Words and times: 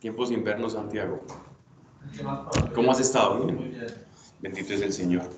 Tiempo 0.00 0.24
sin 0.26 0.44
vernos, 0.44 0.74
Santiago. 0.74 1.20
¿Cómo 2.72 2.92
has 2.92 3.00
estado? 3.00 3.44
Bien. 3.46 3.86
Bendito 4.40 4.72
es 4.74 4.82
el 4.82 4.92
Señor. 4.92 5.28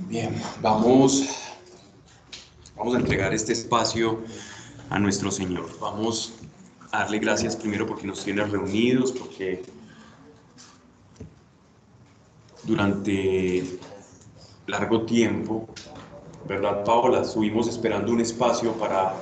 Bien, 0.00 0.34
vamos, 0.60 1.54
vamos 2.76 2.94
a 2.94 2.98
entregar 2.98 3.32
este 3.32 3.52
espacio 3.52 4.22
a 4.90 4.98
nuestro 4.98 5.30
Señor. 5.30 5.66
Vamos 5.80 6.34
a 6.90 7.00
darle 7.00 7.20
gracias 7.20 7.56
primero 7.56 7.86
porque 7.86 8.06
nos 8.06 8.22
tiene 8.22 8.44
reunidos, 8.44 9.12
porque 9.12 9.62
durante 12.64 13.78
largo 14.66 15.06
tiempo, 15.06 15.68
¿verdad, 16.46 16.84
Paola? 16.84 17.22
Estuvimos 17.22 17.66
esperando 17.66 18.12
un 18.12 18.20
espacio 18.20 18.74
para 18.74 19.14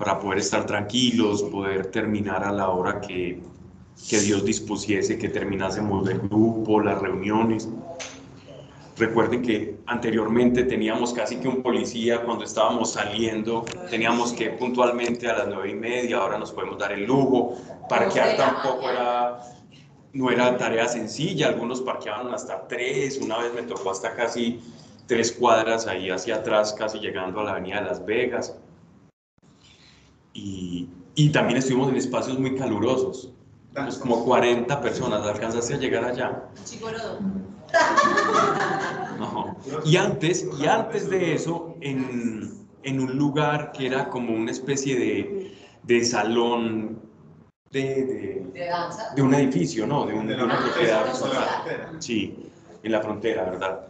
para 0.00 0.18
poder 0.18 0.38
estar 0.38 0.64
tranquilos, 0.64 1.42
poder 1.42 1.90
terminar 1.90 2.42
a 2.42 2.50
la 2.50 2.70
hora 2.70 3.02
que, 3.02 3.38
que 4.08 4.18
Dios 4.18 4.42
dispusiese, 4.46 5.18
que 5.18 5.28
terminásemos 5.28 6.08
el 6.08 6.20
grupo, 6.20 6.80
las 6.80 7.02
reuniones. 7.02 7.68
Recuerden 8.96 9.42
que 9.42 9.76
anteriormente 9.84 10.64
teníamos 10.64 11.12
casi 11.12 11.36
que 11.36 11.48
un 11.48 11.62
policía 11.62 12.22
cuando 12.22 12.44
estábamos 12.44 12.92
saliendo, 12.92 13.66
teníamos 13.90 14.32
que 14.32 14.48
puntualmente 14.48 15.28
a 15.28 15.36
las 15.36 15.48
nueve 15.48 15.68
y 15.68 15.74
media, 15.74 16.16
ahora 16.16 16.38
nos 16.38 16.50
podemos 16.50 16.78
dar 16.78 16.92
el 16.92 17.04
lujo, 17.04 17.56
parquear 17.86 18.38
tampoco 18.38 18.88
era, 18.88 19.38
no 20.14 20.30
era 20.30 20.56
tarea 20.56 20.88
sencilla, 20.88 21.48
algunos 21.48 21.82
parqueaban 21.82 22.32
hasta 22.32 22.66
tres, 22.66 23.18
una 23.18 23.36
vez 23.36 23.52
me 23.52 23.64
tocó 23.64 23.90
hasta 23.90 24.14
casi 24.14 24.62
tres 25.06 25.30
cuadras 25.30 25.86
ahí 25.86 26.08
hacia 26.08 26.36
atrás, 26.36 26.72
casi 26.72 26.98
llegando 27.00 27.40
a 27.40 27.44
la 27.44 27.50
avenida 27.50 27.82
de 27.82 27.86
Las 27.86 28.06
Vegas 28.06 28.56
y, 30.32 30.88
y 31.14 31.30
también 31.30 31.58
estuvimos 31.58 31.90
en 31.90 31.96
espacios 31.96 32.38
muy 32.38 32.56
calurosos. 32.56 33.32
Pues 33.74 33.98
como 33.98 34.24
40 34.24 34.80
personas, 34.80 35.24
¿alcanzaste 35.26 35.74
a 35.74 35.76
llegar 35.78 36.04
allá? 36.04 36.42
No. 39.18 39.56
Y 39.84 39.96
antes, 39.96 40.48
y 40.58 40.66
antes 40.66 41.08
de 41.08 41.34
eso, 41.34 41.76
en, 41.80 42.50
en, 42.82 43.00
un 43.00 43.16
lugar 43.16 43.70
que 43.72 43.86
era 43.86 44.08
como 44.08 44.34
una 44.34 44.50
especie 44.50 44.98
de, 44.98 45.54
de 45.82 46.04
salón 46.04 47.00
de, 47.70 47.82
de, 48.52 48.70
de, 49.14 49.22
un 49.22 49.34
edificio, 49.34 49.86
¿no? 49.86 50.06
De, 50.06 50.14
de 50.14 50.42
una 50.42 50.58
propiedad. 50.58 51.06
Sí, 52.00 52.50
en 52.82 52.92
la 52.92 53.00
frontera, 53.00 53.44
¿verdad? 53.44 53.89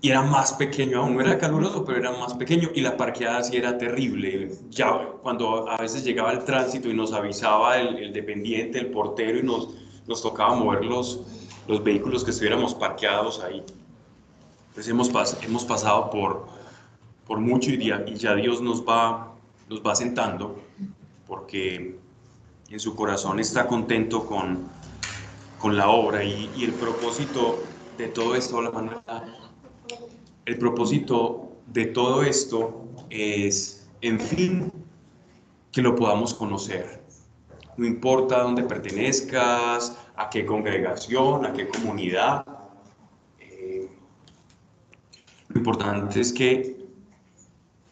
Y 0.00 0.10
era 0.10 0.22
más 0.22 0.52
pequeño 0.52 1.00
aún, 1.00 1.14
no 1.14 1.22
era 1.22 1.38
caluroso, 1.38 1.84
pero 1.84 1.98
era 1.98 2.12
más 2.12 2.34
pequeño 2.34 2.70
y 2.74 2.80
la 2.80 2.96
parqueada 2.96 3.42
sí 3.42 3.56
era 3.56 3.78
terrible. 3.78 4.52
Ya 4.70 5.08
cuando 5.22 5.68
a 5.68 5.76
veces 5.78 6.04
llegaba 6.04 6.32
el 6.32 6.44
tránsito 6.44 6.88
y 6.88 6.94
nos 6.94 7.12
avisaba 7.12 7.78
el, 7.78 8.12
dependiente, 8.12 8.78
el 8.78 8.90
portero 8.90 9.38
y 9.38 9.42
nos, 9.42 9.70
nos 10.06 10.22
tocaba 10.22 10.54
mover 10.54 10.84
los, 10.84 11.22
los 11.66 11.82
vehículos 11.82 12.24
que 12.24 12.30
estuviéramos 12.30 12.74
parqueados 12.74 13.42
ahí. 13.42 13.62
Pues 14.74 14.86
hemos, 14.88 15.10
hemos 15.42 15.64
pasado 15.64 16.10
por, 16.10 16.46
por 17.26 17.40
mucho 17.40 17.70
y 17.70 17.78
ya, 17.78 18.04
y 18.06 18.14
ya 18.16 18.34
Dios 18.34 18.60
nos 18.60 18.86
va, 18.86 19.32
nos 19.70 19.80
va 19.80 19.94
sentando 19.96 20.60
porque 21.26 21.98
en 22.68 22.80
su 22.80 22.94
corazón 22.94 23.40
está 23.40 23.66
contento 23.66 24.26
con, 24.26 24.68
con 25.58 25.76
la 25.76 25.88
obra 25.88 26.22
y, 26.22 26.50
y 26.54 26.64
el 26.64 26.72
propósito 26.74 27.58
de 27.96 28.08
todo 28.08 28.36
esto, 28.36 28.60
la 28.60 28.70
manera 28.70 29.02
el 30.46 30.58
propósito 30.58 31.56
de 31.66 31.86
todo 31.86 32.22
esto 32.22 32.86
es, 33.10 33.88
en 34.00 34.20
fin, 34.20 34.72
que 35.72 35.82
lo 35.82 35.94
podamos 35.94 36.32
conocer. 36.32 37.02
No 37.76 37.84
importa 37.84 38.42
dónde 38.42 38.62
pertenezcas, 38.62 39.98
a 40.14 40.30
qué 40.30 40.46
congregación, 40.46 41.44
a 41.44 41.52
qué 41.52 41.68
comunidad. 41.68 42.46
Eh, 43.40 43.88
lo 45.48 45.58
importante 45.58 46.20
es 46.20 46.32
que 46.32 46.86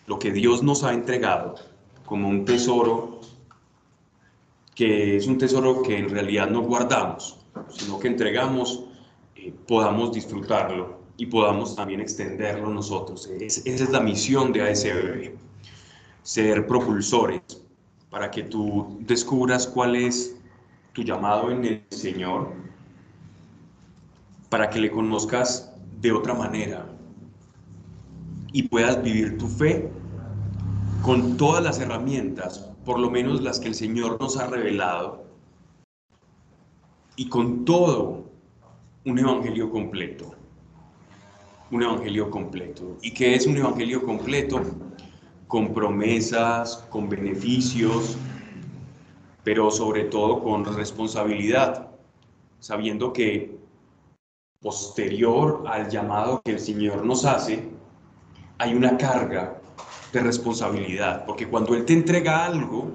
lo 0.07 0.19
que 0.19 0.31
Dios 0.31 0.63
nos 0.63 0.85
ha 0.85 0.95
entregado 0.95 1.57
como 2.07 2.29
un 2.29 2.45
tesoro, 2.45 3.21
que 4.75 5.17
es 5.17 5.27
un 5.27 5.39
tesoro 5.39 5.83
que 5.83 5.99
en 5.99 6.09
realidad 6.09 6.49
no 6.49 6.63
guardamos, 6.63 7.45
sino 7.69 7.99
que 7.99 8.09
entregamos, 8.09 8.85
eh, 9.35 9.53
podamos 9.67 10.13
disfrutarlo 10.13 11.04
y 11.17 11.27
podamos 11.27 11.77
también 11.77 12.01
extenderlo 12.01 12.71
nosotros. 12.71 13.27
esa 13.27 13.63
es 13.65 13.91
la 13.91 14.01
misión 14.01 14.53
de 14.53 14.63
ASB, 14.63 15.31
ser 16.23 16.67
propulsores 16.67 17.43
para 18.11 18.31
que 18.31 18.43
tú 18.43 18.99
descubras 19.01 19.67
cuál 19.67 19.97
es 19.97 20.37
tu 20.93 21.03
llamado 21.03 21.51
en 21.51 21.65
el 21.65 21.85
Señor, 21.91 22.53
para 24.49 24.71
que 24.71 24.79
le 24.79 24.91
conozcas 24.91 25.73
de 26.01 26.13
otra 26.13 26.35
manera 26.35 26.87
y 28.53 28.63
puedas 28.63 29.03
vivir 29.03 29.37
tu 29.37 29.49
fe 29.49 29.89
con 31.03 31.37
todas 31.37 31.63
las 31.63 31.81
herramientas, 31.81 32.71
por 32.85 32.99
lo 32.99 33.11
menos 33.11 33.43
las 33.43 33.59
que 33.59 33.69
el 33.69 33.75
Señor 33.75 34.21
nos 34.21 34.37
ha 34.37 34.47
revelado, 34.47 35.25
y 37.17 37.29
con 37.29 37.65
todo 37.65 38.25
un 39.05 39.19
evangelio 39.19 39.71
completo 39.71 40.35
un 41.71 41.83
evangelio 41.83 42.31
completo. 42.31 42.97
¿Y 43.03 43.13
qué 43.13 43.35
es 43.35 43.47
un 43.47 43.57
evangelio 43.57 44.05
completo? 44.05 44.63
Con 45.47 45.73
promesas, 45.73 46.85
con 46.91 47.09
beneficios, 47.09 48.17
pero 49.43 49.71
sobre 49.71 50.05
todo 50.05 50.43
con 50.43 50.65
responsabilidad, 50.65 51.91
sabiendo 52.59 53.13
que 53.13 53.59
posterior 54.61 55.65
al 55.67 55.91
llamado 55.91 56.41
que 56.43 56.53
el 56.53 56.61
Señor 56.61 57.05
nos 57.05 57.25
hace, 57.27 57.69
hay 58.59 58.75
una 58.75 58.97
carga 58.97 59.61
de 60.13 60.21
responsabilidad, 60.21 61.27
porque 61.27 61.47
cuando 61.47 61.75
Él 61.75 61.85
te 61.85 61.93
entrega 61.93 62.47
algo, 62.47 62.93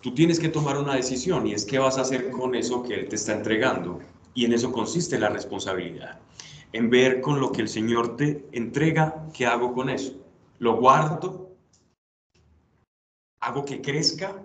tú 0.00 0.14
tienes 0.14 0.38
que 0.38 0.48
tomar 0.48 0.78
una 0.78 0.94
decisión 0.94 1.46
y 1.46 1.54
es 1.54 1.64
qué 1.64 1.78
vas 1.80 1.98
a 1.98 2.02
hacer 2.02 2.30
con 2.30 2.54
eso 2.54 2.82
que 2.82 2.94
Él 2.94 3.08
te 3.08 3.16
está 3.16 3.32
entregando. 3.32 3.98
Y 4.36 4.44
en 4.44 4.52
eso 4.52 4.70
consiste 4.70 5.18
la 5.18 5.30
responsabilidad, 5.30 6.20
en 6.72 6.90
ver 6.90 7.20
con 7.22 7.40
lo 7.40 7.50
que 7.50 7.62
el 7.62 7.68
Señor 7.68 8.16
te 8.16 8.46
entrega, 8.52 9.26
¿qué 9.34 9.46
hago 9.46 9.72
con 9.72 9.88
eso? 9.88 10.12
¿Lo 10.58 10.76
guardo? 10.76 11.56
¿Hago 13.40 13.64
que 13.64 13.80
crezca? 13.80 14.42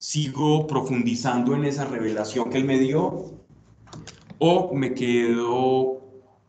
¿Sigo 0.00 0.66
profundizando 0.66 1.54
en 1.54 1.64
esa 1.64 1.84
revelación 1.84 2.50
que 2.50 2.58
Él 2.58 2.64
me 2.64 2.80
dio? 2.80 3.30
¿O 4.38 4.74
me 4.74 4.94
quedo 4.94 6.02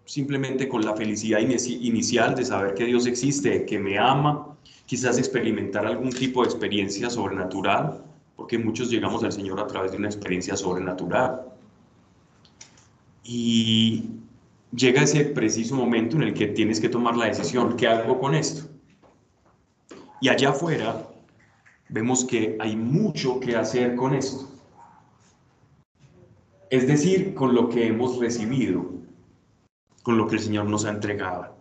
simplemente 0.06 0.68
con 0.68 0.84
la 0.84 0.96
felicidad 0.96 1.40
inicial 1.40 2.34
de 2.34 2.46
saber 2.46 2.74
que 2.74 2.86
Dios 2.86 3.06
existe, 3.06 3.64
que 3.66 3.78
me 3.78 4.00
ama, 4.00 4.58
quizás 4.88 5.20
experimentar 5.20 5.86
algún 5.86 6.10
tipo 6.10 6.42
de 6.42 6.50
experiencia 6.50 7.12
sobrenatural, 7.12 8.04
porque 8.36 8.58
muchos 8.58 8.90
llegamos 8.90 9.24
al 9.24 9.32
Señor 9.32 9.60
a 9.60 9.68
través 9.68 9.92
de 9.92 9.98
una 9.98 10.08
experiencia 10.08 10.58
sobrenatural. 10.58 11.53
Y 13.24 14.10
llega 14.76 15.04
ese 15.04 15.26
preciso 15.26 15.76
momento 15.76 16.18
en 16.18 16.24
el 16.24 16.34
que 16.34 16.48
tienes 16.48 16.80
que 16.80 16.90
tomar 16.90 17.16
la 17.16 17.26
decisión, 17.26 17.78
¿qué 17.78 17.88
hago 17.88 18.20
con 18.20 18.36
esto? 18.36 18.70
Y 20.20 20.30
allá 20.30 20.50
afuera 20.50 21.10
vemos 21.90 22.26
que 22.26 22.58
hay 22.60 22.76
mucho 22.76 23.40
que 23.40 23.56
hacer 23.56 23.96
con 23.96 24.14
esto. 24.14 24.50
Es 26.70 26.88
decir, 26.88 27.34
con 27.36 27.54
lo 27.54 27.70
que 27.70 27.88
hemos 27.88 28.18
recibido, 28.20 28.90
con 30.02 30.18
lo 30.18 30.28
que 30.28 30.36
el 30.36 30.42
Señor 30.42 30.66
nos 30.66 30.86
ha 30.86 30.90
entregado. 30.90 31.56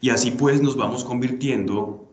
Y 0.00 0.10
así 0.10 0.30
pues 0.30 0.62
nos 0.62 0.76
vamos 0.76 1.04
convirtiendo 1.04 2.08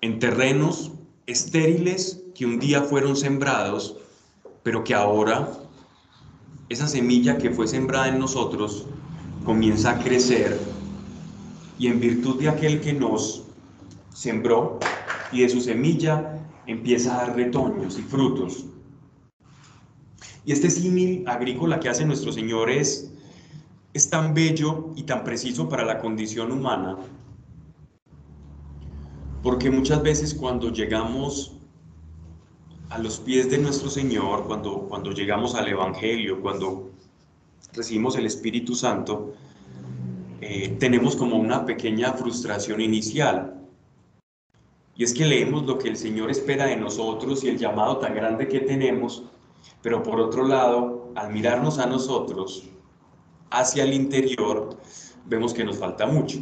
en 0.00 0.18
terrenos 0.20 0.92
estériles 1.26 2.24
que 2.34 2.46
un 2.46 2.60
día 2.60 2.82
fueron 2.82 3.16
sembrados 3.16 3.98
pero 4.68 4.84
que 4.84 4.92
ahora 4.92 5.50
esa 6.68 6.86
semilla 6.86 7.38
que 7.38 7.48
fue 7.48 7.66
sembrada 7.66 8.08
en 8.08 8.18
nosotros 8.18 8.84
comienza 9.42 9.92
a 9.92 9.98
crecer 9.98 10.60
y 11.78 11.86
en 11.86 11.98
virtud 11.98 12.38
de 12.38 12.50
aquel 12.50 12.82
que 12.82 12.92
nos 12.92 13.44
sembró 14.12 14.78
y 15.32 15.40
de 15.40 15.48
su 15.48 15.62
semilla 15.62 16.38
empieza 16.66 17.14
a 17.14 17.26
dar 17.28 17.36
retoños 17.36 17.98
y 17.98 18.02
frutos. 18.02 18.66
Y 20.44 20.52
este 20.52 20.68
símil 20.68 21.26
agrícola 21.26 21.80
que 21.80 21.88
hace 21.88 22.04
nuestro 22.04 22.30
Señor 22.30 22.68
es, 22.68 23.10
es 23.94 24.10
tan 24.10 24.34
bello 24.34 24.90
y 24.96 25.04
tan 25.04 25.24
preciso 25.24 25.66
para 25.66 25.86
la 25.86 25.98
condición 25.98 26.52
humana, 26.52 26.98
porque 29.42 29.70
muchas 29.70 30.02
veces 30.02 30.34
cuando 30.34 30.70
llegamos 30.70 31.57
a 32.90 32.98
los 32.98 33.18
pies 33.18 33.50
de 33.50 33.58
nuestro 33.58 33.90
Señor, 33.90 34.44
cuando, 34.46 34.80
cuando 34.88 35.12
llegamos 35.12 35.54
al 35.54 35.68
Evangelio, 35.68 36.40
cuando 36.40 36.90
recibimos 37.74 38.16
el 38.16 38.26
Espíritu 38.26 38.74
Santo, 38.74 39.34
eh, 40.40 40.76
tenemos 40.78 41.14
como 41.14 41.36
una 41.36 41.66
pequeña 41.66 42.12
frustración 42.14 42.80
inicial. 42.80 43.54
Y 44.96 45.04
es 45.04 45.12
que 45.12 45.26
leemos 45.26 45.64
lo 45.64 45.78
que 45.78 45.88
el 45.88 45.96
Señor 45.96 46.30
espera 46.30 46.66
de 46.66 46.76
nosotros 46.76 47.44
y 47.44 47.48
el 47.48 47.58
llamado 47.58 47.98
tan 47.98 48.14
grande 48.14 48.48
que 48.48 48.60
tenemos, 48.60 49.24
pero 49.82 50.02
por 50.02 50.18
otro 50.20 50.46
lado, 50.46 51.12
al 51.14 51.32
mirarnos 51.32 51.78
a 51.78 51.86
nosotros 51.86 52.64
hacia 53.50 53.84
el 53.84 53.92
interior, 53.92 54.76
vemos 55.26 55.52
que 55.52 55.64
nos 55.64 55.78
falta 55.78 56.06
mucho. 56.06 56.38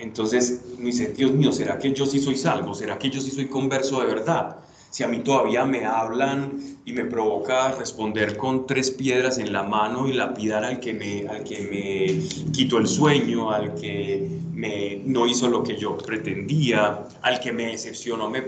Entonces, 0.00 0.62
me 0.78 0.86
dice, 0.86 1.08
Dios 1.08 1.30
mío, 1.32 1.52
¿será 1.52 1.78
que 1.78 1.92
yo 1.92 2.06
sí 2.06 2.18
soy 2.20 2.34
salvo? 2.34 2.74
¿Será 2.74 2.98
que 2.98 3.10
yo 3.10 3.20
sí 3.20 3.30
soy 3.30 3.48
converso 3.48 4.00
de 4.00 4.06
verdad? 4.06 4.56
Si 4.88 5.04
a 5.04 5.08
mí 5.08 5.18
todavía 5.18 5.66
me 5.66 5.84
hablan 5.84 6.58
y 6.86 6.92
me 6.94 7.04
provoca 7.04 7.72
responder 7.72 8.38
con 8.38 8.66
tres 8.66 8.90
piedras 8.90 9.36
en 9.36 9.52
la 9.52 9.62
mano 9.62 10.08
y 10.08 10.14
lapidar 10.14 10.64
al 10.64 10.80
que 10.80 10.94
me, 10.94 11.28
al 11.28 11.44
que 11.44 11.60
me 11.60 12.50
quitó 12.50 12.78
el 12.78 12.88
sueño, 12.88 13.52
al 13.52 13.74
que 13.74 14.40
me, 14.54 15.02
no 15.04 15.26
hizo 15.26 15.48
lo 15.48 15.62
que 15.62 15.76
yo 15.76 15.98
pretendía, 15.98 17.06
al 17.20 17.38
que 17.38 17.52
me 17.52 17.66
decepcionó, 17.66 18.30
me, 18.30 18.42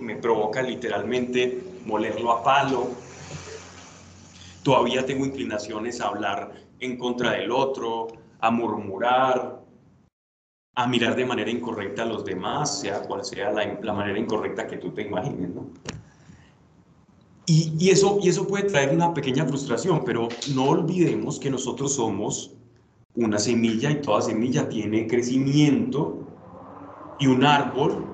me 0.00 0.16
provoca 0.16 0.60
literalmente 0.60 1.62
molerlo 1.84 2.32
a 2.32 2.42
palo. 2.42 2.96
Todavía 4.64 5.06
tengo 5.06 5.24
inclinaciones 5.24 6.00
a 6.00 6.08
hablar 6.08 6.52
en 6.80 6.98
contra 6.98 7.30
del 7.30 7.52
otro, 7.52 8.08
a 8.40 8.50
murmurar, 8.50 9.65
a 10.78 10.86
mirar 10.86 11.16
de 11.16 11.24
manera 11.24 11.50
incorrecta 11.50 12.02
a 12.02 12.06
los 12.06 12.24
demás, 12.24 12.80
sea 12.80 13.00
cual 13.00 13.24
sea 13.24 13.50
la, 13.50 13.92
manera 13.94 14.18
incorrecta 14.18 14.66
que 14.66 14.76
tú 14.76 14.90
te 14.90 15.02
imagines, 15.02 15.48
¿no? 15.48 15.66
Y, 17.46 17.90
eso, 17.90 18.18
y 18.20 18.28
eso 18.28 18.46
puede 18.46 18.64
traer 18.64 18.92
una 18.92 19.14
pequeña 19.14 19.46
frustración, 19.46 20.02
pero 20.04 20.28
no 20.54 20.64
olvidemos 20.64 21.38
que 21.38 21.48
nosotros 21.48 21.94
somos 21.94 22.52
una 23.14 23.38
semilla 23.38 23.90
y 23.90 24.02
toda 24.02 24.20
semilla 24.20 24.68
tiene 24.68 25.06
crecimiento 25.06 26.26
y 27.20 27.28
un 27.28 27.44
árbol 27.44 28.04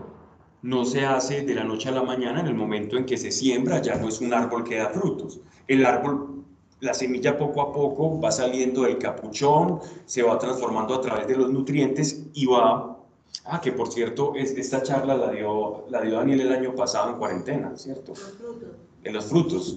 no 0.61 0.85
se 0.85 1.07
hace 1.07 1.43
de 1.43 1.55
la 1.55 1.65
noche 1.65 1.89
a 1.89 1.93
la 1.93 2.03
mañana 2.03 2.41
en 2.41 2.47
el 2.47 2.55
momento 2.55 2.97
en 2.97 3.07
que 3.07 3.17
se 3.17 3.33
siembra, 3.33 3.81
ya 3.81 3.97
no 3.97 4.09
es 4.09 4.21
un 4.21 4.35
árbol 4.35 4.65
que 4.65 4.77
da 4.77 4.91
frutos. 4.91 5.41
El 5.67 5.87
árbol 5.87 6.42
la 6.83 6.93
semilla 6.93 7.39
poco 7.39 7.63
a 7.63 7.73
poco 7.73 8.21
va 8.21 8.33
saliendo 8.33 8.83
del 8.83 8.99
capuchón, 8.99 9.79
se 10.05 10.23
va 10.23 10.37
transformando 10.37 10.97
a 10.97 11.01
través 11.01 11.29
de 11.29 11.37
los 11.37 11.51
nutrientes 11.51 12.27
y 12.35 12.47
va... 12.47 12.99
Ah, 13.45 13.61
que 13.61 13.71
por 13.73 13.91
cierto, 13.91 14.35
esta 14.35 14.83
charla 14.83 15.17
la 15.17 15.31
dio, 15.31 15.87
la 15.91 16.01
dio 16.01 16.17
Daniel 16.17 16.41
el 16.41 16.53
año 16.53 16.75
pasado 16.75 17.11
en 17.11 17.17
cuarentena, 17.19 17.77
¿cierto? 17.77 18.13
Los 18.13 18.33
frutos. 18.33 18.69
En 19.05 19.13
los 19.13 19.25
frutos. 19.27 19.77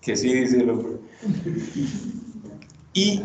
Que 0.00 0.16
sí 0.16 0.32
dice 0.32 0.60
el 0.60 0.70
hombre. 0.70 0.96
Y, 2.94 3.22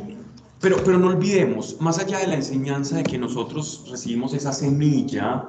pero, 0.59 0.77
pero 0.83 0.97
no 0.97 1.07
olvidemos, 1.07 1.79
más 1.79 1.97
allá 1.97 2.19
de 2.19 2.27
la 2.27 2.35
enseñanza 2.35 2.97
de 2.97 3.03
que 3.03 3.17
nosotros 3.17 3.87
recibimos 3.89 4.33
esa 4.33 4.51
semilla, 4.51 5.47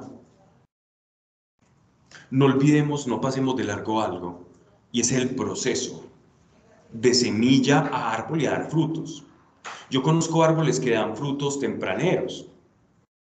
no 2.29 2.45
olvidemos, 2.45 3.05
no 3.05 3.19
pasemos 3.19 3.57
de 3.57 3.65
largo 3.65 4.01
algo, 4.01 4.45
y 4.93 5.01
es 5.01 5.11
el 5.11 5.35
proceso 5.35 6.10
de 6.93 7.13
semilla 7.13 7.79
a 7.79 8.13
árbol 8.13 8.41
y 8.41 8.45
a 8.45 8.51
dar 8.51 8.69
frutos. 8.69 9.23
Yo 9.89 10.01
conozco 10.01 10.43
árboles 10.43 10.79
que 10.79 10.91
dan 10.91 11.15
frutos 11.15 11.59
tempraneros. 11.59 12.47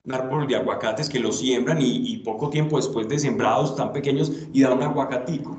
Un 0.04 0.14
árbol 0.14 0.46
de 0.46 0.56
aguacates 0.56 1.08
que 1.08 1.18
lo 1.18 1.32
siembran 1.32 1.78
y, 1.80 2.18
poco 2.18 2.48
tiempo 2.48 2.76
después 2.76 3.08
de 3.08 3.18
sembrados 3.18 3.74
tan 3.76 3.92
pequeños 3.92 4.32
y 4.52 4.62
da 4.62 4.72
un 4.72 4.82
aguacatico. 4.82 5.58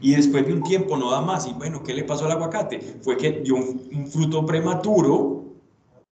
Y 0.00 0.14
después 0.14 0.46
de 0.46 0.52
un 0.52 0.62
tiempo 0.62 0.96
no 0.96 1.10
da 1.10 1.20
más. 1.20 1.46
Y 1.46 1.52
bueno, 1.52 1.82
¿qué 1.82 1.94
le 1.94 2.04
pasó 2.04 2.26
al 2.26 2.32
aguacate? 2.32 2.80
Fue 3.02 3.16
que 3.16 3.40
dio 3.40 3.56
un 3.56 4.06
fruto 4.06 4.44
prematuro, 4.44 5.44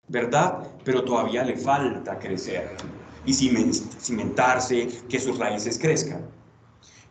¿verdad? 0.07 0.67
Pero 0.83 1.03
todavía 1.03 1.43
le 1.43 1.57
falta 1.57 2.17
crecer 2.17 2.77
y 3.25 3.33
cimentarse, 3.33 4.87
que 5.07 5.19
sus 5.19 5.37
raíces 5.37 5.77
crezcan. 5.77 6.25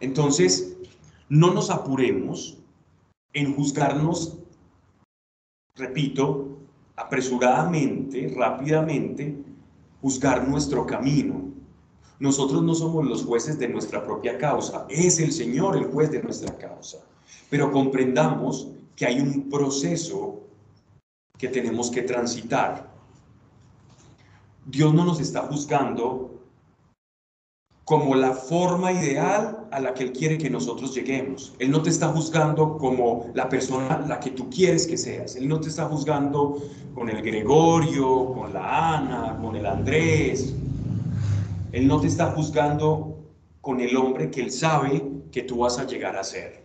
Entonces, 0.01 0.77
no 1.29 1.53
nos 1.53 1.71
apuremos 1.71 2.58
en 3.33 3.55
juzgarnos, 3.55 4.39
repito, 5.75 6.59
apresuradamente, 6.97 8.33
rápidamente, 8.37 9.37
juzgar 10.01 10.49
nuestro 10.49 10.87
camino. 10.87 11.49
Nosotros 12.19 12.63
no 12.63 12.75
somos 12.75 13.07
los 13.07 13.25
jueces 13.25 13.59
de 13.59 13.69
nuestra 13.69 14.05
propia 14.05 14.39
causa, 14.39 14.87
es 14.89 15.21
el 15.21 15.33
Señor 15.33 15.77
el 15.77 15.85
juez 15.85 16.11
de 16.11 16.23
nuestra 16.23 16.57
causa. 16.57 16.99
Pero 17.49 17.71
comprendamos 17.71 18.69
que 18.97 19.07
hay 19.07 19.21
un 19.21 19.49
proceso 19.49 20.41
que 21.37 21.49
tenemos 21.49 21.91
que 21.91 22.03
transitar. 22.03 22.93
Dios 24.67 24.93
no 24.93 25.05
nos 25.05 25.21
está 25.21 25.43
juzgando 25.43 26.38
como 27.89 28.15
la 28.15 28.35
forma 28.35 28.93
ideal 28.93 29.67
a 29.71 29.81
la 29.81 29.95
que 29.95 30.05
Él 30.05 30.13
quiere 30.13 30.37
que 30.37 30.51
nosotros 30.51 30.95
lleguemos. 30.95 31.55
Él 31.59 31.71
no 31.71 31.81
te 31.81 31.89
está 31.89 32.09
juzgando 32.09 32.77
como 32.77 33.31
la 33.33 33.49
persona 33.49 34.05
la 34.07 34.21
que 34.21 34.33
tú 34.33 34.51
quieres 34.51 34.87
que 34.87 34.99
seas. 34.99 35.37
Él 35.37 35.49
no 35.49 35.59
te 35.59 35.71
está 35.71 35.87
juzgando 35.87 36.63
con 36.95 37.09
el 37.09 37.23
Gregorio, 37.23 38.35
con 38.35 38.53
la 38.53 38.99
Ana, 38.99 39.39
con 39.41 39.57
el 39.57 39.65
Andrés. 39.65 40.55
Él 41.73 41.89
no 41.89 41.99
te 41.99 42.09
está 42.09 42.33
juzgando 42.33 43.25
con 43.63 43.81
el 43.81 43.97
hombre 43.97 44.31
que 44.31 44.43
Él 44.43 44.51
sabe 44.51 45.03
que 45.33 45.45
tú 45.45 45.61
vas 45.61 45.79
a 45.79 45.87
llegar 45.87 46.15
a 46.19 46.25
ser. 46.25 46.63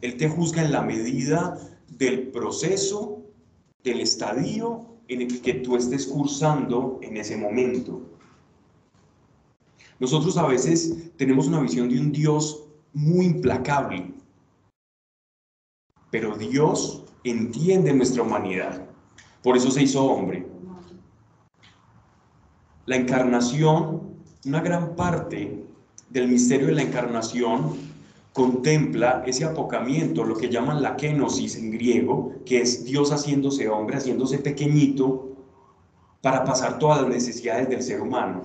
Él 0.00 0.16
te 0.16 0.26
juzga 0.26 0.62
en 0.62 0.72
la 0.72 0.80
medida 0.80 1.58
del 1.86 2.28
proceso, 2.28 3.20
del 3.82 4.00
estadio 4.00 4.93
en 5.08 5.22
el 5.22 5.40
que 5.42 5.54
tú 5.54 5.76
estés 5.76 6.06
cursando 6.06 6.98
en 7.02 7.16
ese 7.16 7.36
momento. 7.36 8.02
Nosotros 9.98 10.36
a 10.36 10.46
veces 10.46 11.10
tenemos 11.16 11.46
una 11.46 11.60
visión 11.60 11.88
de 11.88 12.00
un 12.00 12.12
Dios 12.12 12.64
muy 12.92 13.26
implacable, 13.26 14.12
pero 16.10 16.36
Dios 16.36 17.04
entiende 17.24 17.92
nuestra 17.92 18.22
humanidad. 18.22 18.86
Por 19.42 19.56
eso 19.56 19.70
se 19.70 19.82
hizo 19.82 20.04
hombre. 20.04 20.46
La 22.86 22.96
encarnación, 22.96 24.14
una 24.46 24.60
gran 24.60 24.94
parte 24.94 25.64
del 26.10 26.28
misterio 26.28 26.66
de 26.66 26.74
la 26.74 26.82
encarnación 26.82 27.93
contempla 28.34 29.22
ese 29.24 29.44
apocamiento, 29.44 30.24
lo 30.24 30.36
que 30.36 30.48
llaman 30.48 30.82
la 30.82 30.96
kenosis 30.96 31.56
en 31.56 31.70
griego, 31.70 32.32
que 32.44 32.60
es 32.62 32.84
Dios 32.84 33.12
haciéndose 33.12 33.68
hombre, 33.68 33.96
haciéndose 33.96 34.38
pequeñito, 34.38 35.36
para 36.20 36.42
pasar 36.42 36.80
todas 36.80 37.02
las 37.02 37.10
necesidades 37.10 37.68
del 37.68 37.80
ser 37.80 38.00
humano. 38.00 38.42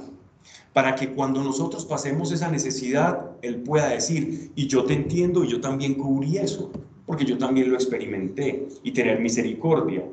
Para 0.73 0.93
que 0.93 1.09
cuando 1.09 1.43
nosotros 1.43 1.87
pasemos 1.87 2.31
esa 2.31 2.51
necesidad, 2.51 3.31
Él 3.41 3.63
pueda 3.63 3.89
decir, 3.89 4.51
y 4.55 4.67
yo 4.67 4.83
te 4.83 4.93
entiendo, 4.93 5.43
y 5.43 5.47
yo 5.47 5.59
también 5.59 5.95
cubrí 5.95 6.37
eso, 6.37 6.71
porque 7.07 7.25
yo 7.25 7.39
también 7.39 7.71
lo 7.71 7.75
experimenté, 7.75 8.67
y 8.83 8.91
tener 8.91 9.19
misericordia. 9.19 10.05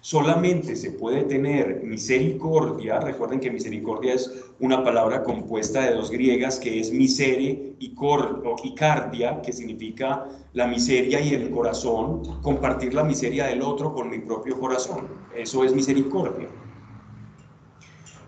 Solamente 0.00 0.74
se 0.76 0.92
puede 0.92 1.24
tener 1.24 1.82
misericordia, 1.82 3.00
recuerden 3.00 3.40
que 3.40 3.50
misericordia 3.50 4.14
es 4.14 4.32
una 4.60 4.82
palabra 4.82 5.22
compuesta 5.22 5.82
de 5.82 5.94
dos 5.94 6.10
griegas 6.10 6.58
que 6.58 6.80
es 6.80 6.92
misere 6.92 7.74
y, 7.78 7.94
cor, 7.94 8.42
y 8.62 8.74
cardia, 8.74 9.42
que 9.42 9.52
significa 9.52 10.26
la 10.52 10.66
miseria 10.66 11.20
y 11.20 11.34
el 11.34 11.50
corazón, 11.50 12.40
compartir 12.42 12.94
la 12.94 13.04
miseria 13.04 13.46
del 13.46 13.62
otro 13.62 13.92
con 13.92 14.08
mi 14.08 14.18
propio 14.20 14.58
corazón. 14.58 15.08
Eso 15.36 15.64
es 15.64 15.74
misericordia. 15.74 16.48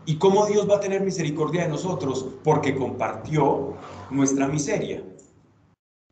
¿Y 0.06 0.16
cómo 0.16 0.46
Dios 0.46 0.68
va 0.68 0.76
a 0.76 0.80
tener 0.80 1.02
misericordia 1.02 1.62
de 1.62 1.68
nosotros? 1.68 2.26
Porque 2.42 2.74
compartió 2.74 3.74
nuestra 4.10 4.48
miseria, 4.48 5.02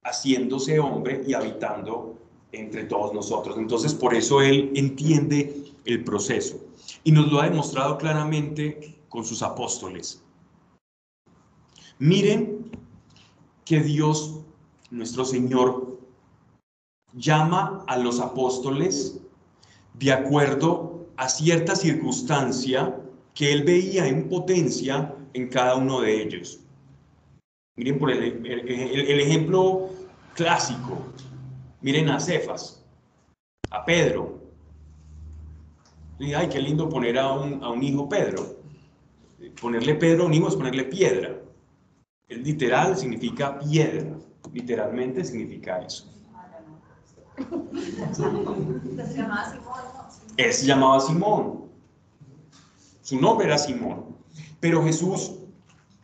haciéndose 0.03 0.79
hombre 0.79 1.23
y 1.27 1.35
habitando 1.35 2.17
entre 2.53 2.85
todos 2.85 3.13
nosotros. 3.13 3.57
Entonces, 3.59 3.95
por 3.95 4.15
eso 4.15 4.41
Él 4.41 4.73
entiende 4.75 5.73
el 5.85 6.05
proceso 6.05 6.57
y 7.05 7.13
nos 7.13 7.31
lo 7.31 7.41
ha 7.41 7.49
demostrado 7.49 7.99
claramente 7.99 8.99
con 9.09 9.25
sus 9.25 9.43
apóstoles. 9.43 10.23
Miren 11.99 12.71
que 13.65 13.81
Dios, 13.81 14.41
nuestro 14.91 15.25
Señor, 15.25 15.99
llama 17.15 17.85
a 17.87 17.97
los 17.97 18.21
apóstoles 18.21 19.21
de 19.95 20.13
acuerdo 20.13 21.07
a 21.17 21.29
cierta 21.29 21.75
circunstancia 21.75 23.01
que 23.35 23.53
Él 23.53 23.65
veía 23.65 24.07
en 24.07 24.29
potencia 24.29 25.15
en 25.33 25.49
cada 25.49 25.77
uno 25.77 26.01
de 26.01 26.23
ellos. 26.23 26.61
Miren 27.77 27.99
por 27.99 28.11
el, 28.11 28.47
el 28.47 29.21
ejemplo 29.21 29.89
clásico, 30.35 31.03
Miren 31.81 32.09
a 32.09 32.19
Cefas, 32.19 32.85
a 33.71 33.85
Pedro. 33.85 34.39
Ay, 36.21 36.49
qué 36.49 36.61
lindo 36.61 36.89
poner 36.89 37.19
a 37.19 37.33
un, 37.33 37.83
hijo 37.83 38.09
Pedro. 38.09 38.57
Ponerle 39.61 39.95
Pedro 39.95 40.25
a 40.25 40.27
un 40.27 40.35
hijo 40.35 40.49
es 40.49 40.57
ponerle 40.57 40.85
piedra. 40.85 41.39
El 42.27 42.43
literal 42.43 42.97
significa 42.97 43.59
piedra. 43.61 44.19
Literalmente 44.53 45.25
significa 45.25 45.79
eso. 45.79 46.13
Él 50.37 50.53
se 50.53 50.67
llamaba 50.67 51.01
Simón. 51.01 51.69
Su 53.03 53.21
nombre 53.21 53.47
era 53.47 53.57
Simón. 53.57 54.17
Pero 54.59 54.83
Jesús 54.83 55.37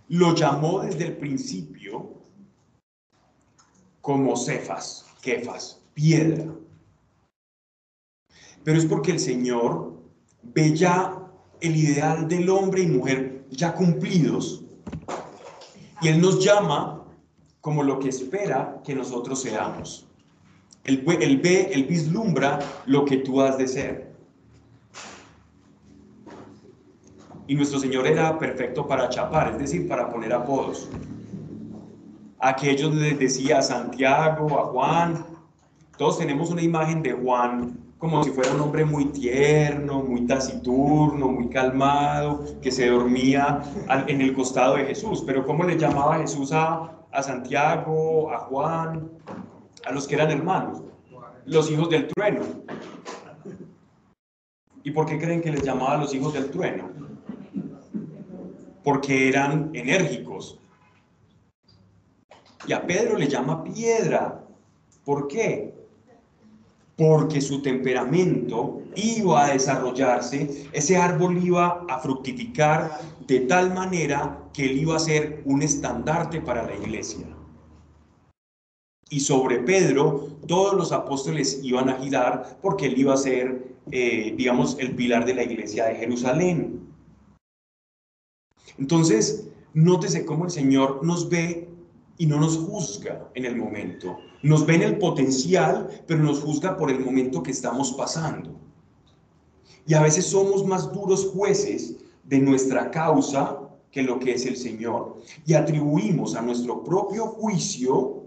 lo 0.08 0.34
llamó 0.34 0.80
desde 0.80 1.06
el 1.06 1.16
principio 1.16 2.14
como 4.00 4.36
Cefas, 4.36 5.06
Kefas, 5.24 5.80
piedra. 5.94 6.44
Pero 8.62 8.78
es 8.78 8.84
porque 8.84 9.12
el 9.12 9.18
Señor 9.18 9.94
ve 10.42 10.76
ya 10.76 11.18
el 11.62 11.76
ideal 11.76 12.28
del 12.28 12.50
hombre 12.50 12.82
y 12.82 12.86
mujer 12.88 13.46
ya 13.50 13.74
cumplidos. 13.74 14.64
Y 16.02 16.08
Él 16.08 16.20
nos 16.20 16.44
llama 16.44 17.06
como 17.62 17.82
lo 17.82 17.98
que 17.98 18.10
espera 18.10 18.82
que 18.84 18.94
nosotros 18.94 19.40
seamos. 19.40 20.06
Él, 20.84 21.02
él 21.18 21.40
ve, 21.40 21.70
Él 21.72 21.84
vislumbra 21.84 22.58
lo 22.84 23.06
que 23.06 23.16
tú 23.16 23.40
has 23.40 23.56
de 23.56 23.66
ser. 23.66 24.14
Y 27.46 27.54
nuestro 27.54 27.78
Señor 27.78 28.06
era 28.06 28.38
perfecto 28.38 28.86
para 28.86 29.08
chapar, 29.08 29.52
es 29.52 29.58
decir, 29.58 29.88
para 29.88 30.10
poner 30.10 30.34
apodos. 30.34 30.86
Aquellos 32.44 32.94
les 32.94 33.18
decía 33.18 33.60
a 33.60 33.62
Santiago, 33.62 34.60
a 34.60 34.66
Juan, 34.66 35.24
todos 35.96 36.18
tenemos 36.18 36.50
una 36.50 36.60
imagen 36.60 37.02
de 37.02 37.12
Juan 37.12 37.78
como 37.96 38.22
si 38.22 38.32
fuera 38.32 38.52
un 38.52 38.60
hombre 38.60 38.84
muy 38.84 39.06
tierno, 39.06 40.02
muy 40.02 40.26
taciturno, 40.26 41.28
muy 41.28 41.48
calmado, 41.48 42.44
que 42.60 42.70
se 42.70 42.90
dormía 42.90 43.62
en 44.08 44.20
el 44.20 44.34
costado 44.34 44.76
de 44.76 44.84
Jesús. 44.84 45.24
Pero 45.26 45.46
¿cómo 45.46 45.64
le 45.64 45.78
llamaba 45.78 46.18
Jesús 46.18 46.52
a, 46.52 47.06
a 47.10 47.22
Santiago, 47.22 48.30
a 48.30 48.40
Juan, 48.40 49.08
a 49.86 49.92
los 49.92 50.06
que 50.06 50.16
eran 50.16 50.30
hermanos? 50.30 50.82
Los 51.46 51.70
hijos 51.70 51.88
del 51.88 52.08
trueno. 52.08 52.42
¿Y 54.82 54.90
por 54.90 55.06
qué 55.06 55.18
creen 55.18 55.40
que 55.40 55.50
les 55.50 55.62
llamaba 55.62 55.96
los 55.96 56.14
hijos 56.14 56.34
del 56.34 56.50
trueno? 56.50 56.90
Porque 58.82 59.30
eran 59.30 59.70
enérgicos. 59.72 60.60
Y 62.66 62.72
a 62.72 62.86
Pedro 62.86 63.16
le 63.16 63.28
llama 63.28 63.64
piedra. 63.64 64.44
¿Por 65.04 65.28
qué? 65.28 65.74
porque 66.96 67.40
su 67.40 67.60
temperamento 67.62 68.82
iba 68.94 69.44
a 69.44 69.52
desarrollarse, 69.52 70.68
ese 70.72 70.96
árbol 70.96 71.42
iba 71.44 71.84
a 71.88 71.98
fructificar 71.98 73.00
de 73.26 73.40
tal 73.40 73.74
manera 73.74 74.38
que 74.52 74.66
él 74.66 74.78
iba 74.78 74.96
a 74.96 75.00
ser 75.00 75.42
un 75.44 75.62
estandarte 75.62 76.40
para 76.40 76.64
la 76.64 76.76
iglesia. 76.76 77.26
Y 79.10 79.20
sobre 79.20 79.58
Pedro 79.58 80.28
todos 80.46 80.74
los 80.74 80.92
apóstoles 80.92 81.60
iban 81.62 81.88
a 81.88 81.96
girar 81.96 82.58
porque 82.62 82.86
él 82.86 82.98
iba 82.98 83.14
a 83.14 83.18
ser, 83.18 83.74
eh, 83.90 84.34
digamos, 84.36 84.76
el 84.78 84.94
pilar 84.94 85.24
de 85.24 85.34
la 85.34 85.42
iglesia 85.42 85.86
de 85.86 85.96
Jerusalén. 85.96 86.80
Entonces, 88.78 89.48
nótese 89.72 90.24
cómo 90.24 90.44
el 90.44 90.50
Señor 90.50 91.04
nos 91.04 91.28
ve 91.28 91.63
y 92.18 92.26
no 92.26 92.38
nos 92.38 92.56
juzga 92.56 93.28
en 93.34 93.44
el 93.44 93.56
momento. 93.56 94.18
Nos 94.42 94.66
ve 94.66 94.76
en 94.76 94.82
el 94.82 94.98
potencial, 94.98 95.88
pero 96.06 96.22
nos 96.22 96.40
juzga 96.40 96.76
por 96.76 96.90
el 96.90 97.00
momento 97.00 97.42
que 97.42 97.50
estamos 97.50 97.92
pasando. 97.92 98.50
Y 99.86 99.94
a 99.94 100.02
veces 100.02 100.26
somos 100.26 100.64
más 100.66 100.92
duros 100.92 101.30
jueces 101.34 101.96
de 102.24 102.38
nuestra 102.38 102.90
causa 102.90 103.60
que 103.90 104.02
lo 104.02 104.18
que 104.18 104.32
es 104.32 104.46
el 104.46 104.56
Señor. 104.56 105.20
Y 105.46 105.54
atribuimos 105.54 106.34
a 106.34 106.42
nuestro 106.42 106.82
propio 106.82 107.26
juicio 107.26 108.24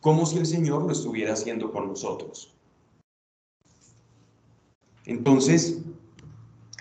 como 0.00 0.24
si 0.24 0.38
el 0.38 0.46
Señor 0.46 0.82
lo 0.84 0.92
estuviera 0.92 1.34
haciendo 1.34 1.70
con 1.70 1.88
nosotros. 1.88 2.54
Entonces, 5.04 5.78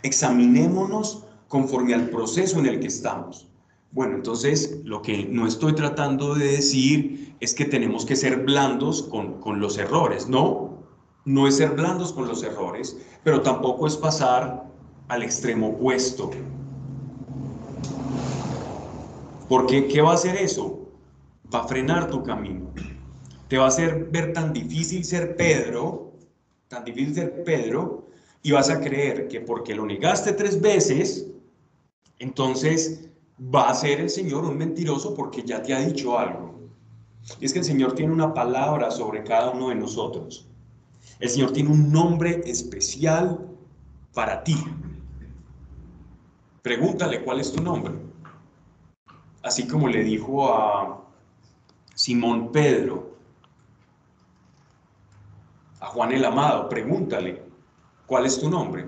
examinémonos 0.03 1.25
conforme 1.47 1.93
al 1.93 2.09
proceso 2.09 2.59
en 2.59 2.67
el 2.67 2.79
que 2.79 2.87
estamos. 2.87 3.48
Bueno, 3.91 4.15
entonces 4.15 4.81
lo 4.83 5.01
que 5.01 5.25
no 5.25 5.47
estoy 5.47 5.73
tratando 5.73 6.35
de 6.35 6.45
decir 6.45 7.35
es 7.39 7.55
que 7.55 7.65
tenemos 7.65 8.05
que 8.05 8.15
ser 8.15 8.43
blandos 8.43 9.03
con, 9.03 9.39
con, 9.41 9.59
los 9.59 9.77
errores. 9.79 10.29
No, 10.29 10.83
no 11.25 11.47
es 11.47 11.57
ser 11.57 11.71
blandos 11.71 12.13
con 12.13 12.27
los 12.27 12.43
errores, 12.43 12.97
pero 13.23 13.41
tampoco 13.41 13.87
es 13.87 13.97
pasar 13.97 14.69
al 15.07 15.23
extremo 15.23 15.69
opuesto. 15.69 16.29
Porque 19.47 19.87
¿qué 19.87 20.01
va 20.01 20.11
a 20.11 20.15
hacer 20.15 20.35
eso? 20.35 20.87
Va 21.53 21.61
a 21.61 21.67
frenar 21.67 22.11
tu 22.11 22.21
camino. 22.21 22.71
Te 23.47 23.57
va 23.57 23.65
a 23.65 23.69
hacer 23.69 24.09
ver 24.11 24.33
tan 24.33 24.53
difícil 24.53 25.03
ser 25.03 25.35
Pedro, 25.35 26.13
tan 26.67 26.85
difícil 26.85 27.15
ser 27.15 27.43
Pedro, 27.43 28.07
y 28.43 28.51
vas 28.51 28.69
a 28.69 28.79
creer 28.79 29.27
que 29.27 29.41
porque 29.41 29.73
lo 29.73 29.87
negaste 29.87 30.33
tres 30.33 30.61
veces, 30.61 31.25
entonces 32.19 33.08
va 33.39 33.69
a 33.69 33.73
ser 33.73 34.01
el 34.01 34.09
Señor 34.09 34.45
un 34.45 34.57
mentiroso 34.57 35.13
porque 35.13 35.43
ya 35.43 35.61
te 35.61 35.73
ha 35.73 35.79
dicho 35.79 36.17
algo. 36.17 36.59
Y 37.39 37.45
es 37.45 37.53
que 37.53 37.59
el 37.59 37.65
Señor 37.65 37.93
tiene 37.93 38.13
una 38.13 38.33
palabra 38.33 38.91
sobre 38.91 39.23
cada 39.23 39.51
uno 39.51 39.69
de 39.69 39.75
nosotros. 39.75 40.47
El 41.19 41.29
Señor 41.29 41.51
tiene 41.51 41.69
un 41.69 41.91
nombre 41.91 42.41
especial 42.45 43.47
para 44.13 44.43
ti. 44.43 44.55
Pregúntale 46.61 47.23
cuál 47.23 47.39
es 47.39 47.51
tu 47.51 47.61
nombre. 47.61 47.93
Así 49.41 49.67
como 49.67 49.87
le 49.87 50.03
dijo 50.03 50.53
a 50.53 51.01
Simón 51.95 52.51
Pedro, 52.51 53.17
a 55.79 55.85
Juan 55.87 56.11
el 56.11 56.25
Amado, 56.25 56.67
pregúntale 56.67 57.41
cuál 58.05 58.25
es 58.25 58.39
tu 58.39 58.49
nombre. 58.49 58.85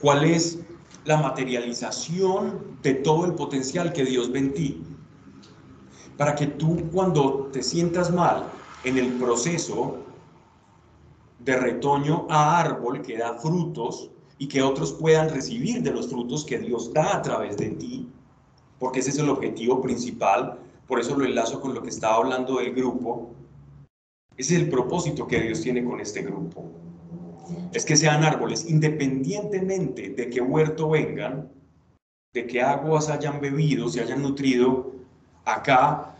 ¿Cuál 0.00 0.24
es 0.24 0.58
la 1.04 1.18
materialización 1.18 2.78
de 2.82 2.94
todo 2.94 3.26
el 3.26 3.34
potencial 3.34 3.92
que 3.92 4.04
Dios 4.04 4.32
ve 4.32 4.38
en 4.38 4.54
ti. 4.54 4.82
Para 6.16 6.34
que 6.34 6.46
tú 6.46 6.88
cuando 6.92 7.50
te 7.52 7.62
sientas 7.62 8.12
mal 8.12 8.44
en 8.84 8.98
el 8.98 9.12
proceso 9.14 9.98
de 11.40 11.56
retoño 11.56 12.26
a 12.30 12.58
árbol 12.58 13.02
que 13.02 13.18
da 13.18 13.34
frutos 13.34 14.10
y 14.38 14.48
que 14.48 14.62
otros 14.62 14.92
puedan 14.92 15.28
recibir 15.28 15.82
de 15.82 15.90
los 15.90 16.08
frutos 16.08 16.44
que 16.44 16.58
Dios 16.58 16.92
da 16.92 17.16
a 17.16 17.22
través 17.22 17.56
de 17.56 17.70
ti, 17.70 18.08
porque 18.78 19.00
ese 19.00 19.10
es 19.10 19.18
el 19.18 19.28
objetivo 19.28 19.82
principal, 19.82 20.58
por 20.86 21.00
eso 21.00 21.16
lo 21.16 21.24
enlazo 21.24 21.60
con 21.60 21.74
lo 21.74 21.82
que 21.82 21.90
estaba 21.90 22.16
hablando 22.16 22.58
del 22.58 22.74
grupo, 22.74 23.30
ese 24.36 24.56
es 24.56 24.62
el 24.62 24.70
propósito 24.70 25.26
que 25.26 25.40
Dios 25.40 25.60
tiene 25.60 25.84
con 25.84 26.00
este 26.00 26.22
grupo 26.22 26.70
es 27.72 27.84
que 27.84 27.96
sean 27.96 28.24
árboles, 28.24 28.68
independientemente 28.68 30.10
de 30.10 30.30
qué 30.30 30.40
huerto 30.40 30.90
vengan, 30.90 31.50
de 32.32 32.46
qué 32.46 32.62
aguas 32.62 33.08
hayan 33.08 33.40
bebido, 33.40 33.88
se 33.88 34.00
hayan 34.00 34.22
nutrido, 34.22 34.92
acá 35.44 36.16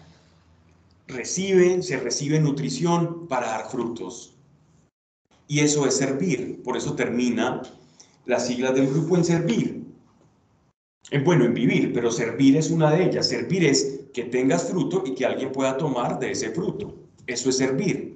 reciben, 1.06 1.82
se 1.82 1.98
recibe 1.98 2.40
nutrición 2.40 3.26
para 3.28 3.48
dar 3.48 3.70
frutos. 3.70 4.34
Y 5.46 5.60
eso 5.60 5.86
es 5.86 5.96
servir, 5.96 6.62
por 6.62 6.76
eso 6.76 6.94
termina 6.94 7.62
la 8.26 8.40
sigla 8.40 8.72
del 8.72 8.88
grupo 8.88 9.16
en 9.16 9.24
servir. 9.24 9.84
En 11.10 11.22
bueno, 11.22 11.44
en 11.44 11.52
vivir, 11.52 11.92
pero 11.92 12.10
servir 12.10 12.56
es 12.56 12.70
una 12.70 12.90
de 12.90 13.04
ellas. 13.04 13.28
Servir 13.28 13.64
es 13.64 14.00
que 14.14 14.24
tengas 14.24 14.68
fruto 14.70 15.02
y 15.04 15.14
que 15.14 15.26
alguien 15.26 15.52
pueda 15.52 15.76
tomar 15.76 16.18
de 16.18 16.30
ese 16.30 16.50
fruto. 16.50 16.94
Eso 17.26 17.50
es 17.50 17.58
servir. 17.58 18.13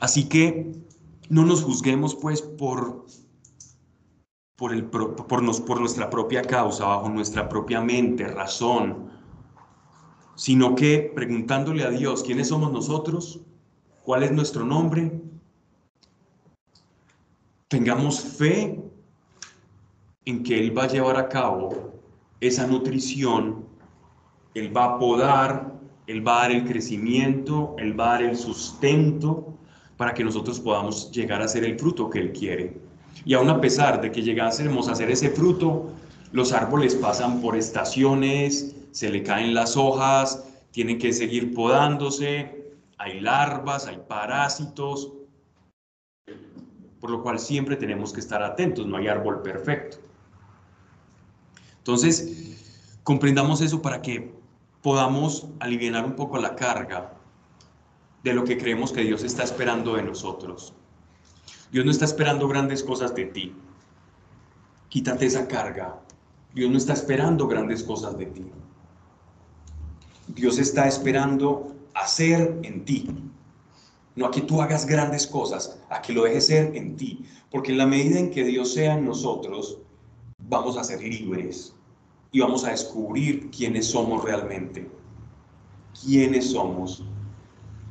Así 0.00 0.28
que 0.28 0.72
no 1.28 1.44
nos 1.44 1.62
juzguemos 1.62 2.14
pues 2.14 2.42
por, 2.42 3.06
por, 4.56 4.72
el, 4.72 4.84
por, 4.84 5.26
por 5.26 5.42
nuestra 5.80 6.10
propia 6.10 6.42
causa, 6.42 6.86
bajo 6.86 7.08
nuestra 7.08 7.48
propia 7.48 7.80
mente, 7.80 8.26
razón, 8.28 9.10
sino 10.34 10.74
que 10.74 11.10
preguntándole 11.14 11.84
a 11.84 11.90
Dios 11.90 12.22
quiénes 12.22 12.48
somos 12.48 12.72
nosotros, 12.72 13.40
cuál 14.04 14.22
es 14.22 14.32
nuestro 14.32 14.64
nombre, 14.64 15.20
tengamos 17.68 18.20
fe 18.20 18.80
en 20.26 20.42
que 20.42 20.60
Él 20.60 20.76
va 20.76 20.84
a 20.84 20.88
llevar 20.88 21.16
a 21.16 21.28
cabo 21.28 21.94
esa 22.40 22.66
nutrición, 22.66 23.64
Él 24.54 24.76
va 24.76 24.84
a 24.84 24.98
podar, 24.98 25.80
Él 26.06 26.26
va 26.26 26.38
a 26.38 26.42
dar 26.42 26.52
el 26.52 26.64
crecimiento, 26.64 27.74
Él 27.78 27.98
va 27.98 28.08
a 28.08 28.12
dar 28.12 28.22
el 28.22 28.36
sustento 28.36 29.55
para 29.96 30.14
que 30.14 30.24
nosotros 30.24 30.60
podamos 30.60 31.10
llegar 31.10 31.42
a 31.42 31.48
ser 31.48 31.64
el 31.64 31.78
fruto 31.78 32.10
que 32.10 32.18
Él 32.18 32.32
quiere. 32.32 32.76
Y 33.24 33.34
aún 33.34 33.48
a 33.48 33.60
pesar 33.60 34.00
de 34.00 34.12
que 34.12 34.22
llegásemos 34.22 34.88
a 34.88 34.94
ser 34.94 35.10
ese 35.10 35.30
fruto, 35.30 35.90
los 36.32 36.52
árboles 36.52 36.94
pasan 36.94 37.40
por 37.40 37.56
estaciones, 37.56 38.74
se 38.90 39.08
le 39.08 39.22
caen 39.22 39.54
las 39.54 39.76
hojas, 39.76 40.44
tienen 40.70 40.98
que 40.98 41.12
seguir 41.12 41.54
podándose, 41.54 42.74
hay 42.98 43.20
larvas, 43.20 43.86
hay 43.86 43.98
parásitos, 44.06 45.12
por 47.00 47.10
lo 47.10 47.22
cual 47.22 47.38
siempre 47.38 47.76
tenemos 47.76 48.12
que 48.12 48.20
estar 48.20 48.42
atentos, 48.42 48.86
no 48.86 48.96
hay 48.96 49.08
árbol 49.08 49.42
perfecto. 49.42 49.98
Entonces, 51.78 52.98
comprendamos 53.02 53.60
eso 53.60 53.80
para 53.80 54.02
que 54.02 54.34
podamos 54.82 55.46
aliviar 55.60 56.04
un 56.04 56.16
poco 56.16 56.38
la 56.38 56.56
carga 56.56 57.15
de 58.26 58.34
lo 58.34 58.42
que 58.42 58.58
creemos 58.58 58.90
que 58.90 59.02
Dios 59.02 59.22
está 59.22 59.44
esperando 59.44 59.94
de 59.94 60.02
nosotros. 60.02 60.74
Dios 61.70 61.84
no 61.84 61.92
está 61.92 62.06
esperando 62.06 62.48
grandes 62.48 62.82
cosas 62.82 63.14
de 63.14 63.26
ti. 63.26 63.54
Quítate 64.88 65.26
esa 65.26 65.46
carga. 65.46 66.00
Dios 66.52 66.68
no 66.68 66.76
está 66.76 66.92
esperando 66.92 67.46
grandes 67.46 67.84
cosas 67.84 68.18
de 68.18 68.26
ti. 68.26 68.50
Dios 70.26 70.58
está 70.58 70.88
esperando 70.88 71.72
hacer 71.94 72.58
en 72.64 72.84
ti. 72.84 73.08
No 74.16 74.26
a 74.26 74.32
que 74.32 74.40
tú 74.40 74.60
hagas 74.60 74.86
grandes 74.86 75.24
cosas, 75.24 75.80
a 75.88 76.02
que 76.02 76.12
lo 76.12 76.24
dejes 76.24 76.48
ser 76.48 76.74
en 76.74 76.96
ti. 76.96 77.24
Porque 77.48 77.70
en 77.70 77.78
la 77.78 77.86
medida 77.86 78.18
en 78.18 78.32
que 78.32 78.42
Dios 78.42 78.74
sea 78.74 78.94
en 78.94 79.04
nosotros, 79.04 79.78
vamos 80.38 80.76
a 80.76 80.82
ser 80.82 81.00
libres 81.00 81.76
y 82.32 82.40
vamos 82.40 82.64
a 82.64 82.70
descubrir 82.70 83.52
quiénes 83.52 83.86
somos 83.86 84.24
realmente. 84.24 84.90
¿Quiénes 86.02 86.50
somos? 86.50 87.04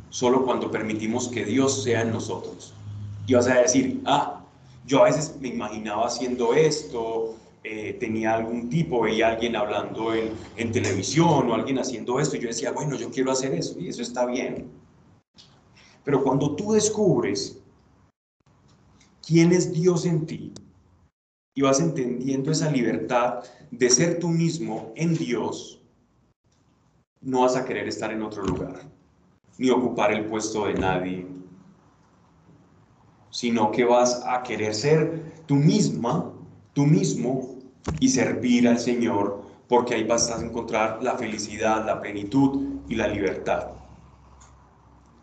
Solo 0.10 0.46
cuando 0.46 0.72
permitimos 0.72 1.28
que 1.28 1.46
Dios 1.46 1.84
sea 1.84 2.02
en 2.02 2.12
nosotros. 2.12 2.74
Y 3.28 3.34
vas 3.34 3.48
a 3.48 3.62
decir, 3.62 4.02
ah, 4.06 4.44
yo 4.86 5.02
a 5.02 5.06
veces 5.06 5.36
me 5.40 5.50
imaginaba 5.50 6.06
haciendo 6.06 6.54
esto, 6.54 7.36
eh, 7.64 7.98
tenía 8.00 8.36
algún 8.36 8.70
tipo, 8.70 9.02
veía 9.02 9.28
a 9.28 9.32
alguien 9.32 9.56
hablando 9.56 10.14
en, 10.14 10.32
en 10.56 10.72
televisión 10.72 11.50
o 11.50 11.56
alguien 11.56 11.80
haciendo 11.80 12.20
esto, 12.20 12.38
y 12.38 12.42
yo 12.42 12.48
decía, 12.48 12.72
bueno, 12.72 12.96
yo 12.96 13.10
quiero 13.10 13.32
hacer 13.32 13.54
eso, 13.54 13.80
y 13.80 13.88
eso 13.88 14.04
está 14.04 14.26
bien. 14.26 14.70
Pero 16.04 16.24
cuando 16.24 16.56
tú 16.56 16.74
descubres 16.74 17.60
quién 19.26 19.52
es 19.52 19.74
Dios 19.74 20.06
en 20.06 20.28
ti, 20.28 20.54
y 21.56 21.62
vas 21.62 21.80
entendiendo 21.80 22.52
esa 22.52 22.70
libertad 22.70 23.44
de 23.72 23.90
ser 23.90 24.20
tú 24.20 24.28
mismo 24.28 24.92
en 24.96 25.16
Dios, 25.16 25.82
no 27.22 27.42
vas 27.42 27.56
a 27.56 27.66
querer 27.66 27.88
estar 27.88 28.12
en 28.12 28.22
otro 28.22 28.44
lugar, 28.44 28.82
ni 29.58 29.70
ocupar 29.70 30.12
el 30.12 30.26
puesto 30.26 30.66
de 30.66 30.74
nadie, 30.74 31.28
sino 33.30 33.72
que 33.72 33.84
vas 33.84 34.24
a 34.26 34.44
querer 34.44 34.74
ser 34.74 35.44
tú 35.46 35.56
misma, 35.56 36.32
tú 36.74 36.86
mismo, 36.86 37.56
y 38.00 38.10
servir 38.10 38.68
al 38.68 38.80
Señor, 38.80 39.44
porque 39.68 39.96
ahí 39.96 40.04
vas 40.04 40.32
a 40.32 40.44
encontrar 40.44 41.04
la 41.04 41.18
felicidad, 41.18 41.86
la 41.86 42.02
plenitud 42.02 42.80
y 42.88 42.96
la 42.96 43.08
libertad. 43.08 43.72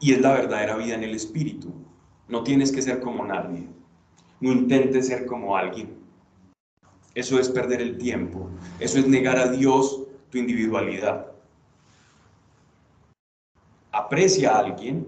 Y 0.01 0.13
es 0.13 0.21
la 0.21 0.33
verdadera 0.33 0.77
vida 0.77 0.95
en 0.95 1.05
el 1.05 1.15
Espíritu. 1.15 1.73
No 2.29 2.43
tienes 2.43 2.73
que 2.73 2.83
ser 2.83 3.01
como 3.01 3.25
nadie. 3.25 3.69
No 4.41 4.53
intentes 4.53 5.07
ser 5.07 5.27
como 5.27 5.57
alguien. 5.57 5.95
Eso 7.15 7.39
es 7.39 7.49
perder 7.49 7.81
el 7.81 7.99
tiempo. 7.99 8.49
Eso 8.81 8.99
es 8.99 9.07
negar 9.07 9.39
a 9.39 9.49
Dios 9.49 10.03
tu 10.31 10.39
individualidad. 10.39 11.32
Aprecia 14.13 14.55
a 14.55 14.59
alguien, 14.59 15.07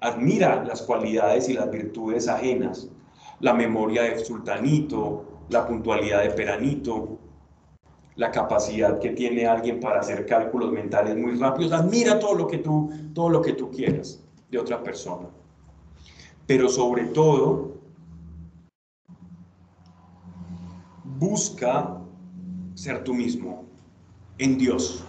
admira 0.00 0.64
las 0.64 0.80
cualidades 0.80 1.46
y 1.50 1.52
las 1.52 1.70
virtudes 1.70 2.26
ajenas, 2.26 2.88
la 3.40 3.52
memoria 3.52 4.04
de 4.04 4.24
sultanito, 4.24 5.42
la 5.50 5.66
puntualidad 5.66 6.22
de 6.22 6.30
peranito, 6.30 7.18
la 8.14 8.30
capacidad 8.30 8.98
que 8.98 9.10
tiene 9.10 9.46
alguien 9.46 9.78
para 9.78 10.00
hacer 10.00 10.24
cálculos 10.24 10.72
mentales 10.72 11.14
muy 11.18 11.36
rápidos. 11.36 11.72
Admira 11.72 12.18
todo 12.18 12.32
lo 12.32 12.46
que 12.46 12.56
tú, 12.56 12.90
todo 13.12 13.28
lo 13.28 13.42
que 13.42 13.52
tú 13.52 13.70
quieras 13.70 14.24
de 14.50 14.58
otra 14.58 14.82
persona. 14.82 15.28
Pero 16.46 16.70
sobre 16.70 17.08
todo, 17.08 17.74
busca 21.04 21.98
ser 22.72 23.04
tú 23.04 23.12
mismo 23.12 23.66
en 24.38 24.56
Dios, 24.56 25.04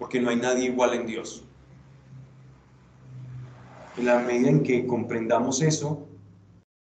porque 0.00 0.20
no 0.20 0.30
hay 0.30 0.36
nadie 0.36 0.64
igual 0.64 0.94
en 0.94 1.06
Dios. 1.06 1.44
En 3.96 4.06
la 4.06 4.20
medida 4.20 4.48
en 4.48 4.62
que 4.62 4.86
comprendamos 4.86 5.60
eso, 5.60 6.08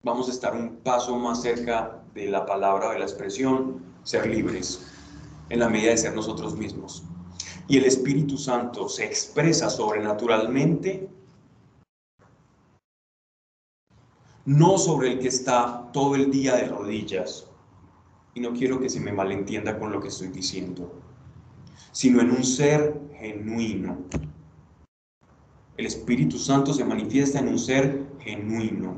vamos 0.02 0.28
a 0.28 0.32
estar 0.32 0.56
un 0.56 0.78
paso 0.78 1.16
más 1.16 1.40
cerca 1.40 2.02
de 2.14 2.26
la 2.28 2.44
palabra 2.44 2.88
o 2.88 2.92
de 2.92 2.98
la 2.98 3.04
expresión, 3.04 3.80
ser 4.02 4.26
libres, 4.26 4.84
en 5.48 5.60
la 5.60 5.68
medida 5.68 5.90
de 5.90 5.98
ser 5.98 6.14
nosotros 6.14 6.56
mismos. 6.56 7.04
Y 7.68 7.78
el 7.78 7.84
Espíritu 7.84 8.36
Santo 8.36 8.88
se 8.88 9.04
expresa 9.04 9.70
sobrenaturalmente, 9.70 11.08
no 14.44 14.78
sobre 14.78 15.12
el 15.12 15.18
que 15.20 15.28
está 15.28 15.90
todo 15.92 16.16
el 16.16 16.30
día 16.30 16.56
de 16.56 16.68
rodillas, 16.68 17.48
y 18.34 18.40
no 18.40 18.52
quiero 18.52 18.80
que 18.80 18.88
se 18.88 19.00
me 19.00 19.12
malentienda 19.12 19.78
con 19.78 19.92
lo 19.92 20.00
que 20.00 20.08
estoy 20.08 20.28
diciendo, 20.28 20.92
sino 21.92 22.20
en 22.20 22.30
un 22.30 22.44
ser 22.44 23.00
genuino. 23.18 23.98
El 25.76 25.86
Espíritu 25.86 26.38
Santo 26.38 26.72
se 26.72 26.84
manifiesta 26.84 27.38
en 27.38 27.48
un 27.48 27.58
ser 27.58 28.06
genuino. 28.20 28.96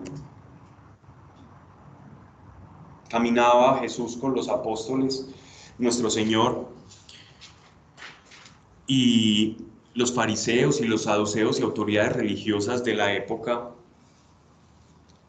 Caminaba 3.09 3.79
Jesús 3.81 4.17
con 4.17 4.35
los 4.35 4.49
apóstoles, 4.49 5.27
nuestro 5.79 6.11
Señor, 6.11 6.69
y 8.87 9.57
los 9.95 10.15
fariseos 10.15 10.81
y 10.81 10.85
los 10.85 11.03
saduceos 11.03 11.59
y 11.59 11.63
autoridades 11.63 12.15
religiosas 12.15 12.85
de 12.85 12.95
la 12.95 13.13
época 13.13 13.71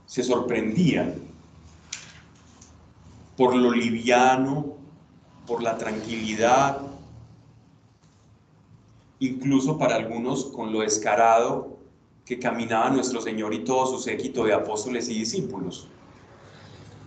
se 0.06 0.24
sorprendían 0.24 1.16
por 3.36 3.56
lo 3.56 3.72
liviano, 3.72 4.76
por 5.48 5.64
la 5.64 5.78
tranquilidad, 5.78 6.82
incluso 9.20 9.78
para 9.78 9.96
algunos 9.96 10.46
con 10.46 10.72
lo 10.72 10.82
descarado 10.82 11.78
que 12.26 12.40
caminaba 12.40 12.90
nuestro 12.90 13.22
Señor 13.22 13.54
y 13.54 13.64
todo 13.64 13.86
su 13.86 14.00
séquito 14.00 14.46
de 14.46 14.54
apóstoles 14.54 15.10
y 15.10 15.20
discípulos, 15.20 15.88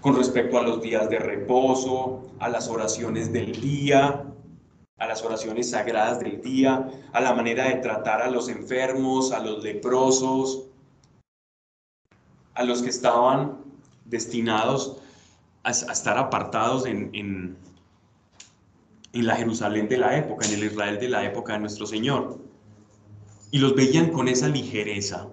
con 0.00 0.16
respecto 0.16 0.58
a 0.58 0.62
los 0.62 0.82
días 0.82 1.08
de 1.08 1.18
reposo, 1.18 2.22
a 2.38 2.48
las 2.48 2.68
oraciones 2.68 3.32
del 3.32 3.60
día, 3.60 4.24
a 4.98 5.06
las 5.06 5.22
oraciones 5.22 5.70
sagradas 5.70 6.20
del 6.20 6.40
día, 6.42 6.90
a 7.12 7.20
la 7.20 7.34
manera 7.34 7.68
de 7.68 7.76
tratar 7.76 8.20
a 8.20 8.30
los 8.30 8.48
enfermos, 8.48 9.32
a 9.32 9.40
los 9.40 9.62
leprosos, 9.62 10.66
a 12.54 12.64
los 12.64 12.82
que 12.82 12.90
estaban 12.90 13.58
destinados 14.04 14.98
a, 15.64 15.70
estar 15.70 16.18
apartados 16.18 16.86
en, 16.86 17.10
en, 17.14 17.56
en 19.12 19.26
la 19.26 19.36
Jerusalén 19.36 19.88
de 19.88 19.98
la 19.98 20.16
época, 20.16 20.46
en 20.46 20.54
el 20.54 20.64
Israel 20.64 20.98
de 20.98 21.08
la 21.08 21.24
época 21.24 21.54
de 21.54 21.60
nuestro 21.60 21.86
Señor. 21.86 22.38
Y 23.50 23.58
los 23.58 23.74
veían 23.74 24.10
con 24.10 24.28
esa 24.28 24.48
ligereza. 24.48 25.28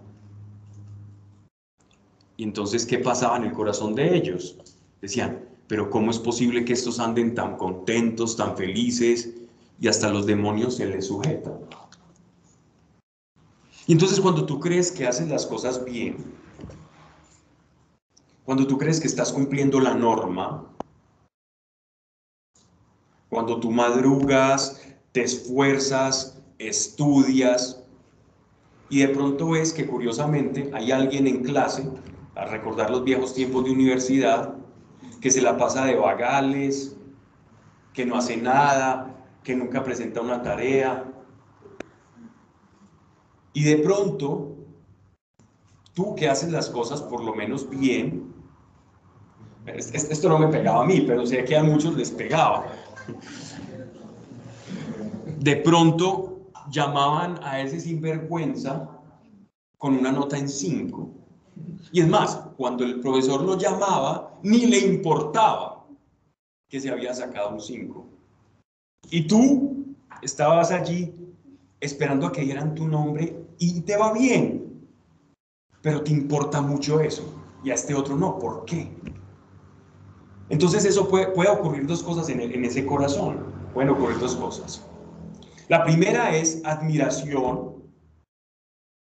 Y 2.36 2.44
entonces, 2.44 2.86
¿qué 2.86 3.00
pasaba 3.00 3.38
en 3.38 3.44
el 3.46 3.54
corazón 3.54 3.96
de 3.96 4.16
ellos? 4.16 4.58
Decían, 5.02 5.46
pero 5.68 5.90
¿cómo 5.90 6.12
es 6.12 6.20
posible 6.20 6.66
que 6.66 6.74
estos 6.74 7.00
anden 7.00 7.36
tan 7.36 7.58
contentos, 7.58 8.36
tan 8.36 8.58
felices 8.58 9.34
y 9.80 9.88
hasta 9.88 10.10
los 10.10 10.26
demonios 10.26 10.76
se 10.76 10.86
les 10.86 11.08
sujetan? 11.08 11.60
Y 13.88 13.94
entonces 13.94 14.20
cuando 14.20 14.46
tú 14.46 14.60
crees 14.60 14.92
que 14.92 15.08
haces 15.08 15.30
las 15.30 15.46
cosas 15.46 15.84
bien, 15.84 16.18
cuando 18.46 18.68
tú 18.68 18.78
crees 18.78 19.00
que 19.00 19.08
estás 19.08 19.32
cumpliendo 19.32 19.80
la 19.80 19.94
norma, 19.94 20.66
cuando 23.30 23.60
tú 23.60 23.72
madrugas, 23.72 24.82
te 25.12 25.24
esfuerzas, 25.24 26.42
estudias 26.58 27.84
y 28.90 29.00
de 29.00 29.10
pronto 29.10 29.50
ves 29.52 29.72
que 29.72 29.86
curiosamente 29.86 30.72
hay 30.74 30.92
alguien 30.92 31.28
en 31.28 31.44
clase, 31.44 31.88
a 32.36 32.46
recordar 32.46 32.90
los 32.90 33.04
viejos 33.04 33.34
tiempos 33.34 33.66
de 33.66 33.72
universidad, 33.72 34.56
que 35.22 35.30
se 35.30 35.42
la 35.42 35.58
pasa 35.58 35.86
de 35.86 35.96
vagales, 35.96 36.98
que 37.94 38.06
no 38.06 38.16
hace 38.16 38.38
nada, 38.38 39.16
que 39.44 39.56
nunca 39.56 39.84
presenta 39.84 40.22
una 40.22 40.42
tarea. 40.42 41.06
Y 43.54 43.64
de 43.64 43.78
pronto, 43.78 44.56
tú 45.94 46.16
que 46.16 46.30
haces 46.30 46.52
las 46.52 46.70
cosas 46.70 47.02
por 47.02 47.24
lo 47.24 47.36
menos 47.36 47.70
bien, 47.70 48.34
esto 49.66 50.30
no 50.30 50.40
me 50.40 50.48
pegaba 50.48 50.82
a 50.82 50.86
mí, 50.86 51.02
pero 51.02 51.26
sé 51.26 51.44
que 51.44 51.56
a 51.56 51.64
muchos 51.64 51.96
les 51.96 52.10
pegaba. 52.10 52.66
De 55.40 55.56
pronto 55.58 56.52
llamaban 56.70 57.40
a 57.44 57.62
ese 57.62 57.80
sinvergüenza 57.80 58.90
con 59.78 59.96
una 59.96 60.12
nota 60.12 60.38
en 60.38 60.50
5. 60.50 61.10
Y 61.92 62.02
es 62.02 62.08
más, 62.08 62.36
cuando 62.58 62.84
el 62.84 63.00
profesor 63.00 63.42
lo 63.42 63.58
llamaba, 63.58 64.38
ni 64.44 64.66
le 64.66 64.80
importaba 64.80 65.86
que 66.68 66.80
se 66.80 66.90
había 66.90 67.14
sacado 67.14 67.50
un 67.50 67.62
5. 67.62 68.06
Y 69.10 69.28
tú 69.28 69.96
estabas 70.22 70.72
allí 70.72 71.14
esperando 71.80 72.28
a 72.28 72.32
que 72.32 72.42
dieran 72.42 72.76
tu 72.76 72.88
nombre 72.88 73.48
y 73.58 73.82
te 73.82 73.98
va 73.98 74.14
bien, 74.14 74.88
pero 75.82 76.04
te 76.04 76.12
importa 76.12 76.62
mucho 76.62 77.00
eso 77.00 77.24
y 77.64 77.72
a 77.72 77.76
este 77.76 77.94
otro 77.96 78.16
no. 78.16 78.38
¿Por 78.38 78.66
qué? 78.66 78.92
Entonces 80.50 80.86
eso 80.86 81.08
puede, 81.08 81.28
ocurrir 81.28 81.86
dos 81.86 82.04
cosas 82.04 82.30
en, 82.30 82.42
en 82.42 82.66
ese 82.66 82.86
corazón. 82.86 83.54
Pueden 83.74 83.92
ocurrir 83.92 84.20
dos 84.20 84.36
cosas. 84.36 84.84
La 85.68 85.84
primera 85.84 86.36
es 86.36 86.62
admiración 86.66 87.80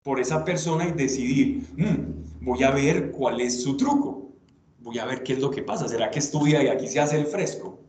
por 0.04 0.20
esa 0.20 0.44
persona 0.44 0.88
y 0.88 0.92
decidir, 0.92 1.68
mm, 1.78 2.46
voy 2.46 2.64
a 2.64 2.72
ver 2.72 3.12
cuál 3.12 3.40
es 3.40 3.64
su 3.64 3.78
truco, 3.78 4.34
voy 4.80 5.00
a 5.00 5.06
ver 5.06 5.24
qué 5.24 5.34
es 5.34 5.40
lo 5.40 5.52
que 5.52 5.62
pasa, 5.62 5.88
¿será 5.88 6.10
que 6.10 6.20
estudia 6.20 6.64
y 6.64 6.68
aquí 6.68 6.88
se 6.88 7.00
hace 7.00 7.18
el 7.18 7.28
fresco? 7.28 7.80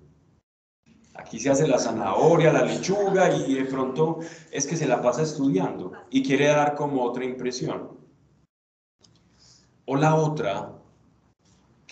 Aquí 1.15 1.41
se 1.41 1.51
hace 1.51 1.67
la 1.67 1.79
zanahoria, 1.79 2.53
la 2.53 2.65
lechuga 2.65 3.35
y 3.35 3.55
de 3.55 3.65
pronto 3.65 4.21
es 4.51 4.67
que 4.67 4.77
se 4.77 4.87
la 4.87 5.01
pasa 5.01 5.23
estudiando 5.23 5.93
y 6.11 6.23
quiere 6.23 6.47
dar 6.47 6.75
como 6.75 7.03
otra 7.03 7.25
impresión. 7.25 7.91
O 9.87 9.97
la 9.97 10.15
otra, 10.15 10.82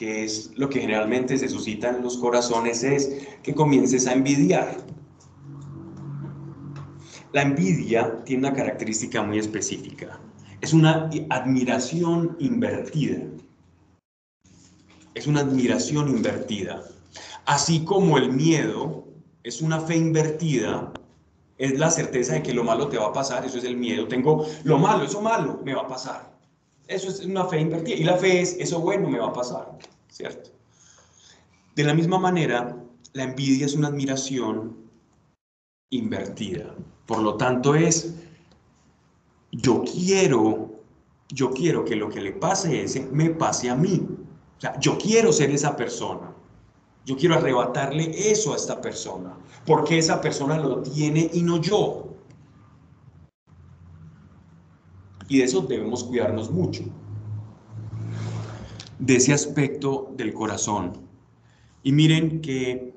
que 0.01 0.25
es 0.25 0.53
lo 0.57 0.71
que 0.71 0.81
generalmente 0.81 1.37
se 1.37 1.47
suscita 1.47 1.91
en 1.91 2.03
los 2.03 2.17
corazones, 2.17 2.83
es 2.83 3.29
que 3.43 3.55
comiences 3.55 4.07
a 4.07 4.15
envidiar. 4.15 4.79
La 7.35 7.43
envidia 7.43 8.25
tiene 8.25 8.49
una 8.49 8.57
característica 8.57 9.23
muy 9.23 9.39
específica. 9.39 10.19
Es 10.63 10.73
una 10.73 11.11
admiración 11.29 12.35
invertida. 12.41 13.25
Es 15.13 15.27
una 15.27 15.41
admiración 15.41 16.09
invertida. 16.09 16.83
Así 17.45 17.85
como 17.85 18.17
el 18.17 18.33
miedo 18.33 19.07
es 19.43 19.61
una 19.61 19.81
fe 19.81 19.97
invertida, 19.97 20.95
es 21.59 21.79
la 21.79 21.91
certeza 21.91 22.33
de 22.33 22.43
que 22.43 22.55
lo 22.55 22.65
malo 22.65 22.89
te 22.89 22.97
va 22.97 23.09
a 23.09 23.13
pasar, 23.13 23.45
eso 23.45 23.59
es 23.59 23.65
el 23.65 23.77
miedo. 23.77 24.09
Tengo 24.09 24.47
lo 24.65 24.79
malo, 24.79 25.05
eso 25.05 25.21
malo 25.21 25.61
me 25.63 25.75
va 25.75 25.83
a 25.83 25.89
pasar. 25.89 26.30
Eso 26.90 27.09
es 27.09 27.24
una 27.24 27.44
fe 27.44 27.61
invertida. 27.61 27.96
Y 27.96 28.03
la 28.03 28.16
fe 28.16 28.40
es, 28.40 28.57
eso 28.59 28.81
bueno 28.81 29.09
me 29.09 29.20
va 29.20 29.29
a 29.29 29.33
pasar, 29.33 29.79
¿cierto? 30.09 30.50
De 31.76 31.85
la 31.85 31.94
misma 31.94 32.18
manera, 32.18 32.76
la 33.12 33.22
envidia 33.22 33.66
es 33.66 33.74
una 33.74 33.88
admiración 33.88 34.76
invertida. 35.90 36.74
Por 37.07 37.20
lo 37.20 37.37
tanto, 37.37 37.76
es, 37.76 38.14
yo 39.53 39.85
quiero, 39.85 40.83
yo 41.29 41.50
quiero 41.53 41.85
que 41.85 41.94
lo 41.94 42.09
que 42.09 42.20
le 42.20 42.33
pase 42.33 42.81
a 42.81 42.83
ese 42.83 43.07
me 43.12 43.31
pase 43.31 43.70
a 43.70 43.76
mí. 43.76 44.05
O 44.59 44.61
sea, 44.61 44.76
yo 44.81 44.98
quiero 44.98 45.33
ser 45.33 45.50
esa 45.53 45.76
persona. 45.76 46.35
Yo 47.07 47.16
quiero 47.16 47.37
arrebatarle 47.37 48.33
eso 48.33 48.53
a 48.53 48.57
esta 48.57 48.81
persona, 48.81 49.38
porque 49.64 49.98
esa 49.98 50.20
persona 50.20 50.59
lo 50.59 50.83
tiene 50.83 51.31
y 51.33 51.42
no 51.42 51.61
yo. 51.61 52.16
Y 55.31 55.38
de 55.38 55.45
eso 55.45 55.61
debemos 55.61 56.03
cuidarnos 56.03 56.51
mucho, 56.51 56.83
de 58.99 59.14
ese 59.14 59.33
aspecto 59.33 60.12
del 60.16 60.35
corazón. 60.35 60.95
Y 61.85 61.93
miren 61.93 62.40
que 62.40 62.93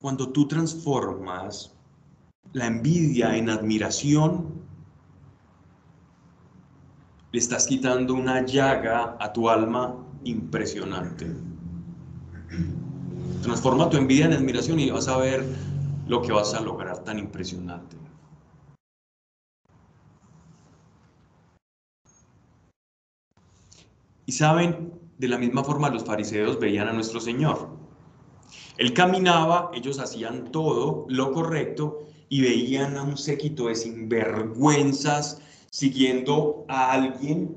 cuando 0.00 0.30
tú 0.30 0.48
transformas 0.48 1.76
la 2.54 2.66
envidia 2.66 3.36
en 3.36 3.50
admiración, 3.50 4.54
le 7.30 7.38
estás 7.38 7.66
quitando 7.66 8.14
una 8.14 8.42
llaga 8.46 9.18
a 9.20 9.34
tu 9.34 9.50
alma 9.50 10.02
impresionante. 10.24 11.26
Transforma 13.42 13.90
tu 13.90 13.98
envidia 13.98 14.24
en 14.24 14.32
admiración 14.32 14.80
y 14.80 14.88
vas 14.90 15.08
a 15.08 15.18
ver 15.18 15.44
lo 16.06 16.22
que 16.22 16.32
vas 16.32 16.54
a 16.54 16.62
lograr 16.62 17.04
tan 17.04 17.18
impresionante. 17.18 18.05
Y 24.26 24.32
saben, 24.32 24.92
de 25.18 25.28
la 25.28 25.38
misma 25.38 25.64
forma 25.64 25.88
los 25.88 26.04
fariseos 26.04 26.58
veían 26.58 26.88
a 26.88 26.92
nuestro 26.92 27.20
Señor. 27.20 27.68
Él 28.76 28.92
caminaba, 28.92 29.70
ellos 29.72 29.98
hacían 29.98 30.50
todo 30.50 31.06
lo 31.08 31.32
correcto 31.32 32.06
y 32.28 32.42
veían 32.42 32.96
a 32.96 33.02
un 33.02 33.16
séquito 33.16 33.68
de 33.68 33.76
sinvergüenzas 33.76 35.40
siguiendo 35.70 36.64
a 36.68 36.92
alguien 36.92 37.56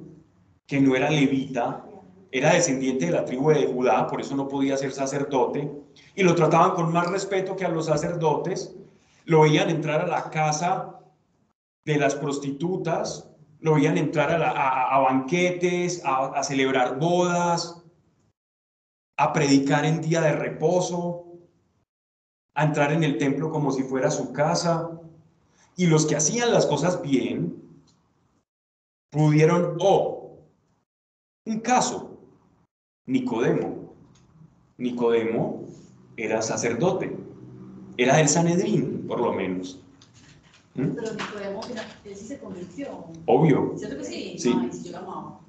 que 0.67 0.79
no 0.79 0.95
era 0.95 1.09
levita, 1.09 1.85
era 2.31 2.53
descendiente 2.53 3.07
de 3.07 3.11
la 3.13 3.25
tribu 3.25 3.49
de 3.49 3.65
Judá, 3.65 4.07
por 4.07 4.21
eso 4.21 4.35
no 4.35 4.47
podía 4.47 4.77
ser 4.77 4.91
sacerdote, 4.91 5.71
y 6.15 6.23
lo 6.23 6.35
trataban 6.35 6.71
con 6.71 6.93
más 6.93 7.09
respeto 7.09 7.55
que 7.55 7.65
a 7.65 7.69
los 7.69 7.87
sacerdotes, 7.87 8.75
lo 9.25 9.41
veían 9.41 9.69
entrar 9.69 10.01
a 10.01 10.07
la 10.07 10.29
casa 10.29 10.99
de 11.85 11.97
las 11.97 12.13
prostitutas, 12.13 13.28
lo 13.59 13.75
veían 13.75 13.97
entrar 13.97 14.31
a, 14.31 14.99
banquetes, 14.99 16.01
a 16.05 16.41
celebrar 16.43 16.97
bodas, 16.97 17.83
a 19.17 19.33
predicar 19.33 19.83
en 19.83 20.01
día 20.01 20.21
de 20.21 20.31
reposo, 20.31 21.25
a 22.55 22.63
entrar 22.63 22.93
en 22.93 23.03
el 23.03 23.17
templo 23.17 23.51
como 23.51 23.71
si 23.71 23.83
fuera 23.83 24.09
su 24.09 24.31
casa. 24.31 24.89
Y 25.75 25.87
los 25.87 26.05
que 26.05 26.15
hacían 26.15 26.53
las 26.53 26.65
cosas 26.65 27.01
bien 27.01 27.61
pudieron, 29.11 29.77
oh, 29.81 30.37
un 31.45 31.59
caso, 31.59 32.17
Nicodemo. 33.07 33.93
Nicodemo 34.77 35.65
era 36.15 36.41
sacerdote, 36.41 37.17
era 37.97 38.17
del 38.17 38.29
Sanedrín, 38.29 39.05
por 39.07 39.19
lo 39.19 39.33
menos. 39.33 39.83
¿Mm? 40.79 40.95
Pero 40.95 41.11
Nicodemo, 41.11 41.61
él 42.05 42.15
sí 42.15 42.25
se 42.25 42.39
convirtió. 42.39 43.05
Obvio. 43.25 43.73
¿Cierto 43.77 43.97
que 43.97 44.05
sí? 44.05 44.35
Sí. 44.37 44.55
Ay, 44.57 44.71
yo 44.83 44.91
la 44.91 44.99
amaba. 44.99 45.39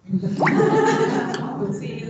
sí, 1.78 2.04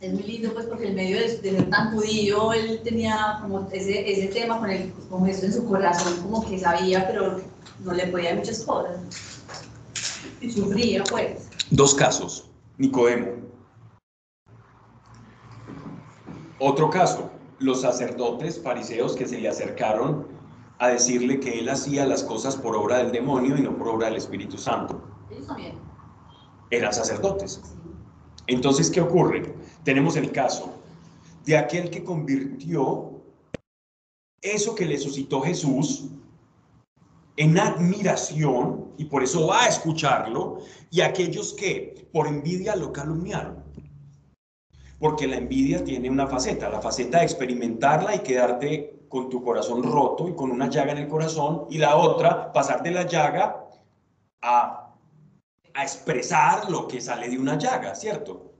es 0.00 0.12
muy 0.12 0.22
lindo 0.24 0.52
pues 0.52 0.66
porque 0.66 0.88
en 0.88 0.96
medio 0.96 1.16
de, 1.16 1.28
ser 1.28 1.70
tan 1.70 1.92
judío, 1.92 2.52
él 2.52 2.80
tenía 2.82 3.38
como 3.40 3.68
ese, 3.70 4.10
ese 4.10 4.26
tema 4.28 4.58
con, 4.58 4.68
el, 4.68 4.92
con 5.08 5.28
eso 5.28 5.46
en 5.46 5.52
su 5.52 5.64
corazón, 5.64 6.20
como 6.22 6.44
que 6.44 6.58
sabía, 6.58 7.06
pero 7.06 7.40
no 7.84 7.92
le 7.92 8.08
podía 8.08 8.34
muchas 8.34 8.62
cosas. 8.62 8.98
Y 10.40 10.50
sufría 10.50 11.04
pues. 11.04 11.48
Dos 11.70 11.94
casos, 11.94 12.50
Nicodemo. 12.78 13.28
Otro 16.58 16.90
caso, 16.90 17.30
los 17.60 17.82
sacerdotes 17.82 18.60
fariseos 18.60 19.14
que 19.14 19.28
se 19.28 19.40
le 19.40 19.48
acercaron 19.48 20.31
a 20.82 20.88
decirle 20.88 21.38
que 21.38 21.60
él 21.60 21.68
hacía 21.68 22.04
las 22.06 22.24
cosas 22.24 22.56
por 22.56 22.74
obra 22.74 22.98
del 22.98 23.12
demonio 23.12 23.56
y 23.56 23.62
no 23.62 23.76
por 23.76 23.88
obra 23.88 24.06
del 24.08 24.16
Espíritu 24.16 24.58
Santo. 24.58 25.00
Ellos 25.30 25.46
también. 25.46 25.78
Eran 26.70 26.92
sacerdotes. 26.92 27.62
Entonces, 28.48 28.90
¿qué 28.90 29.00
ocurre? 29.00 29.54
tenemos 29.84 30.16
el 30.16 30.32
caso 30.32 30.74
de 31.44 31.56
aquel 31.56 31.90
que 31.90 32.04
convirtió 32.04 33.22
eso 34.40 34.74
que 34.74 34.86
le 34.86 34.98
suscitó 34.98 35.40
Jesús 35.40 36.10
en 37.36 37.58
admiración 37.58 38.92
y 38.98 39.04
por 39.06 39.22
eso 39.22 39.46
va 39.46 39.64
a 39.64 39.68
escucharlo 39.68 40.58
y 40.90 41.00
aquellos 41.00 41.54
que 41.54 42.08
por 42.12 42.26
envidia 42.26 42.76
lo 42.76 42.92
calumniaron. 42.92 43.62
Porque 44.98 45.26
la 45.26 45.36
envidia 45.36 45.82
tiene 45.82 46.10
una 46.10 46.26
faceta, 46.26 46.68
la 46.68 46.80
faceta 46.80 47.18
de 47.18 47.24
experimentarla 47.24 48.14
y 48.14 48.20
quedarte 48.20 49.01
con 49.12 49.28
tu 49.28 49.44
corazón 49.44 49.82
roto 49.82 50.26
y 50.26 50.34
con 50.34 50.50
una 50.50 50.70
llaga 50.70 50.92
en 50.92 50.98
el 50.98 51.08
corazón 51.08 51.66
y 51.68 51.76
la 51.76 51.96
otra, 51.96 52.50
pasar 52.50 52.82
de 52.82 52.92
la 52.92 53.02
llaga 53.02 53.68
a, 54.40 54.94
a 55.74 55.82
expresar 55.82 56.70
lo 56.70 56.88
que 56.88 56.98
sale 56.98 57.28
de 57.28 57.38
una 57.38 57.58
llaga, 57.58 57.94
¿cierto? 57.94 58.52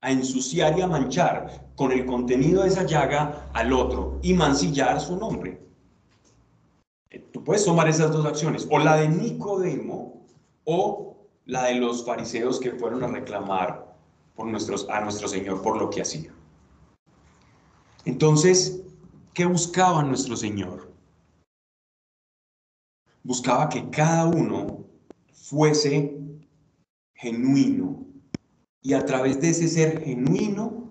a 0.00 0.10
ensuciar 0.10 0.78
y 0.78 0.80
a 0.80 0.86
manchar 0.86 1.68
con 1.76 1.92
el 1.92 2.06
contenido 2.06 2.62
de 2.62 2.68
esa 2.68 2.84
llaga 2.84 3.50
al 3.52 3.74
otro 3.74 4.18
y 4.22 4.32
mancillar 4.32 5.02
su 5.02 5.16
nombre. 5.16 5.60
Eh, 7.10 7.18
tú 7.30 7.44
puedes 7.44 7.66
tomar 7.66 7.88
esas 7.88 8.10
dos 8.10 8.24
acciones, 8.24 8.66
o 8.70 8.78
la 8.78 8.96
de 8.96 9.08
Nicodemo 9.08 10.24
o 10.64 11.14
la 11.44 11.64
de 11.64 11.74
los 11.74 12.06
fariseos 12.06 12.58
que 12.58 12.70
fueron 12.70 13.04
a 13.04 13.08
reclamar 13.08 13.94
por 14.34 14.46
nuestros, 14.46 14.88
a 14.88 15.02
nuestro 15.02 15.28
Señor 15.28 15.60
por 15.60 15.76
lo 15.76 15.90
que 15.90 16.00
hacía. 16.00 16.32
Entonces, 18.06 18.87
¿qué 19.38 19.46
buscaba 19.46 20.02
nuestro 20.02 20.34
Señor? 20.34 20.92
Buscaba 23.22 23.68
que 23.68 23.88
cada 23.88 24.26
uno 24.26 24.84
fuese 25.32 26.18
genuino, 27.14 28.04
y 28.82 28.94
a 28.94 29.06
través 29.06 29.40
de 29.40 29.50
ese 29.50 29.68
ser 29.68 30.02
genuino 30.02 30.90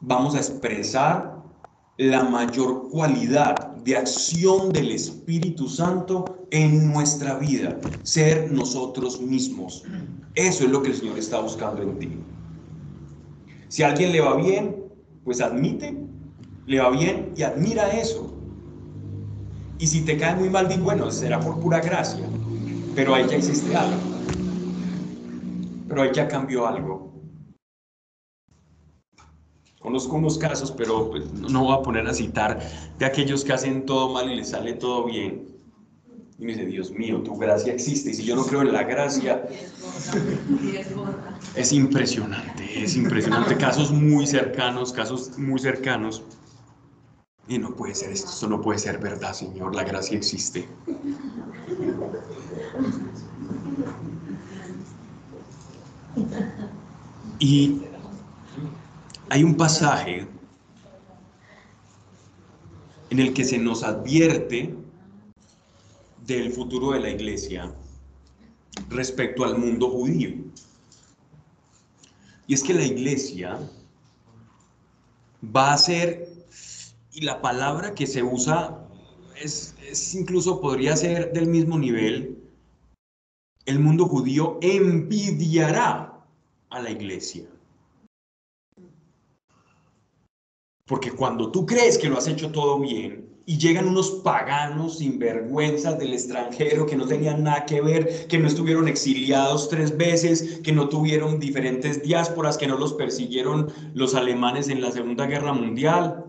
vamos 0.00 0.34
a 0.34 0.38
expresar 0.38 1.40
la 1.98 2.24
mayor 2.24 2.88
cualidad 2.90 3.76
de 3.76 3.96
acción 3.96 4.72
del 4.72 4.90
Espíritu 4.90 5.68
Santo 5.68 6.48
en 6.50 6.92
nuestra 6.92 7.38
vida, 7.38 7.78
ser 8.02 8.50
nosotros 8.50 9.20
mismos. 9.20 9.84
Eso 10.34 10.64
es 10.64 10.70
lo 10.72 10.82
que 10.82 10.88
el 10.88 10.96
Señor 10.96 11.16
está 11.16 11.38
buscando 11.38 11.80
en 11.82 11.96
ti. 12.00 12.10
Si 13.68 13.84
a 13.84 13.90
alguien 13.90 14.10
le 14.10 14.20
va 14.20 14.34
bien, 14.34 14.84
pues 15.22 15.40
admite, 15.40 16.05
le 16.66 16.80
va 16.80 16.90
bien 16.90 17.32
y 17.36 17.42
admira 17.42 17.88
eso. 17.90 18.32
Y 19.78 19.86
si 19.86 20.02
te 20.04 20.16
cae 20.16 20.34
muy 20.34 20.48
mal, 20.48 20.68
di, 20.68 20.76
bueno, 20.76 21.10
será 21.10 21.38
por 21.38 21.60
pura 21.60 21.80
gracia, 21.80 22.26
pero 22.94 23.14
ahí 23.14 23.26
ya 23.28 23.36
hiciste 23.36 23.76
algo. 23.76 24.00
Pero 25.88 26.02
ahí 26.02 26.10
ya 26.12 26.26
cambió 26.26 26.66
algo. 26.66 27.12
Conozco 29.80 30.16
unos 30.16 30.38
casos, 30.38 30.72
pero 30.72 31.10
pues, 31.10 31.30
no 31.32 31.64
voy 31.64 31.76
a 31.78 31.82
poner 31.82 32.06
a 32.08 32.14
citar 32.14 32.58
de 32.98 33.04
aquellos 33.04 33.44
que 33.44 33.52
hacen 33.52 33.86
todo 33.86 34.12
mal 34.12 34.30
y 34.32 34.36
les 34.36 34.48
sale 34.48 34.72
todo 34.72 35.04
bien. 35.04 35.46
Y 36.38 36.44
me 36.44 36.52
dice, 36.52 36.66
Dios 36.66 36.90
mío, 36.90 37.20
tu 37.22 37.36
gracia 37.36 37.72
existe. 37.72 38.10
Y 38.10 38.14
si 38.14 38.24
yo 38.24 38.34
no 38.34 38.44
creo 38.44 38.62
en 38.62 38.72
la 38.72 38.82
gracia, 38.82 39.46
es 41.54 41.72
impresionante, 41.72 42.82
es 42.82 42.96
impresionante. 42.96 43.56
Casos 43.56 43.92
muy 43.92 44.26
cercanos, 44.26 44.92
casos 44.92 45.38
muy 45.38 45.60
cercanos. 45.60 46.24
Y 47.48 47.58
no 47.58 47.74
puede 47.74 47.94
ser 47.94 48.10
esto, 48.10 48.28
esto 48.28 48.48
no 48.48 48.60
puede 48.60 48.78
ser 48.78 48.98
verdad, 48.98 49.32
Señor, 49.32 49.74
la 49.74 49.84
gracia 49.84 50.16
existe. 50.16 50.68
Y 57.38 57.82
hay 59.28 59.44
un 59.44 59.56
pasaje 59.56 60.26
en 63.10 63.18
el 63.18 63.32
que 63.32 63.44
se 63.44 63.58
nos 63.58 63.82
advierte 63.82 64.74
del 66.26 66.52
futuro 66.52 66.92
de 66.92 67.00
la 67.00 67.10
iglesia 67.10 67.72
respecto 68.88 69.44
al 69.44 69.58
mundo 69.58 69.90
judío. 69.90 70.30
Y 72.46 72.54
es 72.54 72.62
que 72.62 72.74
la 72.74 72.84
iglesia 72.84 73.58
va 75.44 75.72
a 75.72 75.78
ser, 75.78 76.35
y 77.16 77.22
la 77.22 77.40
palabra 77.40 77.94
que 77.94 78.06
se 78.06 78.22
usa 78.22 78.78
es, 79.40 79.74
incluso 80.14 80.60
podría 80.60 80.94
ser 80.96 81.32
del 81.32 81.46
mismo 81.46 81.78
nivel, 81.78 82.38
el 83.64 83.78
mundo 83.78 84.04
judío 84.04 84.58
envidiará 84.60 86.22
a 86.68 86.82
la 86.82 86.90
iglesia. 86.90 87.46
Porque 90.84 91.10
cuando 91.10 91.50
tú 91.50 91.64
crees 91.64 91.96
que 91.96 92.10
lo 92.10 92.18
has 92.18 92.28
hecho 92.28 92.52
todo 92.52 92.78
bien 92.78 93.26
y 93.46 93.56
llegan 93.56 93.88
unos 93.88 94.10
paganos 94.22 94.98
sinvergüenzas 94.98 95.98
del 95.98 96.12
extranjero 96.12 96.84
que 96.84 96.96
no 96.96 97.06
tenían 97.06 97.44
nada 97.44 97.64
que 97.64 97.80
ver, 97.80 98.26
que 98.26 98.38
no 98.38 98.46
estuvieron 98.46 98.88
exiliados 98.88 99.70
tres 99.70 99.96
veces, 99.96 100.60
que 100.62 100.72
no 100.72 100.90
tuvieron 100.90 101.40
diferentes 101.40 102.02
diásporas, 102.02 102.58
que 102.58 102.66
no 102.66 102.76
los 102.76 102.92
persiguieron 102.92 103.72
los 103.94 104.14
alemanes 104.14 104.68
en 104.68 104.82
la 104.82 104.92
Segunda 104.92 105.26
Guerra 105.26 105.54
Mundial, 105.54 106.25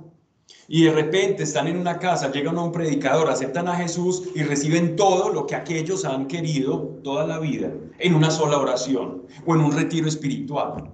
y 0.67 0.83
de 0.83 0.91
repente 0.91 1.43
están 1.43 1.67
en 1.67 1.77
una 1.77 1.97
casa, 1.97 2.31
llegan 2.31 2.57
a 2.57 2.63
un 2.63 2.71
predicador, 2.71 3.29
aceptan 3.29 3.67
a 3.67 3.75
Jesús 3.75 4.29
y 4.35 4.43
reciben 4.43 4.95
todo 4.95 5.31
lo 5.31 5.45
que 5.45 5.55
aquellos 5.55 6.05
han 6.05 6.27
querido 6.27 6.99
toda 7.03 7.25
la 7.25 7.39
vida 7.39 7.71
en 7.99 8.13
una 8.13 8.31
sola 8.31 8.57
oración 8.57 9.23
o 9.45 9.55
en 9.55 9.61
un 9.61 9.71
retiro 9.71 10.07
espiritual 10.07 10.91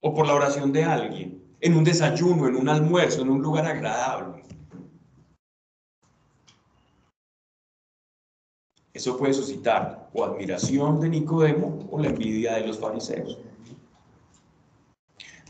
o 0.00 0.14
por 0.14 0.26
la 0.26 0.34
oración 0.34 0.72
de 0.72 0.84
alguien 0.84 1.42
en 1.60 1.76
un 1.76 1.84
desayuno, 1.84 2.46
en 2.46 2.56
un 2.56 2.68
almuerzo, 2.68 3.22
en 3.22 3.30
un 3.30 3.42
lugar 3.42 3.66
agradable. 3.66 4.42
Eso 8.92 9.16
puede 9.16 9.32
suscitar 9.32 10.10
o 10.12 10.24
admiración 10.24 11.00
de 11.00 11.08
Nicodemo 11.08 11.88
o 11.90 12.00
la 12.00 12.08
envidia 12.08 12.54
de 12.54 12.66
los 12.66 12.78
fariseos. 12.78 13.38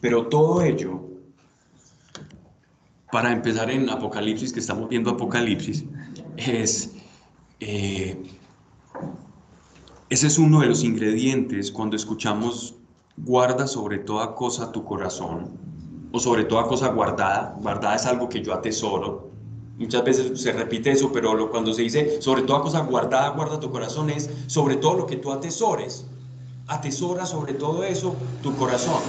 Pero 0.01 0.29
todo 0.29 0.63
ello, 0.63 1.08
para 3.11 3.33
empezar 3.33 3.71
en 3.71 3.89
Apocalipsis, 3.89 4.53
que 4.53 4.61
estamos 4.61 4.89
viendo 4.89 5.11
Apocalipsis, 5.11 5.85
es, 6.37 6.93
eh, 7.61 8.17
ese 10.11 10.27
es 10.27 10.39
uno 10.39 10.61
de 10.61 10.67
los 10.67 10.85
ingredientes 10.85 11.71
cuando 11.71 11.97
escuchamos 11.97 12.75
guarda 13.17 13.67
sobre 13.67 13.99
toda 13.99 14.35
cosa 14.35 14.73
tu 14.73 14.85
corazón, 14.85 15.51
o 16.13 16.19
sobre 16.19 16.45
toda 16.45 16.67
cosa 16.67 16.89
guardada. 16.89 17.57
Guardada 17.61 17.97
es 17.97 18.07
algo 18.07 18.29
que 18.29 18.43
yo 18.43 18.55
atesoro. 18.55 19.29
Muchas 19.79 20.05
veces 20.05 20.41
se 20.41 20.53
repite 20.53 20.91
eso, 20.91 21.13
pero 21.13 21.51
cuando 21.51 21.73
se 21.73 21.83
dice 21.83 22.21
sobre 22.21 22.43
toda 22.43 22.63
cosa 22.63 22.81
guardada, 22.81 23.31
guarda 23.31 23.61
tu 23.61 23.71
corazón, 23.71 24.11
es 24.11 24.29
sobre 24.47 24.77
todo 24.77 24.95
lo 24.95 25.07
que 25.07 25.17
tú 25.17 25.33
atesores. 25.33 26.07
Atesora 26.67 27.25
sobre 27.25 27.55
todo 27.55 27.85
eso 27.85 28.15
tu 28.43 28.55
corazón. 28.57 29.03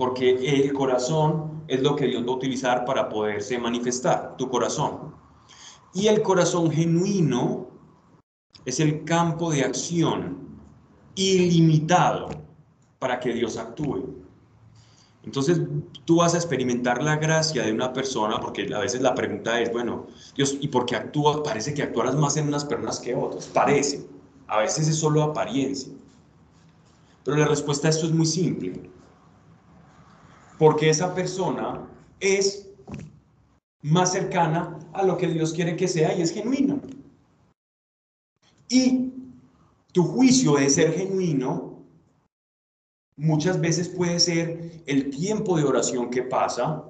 Porque 0.00 0.30
el 0.30 0.72
corazón 0.72 1.62
es 1.68 1.82
lo 1.82 1.94
que 1.94 2.06
Dios 2.06 2.22
va 2.22 2.32
a 2.32 2.36
utilizar 2.36 2.86
para 2.86 3.10
poderse 3.10 3.58
manifestar, 3.58 4.34
tu 4.38 4.48
corazón. 4.48 5.14
Y 5.92 6.06
el 6.06 6.22
corazón 6.22 6.70
genuino 6.70 7.68
es 8.64 8.80
el 8.80 9.04
campo 9.04 9.50
de 9.52 9.62
acción 9.62 10.38
ilimitado 11.14 12.30
para 12.98 13.20
que 13.20 13.34
Dios 13.34 13.58
actúe. 13.58 14.06
Entonces 15.22 15.60
tú 16.06 16.16
vas 16.16 16.32
a 16.32 16.38
experimentar 16.38 17.02
la 17.02 17.16
gracia 17.16 17.62
de 17.62 17.70
una 17.70 17.92
persona, 17.92 18.40
porque 18.40 18.74
a 18.74 18.78
veces 18.78 19.02
la 19.02 19.14
pregunta 19.14 19.60
es, 19.60 19.70
bueno, 19.70 20.06
Dios, 20.34 20.56
¿y 20.62 20.68
por 20.68 20.86
qué 20.86 20.96
actúas? 20.96 21.40
Parece 21.44 21.74
que 21.74 21.82
actuarás 21.82 22.14
más 22.14 22.38
en 22.38 22.48
unas 22.48 22.64
personas 22.64 23.00
que 23.00 23.14
otras, 23.14 23.48
parece. 23.48 24.08
A 24.46 24.60
veces 24.60 24.88
es 24.88 24.96
solo 24.96 25.22
apariencia. 25.22 25.92
Pero 27.22 27.36
la 27.36 27.48
respuesta 27.48 27.88
a 27.88 27.90
esto 27.90 28.06
es 28.06 28.12
muy 28.12 28.24
simple. 28.24 28.80
Porque 30.60 30.90
esa 30.90 31.14
persona 31.14 31.88
es 32.20 32.68
más 33.80 34.12
cercana 34.12 34.78
a 34.92 35.02
lo 35.02 35.16
que 35.16 35.26
Dios 35.26 35.54
quiere 35.54 35.74
que 35.74 35.88
sea 35.88 36.14
y 36.14 36.20
es 36.20 36.34
genuino. 36.34 36.82
Y 38.68 39.10
tu 39.92 40.04
juicio 40.04 40.56
de 40.56 40.68
ser 40.68 40.92
genuino 40.92 41.82
muchas 43.16 43.58
veces 43.58 43.88
puede 43.88 44.20
ser 44.20 44.82
el 44.84 45.08
tiempo 45.08 45.56
de 45.56 45.64
oración 45.64 46.10
que 46.10 46.24
pasa, 46.24 46.84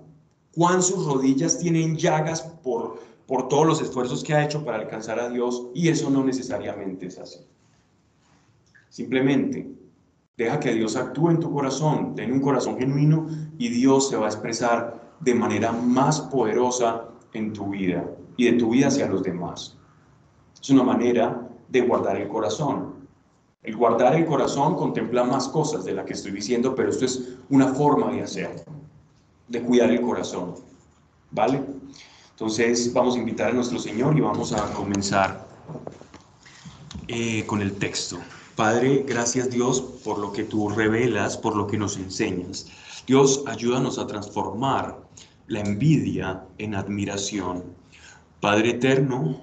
cuán 0.52 0.82
sus 0.82 1.06
rodillas 1.06 1.60
tienen 1.60 1.96
llagas 1.96 2.42
por, 2.42 3.00
por 3.28 3.46
todos 3.46 3.68
los 3.68 3.80
esfuerzos 3.80 4.24
que 4.24 4.34
ha 4.34 4.44
hecho 4.44 4.64
para 4.64 4.78
alcanzar 4.78 5.20
a 5.20 5.30
Dios, 5.30 5.68
y 5.76 5.90
eso 5.90 6.10
no 6.10 6.24
necesariamente 6.24 7.06
es 7.06 7.20
así. 7.20 7.38
Simplemente 8.88 9.79
deja 10.44 10.58
que 10.58 10.72
Dios 10.72 10.96
actúe 10.96 11.30
en 11.30 11.40
tu 11.40 11.52
corazón, 11.52 12.14
ten 12.14 12.32
un 12.32 12.40
corazón 12.40 12.78
genuino 12.78 13.26
y 13.58 13.68
Dios 13.68 14.08
se 14.08 14.16
va 14.16 14.24
a 14.24 14.30
expresar 14.30 15.12
de 15.20 15.34
manera 15.34 15.70
más 15.70 16.22
poderosa 16.22 17.04
en 17.34 17.52
tu 17.52 17.68
vida 17.68 18.10
y 18.38 18.46
de 18.46 18.52
tu 18.52 18.70
vida 18.70 18.88
hacia 18.88 19.06
los 19.06 19.22
demás. 19.22 19.76
Es 20.58 20.70
una 20.70 20.82
manera 20.82 21.46
de 21.68 21.82
guardar 21.82 22.16
el 22.16 22.26
corazón. 22.26 23.06
El 23.62 23.76
guardar 23.76 24.14
el 24.14 24.24
corazón 24.24 24.76
contempla 24.76 25.24
más 25.24 25.46
cosas 25.48 25.84
de 25.84 25.92
las 25.92 26.06
que 26.06 26.14
estoy 26.14 26.32
diciendo, 26.32 26.74
pero 26.74 26.88
esto 26.88 27.04
es 27.04 27.36
una 27.50 27.74
forma 27.74 28.10
de 28.10 28.22
hacerlo, 28.22 28.62
de 29.46 29.60
cuidar 29.60 29.90
el 29.90 30.00
corazón. 30.00 30.54
¿Vale? 31.32 31.62
Entonces 32.30 32.90
vamos 32.94 33.14
a 33.14 33.18
invitar 33.18 33.50
a 33.50 33.52
nuestro 33.52 33.78
Señor 33.78 34.16
y 34.16 34.22
vamos 34.22 34.54
a 34.54 34.72
comenzar 34.72 35.46
eh, 37.08 37.44
con 37.44 37.60
el 37.60 37.74
texto. 37.74 38.16
Padre, 38.56 39.04
gracias 39.06 39.50
Dios 39.50 39.80
por 40.04 40.18
lo 40.18 40.32
que 40.32 40.44
tú 40.44 40.68
revelas, 40.68 41.36
por 41.36 41.56
lo 41.56 41.66
que 41.66 41.78
nos 41.78 41.96
enseñas. 41.96 42.66
Dios, 43.06 43.42
ayúdanos 43.46 43.98
a 43.98 44.06
transformar 44.06 45.08
la 45.46 45.60
envidia 45.60 46.44
en 46.58 46.74
admiración. 46.74 47.64
Padre 48.40 48.70
eterno, 48.70 49.40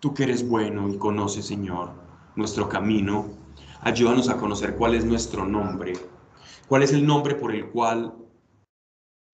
tú 0.00 0.14
que 0.14 0.24
eres 0.24 0.46
bueno 0.46 0.88
y 0.88 0.98
conoces, 0.98 1.46
Señor, 1.46 1.92
nuestro 2.36 2.68
camino. 2.68 3.26
Ayúdanos 3.80 4.28
a 4.28 4.36
conocer 4.36 4.76
cuál 4.76 4.94
es 4.94 5.04
nuestro 5.04 5.46
nombre, 5.46 5.92
cuál 6.68 6.82
es 6.82 6.92
el 6.92 7.06
nombre 7.06 7.34
por 7.34 7.54
el 7.54 7.66
cual 7.66 8.14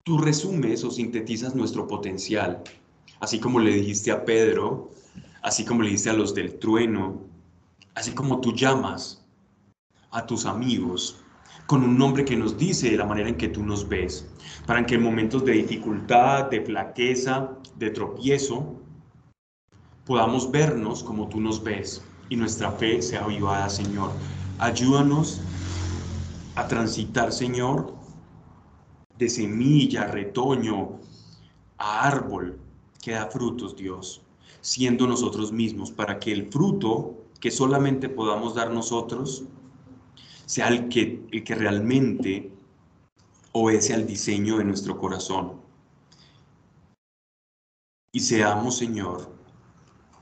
tú 0.05 0.19
resumes 0.19 0.83
o 0.85 0.91
sintetizas 0.91 1.55
nuestro 1.55 1.87
potencial, 1.87 2.63
así 3.21 3.39
como 3.39 3.61
le 3.61 3.73
dijiste 3.73 4.11
a 4.11 4.25
Pedro, 4.25 4.91
así 5.43 5.65
como 5.65 5.83
le 5.83 5.91
dijiste 5.91 6.11
a 6.11 6.15
los 6.15 6.35
del 6.35 6.59
trueno, 6.59 7.30
así 7.95 8.13
como 8.13 8.41
tú 8.41 8.53
llamas 8.53 9.25
a 10.11 10.27
tus 10.27 10.47
amigos 10.47 11.23
con 11.67 11.85
un 11.85 11.97
nombre 11.97 12.25
que 12.25 12.37
nos 12.37 12.59
dice 12.59 12.91
de 12.91 12.97
la 12.97 13.07
manera 13.07 13.29
en 13.29 13.37
que 13.37 13.49
tú 13.49 13.63
nos 13.63 13.89
ves, 13.89 14.27
para 14.67 14.85
que 14.85 14.97
en 14.97 15.03
momentos 15.03 15.45
de 15.45 15.53
dificultad, 15.53 16.51
de 16.51 16.63
flaqueza, 16.63 17.51
de 17.77 17.91
tropiezo, 17.91 18.75
podamos 20.05 20.51
vernos 20.51 21.05
como 21.05 21.29
tú 21.29 21.41
nos 21.41 21.63
ves 21.63 22.03
y 22.29 22.37
nuestra 22.37 22.73
fe 22.73 23.01
sea 23.01 23.23
avivada, 23.23 23.69
Señor. 23.69 24.11
Ayúdanos 24.59 25.41
a 26.57 26.67
transitar, 26.67 27.33
Señor, 27.33 27.95
de 29.17 29.29
semilla, 29.29 30.07
retoño, 30.07 30.99
a 31.79 32.09
árbol 32.09 32.59
que 33.01 33.13
da 33.13 33.27
frutos, 33.27 33.77
Dios, 33.77 34.23
siendo 34.61 35.07
nosotros 35.07 35.53
mismos, 35.53 35.93
para 35.93 36.19
que 36.19 36.33
el 36.33 36.51
fruto 36.51 37.20
que 37.41 37.51
solamente 37.51 38.09
podamos 38.09 38.55
dar 38.55 38.71
nosotros 38.71 39.45
sea 40.47 40.69
el 40.69 40.89
que, 40.89 41.23
el 41.33 41.43
que 41.43 41.55
realmente 41.55 42.53
obedece 43.53 43.95
al 43.95 44.07
diseño 44.07 44.59
de 44.59 44.65
nuestro 44.65 44.99
corazón. 44.99 45.61
Y 48.13 48.21
seamos, 48.21 48.77
Señor, 48.77 49.31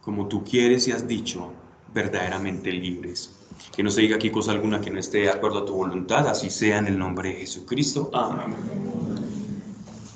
como 0.02 0.28
tú 0.28 0.44
quieres 0.44 0.86
y 0.86 0.92
has 0.92 1.08
dicho, 1.08 1.52
verdaderamente 1.92 2.70
libres. 2.72 3.34
Que 3.74 3.82
no 3.82 3.90
se 3.90 4.02
diga 4.02 4.16
aquí 4.16 4.30
cosa 4.30 4.52
alguna 4.52 4.80
que 4.80 4.90
no 4.90 5.00
esté 5.00 5.18
de 5.18 5.30
acuerdo 5.30 5.60
a 5.60 5.64
tu 5.64 5.74
voluntad, 5.74 6.28
así 6.28 6.50
sea 6.50 6.78
en 6.78 6.86
el 6.86 6.98
nombre 6.98 7.30
de 7.30 7.34
Jesucristo. 7.36 8.10
Amén. 8.12 8.54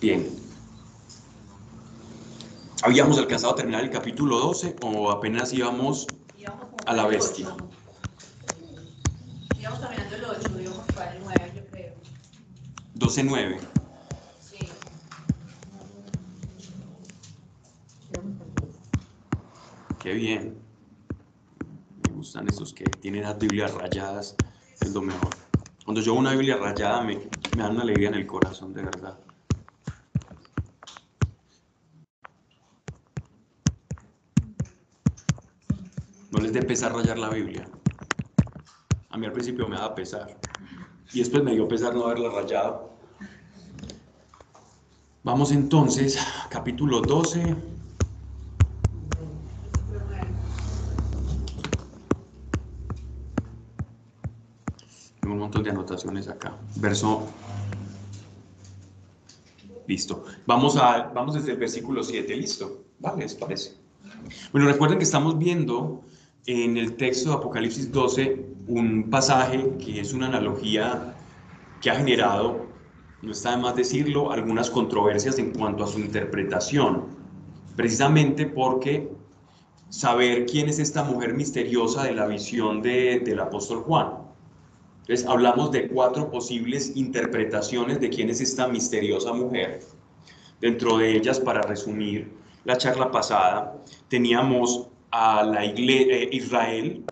Bien. 0.01 0.29
¿Habíamos 2.83 3.19
alcanzado 3.19 3.55
a 3.55 3.57
terminar 3.57 3.83
el 3.85 3.91
capítulo 3.91 4.39
12 4.39 4.77
o 4.83 5.11
apenas 5.11 5.53
íbamos 5.53 6.07
a 6.87 6.93
la 6.95 7.07
bestia? 7.07 7.55
Íbamos 9.59 9.81
caminando 9.81 10.17
el 10.17 10.25
8, 10.25 10.61
íbamos 10.61 10.87
para 10.95 11.15
el 11.15 11.23
9, 11.23 11.53
yo 11.55 11.67
creo. 11.71 11.95
12.9. 12.97 13.59
Sí. 14.41 14.69
Qué 20.01 20.13
bien. 20.15 20.59
Me 22.09 22.15
gustan 22.15 22.49
esos 22.49 22.73
que 22.73 22.85
tienen 22.85 23.23
las 23.23 23.39
Biblias 23.39 23.73
rayadas, 23.75 24.35
es 24.81 24.93
lo 24.93 25.03
mejor. 25.03 25.31
Cuando 25.85 26.01
yo 26.01 26.13
veo 26.13 26.21
una 26.21 26.33
Biblia 26.33 26.57
rayada 26.57 27.03
me, 27.03 27.17
me 27.57 27.63
da 27.63 27.71
una 27.71 27.83
alegría 27.83 28.09
en 28.09 28.15
el 28.15 28.27
corazón, 28.27 28.73
de 28.75 28.83
verdad. 28.83 29.19
Les 36.53 36.61
dé 36.61 36.69
pesar 36.69 36.93
rayar 36.93 37.19
la 37.19 37.31
Biblia. 37.31 37.65
A 39.09 39.17
mí 39.17 39.25
al 39.25 39.33
principio 39.33 39.67
me 39.67 39.75
daba 39.75 39.95
pesar. 39.95 40.39
Y 41.11 41.21
después 41.21 41.43
me 41.43 41.53
dio 41.53 41.67
pesar 41.67 41.95
no 41.95 42.05
haberla 42.05 42.29
rayado. 42.29 42.91
Vamos 45.23 45.51
entonces, 45.51 46.19
capítulo 46.51 47.01
12. 47.01 47.57
Tengo 55.21 55.33
un 55.33 55.39
montón 55.39 55.63
de 55.63 55.71
anotaciones 55.71 56.29
acá. 56.29 56.55
Verso. 56.77 57.29
Listo. 59.87 60.27
Vamos, 60.45 60.77
a, 60.77 61.11
vamos 61.15 61.35
desde 61.35 61.53
el 61.53 61.57
versículo 61.57 62.05
7. 62.05 62.37
Listo. 62.37 62.85
Vale, 62.99 63.23
¿les 63.23 63.35
parece? 63.37 63.75
Bueno, 64.53 64.69
recuerden 64.69 64.99
que 64.99 65.05
estamos 65.05 65.39
viendo 65.39 66.05
en 66.47 66.77
el 66.77 66.97
texto 66.97 67.31
de 67.31 67.37
Apocalipsis 67.37 67.93
12 67.93 68.47
un 68.67 69.11
pasaje 69.11 69.77
que 69.85 70.01
es 70.01 70.13
una 70.13 70.27
analogía 70.27 71.15
que 71.81 71.91
ha 71.91 71.97
generado, 71.97 72.67
no 73.23 73.33
está 73.33 73.53
de 73.53 73.57
más 73.59 73.77
decirlo, 73.77 74.33
algunas 74.33 74.71
controversias 74.71 75.39
en 75.39 75.53
cuanto 75.53 75.85
a 75.85 75.87
su 75.87 75.99
interpretación, 75.99 77.07
precisamente 77.77 78.47
porque 78.47 79.11
saber 79.89 80.47
quién 80.47 80.69
es 80.69 80.79
esta 80.79 81.05
mujer 81.05 81.35
misteriosa 81.35 82.05
de 82.05 82.15
la 82.15 82.27
visión 82.27 82.83
de, 82.83 83.21
del 83.21 83.41
apóstol 83.41 83.83
Juan. 83.83 84.23
Entonces 85.01 85.27
hablamos 85.27 85.73
de 85.73 85.89
cuatro 85.89 86.31
posibles 86.31 86.97
interpretaciones 86.97 88.01
de 88.01 88.09
quién 88.09 88.31
es 88.31 88.41
esta 88.41 88.69
misteriosa 88.69 89.33
mujer. 89.33 89.81
Dentro 90.61 90.99
de 90.99 91.17
ellas, 91.17 91.41
para 91.41 91.61
resumir 91.63 92.33
la 92.65 92.77
charla 92.79 93.11
pasada, 93.11 93.77
teníamos 94.09 94.92
a 95.13 95.45
la 95.45 95.65
iglesia, 95.65 96.17
eh, 96.17 96.29
Israel 96.33 97.05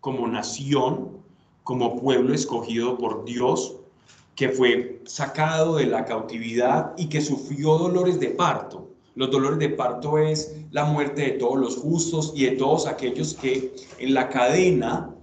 como 0.00 0.26
nación, 0.26 1.18
como 1.64 2.00
pueblo 2.00 2.34
escogido 2.34 2.96
por 2.96 3.24
Dios, 3.24 3.76
que 4.34 4.48
fue 4.48 5.02
sacado 5.04 5.76
de 5.76 5.86
la 5.86 6.04
cautividad 6.04 6.94
y 6.96 7.08
que 7.08 7.20
sufrió 7.20 7.76
dolores 7.76 8.18
de 8.20 8.28
parto. 8.28 8.88
Los 9.14 9.30
dolores 9.30 9.58
de 9.58 9.70
parto 9.70 10.16
es 10.18 10.56
la 10.70 10.84
muerte 10.84 11.22
de 11.22 11.30
todos 11.32 11.58
los 11.58 11.76
justos 11.76 12.32
y 12.34 12.44
de 12.44 12.52
todos 12.52 12.86
aquellos 12.86 13.34
que 13.34 13.74
en 13.98 14.14
la 14.14 14.28
cadena 14.28 15.14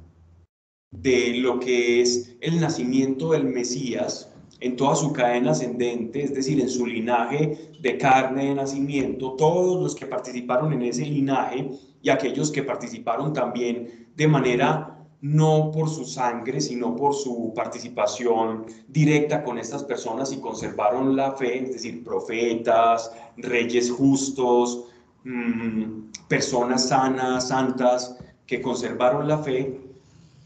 de 0.91 1.36
lo 1.38 1.60
que 1.60 2.01
es 2.01 2.36
el 2.41 2.60
nacimiento 2.60 3.32
del 3.32 3.45
Mesías, 3.45 4.30
en 4.59 4.75
toda 4.75 4.95
su 4.95 5.13
cadena 5.13 5.51
ascendente, 5.51 6.23
es 6.23 6.33
decir, 6.33 6.59
en 6.59 6.69
su 6.69 6.85
linaje 6.85 7.71
de 7.79 7.97
carne 7.97 8.45
de 8.45 8.55
nacimiento, 8.55 9.33
todos 9.33 9.81
los 9.81 9.95
que 9.95 10.05
participaron 10.05 10.73
en 10.73 10.81
ese 10.81 11.05
linaje 11.05 11.69
y 12.01 12.09
aquellos 12.09 12.51
que 12.51 12.63
participaron 12.63 13.33
también 13.33 14.07
de 14.15 14.27
manera 14.27 14.93
no 15.21 15.71
por 15.71 15.89
su 15.89 16.05
sangre, 16.05 16.61
sino 16.61 16.95
por 16.95 17.13
su 17.13 17.51
participación 17.55 18.65
directa 18.87 19.43
con 19.43 19.57
estas 19.57 19.83
personas 19.83 20.31
y 20.31 20.39
conservaron 20.39 21.15
la 21.15 21.33
fe, 21.33 21.63
es 21.63 21.73
decir, 21.73 22.03
profetas, 22.03 23.11
reyes 23.35 23.91
justos, 23.91 24.85
mm, 25.23 26.11
personas 26.27 26.89
sanas, 26.89 27.47
santas, 27.47 28.17
que 28.45 28.61
conservaron 28.61 29.27
la 29.27 29.39
fe, 29.39 29.79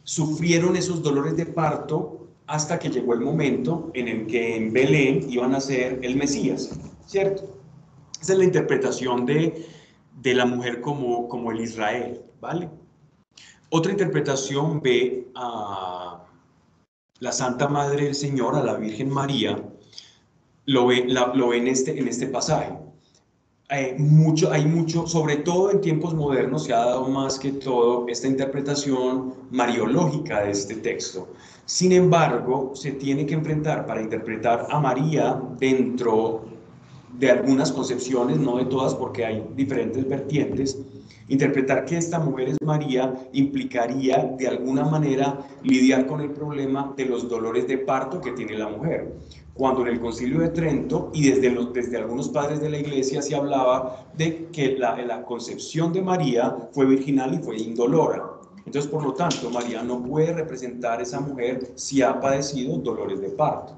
sufrieron 0.03 0.75
esos 0.75 1.03
dolores 1.03 1.35
de 1.37 1.45
parto 1.45 2.20
hasta 2.51 2.77
que 2.77 2.89
llegó 2.89 3.13
el 3.13 3.21
momento 3.21 3.91
en 3.93 4.09
el 4.09 4.27
que 4.27 4.57
en 4.57 4.73
Belén 4.73 5.25
iban 5.29 5.55
a 5.55 5.61
ser 5.61 5.99
el 6.01 6.17
Mesías, 6.17 6.77
¿cierto? 7.05 7.43
Esa 8.21 8.33
es 8.33 8.39
la 8.39 8.43
interpretación 8.43 9.25
de, 9.25 9.67
de 10.21 10.33
la 10.33 10.45
mujer 10.45 10.81
como, 10.81 11.29
como 11.29 11.51
el 11.51 11.61
Israel, 11.61 12.21
¿vale? 12.41 12.69
Otra 13.69 13.93
interpretación 13.93 14.81
ve 14.81 15.31
a 15.33 16.25
la 17.19 17.31
Santa 17.31 17.69
Madre 17.69 18.03
del 18.03 18.15
Señor, 18.15 18.57
a 18.57 18.63
la 18.63 18.73
Virgen 18.73 19.09
María, 19.09 19.63
lo 20.65 20.87
ve, 20.87 21.05
lo 21.07 21.47
ve 21.47 21.57
en, 21.57 21.69
este, 21.69 21.97
en 21.97 22.09
este 22.09 22.27
pasaje. 22.27 22.73
Hay 23.69 23.93
mucho, 23.97 24.51
hay 24.51 24.65
mucho, 24.65 25.07
sobre 25.07 25.37
todo 25.37 25.71
en 25.71 25.79
tiempos 25.79 26.13
modernos, 26.13 26.65
se 26.65 26.73
ha 26.73 26.79
dado 26.79 27.07
más 27.07 27.39
que 27.39 27.53
todo 27.53 28.09
esta 28.09 28.27
interpretación 28.27 29.35
mariológica 29.51 30.41
de 30.41 30.51
este 30.51 30.75
texto. 30.75 31.29
Sin 31.71 31.93
embargo, 31.93 32.73
se 32.75 32.91
tiene 32.91 33.25
que 33.25 33.33
enfrentar 33.33 33.85
para 33.85 34.01
interpretar 34.01 34.67
a 34.69 34.77
María 34.81 35.41
dentro 35.57 36.43
de 37.17 37.31
algunas 37.31 37.71
concepciones, 37.71 38.37
no 38.39 38.57
de 38.57 38.65
todas 38.65 38.93
porque 38.93 39.23
hay 39.23 39.47
diferentes 39.55 40.05
vertientes, 40.05 40.77
Interpretar 41.31 41.85
que 41.85 41.95
esta 41.95 42.19
mujer 42.19 42.49
es 42.49 42.57
María 42.61 43.13
implicaría 43.31 44.35
de 44.37 44.49
alguna 44.49 44.83
manera 44.83 45.39
lidiar 45.63 46.05
con 46.05 46.19
el 46.19 46.31
problema 46.31 46.93
de 46.97 47.05
los 47.05 47.29
dolores 47.29 47.69
de 47.69 47.77
parto 47.77 48.19
que 48.19 48.33
tiene 48.33 48.57
la 48.57 48.67
mujer. 48.67 49.13
Cuando 49.53 49.81
en 49.83 49.93
el 49.93 50.01
concilio 50.01 50.39
de 50.39 50.49
Trento 50.49 51.09
y 51.13 51.29
desde, 51.29 51.55
desde 51.73 51.95
algunos 51.95 52.27
padres 52.27 52.59
de 52.59 52.69
la 52.69 52.79
iglesia 52.79 53.21
se 53.21 53.33
hablaba 53.33 54.07
de 54.17 54.47
que 54.51 54.77
la, 54.77 55.01
la 55.03 55.23
concepción 55.23 55.93
de 55.93 56.01
María 56.01 56.53
fue 56.73 56.85
virginal 56.85 57.33
y 57.33 57.37
fue 57.37 57.57
indolora. 57.59 58.30
Entonces, 58.65 58.89
por 58.89 59.03
lo 59.03 59.13
tanto, 59.13 59.49
María 59.49 59.83
no 59.83 60.01
puede 60.01 60.33
representar 60.33 60.99
a 60.99 61.03
esa 61.03 61.19
mujer 61.19 61.71
si 61.75 62.01
ha 62.01 62.19
padecido 62.19 62.77
dolores 62.77 63.19
de 63.21 63.29
parto. 63.29 63.73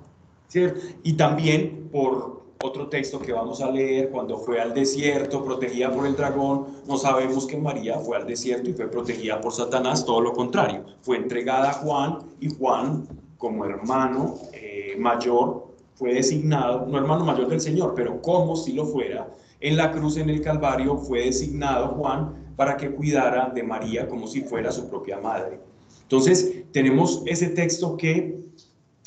¿cierto? 0.48 0.80
Y 1.04 1.14
también 1.14 1.90
por 1.92 2.44
otro 2.64 2.88
texto 2.88 3.20
que 3.20 3.34
vamos 3.34 3.62
a 3.62 3.70
leer, 3.70 4.10
cuando 4.10 4.38
fue 4.38 4.62
al 4.62 4.74
desierto, 4.74 5.44
protegida 5.44 5.92
por 5.92 6.08
el 6.08 6.16
dragón, 6.16 6.68
no 6.88 6.98
sabemos 6.98 7.46
que 7.46 7.58
María 7.58 8.00
fue 8.00 8.16
al 8.16 8.26
desierto 8.26 8.70
y 8.70 8.74
fue 8.74 8.88
protegida 8.88 9.42
por 9.42 9.52
Satanás, 9.52 10.06
todo 10.06 10.22
lo 10.22 10.32
contrario, 10.32 10.86
fue 11.02 11.18
entregada 11.18 11.72
a 11.72 11.74
Juan 11.74 12.20
y 12.40 12.50
Juan, 12.56 13.06
como 13.38 13.66
hermano 13.66 14.36
eh, 14.54 14.96
mayor, 14.98 15.68
fue 15.96 16.14
designado, 16.14 16.86
no 16.88 16.98
hermano 16.98 17.26
mayor 17.26 17.50
del 17.50 17.60
Señor, 17.60 17.94
pero 17.96 18.22
como 18.22 18.56
si 18.56 18.72
lo 18.72 18.86
fuera, 18.86 19.28
en 19.60 19.76
la 19.76 19.92
cruz 19.92 20.18
en 20.18 20.30
el 20.30 20.42
Calvario 20.42 20.96
fue 20.98 21.26
designado 21.26 21.90
Juan 21.90 22.43
para 22.56 22.78
que 22.78 22.92
cuidara 22.92 23.50
de 23.50 23.64
María 23.64 24.08
como 24.08 24.28
si 24.28 24.42
fuera 24.42 24.72
su 24.72 24.90
propia 24.90 25.20
madre. 25.20 25.60
Entonces, 26.04 26.64
tenemos 26.72 27.24
ese 27.26 27.50
texto 27.50 27.98
que, 27.98 28.40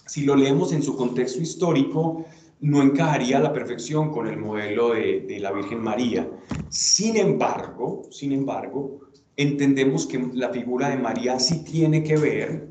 si 0.06 0.24
lo 0.24 0.34
leemos 0.34 0.72
en 0.72 0.82
su 0.82 0.96
contexto 0.96 1.40
histórico, 1.40 2.24
no 2.60 2.82
encajaría 2.82 3.36
a 3.36 3.40
la 3.40 3.52
perfección 3.52 4.10
con 4.10 4.26
el 4.26 4.38
modelo 4.38 4.94
de, 4.94 5.38
la 5.40 5.52
Virgen 5.52 5.82
María. 5.82 6.28
Sin 6.68 7.16
embargo, 7.16 8.02
sin 8.10 8.32
embargo, 8.32 9.00
entendemos 9.36 10.06
que 10.06 10.18
la 10.32 10.48
figura 10.50 10.88
de 10.88 10.96
María 10.96 11.38
sí 11.38 11.62
tiene 11.64 12.02
que 12.02 12.16
ver, 12.16 12.68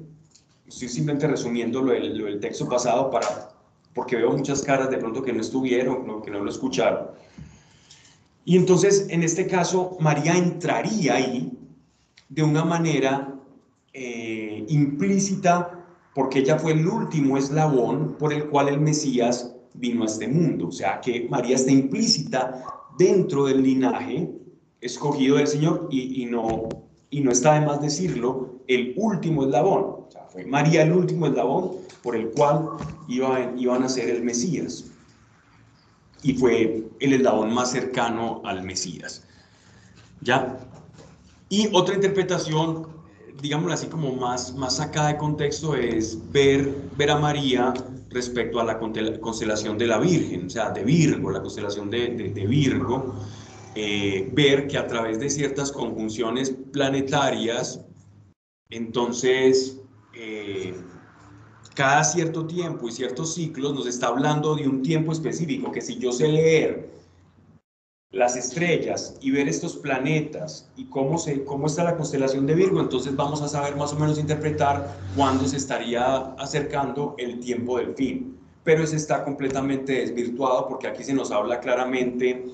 estoy 0.67 0.89
simplemente 0.89 1.27
resumiendo 1.27 1.81
lo 1.81 1.93
del, 1.93 2.39
texto 2.39 2.67
pasado 2.67 3.11
para, 3.11 3.27
porque 3.93 4.15
veo 4.15 4.31
muchas 4.31 4.61
caras 4.63 4.89
de 4.89 4.97
pronto 4.97 5.21
que 5.21 5.31
no 5.31 5.41
estuvieron, 5.41 6.21
que 6.21 6.31
no 6.31 6.43
lo 6.43 6.50
escucharon. 6.50 7.10
Y 8.46 8.58
entonces, 8.58 9.08
en 9.10 9.23
este 9.23 9.48
caso, 9.48 9.98
María 10.00 10.37
entraría 10.37 11.15
ahí 11.15 11.52
de 12.29 12.43
una 12.43 12.63
manera 12.63 13.35
eh, 13.91 14.63
implícita, 14.69 15.83
porque 16.13 16.39
ella 16.39 16.60
fue 16.60 16.73
el 16.73 16.87
último 16.87 17.37
eslabón 17.37 18.15
por 18.19 18.31
el 18.31 18.46
cual 18.46 18.69
el 18.69 18.79
Mesías 18.79 19.56
vino 19.73 20.04
a 20.04 20.06
este 20.06 20.27
mundo. 20.27 20.67
O 20.67 20.71
sea 20.71 21.02
que 21.02 21.27
María 21.27 21.56
está 21.56 21.71
implícita 21.71 22.63
dentro 22.98 23.46
del 23.46 23.63
linaje 23.63 24.29
escogido 24.79 25.37
del 25.37 25.48
Señor 25.48 25.87
y, 25.91 26.25
no, 26.25 26.69
y 27.10 27.21
no 27.21 27.31
está 27.31 27.60
de 27.60 27.65
más 27.65 27.81
decirlo, 27.81 28.60
el 28.67 28.93
último 28.96 29.43
eslabón. 29.43 30.06
O 30.08 30.08
sea, 30.10 30.25
fue 30.27 30.46
María 30.46 30.83
el 30.83 30.93
último 30.93 31.25
eslabón 31.25 31.71
por 32.04 32.15
el 32.15 32.29
cual 32.29 32.69
iban, 33.08 33.58
iban 33.58 33.83
a 33.83 33.89
ser 33.89 34.10
el 34.10 34.23
Mesías. 34.23 34.91
Y 36.26 36.34
fue 36.34 36.84
el 37.00 37.13
eslabón 37.13 37.54
más 37.54 37.71
cercano 37.71 38.42
al 38.44 38.63
Mesías. 38.63 39.23
¿Ya? 40.21 40.58
Y 41.50 41.69
otra 41.71 41.96
interpretación 41.96 42.88
digámoslo 43.42 43.73
así 43.73 43.88
como 43.88 44.13
más, 44.13 44.56
más 44.56 44.78
sacada 44.78 45.10
de 45.10 45.17
contexto, 45.17 45.76
es 45.76 46.19
ver, 46.32 46.76
ver 46.98 47.12
a 47.12 47.17
María 47.17 47.73
respecto 48.10 48.60
a 48.60 48.63
la 48.63 48.80
constelación 48.80 49.78
de 49.78 49.88
la 49.88 50.00
Virgen, 50.00 50.48
o 50.48 50.50
sea, 50.50 50.71
de 50.71 50.84
Virgo, 50.84 51.32
la 51.32 51.42
constelación 51.42 51.90
de, 51.90 52.08
de, 52.10 52.48
Virgo, 52.48 53.15
eh, 53.76 54.30
ver 54.34 54.67
que 54.67 54.78
a 54.78 54.88
través 54.88 55.19
de 55.19 55.30
ciertas 55.30 55.71
conjunciones 55.71 56.56
planetarias, 56.71 57.82
entonces, 58.69 59.82
eh, 60.13 60.73
cada 61.76 62.04
cierto 62.04 62.48
tiempo 62.48 62.88
y 62.88 62.92
ciertos 62.92 63.36
ciclos 63.36 63.73
nos 63.73 63.86
está 63.86 64.08
hablando 64.08 64.56
de 64.56 64.67
un 64.67 64.82
tiempo 64.82 65.12
específico, 65.12 65.71
que 65.71 65.82
si 65.82 65.98
yo 65.98 66.12
sé 66.12 66.30
leer 66.30 66.90
las 68.12 68.38
estrellas 68.38 69.17
y 69.19 69.32
ver 69.32 69.50
estos 69.50 69.76
planetas 69.76 70.69
y 70.78 70.86
cómo, 70.86 71.17
se, 71.17 71.44
cómo 71.44 71.67
está 71.67 71.84
la 71.84 71.98
constelación 71.98 72.48
de 72.48 72.56
Virgo, 72.56 72.80
entonces 72.80 73.13
vamos 73.13 73.42
a 73.42 73.50
saber 73.50 73.76
más 73.76 73.92
o 73.92 74.00
menos 74.00 74.17
interpretar 74.17 74.96
cuándo 75.17 75.46
se 75.46 75.58
estaría 75.58 76.34
acercando 76.38 77.15
el 77.17 77.42
tiempo 77.42 77.78
del 77.78 77.94
fin. 77.94 78.38
Pero 78.63 78.84
eso 78.84 78.96
está 78.96 79.26
completamente 79.26 79.94
desvirtuado 79.94 80.69
porque 80.69 80.88
aquí 80.88 81.04
se 81.04 81.13
nos 81.13 81.30
habla 81.30 81.60
claramente 81.60 82.46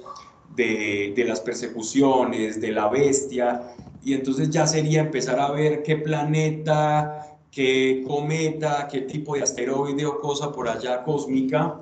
de, 0.56 1.14
de 1.16 1.26
las 1.26 1.40
persecuciones, 1.42 2.60
de 2.60 2.72
la 2.72 2.90
bestia, 2.90 3.76
y 4.04 4.14
entonces 4.14 4.50
ya 4.50 4.66
sería 4.66 5.02
empezar 5.02 5.40
a 5.40 5.52
ver 5.52 5.84
qué 5.84 5.96
planeta, 5.96 7.31
qué 7.52 8.04
cometa, 8.08 8.88
qué 8.90 9.02
tipo 9.02 9.36
de 9.36 9.44
asteroide 9.44 10.06
o 10.06 10.20
cosa 10.20 10.52
por 10.52 10.70
allá 10.70 11.04
cósmica 11.04 11.80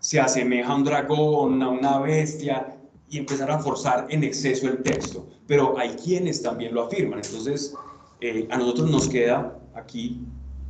se 0.00 0.18
asemeja 0.18 0.72
a 0.72 0.74
un 0.74 0.84
dragón, 0.84 1.62
a 1.62 1.68
una 1.68 2.00
bestia, 2.00 2.76
y 3.08 3.18
empezar 3.18 3.50
a 3.52 3.58
forzar 3.60 4.06
en 4.10 4.24
exceso 4.24 4.66
el 4.68 4.82
texto. 4.82 5.26
Pero 5.46 5.78
hay 5.78 5.90
quienes 5.90 6.42
también 6.42 6.74
lo 6.74 6.82
afirman. 6.82 7.20
Entonces, 7.24 7.72
eh, 8.20 8.48
a 8.50 8.56
nosotros 8.56 8.90
nos 8.90 9.08
queda 9.08 9.60
aquí, 9.74 10.20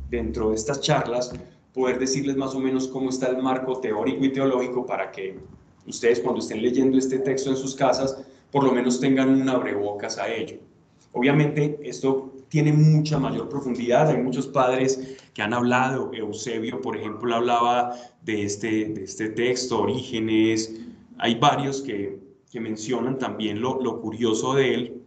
dentro 0.09 0.49
de 0.49 0.55
estas 0.55 0.81
charlas, 0.81 1.33
poder 1.73 1.97
decirles 1.97 2.35
más 2.35 2.53
o 2.53 2.59
menos 2.59 2.87
cómo 2.87 3.09
está 3.09 3.27
el 3.27 3.41
marco 3.41 3.79
teórico 3.79 4.23
y 4.23 4.31
teológico 4.31 4.85
para 4.85 5.09
que 5.11 5.39
ustedes 5.87 6.19
cuando 6.19 6.39
estén 6.39 6.61
leyendo 6.61 6.99
este 6.99 7.17
texto 7.17 7.49
en 7.49 7.57
sus 7.57 7.73
casas, 7.73 8.23
por 8.51 8.63
lo 8.63 8.71
menos 8.71 8.99
tengan 8.99 9.29
un 9.29 9.49
abrebocas 9.49 10.19
a 10.19 10.31
ello. 10.31 10.57
Obviamente, 11.11 11.79
esto 11.81 12.32
tiene 12.53 12.71
mucha 12.71 13.17
mayor 13.17 13.49
profundidad. 13.49 14.09
Hay 14.09 14.21
muchos 14.21 14.45
padres 14.45 15.17
que 15.33 15.41
han 15.41 15.55
hablado. 15.55 16.11
Eusebio, 16.13 16.81
por 16.81 16.95
ejemplo, 16.95 17.35
hablaba 17.35 17.95
de 18.21 18.43
este, 18.43 18.89
de 18.89 19.05
este 19.05 19.29
texto, 19.29 19.81
Orígenes. 19.81 20.71
Hay 21.17 21.33
varios 21.33 21.81
que, 21.81 22.19
que 22.51 22.59
mencionan 22.59 23.17
también 23.17 23.59
lo, 23.59 23.81
lo, 23.81 23.99
curioso 23.99 24.53
de 24.53 24.71
él. 24.71 25.01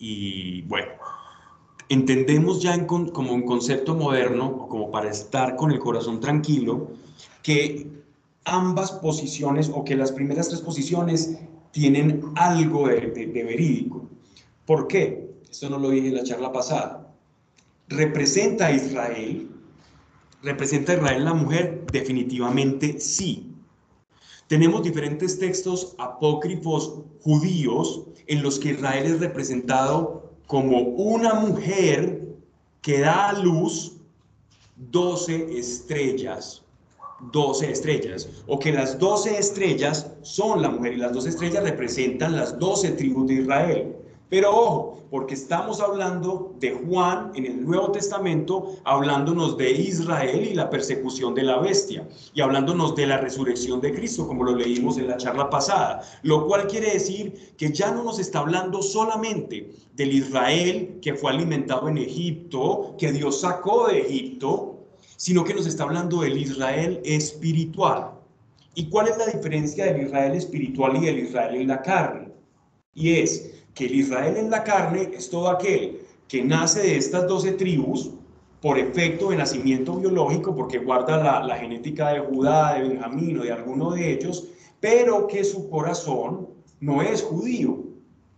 Y 0.00 0.62
bueno, 0.62 0.90
entendemos 1.88 2.60
ya 2.60 2.74
en, 2.74 2.84
como 2.84 3.32
un 3.32 3.42
concepto 3.42 3.94
moderno, 3.94 4.66
como 4.68 4.90
para 4.90 5.08
estar 5.08 5.54
con 5.54 5.70
el 5.70 5.78
corazón 5.78 6.18
tranquilo, 6.18 6.88
que 7.44 7.86
ambas 8.44 8.90
posiciones 8.90 9.70
o 9.72 9.84
que 9.84 9.94
las 9.94 10.10
primeras 10.10 10.48
tres 10.48 10.62
posiciones 10.62 11.38
tienen 11.70 12.22
algo 12.34 12.88
de, 12.88 13.02
de, 13.02 13.26
de 13.26 13.44
verídico. 13.44 14.08
¿Por 14.66 14.88
qué? 14.88 15.29
Esto 15.50 15.68
no 15.68 15.78
lo 15.78 15.90
dije 15.90 16.08
en 16.08 16.14
la 16.14 16.22
charla 16.22 16.52
pasada, 16.52 17.12
¿representa 17.88 18.66
a 18.66 18.72
Israel? 18.72 19.50
¿Representa 20.42 20.92
a 20.92 20.94
Israel 20.96 21.24
la 21.24 21.34
mujer? 21.34 21.84
Definitivamente 21.92 23.00
sí. 23.00 23.52
Tenemos 24.46 24.82
diferentes 24.82 25.38
textos 25.38 25.94
apócrifos 25.98 27.00
judíos 27.20 28.04
en 28.26 28.42
los 28.42 28.58
que 28.58 28.70
Israel 28.70 29.06
es 29.06 29.20
representado 29.20 30.30
como 30.46 30.80
una 30.80 31.34
mujer 31.34 32.22
que 32.80 33.00
da 33.00 33.30
a 33.30 33.32
luz 33.32 33.96
12 34.76 35.58
estrellas. 35.58 36.62
12 37.32 37.70
estrellas, 37.70 38.30
o 38.46 38.58
que 38.58 38.72
las 38.72 38.98
12 38.98 39.38
estrellas 39.38 40.10
son 40.22 40.62
la 40.62 40.70
mujer 40.70 40.94
y 40.94 40.96
las 40.96 41.12
12 41.12 41.28
estrellas 41.28 41.64
representan 41.64 42.34
las 42.34 42.58
12 42.58 42.92
tribus 42.92 43.26
de 43.28 43.34
Israel. 43.34 43.99
Pero 44.30 44.56
ojo, 44.56 45.02
porque 45.10 45.34
estamos 45.34 45.80
hablando 45.80 46.54
de 46.60 46.70
Juan 46.70 47.32
en 47.34 47.46
el 47.46 47.66
Nuevo 47.66 47.90
Testamento, 47.90 48.76
hablándonos 48.84 49.58
de 49.58 49.72
Israel 49.72 50.46
y 50.48 50.54
la 50.54 50.70
persecución 50.70 51.34
de 51.34 51.42
la 51.42 51.58
bestia, 51.58 52.08
y 52.32 52.40
hablándonos 52.40 52.94
de 52.94 53.08
la 53.08 53.18
resurrección 53.18 53.80
de 53.80 53.92
Cristo, 53.92 54.28
como 54.28 54.44
lo 54.44 54.54
leímos 54.54 54.98
en 54.98 55.08
la 55.08 55.16
charla 55.16 55.50
pasada, 55.50 56.02
lo 56.22 56.46
cual 56.46 56.68
quiere 56.68 56.92
decir 56.92 57.54
que 57.58 57.72
ya 57.72 57.90
no 57.90 58.04
nos 58.04 58.20
está 58.20 58.38
hablando 58.38 58.82
solamente 58.82 59.72
del 59.96 60.12
Israel 60.12 61.00
que 61.02 61.14
fue 61.14 61.32
alimentado 61.32 61.88
en 61.88 61.98
Egipto, 61.98 62.94
que 62.98 63.10
Dios 63.10 63.40
sacó 63.40 63.88
de 63.88 64.02
Egipto, 64.02 64.78
sino 65.16 65.42
que 65.42 65.54
nos 65.54 65.66
está 65.66 65.82
hablando 65.82 66.20
del 66.20 66.38
Israel 66.38 67.00
espiritual. 67.04 68.12
¿Y 68.76 68.88
cuál 68.88 69.08
es 69.08 69.18
la 69.18 69.26
diferencia 69.26 69.86
del 69.86 70.06
Israel 70.06 70.36
espiritual 70.36 70.96
y 70.96 71.06
del 71.06 71.18
Israel 71.18 71.56
en 71.56 71.66
la 71.66 71.82
carne? 71.82 72.28
Y 72.94 73.14
es 73.16 73.59
que 73.80 73.86
el 73.86 73.94
Israel 73.94 74.36
en 74.36 74.50
la 74.50 74.62
carne 74.62 75.10
es 75.14 75.30
todo 75.30 75.48
aquel 75.48 76.02
que 76.28 76.44
nace 76.44 76.80
de 76.80 76.98
estas 76.98 77.26
doce 77.26 77.52
tribus 77.52 78.10
por 78.60 78.78
efecto 78.78 79.30
de 79.30 79.38
nacimiento 79.38 79.96
biológico, 79.96 80.54
porque 80.54 80.80
guarda 80.80 81.42
la, 81.42 81.56
genética 81.56 82.10
de 82.10 82.20
Judá, 82.20 82.74
de 82.74 82.86
Benjamín 82.86 83.38
o 83.38 83.42
de 83.42 83.52
alguno 83.52 83.92
de 83.92 84.12
ellos, 84.12 84.48
pero 84.80 85.26
que 85.26 85.44
su 85.44 85.70
corazón 85.70 86.50
no 86.78 87.00
es 87.00 87.22
judío. 87.22 87.82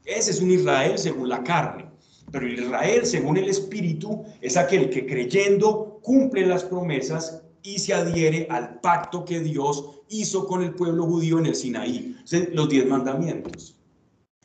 Ese 0.05 0.30
es 0.30 0.40
un 0.40 0.53
Israel 0.53 0.97
según 0.97 1.28
la 1.28 1.43
carne. 1.43 1.86
Pero 2.30 2.47
el 2.47 2.61
Israel 2.61 3.05
según 3.05 3.36
el 3.36 3.49
Espíritu 3.49 4.22
es 4.40 4.57
aquel 4.57 4.90
que 4.90 5.07
creyendo 5.07 5.99
cumple 6.03 6.47
las 6.47 6.62
promesas 6.62 7.43
y 7.64 7.80
se 7.80 7.95
adhiere 7.95 8.47
al 8.49 8.78
pacto 8.78 9.24
que 9.24 9.40
Dios 9.40 10.03
hizo 10.09 10.47
con 10.47 10.62
el 10.62 10.72
pueblo 10.72 11.05
judío 11.05 11.40
en 11.40 11.47
el 11.47 11.57
Sinaí, 11.57 12.16
los 12.53 12.68
diez 12.68 12.86
mandamientos. 12.86 13.82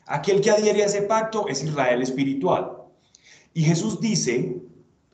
Aquel 0.08 0.40
que 0.40 0.50
adhiere 0.50 0.82
a 0.82 0.86
ese 0.86 1.02
pacto 1.02 1.46
es 1.48 1.62
Israel 1.62 2.00
espiritual. 2.02 2.72
Y 3.52 3.62
Jesús 3.62 4.00
dice 4.00 4.56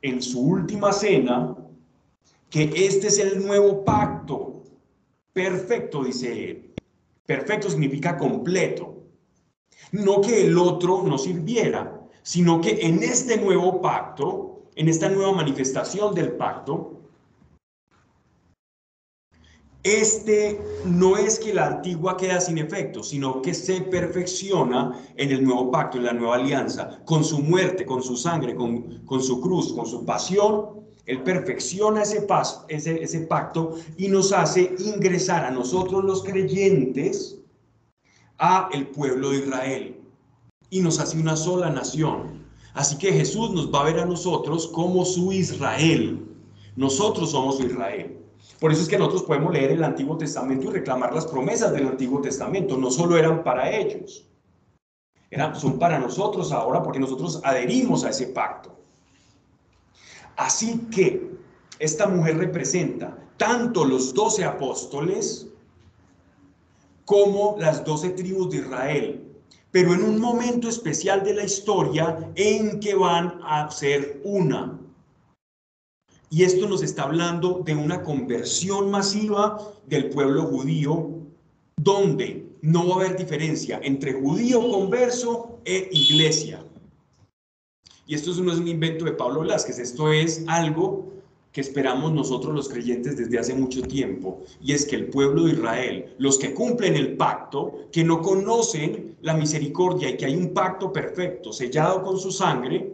en 0.02 0.22
su 0.22 0.40
última 0.40 0.92
cena 0.92 1.56
que 2.48 2.70
este 2.74 3.08
es 3.08 3.18
el 3.18 3.44
nuevo 3.44 3.84
pacto. 3.84 4.62
Perfecto, 5.32 6.04
dice 6.04 6.50
él. 6.50 6.74
Perfecto 7.26 7.68
significa 7.68 8.16
completo. 8.16 9.02
No 9.90 10.20
que 10.20 10.46
el 10.46 10.56
otro 10.56 11.02
no 11.02 11.18
sirviera, 11.18 12.00
sino 12.22 12.60
que 12.60 12.78
en 12.86 13.02
este 13.02 13.36
nuevo 13.38 13.82
pacto, 13.82 14.70
en 14.76 14.88
esta 14.88 15.08
nueva 15.08 15.32
manifestación 15.32 16.14
del 16.14 16.32
pacto, 16.32 17.03
este 19.84 20.58
no 20.86 21.18
es 21.18 21.38
que 21.38 21.52
la 21.52 21.66
antigua 21.66 22.16
queda 22.16 22.40
sin 22.40 22.56
efecto, 22.56 23.02
sino 23.02 23.42
que 23.42 23.52
se 23.52 23.82
perfecciona 23.82 24.98
en 25.16 25.30
el 25.30 25.44
nuevo 25.44 25.70
pacto, 25.70 25.98
en 25.98 26.04
la 26.04 26.14
nueva 26.14 26.36
alianza, 26.36 27.02
con 27.04 27.22
su 27.22 27.38
muerte, 27.40 27.84
con 27.84 28.02
su 28.02 28.16
sangre, 28.16 28.54
con, 28.54 29.04
con 29.04 29.22
su 29.22 29.42
cruz, 29.42 29.74
con 29.74 29.84
su 29.84 30.06
pasión. 30.06 30.82
Él 31.04 31.22
perfecciona 31.22 32.02
ese, 32.02 33.20
pacto 33.28 33.74
y 33.98 34.08
nos 34.08 34.32
hace 34.32 34.74
ingresar 34.78 35.44
a 35.44 35.50
nosotros 35.50 36.02
los 36.02 36.24
creyentes 36.24 37.38
a 38.38 38.70
el 38.72 38.86
pueblo 38.86 39.30
de 39.30 39.38
Israel 39.38 40.00
y 40.70 40.80
nos 40.80 40.98
hace 40.98 41.18
una 41.18 41.36
sola 41.36 41.68
nación. 41.68 42.42
Así 42.72 42.96
que 42.96 43.12
Jesús 43.12 43.50
nos 43.50 43.72
va 43.72 43.82
a 43.82 43.84
ver 43.84 44.00
a 44.00 44.06
nosotros 44.06 44.66
como 44.68 45.04
su 45.04 45.30
Israel. 45.30 46.26
Nosotros 46.74 47.32
somos 47.32 47.58
su 47.58 47.66
Israel. 47.66 48.23
Por 48.60 48.72
eso 48.72 48.82
es 48.82 48.88
que 48.88 48.98
nosotros 48.98 49.24
podemos 49.24 49.52
leer 49.52 49.72
el 49.72 49.84
Antiguo 49.84 50.16
Testamento 50.16 50.68
y 50.68 50.72
reclamar 50.72 51.14
las 51.14 51.26
promesas 51.26 51.72
del 51.72 51.86
Antiguo 51.86 52.20
Testamento. 52.20 52.76
No 52.76 52.90
solo 52.90 53.16
eran 53.16 53.42
para 53.42 53.70
ellos, 53.70 54.26
eran, 55.30 55.54
son 55.54 55.78
para 55.78 55.98
nosotros 55.98 56.52
ahora 56.52 56.82
porque 56.82 57.00
nosotros 57.00 57.40
adherimos 57.44 58.04
a 58.04 58.10
ese 58.10 58.28
pacto. 58.28 58.74
Así 60.36 60.78
que 60.90 61.30
esta 61.78 62.06
mujer 62.06 62.38
representa 62.38 63.16
tanto 63.36 63.84
los 63.84 64.14
doce 64.14 64.44
apóstoles 64.44 65.48
como 67.04 67.56
las 67.58 67.84
doce 67.84 68.10
tribus 68.10 68.50
de 68.50 68.58
Israel, 68.58 69.36
pero 69.70 69.92
en 69.92 70.02
un 70.02 70.20
momento 70.20 70.68
especial 70.68 71.22
de 71.24 71.34
la 71.34 71.44
historia 71.44 72.30
en 72.36 72.80
que 72.80 72.94
van 72.94 73.40
a 73.42 73.70
ser 73.70 74.20
una. 74.24 74.80
Y 76.30 76.42
esto 76.42 76.68
nos 76.68 76.82
está 76.82 77.04
hablando 77.04 77.62
de 77.64 77.74
una 77.74 78.02
conversión 78.02 78.90
masiva 78.90 79.58
del 79.86 80.10
pueblo 80.10 80.44
judío, 80.44 81.10
donde 81.76 82.46
no 82.62 82.88
va 82.88 82.94
a 82.94 83.04
haber 83.04 83.16
diferencia 83.16 83.80
entre 83.82 84.14
judío 84.14 84.68
converso 84.70 85.60
e 85.64 85.88
iglesia. 85.92 86.64
Y 88.06 88.14
esto 88.14 88.32
no 88.42 88.52
es 88.52 88.58
un 88.58 88.68
invento 88.68 89.04
de 89.04 89.12
Pablo 89.12 89.40
Velázquez, 89.40 89.78
esto 89.78 90.12
es 90.12 90.44
algo 90.46 91.12
que 91.52 91.60
esperamos 91.60 92.12
nosotros 92.12 92.52
los 92.52 92.68
creyentes 92.68 93.16
desde 93.16 93.38
hace 93.38 93.54
mucho 93.54 93.80
tiempo, 93.82 94.42
y 94.60 94.72
es 94.72 94.84
que 94.84 94.96
el 94.96 95.06
pueblo 95.06 95.44
de 95.44 95.52
Israel, 95.52 96.14
los 96.18 96.36
que 96.36 96.52
cumplen 96.52 96.96
el 96.96 97.16
pacto, 97.16 97.86
que 97.92 98.02
no 98.02 98.20
conocen 98.22 99.16
la 99.22 99.34
misericordia 99.34 100.10
y 100.10 100.16
que 100.16 100.26
hay 100.26 100.34
un 100.34 100.52
pacto 100.52 100.92
perfecto 100.92 101.52
sellado 101.52 102.02
con 102.02 102.18
su 102.18 102.32
sangre, 102.32 102.93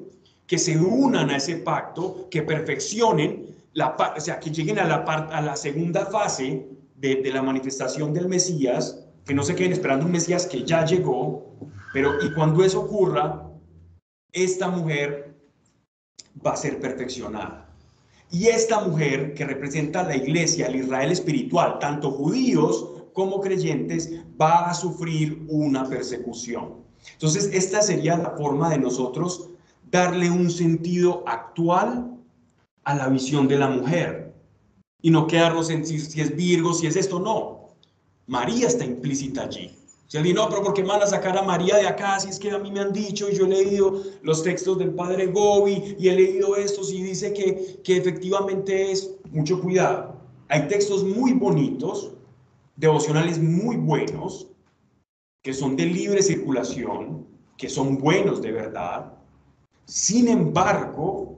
que 0.50 0.58
se 0.58 0.76
unan 0.76 1.30
a 1.30 1.36
ese 1.36 1.58
pacto, 1.58 2.26
que 2.28 2.42
perfeccionen, 2.42 3.54
la, 3.72 3.94
o 4.16 4.20
sea, 4.20 4.40
que 4.40 4.50
lleguen 4.50 4.80
a 4.80 4.84
la, 4.84 4.96
a 4.96 5.40
la 5.40 5.54
segunda 5.54 6.06
fase 6.06 6.66
de, 6.96 7.30
la 7.32 7.40
manifestación 7.40 8.12
del 8.12 8.28
Mesías, 8.28 8.98
que 9.24 9.32
no 9.32 9.44
se 9.44 9.54
queden 9.54 9.70
esperando 9.70 10.06
un 10.06 10.10
Mesías 10.10 10.46
que 10.46 10.64
ya 10.64 10.84
llegó, 10.84 11.54
pero 11.92 12.14
y 12.24 12.34
cuando 12.34 12.64
eso 12.64 12.80
ocurra, 12.80 13.48
esta 14.32 14.66
mujer 14.66 15.36
va 16.44 16.54
a 16.54 16.56
ser 16.56 16.80
perfeccionada. 16.80 17.72
Y 18.32 18.48
esta 18.48 18.80
mujer 18.80 19.34
que 19.34 19.44
representa 19.44 20.02
la 20.02 20.16
iglesia, 20.16 20.66
el 20.66 20.74
Israel 20.74 21.12
espiritual, 21.12 21.78
tanto 21.78 22.10
judíos 22.10 23.04
como 23.12 23.40
creyentes, 23.40 24.10
va 24.40 24.68
a 24.68 24.74
sufrir 24.74 25.46
una 25.48 25.88
persecución. 25.88 26.80
Entonces, 27.12 27.50
esta 27.52 27.82
sería 27.82 28.16
la 28.16 28.30
forma 28.30 28.68
de 28.70 28.78
nosotros 28.78 29.50
darle 29.90 30.30
un 30.30 30.50
sentido 30.50 31.24
actual 31.26 32.16
a 32.84 32.94
la 32.94 33.08
visión 33.08 33.48
de 33.48 33.58
la 33.58 33.68
mujer 33.68 34.32
y 35.02 35.10
no 35.10 35.26
quedarnos 35.26 35.70
en 35.70 35.84
si, 35.84 35.96
es 36.20 36.36
Virgo, 36.36 36.74
si 36.74 36.86
es 36.86 36.96
esto, 36.96 37.18
no. 37.18 37.68
María 38.26 38.68
está 38.68 38.84
implícita 38.84 39.42
allí. 39.42 39.70
Si 40.06 40.18
alguien, 40.18 40.36
no, 40.36 40.48
pero 40.48 40.62
¿por 40.62 40.74
qué 40.74 40.82
van 40.82 41.02
a 41.02 41.06
sacar 41.06 41.38
a 41.38 41.42
María 41.42 41.76
de 41.76 41.86
acá? 41.86 42.18
Si 42.18 42.28
es 42.28 42.38
que 42.38 42.50
a 42.50 42.58
mí 42.58 42.70
me 42.70 42.80
han 42.80 42.92
dicho 42.92 43.28
y 43.30 43.36
yo 43.36 43.46
he 43.46 43.48
leído 43.48 44.02
los 44.22 44.42
textos 44.42 44.78
del 44.78 44.90
padre 44.90 45.26
Gobi 45.28 45.96
y 45.98 46.08
he 46.08 46.14
leído 46.14 46.56
estos 46.56 46.92
y 46.92 47.02
dice 47.02 47.32
que, 47.32 47.80
que 47.84 47.96
efectivamente 47.96 48.90
es 48.90 49.16
mucho 49.30 49.60
cuidado. 49.60 50.16
Hay 50.48 50.66
textos 50.66 51.04
muy 51.04 51.32
bonitos, 51.32 52.12
devocionales 52.76 53.38
muy 53.40 53.76
buenos, 53.76 54.48
que 55.42 55.54
son 55.54 55.76
de 55.76 55.86
libre 55.86 56.22
circulación, 56.22 57.26
que 57.56 57.68
son 57.68 57.98
buenos 57.98 58.42
de 58.42 58.50
verdad. 58.50 59.19
Sin 59.90 60.28
embargo, 60.28 61.36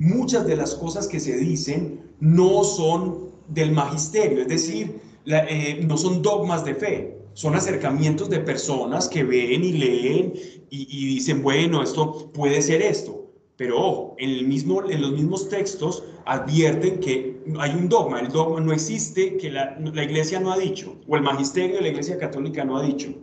muchas 0.00 0.44
de 0.44 0.56
las 0.56 0.74
cosas 0.74 1.06
que 1.06 1.20
se 1.20 1.36
dicen 1.36 2.00
no 2.18 2.64
son 2.64 3.28
del 3.46 3.70
magisterio, 3.70 4.42
es 4.42 4.48
decir, 4.48 5.00
eh, 5.24 5.80
no 5.86 5.96
son 5.96 6.20
dogmas 6.20 6.64
de 6.64 6.74
fe, 6.74 7.16
son 7.34 7.54
acercamientos 7.54 8.28
de 8.28 8.40
personas 8.40 9.06
que 9.06 9.22
ven 9.22 9.62
y 9.62 9.72
leen 9.72 10.32
y, 10.68 11.06
dicen, 11.06 11.40
bueno, 11.40 11.80
esto 11.80 12.28
puede 12.32 12.60
ser 12.60 12.82
esto. 12.82 13.30
Pero 13.56 13.78
ojo, 13.78 14.16
en, 14.18 14.30
el 14.30 14.48
mismo, 14.48 14.90
en 14.90 15.00
los 15.00 15.12
mismos 15.12 15.48
textos 15.48 16.02
advierten 16.26 16.98
que 16.98 17.40
hay 17.60 17.70
un 17.70 17.88
dogma, 17.88 18.18
el 18.18 18.32
dogma 18.32 18.58
no 18.58 18.72
existe, 18.72 19.36
que 19.36 19.52
la, 19.52 19.78
la 19.78 20.02
iglesia 20.02 20.40
no 20.40 20.50
ha 20.50 20.58
dicho, 20.58 20.96
o 21.06 21.14
el 21.14 21.22
magisterio 21.22 21.76
de 21.76 21.82
la 21.82 21.88
iglesia 21.88 22.18
católica 22.18 22.64
no 22.64 22.78
ha 22.78 22.82
dicho 22.82 23.14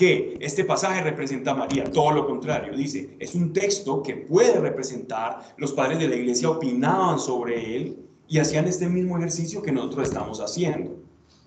que 0.00 0.38
este 0.40 0.64
pasaje 0.64 1.02
representa 1.02 1.50
a 1.50 1.54
María, 1.54 1.84
todo 1.84 2.12
lo 2.12 2.26
contrario, 2.26 2.74
dice, 2.74 3.14
es 3.18 3.34
un 3.34 3.52
texto 3.52 4.02
que 4.02 4.14
puede 4.16 4.58
representar, 4.58 5.54
los 5.58 5.74
padres 5.74 5.98
de 5.98 6.08
la 6.08 6.16
iglesia 6.16 6.48
opinaban 6.48 7.18
sobre 7.18 7.76
él 7.76 7.98
y 8.26 8.38
hacían 8.38 8.66
este 8.66 8.88
mismo 8.88 9.18
ejercicio 9.18 9.60
que 9.60 9.70
nosotros 9.70 10.08
estamos 10.08 10.40
haciendo, 10.40 10.96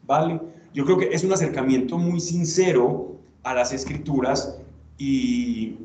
¿vale? 0.06 0.39
Yo 0.72 0.86
creo 0.86 0.99
que 0.99 1.08
es 1.08 1.24
un 1.24 1.34
acercamiento 1.34 1.97
muy 1.97 2.20
sincero 2.20 3.16
a 3.41 3.56
las 3.56 3.74
escrituras 3.74 4.60
y 4.99 5.78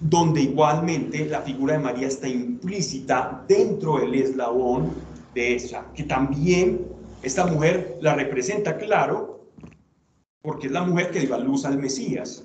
donde 0.00 0.42
igualmente 0.42 1.26
la 1.26 1.40
figura 1.40 1.72
de 1.72 1.80
María 1.80 2.06
está 2.06 2.28
implícita 2.28 3.44
dentro 3.48 3.98
del 3.98 4.14
eslabón 4.14 4.92
de 5.34 5.56
esa, 5.56 5.86
que 5.92 6.04
también 6.04 6.86
esta 7.24 7.46
mujer 7.46 7.98
la 8.00 8.14
representa, 8.14 8.78
claro, 8.78 9.41
porque 10.42 10.66
es 10.66 10.72
la 10.72 10.82
mujer 10.82 11.10
que 11.10 11.20
dio 11.20 11.34
a 11.34 11.38
luz 11.38 11.64
al 11.64 11.78
Mesías, 11.78 12.44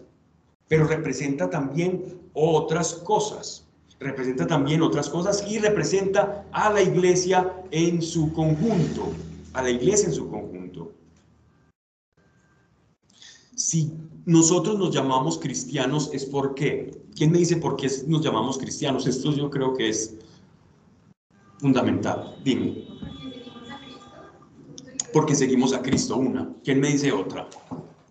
pero 0.68 0.86
representa 0.86 1.50
también 1.50 2.22
otras 2.34 2.94
cosas, 2.94 3.66
representa 4.00 4.46
también 4.46 4.82
otras 4.82 5.10
cosas 5.10 5.44
y 5.50 5.58
representa 5.58 6.46
a 6.52 6.72
la 6.72 6.82
iglesia 6.82 7.54
en 7.72 8.02
su 8.02 8.32
conjunto, 8.34 9.12
a 9.54 9.64
la 9.64 9.72
iglesia 9.72 10.08
en 10.08 10.14
su 10.14 10.30
conjunto. 10.30 10.92
Si 13.56 13.92
nosotros 14.26 14.78
nos 14.78 14.94
llamamos 14.94 15.40
cristianos 15.40 16.12
es 16.14 16.26
porque, 16.26 17.02
¿quién 17.16 17.32
me 17.32 17.40
dice 17.40 17.58
por 17.58 17.76
qué 17.76 17.90
nos 18.06 18.24
llamamos 18.24 18.58
cristianos? 18.58 19.08
Esto 19.08 19.32
yo 19.32 19.50
creo 19.50 19.74
que 19.74 19.90
es 19.90 20.16
fundamental. 21.58 22.38
Dime. 22.44 22.86
Porque 25.12 25.34
seguimos 25.34 25.74
a 25.74 25.82
Cristo, 25.82 26.18
una. 26.18 26.54
¿Quién 26.64 26.80
me 26.80 26.90
dice 26.90 27.12
otra? 27.12 27.48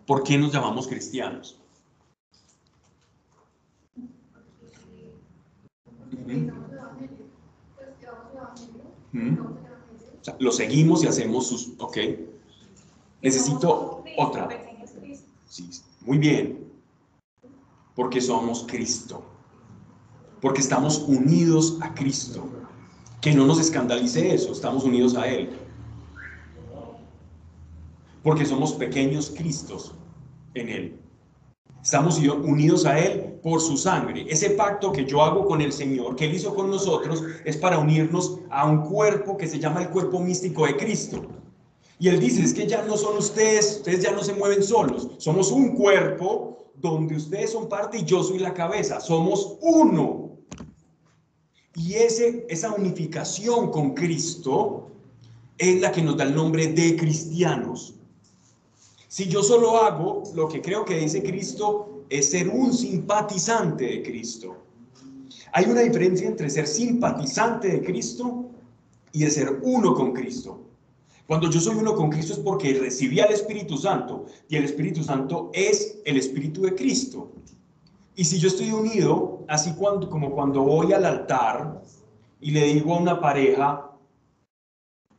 ¿Por 0.07 0.23
qué 0.23 0.39
nos 0.39 0.53
llamamos 0.53 0.87
cristianos? 0.87 1.61
lo 10.39 10.53
seguimos 10.53 11.05
y 11.05 11.07
hacemos 11.07 11.47
sus... 11.47 11.73
Ok. 11.79 11.99
Necesito 13.23 14.05
otra. 14.19 14.49
Sí, 15.49 15.71
muy 16.03 16.19
bien. 16.19 16.71
Porque 17.95 18.21
somos 18.21 18.67
Cristo. 18.69 19.23
Porque 20.41 20.61
estamos 20.61 20.99
unidos 20.99 21.79
a 21.81 21.95
Cristo. 21.95 22.47
Que 23.21 23.33
no 23.33 23.47
nos 23.47 23.61
escandalice 23.61 24.35
eso, 24.35 24.53
estamos 24.53 24.85
unidos 24.85 25.17
a 25.17 25.27
Él 25.29 25.66
porque 28.27 28.45
somos 28.45 28.73
pequeños 28.73 29.33
Cristos 29.37 29.95
en 30.55 30.69
Él. 30.69 31.01
Estamos 31.81 32.19
unidos 32.19 32.85
a 32.85 32.99
Él 32.99 33.39
por 33.41 33.61
su 33.61 33.77
sangre. 33.77 34.27
Ese 34.29 34.51
pacto 34.51 34.91
que 34.91 35.05
yo 35.05 35.23
hago 35.23 35.47
con 35.47 35.61
el 35.61 35.73
Señor, 35.73 36.17
que 36.17 36.25
Él 36.25 36.35
hizo 36.35 36.53
con 36.53 36.69
nosotros, 36.69 37.23
es 37.45 37.57
para 37.57 37.79
unirnos 37.79 38.41
a 38.51 38.67
un 38.69 38.83
cuerpo 38.83 39.37
que 39.37 39.47
se 39.47 39.61
llama 39.61 39.83
el 39.83 39.91
cuerpo 39.91 40.19
místico 40.19 40.67
de 40.67 40.77
Cristo. 40.77 41.25
Y 42.01 42.09
Él 42.09 42.19
dice, 42.19 42.43
es 42.43 42.53
que 42.53 42.67
ya 42.67 42.83
no 42.83 42.97
son 42.97 43.17
ustedes, 43.17 43.77
ustedes 43.77 44.03
ya 44.03 44.11
no 44.11 44.25
se 44.25 44.35
mueven 44.35 44.65
solos. 44.65 45.09
Somos 45.19 45.53
un 45.53 45.77
cuerpo 45.77 46.73
donde 46.75 47.15
ustedes 47.15 47.53
son 47.53 47.69
parte 47.69 47.99
y 47.99 48.05
yo 48.05 48.25
soy 48.25 48.41
la 48.41 48.53
cabeza. 48.53 48.99
Somos 48.99 49.57
uno. 49.61 50.33
Y 51.77 51.95
ese, 51.95 52.45
esa 52.49 52.73
unificación 52.73 53.71
con 53.71 53.95
Cristo 53.95 54.91
es 55.59 55.81
la 55.81 55.93
que 55.93 56.03
nos 56.03 56.17
da 56.17 56.25
el 56.25 56.35
nombre 56.35 56.67
de 56.67 56.97
cristianos. 56.97 57.96
Si 59.17 59.29
yo 59.29 59.43
solo 59.43 59.79
hago 59.79 60.25
lo 60.35 60.47
que 60.47 60.61
creo 60.61 60.85
que 60.85 60.99
dice 60.99 61.23
Cristo, 61.23 62.03
es 62.11 62.33
ser 62.33 62.51
un 62.51 62.71
simpatizante 62.71 63.87
de 63.87 64.03
Cristo. 64.03 64.59
Hay 65.55 65.65
una 65.65 65.81
diferencia 65.81 66.29
entre 66.29 66.51
ser 66.51 66.67
simpatizante 66.67 67.69
de 67.69 67.83
Cristo 67.83 68.45
y 69.13 69.21
de 69.21 69.31
ser 69.31 69.59
uno 69.63 69.95
con 69.95 70.13
Cristo. 70.13 70.61
Cuando 71.27 71.49
yo 71.49 71.59
soy 71.63 71.77
uno 71.77 71.95
con 71.95 72.11
Cristo 72.11 72.35
es 72.35 72.41
porque 72.41 72.75
recibí 72.75 73.19
al 73.19 73.33
Espíritu 73.33 73.79
Santo 73.79 74.27
y 74.51 74.57
el 74.57 74.65
Espíritu 74.65 75.03
Santo 75.03 75.51
es 75.55 75.99
el 76.05 76.19
Espíritu 76.19 76.61
de 76.61 76.75
Cristo. 76.75 77.33
Y 78.17 78.25
si 78.25 78.39
yo 78.39 78.49
estoy 78.49 78.71
unido, 78.71 79.47
así 79.49 79.73
cuando, 79.79 80.11
como 80.11 80.33
cuando 80.33 80.61
voy 80.61 80.93
al 80.93 81.07
altar 81.07 81.81
y 82.39 82.51
le 82.51 82.65
digo 82.67 82.95
a 82.95 82.99
una 82.99 83.19
pareja, 83.19 83.93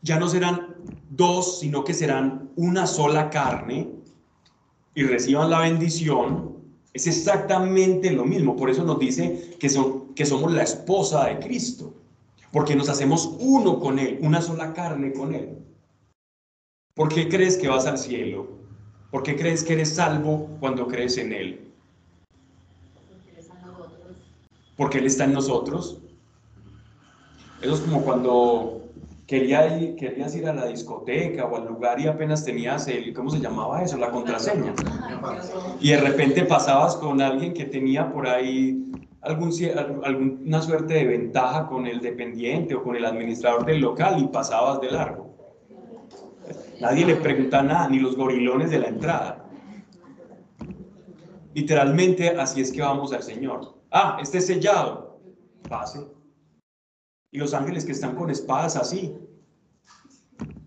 ya 0.04 0.20
no 0.20 0.30
serán 0.30 0.76
dos, 1.18 1.60
sino 1.60 1.84
que 1.84 1.94
serán 1.94 2.52
una 2.56 2.88
sola 2.88 3.30
carne 3.30 3.90
y 4.96 5.04
reciban 5.04 5.50
la 5.50 5.60
bendición, 5.60 6.58
es 6.94 7.08
exactamente 7.08 8.12
lo 8.12 8.26
mismo. 8.26 8.56
Por 8.56 8.70
eso 8.70 8.84
nos 8.84 9.00
dice 9.00 9.56
que, 9.60 9.70
son, 9.70 10.14
que 10.16 10.26
somos 10.26 10.54
la 10.54 10.64
esposa 10.64 11.26
de 11.26 11.40
Cristo, 11.40 11.94
porque 12.52 12.76
nos 12.76 12.90
hacemos 12.90 13.36
uno 13.40 13.80
con 13.80 14.00
Él, 14.00 14.18
una 14.22 14.42
sola 14.42 14.74
carne 14.74 15.14
con 15.14 15.36
Él. 15.36 15.58
¿Por 16.96 17.10
qué 17.10 17.30
crees 17.30 17.58
que 17.58 17.68
vas 17.68 17.86
al 17.86 17.98
cielo? 17.98 18.48
¿Por 19.12 19.24
qué 19.24 19.36
crees 19.36 19.64
que 19.64 19.74
eres 19.74 19.96
salvo 19.96 20.50
cuando 20.60 20.88
crees 20.88 21.18
en 21.18 21.32
Él? 21.32 21.72
Porque 24.76 24.98
Él 24.98 25.06
está 25.06 25.26
en 25.26 25.34
nosotros. 25.34 26.00
Eso 27.62 27.76
es 27.76 27.82
como 27.82 28.04
cuando 28.04 28.87
quería 29.28 29.78
ir, 29.78 29.96
querías 29.96 30.34
ir 30.36 30.48
a 30.48 30.54
la 30.54 30.66
discoteca 30.66 31.46
o 31.46 31.58
al 31.58 31.68
lugar 31.68 32.00
y 32.00 32.08
apenas 32.08 32.46
tenías 32.46 32.88
el, 32.88 33.14
¿cómo 33.14 33.30
se 33.30 33.40
llamaba 33.40 33.84
eso? 33.84 33.98
La 33.98 34.10
contraseña. 34.10 34.74
Y 35.82 35.92
de 35.92 35.98
repente 35.98 36.44
pasabas 36.44 36.96
con 36.96 37.22
alguien 37.22 37.54
que 37.54 37.66
tenía 37.66 38.12
por 38.12 38.26
ahí 38.28 38.90
algún, 39.22 39.52
alguna 40.04 40.62
suerte 40.62 40.94
de 40.94 41.06
ventaja 41.06 41.68
con 41.68 41.86
el 41.86 42.00
dependiente 42.00 42.74
o 42.74 42.84
con 42.84 42.96
el 42.96 43.06
administrador 43.06 43.66
del 43.66 43.82
local 43.82 44.18
y 44.20 44.28
pasabas 44.28 44.80
de 44.80 44.92
largo. 44.92 45.28
Nadie 46.80 47.06
le 47.06 47.16
pregunta 47.18 47.62
nada, 47.62 47.90
ni 47.90 48.00
los 48.00 48.16
gorilones 48.16 48.72
de 48.72 48.80
la 48.80 48.88
entrada. 48.88 49.46
Literalmente 51.54 52.30
así 52.30 52.62
es 52.62 52.72
que 52.72 52.82
vamos 52.82 53.12
al 53.12 53.24
Señor. 53.24 53.74
Ah, 53.92 54.20
este 54.22 54.40
sellado. 54.40 55.20
Pase. 55.68 56.17
Y 57.32 57.40
los 57.40 57.54
ángeles 57.54 57.86
que 57.86 57.92
están 57.92 58.16
con 58.16 58.30
espadas 58.30 58.76
así, 58.76 59.18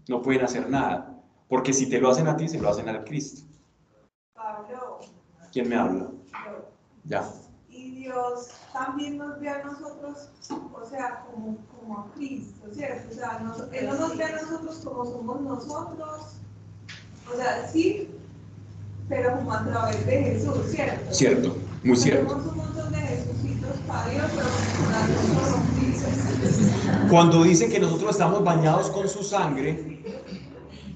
no 0.08 0.22
pueden 0.22 0.44
hacer 0.44 0.68
nada. 0.68 1.22
Porque 1.48 1.72
si 1.72 1.88
te 1.88 2.00
lo 2.00 2.10
hacen 2.10 2.28
a 2.28 2.36
ti, 2.36 2.48
se 2.48 2.60
lo 2.60 2.68
hacen 2.68 2.88
al 2.88 3.04
Cristo. 3.04 3.42
¿Quién 5.52 5.68
me 5.68 5.76
habla? 5.76 6.10
Ya. 7.04 7.28
Y 7.68 7.90
Dios 7.92 8.50
también 8.72 9.18
nos 9.18 9.40
ve 9.40 9.48
a 9.48 9.64
nosotros, 9.64 10.30
o 10.50 10.84
sea, 10.84 11.24
como, 11.26 11.56
como 11.68 11.98
a 11.98 12.12
Cristo, 12.14 12.68
¿cierto? 12.72 13.08
O 13.10 13.14
sea, 13.14 13.38
Él 13.72 13.86
no 13.86 13.94
nos 13.94 14.16
ve 14.16 14.24
a 14.24 14.42
nosotros 14.42 14.80
como 14.84 15.04
somos 15.04 15.40
nosotros, 15.40 16.36
o 17.32 17.36
sea, 17.36 17.68
sí, 17.68 18.10
pero 19.10 19.36
como 19.36 19.52
a 19.52 19.64
través 19.64 20.06
de 20.06 20.22
Jesús, 20.22 20.56
¿cierto? 20.68 21.12
Cierto, 21.12 21.56
muy 21.82 21.96
cierto. 21.96 22.36
Tenemos 22.36 22.52
un 22.52 22.56
montón 22.58 22.92
de 22.92 22.98
Jesucitos 22.98 23.76
para 23.88 24.08
Dios, 24.08 24.24
pero 24.36 24.48
como 26.78 27.10
Cuando 27.10 27.42
dice 27.42 27.68
que 27.68 27.80
nosotros 27.80 28.12
estamos 28.12 28.44
bañados 28.44 28.88
con 28.90 29.08
su 29.08 29.24
sangre, 29.24 30.00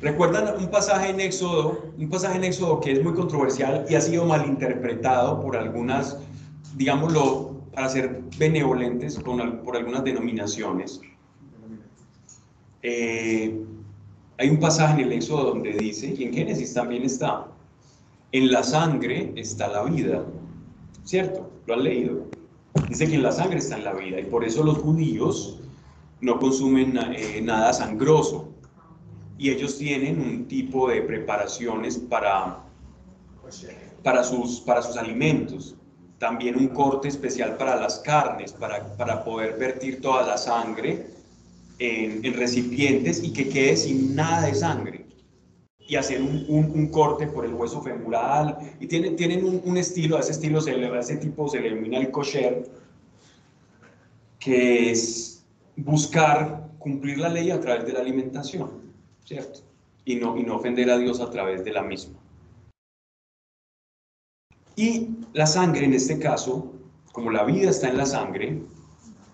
¿recuerdan 0.00 0.54
un 0.56 0.70
pasaje 0.70 1.10
en 1.10 1.18
Éxodo, 1.18 1.92
un 1.98 2.08
pasaje 2.08 2.36
en 2.36 2.44
Éxodo 2.44 2.80
que 2.80 2.92
es 2.92 3.02
muy 3.02 3.14
controversial 3.14 3.84
y 3.90 3.96
ha 3.96 4.00
sido 4.00 4.24
malinterpretado 4.24 5.40
por 5.40 5.56
algunas, 5.56 6.16
digámoslo, 6.76 7.56
para 7.74 7.88
ser 7.88 8.22
benevolentes 8.38 9.18
con, 9.18 9.58
por 9.64 9.76
algunas 9.76 10.04
denominaciones? 10.04 11.00
Eh, 12.82 13.60
hay 14.38 14.50
un 14.50 14.60
pasaje 14.60 15.02
en 15.02 15.08
el 15.08 15.12
Éxodo 15.14 15.46
donde 15.46 15.72
dice, 15.72 16.14
y 16.16 16.22
en 16.22 16.32
Génesis 16.32 16.74
también 16.74 17.02
está, 17.02 17.48
en 18.34 18.50
la 18.50 18.64
sangre 18.64 19.32
está 19.36 19.68
la 19.68 19.84
vida, 19.84 20.24
¿cierto? 21.04 21.48
¿Lo 21.66 21.74
han 21.74 21.84
leído? 21.84 22.26
Dice 22.88 23.06
que 23.06 23.14
en 23.14 23.22
la 23.22 23.30
sangre 23.30 23.58
está 23.58 23.78
la 23.78 23.92
vida 23.92 24.18
y 24.18 24.24
por 24.24 24.44
eso 24.44 24.64
los 24.64 24.78
judíos 24.78 25.60
no 26.20 26.40
consumen 26.40 26.98
eh, 27.14 27.40
nada 27.40 27.72
sangroso 27.72 28.48
y 29.38 29.50
ellos 29.50 29.78
tienen 29.78 30.20
un 30.20 30.48
tipo 30.48 30.88
de 30.88 31.02
preparaciones 31.02 31.96
para, 31.96 32.58
para, 34.02 34.24
sus, 34.24 34.60
para 34.62 34.82
sus 34.82 34.96
alimentos. 34.96 35.76
También 36.18 36.56
un 36.56 36.68
corte 36.68 37.06
especial 37.06 37.56
para 37.56 37.76
las 37.76 38.00
carnes, 38.00 38.52
para, 38.52 38.96
para 38.96 39.22
poder 39.22 39.56
vertir 39.60 40.00
toda 40.00 40.26
la 40.26 40.38
sangre 40.38 41.06
en, 41.78 42.34
recipientes 42.34 43.22
y 43.22 43.32
que 43.32 43.48
quede 43.48 43.76
sin 43.76 44.16
nada 44.16 44.48
de 44.48 44.54
sangre. 44.56 45.03
Y 45.86 45.96
hacer 45.96 46.22
un, 46.22 46.46
un, 46.48 46.88
corte 46.88 47.26
por 47.26 47.44
el 47.44 47.52
hueso 47.52 47.82
femoral. 47.82 48.56
Y 48.80 48.86
tienen, 48.86 49.16
tienen 49.16 49.62
un, 49.64 49.76
estilo, 49.76 50.16
a 50.16 50.20
ese 50.20 50.32
estilo, 50.32 50.58
ese 50.60 51.16
tipo 51.16 51.46
se 51.48 51.60
le 51.60 51.68
denomina 51.68 51.98
el 51.98 52.10
kosher, 52.10 52.66
que 54.38 54.90
es 54.90 55.44
buscar 55.76 56.70
cumplir 56.78 57.18
la 57.18 57.28
ley 57.28 57.50
a 57.50 57.60
través 57.60 57.86
de 57.86 57.92
la 57.92 58.00
alimentación, 58.00 58.70
¿cierto? 59.24 59.60
Y 60.04 60.16
no, 60.16 60.36
y 60.36 60.42
no 60.42 60.56
ofender 60.56 60.90
a 60.90 60.98
Dios 60.98 61.20
a 61.20 61.30
través 61.30 61.64
de 61.64 61.72
la 61.72 61.82
misma. 61.82 62.18
Y 64.76 65.10
la 65.32 65.46
sangre, 65.46 65.84
en 65.84 65.94
este 65.94 66.18
caso, 66.18 66.72
como 67.12 67.30
la 67.30 67.44
vida 67.44 67.70
está 67.70 67.88
en 67.88 67.96
la 67.96 68.06
sangre, 68.06 68.60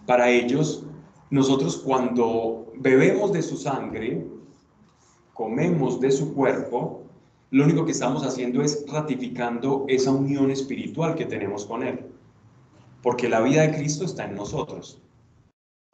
para 0.07 0.31
ellos, 0.31 0.85
nosotros 1.31 1.79
cuando 1.79 2.73
bebemos 2.77 3.33
de 3.33 3.43
su 3.43 3.57
sangre, 3.57 4.27
comemos 5.41 5.99
de 6.01 6.11
su 6.11 6.35
cuerpo, 6.35 7.01
lo 7.51 7.65
único 7.65 7.87
que 7.87 7.93
estamos 7.93 8.27
haciendo 8.27 8.61
es 8.63 8.85
ratificando 8.87 9.87
esa 9.89 10.11
unión 10.11 10.51
espiritual 10.51 11.15
que 11.15 11.25
tenemos 11.25 11.65
con 11.65 11.83
Él. 11.83 11.99
Porque 13.03 13.27
la 13.27 13.41
vida 13.41 13.63
de 13.63 13.75
Cristo 13.75 14.05
está 14.05 14.27
en 14.27 14.35
nosotros. 14.35 15.01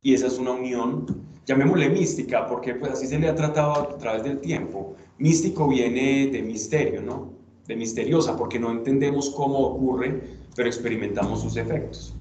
Y 0.03 0.15
esa 0.15 0.27
es 0.27 0.41
una 0.41 0.51
unión, 0.51 1.07
llamémosle 1.47 1.91
mística, 1.91 2.49
porque 2.49 2.75
pues 2.75 2.91
así 2.91 3.07
se 3.07 3.21
le 3.21 3.29
ha 3.29 3.37
tratado 3.37 3.73
a 3.75 3.99
través 3.99 4.25
del 4.25 4.41
tiempo. 4.41 4.97
Místico 5.19 5.69
viene 5.69 6.27
de 6.27 6.43
misterio, 6.43 7.01
¿no? 7.01 7.31
De 7.69 7.77
misteriosa, 7.77 8.37
porque 8.37 8.59
no 8.59 8.73
entendemos 8.73 9.31
cómo 9.31 9.61
ocurre, 9.61 10.23
pero 10.57 10.69
experimentamos 10.69 11.43
sus 11.43 11.57
efectos. 11.57 12.17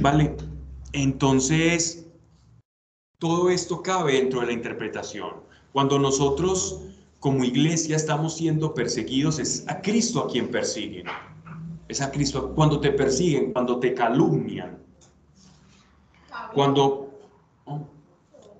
Vale, 0.00 0.36
entonces, 0.92 2.06
todo 3.18 3.48
esto 3.48 3.82
cabe 3.82 4.12
dentro 4.12 4.40
de 4.40 4.48
la 4.48 4.52
interpretación. 4.52 5.47
Cuando 5.72 5.98
nosotros 5.98 6.80
como 7.20 7.44
iglesia 7.44 7.96
estamos 7.96 8.36
siendo 8.36 8.74
perseguidos, 8.74 9.38
es 9.38 9.64
a 9.68 9.80
Cristo 9.80 10.20
a 10.20 10.28
quien 10.28 10.50
persiguen. 10.50 11.06
Es 11.88 12.00
a 12.00 12.10
Cristo. 12.10 12.52
Cuando 12.54 12.80
te 12.80 12.92
persiguen, 12.92 13.52
cuando 13.52 13.78
te 13.78 13.94
calumnian, 13.94 14.78
cuando... 16.54 17.10
Oh, 17.64 17.80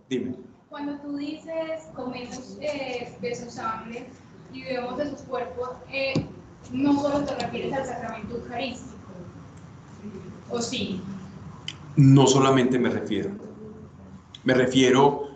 dime. 0.09 0.35
Cuando 0.69 0.99
tú 1.01 1.17
dices, 1.17 1.85
comemos 1.95 2.59
eh, 2.61 3.17
de 3.21 3.35
su 3.35 3.51
sangre 3.51 4.07
y 4.53 4.63
bebemos 4.63 4.99
de 4.99 5.11
sus 5.11 5.21
cuerpos, 5.23 5.71
eh, 5.91 6.15
no 6.73 7.01
solo 7.01 7.25
te 7.25 7.35
refieres 7.37 7.73
al 7.73 7.87
sacramento 7.87 8.37
eucarístico, 8.37 8.97
¿o 10.51 10.61
sí? 10.61 11.01
No 11.97 12.27
solamente 12.27 12.79
me 12.79 12.91
refiero. 12.91 13.31
Me 14.45 14.55
refiero 14.55 15.28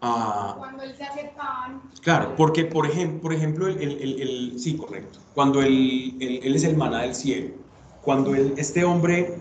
a... 0.00 0.54
Cuando 0.58 0.82
él 0.82 0.94
se 0.94 1.04
hace 1.04 1.32
pan... 1.36 1.82
Claro, 2.02 2.34
porque 2.36 2.64
por 2.64 2.86
ejemplo, 2.86 3.22
por 3.22 3.32
ejemplo 3.32 3.66
el, 3.66 3.80
el, 3.80 4.20
el, 4.20 4.58
sí, 4.58 4.76
correcto. 4.76 5.18
Cuando 5.34 5.62
él, 5.62 6.16
él 6.20 6.54
es 6.54 6.64
el 6.64 6.76
maná 6.76 7.02
del 7.02 7.14
cielo, 7.14 7.54
cuando 8.02 8.34
este 8.34 8.84
hombre 8.84 9.38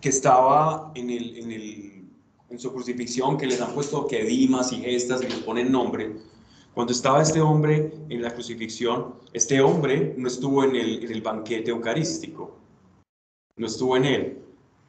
que 0.00 0.08
estaba 0.08 0.90
en, 0.94 1.10
el, 1.10 1.36
en, 1.36 1.52
el, 1.52 2.08
en 2.50 2.58
su 2.58 2.72
crucifixión, 2.72 3.36
que 3.36 3.46
les 3.46 3.60
han 3.60 3.72
puesto 3.72 4.06
que 4.06 4.24
dimas 4.24 4.72
y 4.72 4.76
gestas 4.76 5.22
y 5.22 5.26
les 5.28 5.38
ponen 5.38 5.70
nombre. 5.70 6.16
Cuando 6.74 6.92
estaba 6.92 7.20
este 7.20 7.40
hombre 7.40 7.92
en 8.08 8.22
la 8.22 8.30
crucifixión, 8.30 9.16
este 9.32 9.60
hombre 9.60 10.14
no 10.16 10.26
estuvo 10.26 10.64
en 10.64 10.74
el, 10.74 11.04
en 11.04 11.12
el 11.12 11.20
banquete 11.20 11.70
eucarístico, 11.70 12.56
no 13.56 13.66
estuvo 13.66 13.96
en 13.96 14.04
él. 14.06 14.38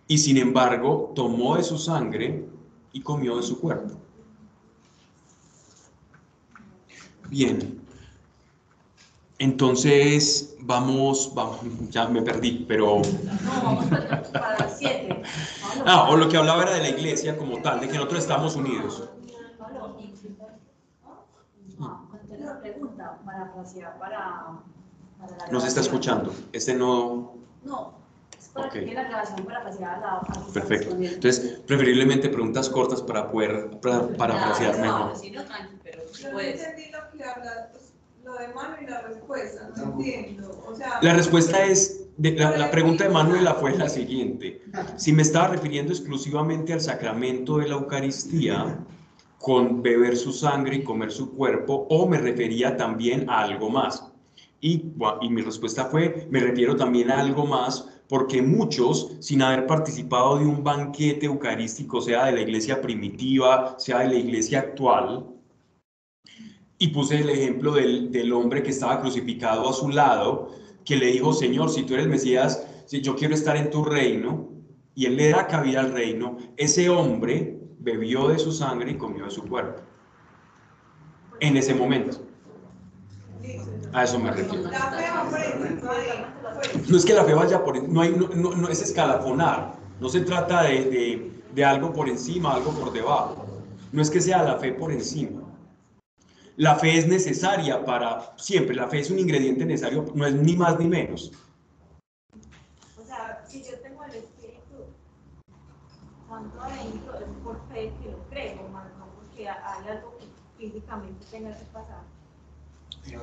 Y 0.07 0.17
sin 0.17 0.37
embargo, 0.37 1.11
tomó 1.13 1.57
de 1.57 1.63
su 1.63 1.77
sangre 1.77 2.45
y 2.93 3.01
comió 3.01 3.35
de 3.37 3.43
su 3.43 3.59
cuerpo. 3.59 3.95
Bien, 7.33 7.81
entonces, 9.39 10.55
vamos, 10.59 11.31
vamos, 11.33 11.61
ya 11.89 12.07
me 12.07 12.21
perdí, 12.21 12.63
pero... 12.67 13.01
No, 13.43 13.63
vamos 13.63 13.85
para 14.31 14.59
las 14.59 14.77
siete. 14.77 15.23
Ah, 15.85 16.09
o 16.11 16.15
lo 16.15 16.29
que 16.29 16.37
hablaba 16.37 16.61
era 16.61 16.73
de 16.73 16.81
la 16.81 16.89
iglesia 16.89 17.35
como 17.35 17.59
tal, 17.63 17.79
de 17.81 17.87
que 17.87 17.95
nosotros 17.95 18.21
estamos 18.21 18.55
unidos. 18.55 19.09
Una 21.79 22.61
pregunta 22.61 23.19
para, 23.25 23.51
para 23.97 24.59
Nos 25.51 25.65
está 25.65 25.81
escuchando. 25.81 26.31
Este 26.51 26.75
no... 26.75 27.33
No, 27.63 27.95
para 28.53 28.67
okay. 28.67 28.85
que 28.85 28.93
la 28.93 29.03
grabación 29.03 29.45
para 29.45 29.63
pasear 29.63 29.99
la... 29.99 30.21
Perfecto. 30.53 30.95
Entonces, 30.95 31.61
preferiblemente 31.65 32.29
preguntas 32.29 32.69
cortas 32.69 33.01
para 33.01 33.31
poder 33.31 33.69
para, 33.81 34.07
para 34.09 34.35
mejor. 34.35 34.77
No, 34.77 35.15
sí, 35.15 35.31
no, 35.31 35.43
tranqui, 35.43 35.75
pero 35.83 36.03
puedes. 36.31 36.61
entendí 36.61 36.91
lo 36.91 36.99
que 37.11 37.23
hablas 37.23 37.69
lo 38.23 38.35
de 38.35 38.47
Manuel 38.53 38.83
y 38.83 38.89
la 38.89 39.01
respuesta, 39.01 39.69
no 39.75 39.83
entiendo. 39.83 40.63
O 40.65 40.73
sea, 40.75 40.99
la 41.01 41.13
respuesta 41.13 41.63
es, 41.65 42.05
de, 42.15 42.31
la, 42.31 42.57
la, 42.57 42.71
pregunta 42.71 43.03
de 43.03 43.09
Manuela 43.09 43.55
fue 43.55 43.77
la 43.77 43.89
siguiente. 43.89 44.61
Si 44.95 45.11
me 45.11 45.23
estaba 45.23 45.49
refiriendo 45.49 45.91
exclusivamente 45.91 46.71
al 46.71 46.79
sacramento 46.79 47.57
de 47.57 47.67
la 47.67 47.75
Eucaristía, 47.75 48.79
con 49.39 49.81
beber 49.81 50.15
su 50.15 50.31
sangre 50.31 50.77
y 50.77 50.83
comer 50.83 51.11
su 51.11 51.35
cuerpo, 51.35 51.85
o 51.89 52.07
me 52.07 52.17
refería 52.17 52.77
también 52.77 53.29
a 53.29 53.41
algo 53.41 53.69
más. 53.69 54.09
Y, 54.61 54.93
y 55.21 55.29
mi 55.29 55.41
respuesta 55.41 55.85
fue, 55.85 56.27
me 56.29 56.39
refiero 56.39 56.77
también 56.77 57.11
a 57.11 57.19
algo 57.19 57.45
más, 57.45 57.89
porque 58.07 58.41
muchos, 58.41 59.15
sin 59.19 59.41
haber 59.41 59.65
participado 59.65 60.37
de 60.37 60.45
un 60.45 60.63
banquete 60.63 61.25
eucarístico, 61.25 62.01
sea 62.01 62.25
de 62.25 62.33
la 62.33 62.41
iglesia 62.41 62.81
primitiva, 62.81 63.75
sea 63.79 63.99
de 63.99 64.07
la 64.09 64.15
iglesia 64.15 64.59
actual, 64.59 65.27
y 66.77 66.87
puse 66.89 67.21
el 67.21 67.29
ejemplo 67.29 67.71
del, 67.73 68.11
del, 68.11 68.33
hombre 68.33 68.61
que 68.61 68.71
estaba 68.71 68.99
crucificado 68.99 69.69
a 69.69 69.73
su 69.73 69.89
lado, 69.89 70.49
que 70.83 70.97
le 70.97 71.07
dijo, 71.07 71.31
Señor, 71.31 71.69
si 71.69 71.83
tú 71.83 71.93
eres 71.93 72.07
Mesías, 72.07 72.67
si 72.85 73.01
yo 73.01 73.15
quiero 73.15 73.33
estar 73.33 73.55
en 73.55 73.69
tu 73.69 73.85
reino, 73.85 74.49
y 74.95 75.05
él 75.05 75.15
le 75.15 75.29
da 75.29 75.47
cabida 75.47 75.79
al 75.79 75.93
reino, 75.93 76.37
ese 76.57 76.89
hombre 76.89 77.59
bebió 77.79 78.27
de 78.27 78.39
su 78.39 78.51
sangre 78.51 78.91
y 78.91 78.97
comió 78.97 79.25
de 79.25 79.31
su 79.31 79.43
cuerpo. 79.47 79.81
En 81.39 81.57
ese 81.57 81.73
momento. 81.73 82.22
A 83.93 84.03
eso 84.03 84.19
me 84.19 84.31
refiero. 84.31 84.69
No 86.89 86.97
es 86.97 87.05
que 87.05 87.13
la 87.13 87.23
fe 87.23 87.33
vaya 87.33 87.63
por 87.63 87.87
no, 87.87 88.01
hay, 88.01 88.11
no, 88.11 88.27
no, 88.29 88.55
no 88.55 88.69
es 88.69 88.81
escalafonar, 88.81 89.75
no 89.99 90.09
se 90.09 90.21
trata 90.21 90.63
de, 90.63 90.85
de, 90.85 91.31
de 91.53 91.65
algo 91.65 91.93
por 91.93 92.09
encima, 92.09 92.53
algo 92.53 92.71
por 92.71 92.91
debajo. 92.91 93.45
No 93.91 94.01
es 94.01 94.09
que 94.09 94.19
sea 94.21 94.41
la 94.43 94.57
fe 94.57 94.71
por 94.73 94.91
encima 94.91 95.43
la 96.57 96.75
fe 96.75 96.97
es 96.97 97.07
necesaria 97.07 97.83
para 97.83 98.37
siempre, 98.37 98.75
la 98.75 98.87
fe 98.87 98.99
es 98.99 99.09
un 99.09 99.19
ingrediente 99.19 99.65
necesario, 99.65 100.05
no 100.13 100.25
es 100.25 100.35
ni 100.35 100.55
más 100.55 100.79
ni 100.79 100.87
menos. 100.87 101.31
O 102.99 103.05
sea, 103.05 103.43
si 103.47 103.63
yo 103.63 103.79
tengo 103.79 104.03
el 104.03 104.15
Espíritu 104.15 104.85
Santo 106.27 106.61
adentro, 106.61 107.17
es 107.17 107.43
por 107.43 107.59
fe 107.69 107.91
que 108.01 108.11
lo 108.11 108.19
creo, 108.29 108.69
más 108.69 108.85
no 108.99 109.07
porque 109.15 109.49
hay 109.49 109.87
algo 109.87 110.17
que 110.17 110.25
físicamente 110.57 111.25
tenga 111.31 111.57
que 111.57 111.65
pasar. 111.65 112.03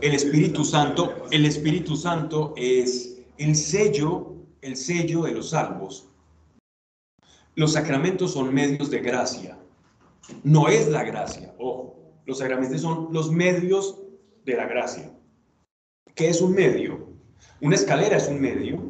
El 0.00 0.14
Espíritu 0.14 0.64
Santo, 0.64 1.26
el 1.30 1.44
Espíritu 1.44 1.96
Santo 1.96 2.54
es 2.56 3.18
el 3.38 3.56
sello 3.56 4.30
el 4.62 4.76
sello 4.76 5.22
de 5.22 5.32
los 5.32 5.50
salvos. 5.50 6.08
Los 7.54 7.72
sacramentos 7.72 8.32
son 8.32 8.52
medios 8.52 8.90
de 8.90 9.00
gracia. 9.00 9.58
No 10.44 10.68
es 10.68 10.88
la 10.88 11.02
gracia. 11.02 11.54
Ojo, 11.58 11.96
los 12.26 12.38
sacramentos 12.38 12.80
son 12.80 13.08
los 13.12 13.30
medios 13.30 13.98
de 14.44 14.56
la 14.56 14.66
gracia. 14.66 15.10
¿Qué 16.14 16.28
es 16.28 16.40
un 16.40 16.52
medio? 16.52 17.08
Una 17.60 17.74
escalera 17.74 18.16
es 18.16 18.28
un 18.28 18.40
medio. 18.40 18.80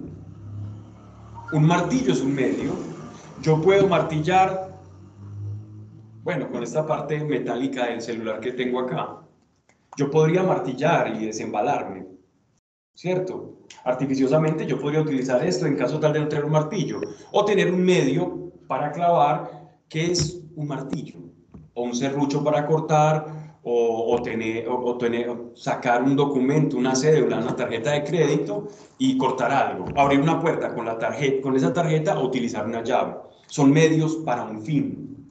Un 1.53 1.66
martillo 1.66 2.12
es 2.12 2.20
un 2.20 2.35
medio. 2.35 2.74
Yo 3.43 3.61
puedo 3.61 3.89
martillar, 3.89 4.78
bueno, 6.22 6.51
con 6.51 6.62
esta 6.62 6.87
parte 6.87 7.24
metálica 7.24 7.87
del 7.87 8.03
celular 8.03 8.41
que 8.41 8.53
tengo 8.53 8.81
acá. 8.81 9.20
Yo 9.97 10.11
podría 10.11 10.43
martillar 10.43 11.14
y 11.14 11.26
desembalarme, 11.26 12.07
¿cierto? 12.95 13.59
Artificiosamente 13.84 14.66
yo 14.66 14.78
podría 14.80 15.01
utilizar 15.01 15.45
esto 15.45 15.66
en 15.66 15.76
caso 15.76 15.99
tal 15.99 16.12
de 16.12 16.20
no 16.20 16.28
tener 16.28 16.45
un 16.45 16.53
martillo. 16.53 17.01
O 17.32 17.45
tener 17.45 17.72
un 17.72 17.82
medio 17.82 18.53
para 18.66 18.93
clavar, 18.93 19.70
que 19.88 20.12
es 20.12 20.43
un 20.55 20.68
martillo. 20.68 21.18
O 21.74 21.82
un 21.82 21.95
serrucho 21.95 22.45
para 22.45 22.66
cortar, 22.66 23.41
o, 23.62 24.20
tener, 24.22 24.66
o, 24.68 24.97
tener, 24.97 25.30
sacar 25.55 26.03
un 26.03 26.16
documento, 26.16 26.76
una 26.76 26.95
cédula, 26.95 27.38
una 27.38 27.55
tarjeta 27.55 27.93
de 27.93 28.05
crédito 28.05 28.68
y 28.99 29.18
cortar 29.18 29.53
algo, 29.53 29.84
abrir 29.97 30.20
una 30.20 30.41
puerta 30.41 30.74
con, 30.74 30.86
la 30.86 30.99
tarjeta, 30.99 31.43
con 31.43 31.57
esa 31.57 31.72
tarjeta 31.72 32.18
o 32.18 32.26
utilizar 32.26 32.66
una 32.66 32.82
llave. 32.82 33.16
Son 33.47 33.70
medios 33.72 34.16
para 34.16 34.45
un 34.45 34.62
fin, 34.62 35.30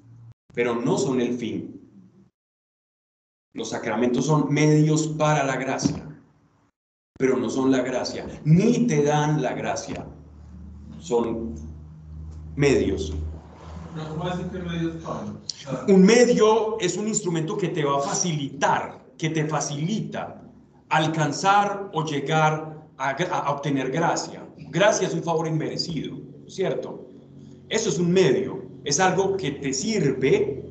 pero 0.53 0.75
no 0.75 0.97
son 0.97 1.21
el 1.21 1.33
fin. 1.33 1.78
Los 3.53 3.69
sacramentos 3.69 4.25
son 4.25 4.53
medios 4.53 5.07
para 5.07 5.43
la 5.43 5.55
gracia, 5.57 6.05
pero 7.17 7.37
no 7.37 7.49
son 7.49 7.71
la 7.71 7.81
gracia, 7.81 8.25
ni 8.45 8.87
te 8.87 9.03
dan 9.03 9.41
la 9.41 9.53
gracia. 9.53 10.05
Son 10.99 11.55
medios 12.55 13.13
un 15.87 16.03
medio 16.03 16.77
es 16.79 16.97
un 16.97 17.07
instrumento 17.07 17.57
que 17.57 17.69
te 17.69 17.83
va 17.83 17.97
a 17.97 18.01
facilitar, 18.01 19.03
que 19.17 19.29
te 19.29 19.45
facilita 19.45 20.41
alcanzar 20.89 21.89
o 21.93 22.03
llegar 22.05 22.77
a, 22.97 23.51
obtener 23.51 23.91
gracia. 23.91 24.45
Gracia 24.69 25.07
es 25.07 25.13
un 25.13 25.23
favor 25.23 25.47
inmerecido, 25.47 26.17
¿cierto? 26.47 27.07
Eso 27.69 27.89
es 27.89 27.99
un 27.99 28.11
medio, 28.11 28.63
es 28.83 28.99
algo 28.99 29.37
que 29.37 29.51
te 29.51 29.73
sirve, 29.73 30.63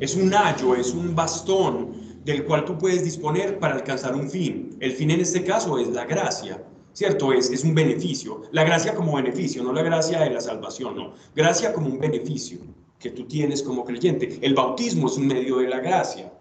es 0.00 0.14
un 0.14 0.34
ayo, 0.34 0.74
es 0.74 0.92
un 0.92 1.14
bastón 1.14 1.92
del 2.32 2.44
cual 2.44 2.64
tú 2.64 2.78
puedes 2.78 3.04
disponer 3.04 3.58
para 3.58 3.74
alcanzar 3.74 4.14
un 4.14 4.28
fin. 4.28 4.76
El 4.80 4.92
fin 4.92 5.10
en 5.10 5.20
este 5.20 5.44
caso 5.44 5.78
es 5.78 5.88
la 5.88 6.04
gracia. 6.04 6.62
¿cierto? 6.98 7.32
Es, 7.32 7.48
es 7.50 7.62
un 7.62 7.74
beneficio. 7.76 8.42
La 8.50 8.64
gracia 8.64 8.92
como 8.92 9.14
beneficio, 9.14 9.62
no 9.62 9.72
la 9.72 9.82
gracia 9.82 10.20
de 10.20 10.30
la 10.30 10.40
salvación, 10.40 10.96
no. 10.96 11.14
Gracia 11.32 11.72
como 11.72 11.86
un 11.86 12.00
beneficio 12.00 12.58
que 12.98 13.10
tú 13.10 13.24
tienes 13.28 13.62
como 13.62 13.84
creyente. 13.84 14.38
El 14.42 14.54
bautismo 14.54 15.06
es 15.06 15.16
un 15.16 15.28
medio 15.28 15.58
de 15.58 15.68
la 15.68 15.78
gracia. 15.78 16.32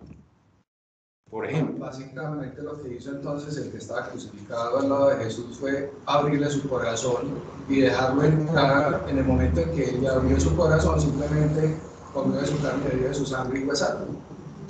Por 1.29 1.45
ejemplo. 1.45 1.85
Básicamente 1.85 2.61
lo 2.63 2.81
que 2.81 2.95
hizo 2.95 3.11
entonces 3.11 3.55
el 3.57 3.69
que 3.69 3.77
estaba 3.77 4.09
crucificado 4.09 4.79
al 4.79 4.89
lado 4.89 5.09
de 5.09 5.25
Jesús 5.25 5.57
fue 5.59 5.91
abrirle 6.07 6.49
su 6.49 6.67
corazón 6.67 7.35
y 7.69 7.81
dejarlo 7.81 8.23
entrar 8.23 9.05
en 9.07 9.17
el 9.19 9.25
momento 9.25 9.61
en 9.61 9.71
que 9.75 9.89
él 9.91 10.07
abrió 10.07 10.39
su 10.39 10.55
corazón, 10.55 10.99
simplemente 10.99 11.77
comió 12.13 12.39
de 12.39 12.47
su 12.47 12.59
carne, 12.61 12.89
de 12.89 13.13
su 13.13 13.27
sangre 13.27 13.59
y 13.59 13.63
fue 13.63 13.75
salvo. 13.75 14.07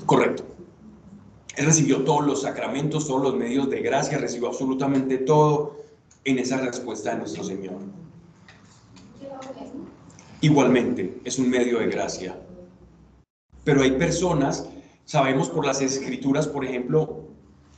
Correcto. 0.05 0.43
Él 1.57 1.65
recibió 1.65 2.03
todos 2.03 2.23
los 2.23 2.43
sacramentos, 2.43 3.07
todos 3.07 3.23
los 3.23 3.35
medios 3.35 3.67
de 3.69 3.81
gracia, 3.81 4.19
recibió 4.19 4.47
absolutamente 4.47 5.17
todo 5.17 5.77
en 6.23 6.37
esa 6.37 6.57
respuesta 6.57 7.11
de 7.11 7.17
nuestro 7.17 7.43
Señor. 7.43 7.73
Igualmente, 10.41 11.19
es 11.23 11.39
un 11.39 11.49
medio 11.49 11.79
de 11.79 11.87
gracia. 11.87 12.39
Pero 13.63 13.81
hay 13.81 13.91
personas, 13.91 14.69
sabemos 15.05 15.49
por 15.49 15.65
las 15.65 15.81
escrituras, 15.81 16.47
por 16.47 16.63
ejemplo, 16.63 17.23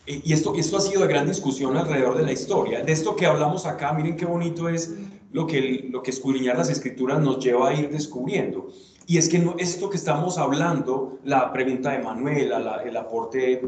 eh, 0.06 0.22
y 0.26 0.34
esto, 0.34 0.56
esto 0.56 0.76
ha 0.76 0.82
sido 0.82 1.02
de 1.04 1.08
gran 1.08 1.26
discusión 1.26 1.78
alrededor 1.78 2.18
de 2.18 2.24
la 2.24 2.34
historia. 2.34 2.84
De 2.84 2.92
esto 2.92 3.16
que 3.16 3.28
hablamos 3.28 3.66
acá, 3.66 3.94
miren 3.94 4.18
qué 4.18 4.26
bonito 4.26 4.68
es 4.68 4.94
lo 5.32 5.48
que, 5.48 5.88
lo 5.90 6.04
que 6.04 6.12
escudriñar 6.12 6.58
las 6.58 6.70
escrituras 6.70 7.22
nos 7.22 7.42
lleva 7.42 7.70
a 7.70 7.74
ir 7.74 7.90
descubriendo. 7.90 8.68
Y 9.10 9.18
es 9.18 9.28
que 9.28 9.40
no, 9.40 9.56
esto 9.58 9.90
que 9.90 9.98
estamos 9.98 10.38
hablando, 10.38 11.18
la 11.24 11.52
pregunta 11.52 11.94
de 11.94 12.04
Manuel, 12.04 12.54
el 12.86 12.96
aporte 12.96 13.60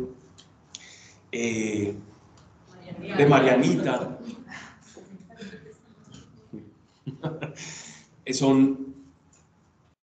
eh, 1.31 1.95
de 3.17 3.25
Marianita, 3.25 4.19
son 8.31 8.93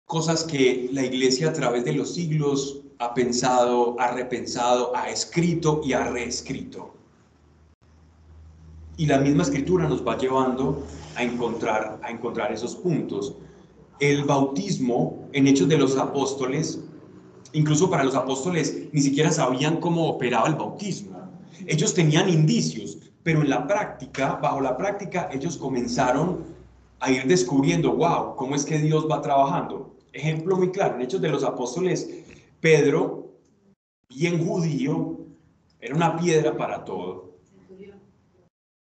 cosas 0.04 0.44
que 0.44 0.90
la 0.92 1.06
iglesia 1.06 1.48
a 1.48 1.54
través 1.54 1.86
de 1.86 1.94
los 1.94 2.14
siglos 2.14 2.82
ha 3.00 3.14
pensado, 3.14 3.96
ha 4.02 4.12
repensado, 4.12 4.94
ha 4.94 5.10
escrito 5.10 5.80
y 5.82 5.94
ha 5.94 6.10
reescrito. 6.10 6.94
Y 8.98 9.06
la 9.06 9.18
misma 9.18 9.44
escritura 9.44 9.88
nos 9.88 10.06
va 10.06 10.18
llevando 10.18 10.86
a 11.16 11.24
encontrar, 11.24 12.02
a 12.04 12.12
encontrar 12.12 12.52
esos 12.52 12.76
puntos 12.76 13.38
el 14.02 14.24
bautismo 14.24 15.30
en 15.32 15.47
Hechos 15.47 15.70
de 15.70 15.78
los 15.78 15.95
Apóstoles, 15.95 16.84
incluso 17.54 17.88
para 17.88 18.04
los 18.04 18.16
apóstoles, 18.16 18.89
ni 18.91 18.99
siquiera 18.99 19.30
sabían 19.30 19.80
cómo 19.80 20.10
operaba 20.10 20.47
el 20.47 20.56
bautismo. 20.56 21.20
Ellos 21.68 21.93
tenían 21.93 22.28
indicios, 22.28 22.97
pero 23.22 23.43
en 23.43 23.49
la 23.52 23.68
práctica, 23.68 24.39
bajo 24.41 24.60
la 24.60 24.76
práctica, 24.76 25.30
ellos 25.32 25.56
comenzaron 25.56 26.43
a 26.99 27.12
ir 27.12 27.26
descubriendo, 27.28 27.95
wow, 27.95 28.36
cómo 28.36 28.56
es 28.56 28.66
que 28.66 28.80
Dios 28.80 29.08
va 29.10 29.22
trabajando. 29.22 29.95
Ejemplo 30.14 30.58
muy 30.58 30.72
claro, 30.72 30.95
en 30.95 31.02
Hechos 31.02 31.22
de 31.22 31.30
los 31.30 31.43
Apóstoles, 31.43 32.10
Pedro, 32.60 33.30
bien 34.10 34.43
judío, 34.43 35.20
era 35.80 35.95
una 35.95 36.18
piedra 36.18 36.58
para 36.58 36.84
todo. 36.84 37.36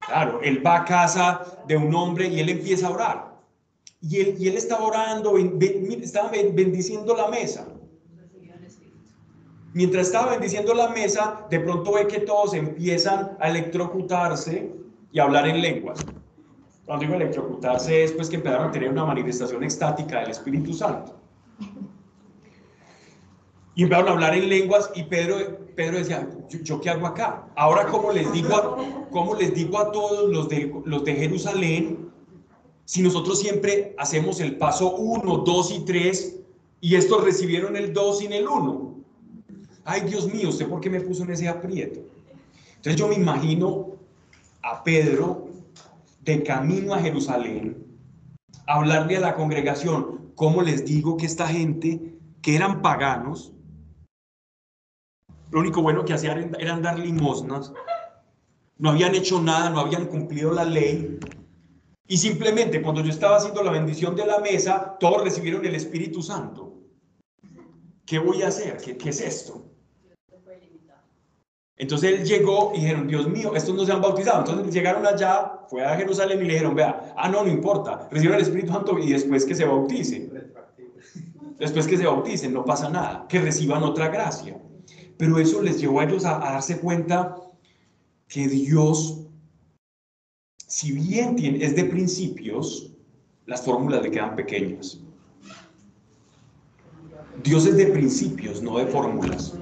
Claro, 0.00 0.40
él 0.42 0.66
va 0.66 0.78
a 0.78 0.84
casa 0.86 1.62
de 1.68 1.76
un 1.76 1.94
hombre 1.94 2.28
y 2.28 2.40
él 2.40 2.48
empieza 2.48 2.86
a 2.86 2.90
orar. 2.90 3.31
Y 4.02 4.20
él, 4.20 4.36
y 4.38 4.48
él 4.48 4.56
estaba 4.56 4.84
orando, 4.84 5.38
estaba 5.38 6.30
bendiciendo 6.30 7.14
la 7.16 7.28
mesa. 7.28 7.68
Mientras 9.74 10.08
estaba 10.08 10.32
bendiciendo 10.32 10.74
la 10.74 10.88
mesa, 10.88 11.46
de 11.48 11.60
pronto 11.60 11.94
ve 11.94 12.06
que 12.06 12.20
todos 12.20 12.52
empiezan 12.52 13.36
a 13.40 13.48
electrocutarse 13.48 14.70
y 15.12 15.18
a 15.18 15.22
hablar 15.22 15.48
en 15.48 15.62
lenguas. 15.62 16.04
Cuando 16.84 17.06
digo 17.06 17.14
electrocutarse 17.16 18.04
es 18.04 18.12
pues 18.12 18.28
que 18.28 18.36
empezaron 18.36 18.68
a 18.68 18.70
tener 18.72 18.90
una 18.90 19.04
manifestación 19.04 19.64
estática 19.64 20.20
del 20.20 20.30
Espíritu 20.30 20.74
Santo. 20.74 21.16
Y 23.74 23.84
empezaron 23.84 24.10
a 24.10 24.12
hablar 24.12 24.34
en 24.34 24.48
lenguas 24.50 24.90
y 24.94 25.04
Pedro, 25.04 25.36
Pedro 25.74 25.98
decía, 25.98 26.28
¿yo, 26.50 26.80
qué 26.80 26.90
hago 26.90 27.06
acá? 27.06 27.46
Ahora, 27.56 27.86
¿cómo 27.86 28.12
les 28.12 28.30
digo 28.30 28.54
a, 28.54 28.76
cómo 29.10 29.34
les 29.34 29.54
digo 29.54 29.78
a 29.78 29.90
todos 29.90 30.30
los 30.30 30.50
de, 30.50 30.70
los 30.84 31.04
de 31.04 31.14
Jerusalén 31.14 32.11
si 32.84 33.02
nosotros 33.02 33.40
siempre 33.40 33.94
hacemos 33.98 34.40
el 34.40 34.56
paso 34.56 34.96
1, 34.96 35.38
2 35.38 35.70
y 35.72 35.80
3 35.84 36.40
y 36.80 36.96
estos 36.96 37.24
recibieron 37.24 37.76
el 37.76 37.92
2 37.92 38.18
sin 38.18 38.32
el 38.32 38.48
1? 38.48 38.94
Ay, 39.84 40.02
Dios 40.02 40.32
mío, 40.32 40.50
¿usted 40.50 40.68
por 40.68 40.80
qué 40.80 40.90
me 40.90 41.00
puso 41.00 41.24
en 41.24 41.30
ese 41.30 41.48
aprieto? 41.48 42.00
Entonces 42.76 42.96
yo 42.96 43.08
me 43.08 43.14
imagino 43.14 43.92
a 44.62 44.82
Pedro 44.82 45.48
de 46.20 46.42
camino 46.42 46.94
a 46.94 47.00
Jerusalén, 47.00 47.84
hablarle 48.66 49.16
a 49.16 49.20
la 49.20 49.34
congregación, 49.34 50.32
¿cómo 50.34 50.62
les 50.62 50.84
digo 50.84 51.16
que 51.16 51.26
esta 51.26 51.46
gente, 51.48 52.16
que 52.42 52.56
eran 52.56 52.82
paganos, 52.82 53.52
lo 55.50 55.60
único 55.60 55.82
bueno 55.82 56.04
que 56.04 56.14
hacían 56.14 56.54
era 56.58 56.78
dar 56.78 56.98
limosnas, 56.98 57.72
no 58.78 58.90
habían 58.90 59.14
hecho 59.14 59.40
nada, 59.40 59.70
no 59.70 59.80
habían 59.80 60.06
cumplido 60.06 60.52
la 60.52 60.64
ley, 60.64 61.18
y 62.12 62.18
simplemente 62.18 62.82
cuando 62.82 63.00
yo 63.00 63.08
estaba 63.08 63.38
haciendo 63.38 63.62
la 63.62 63.70
bendición 63.70 64.14
de 64.14 64.26
la 64.26 64.38
mesa, 64.38 64.98
todos 65.00 65.24
recibieron 65.24 65.64
el 65.64 65.74
Espíritu 65.74 66.20
Santo. 66.20 66.74
¿Qué 68.04 68.18
voy 68.18 68.42
a 68.42 68.48
hacer? 68.48 68.76
¿Qué, 68.76 69.08
es 69.08 69.20
esto? 69.22 69.64
Entonces 71.74 72.12
él 72.12 72.26
llegó 72.26 72.72
y 72.74 72.80
dijeron, 72.80 73.08
Dios 73.08 73.26
mío, 73.28 73.54
estos 73.56 73.74
no 73.74 73.86
se 73.86 73.92
han 73.92 74.02
bautizado. 74.02 74.40
Entonces 74.40 74.74
llegaron 74.74 75.06
allá, 75.06 75.60
fue 75.68 75.86
a 75.86 75.96
Jerusalén 75.96 76.40
y 76.40 76.44
le 76.44 76.52
dijeron, 76.52 76.74
vea, 76.74 77.14
ah, 77.16 77.30
no, 77.30 77.44
no 77.44 77.50
importa, 77.50 78.06
recibieron 78.10 78.36
el 78.36 78.42
Espíritu 78.42 78.74
Santo 78.74 78.98
y 78.98 79.10
después 79.10 79.46
que 79.46 79.54
se 79.54 79.64
bauticen. 79.64 80.52
Después 81.58 81.86
que 81.86 81.96
se 81.96 82.04
bauticen, 82.04 82.52
no 82.52 82.62
pasa 82.66 82.90
nada, 82.90 83.24
que 83.26 83.40
reciban 83.40 83.82
otra 83.84 84.08
gracia. 84.08 84.60
Pero 85.16 85.38
eso 85.38 85.62
les 85.62 85.80
llevó 85.80 86.00
a 86.00 86.04
ellos 86.04 86.26
a 86.26 86.38
darse 86.40 86.78
cuenta 86.78 87.36
que 88.28 88.48
Dios 88.48 89.31
si 90.72 90.90
bien 90.90 91.36
es 91.60 91.76
de 91.76 91.84
principios, 91.84 92.90
las 93.44 93.62
fórmulas 93.62 94.02
le 94.02 94.10
quedan 94.10 94.34
pequeñas. 94.34 94.98
Dios 97.44 97.66
es 97.66 97.76
de 97.76 97.88
principios, 97.88 98.62
no 98.62 98.78
de 98.78 98.86
fórmulas. 98.86 99.52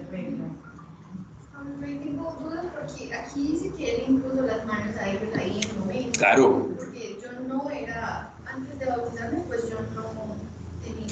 Aquí 3.12 3.48
dice 3.48 3.72
que 3.76 3.96
él 3.96 4.02
impuso 4.08 4.42
las 4.42 4.64
manos 4.66 4.96
a 4.96 5.10
ellos 5.10 5.34
ahí 5.36 5.60
en 5.60 5.80
momento. 5.80 6.18
Claro. 6.18 6.68
Porque 6.76 7.18
yo 7.20 7.40
no 7.48 7.68
era, 7.70 8.32
antes 8.46 8.78
de 8.78 8.86
bautizarme, 8.86 9.40
pues 9.48 9.68
yo 9.68 9.78
no, 9.94 10.36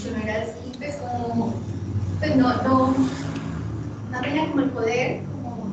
yo 0.05 0.11
no 0.13 0.17
era 0.19 0.43
así, 0.43 0.79
pues 0.79 0.97
como, 0.97 1.55
pues 2.21 2.37
no, 2.37 2.63
no, 2.63 2.95
no 4.13 4.21
tenía 4.21 4.49
como 4.49 4.63
el 4.63 4.71
poder 4.71 5.28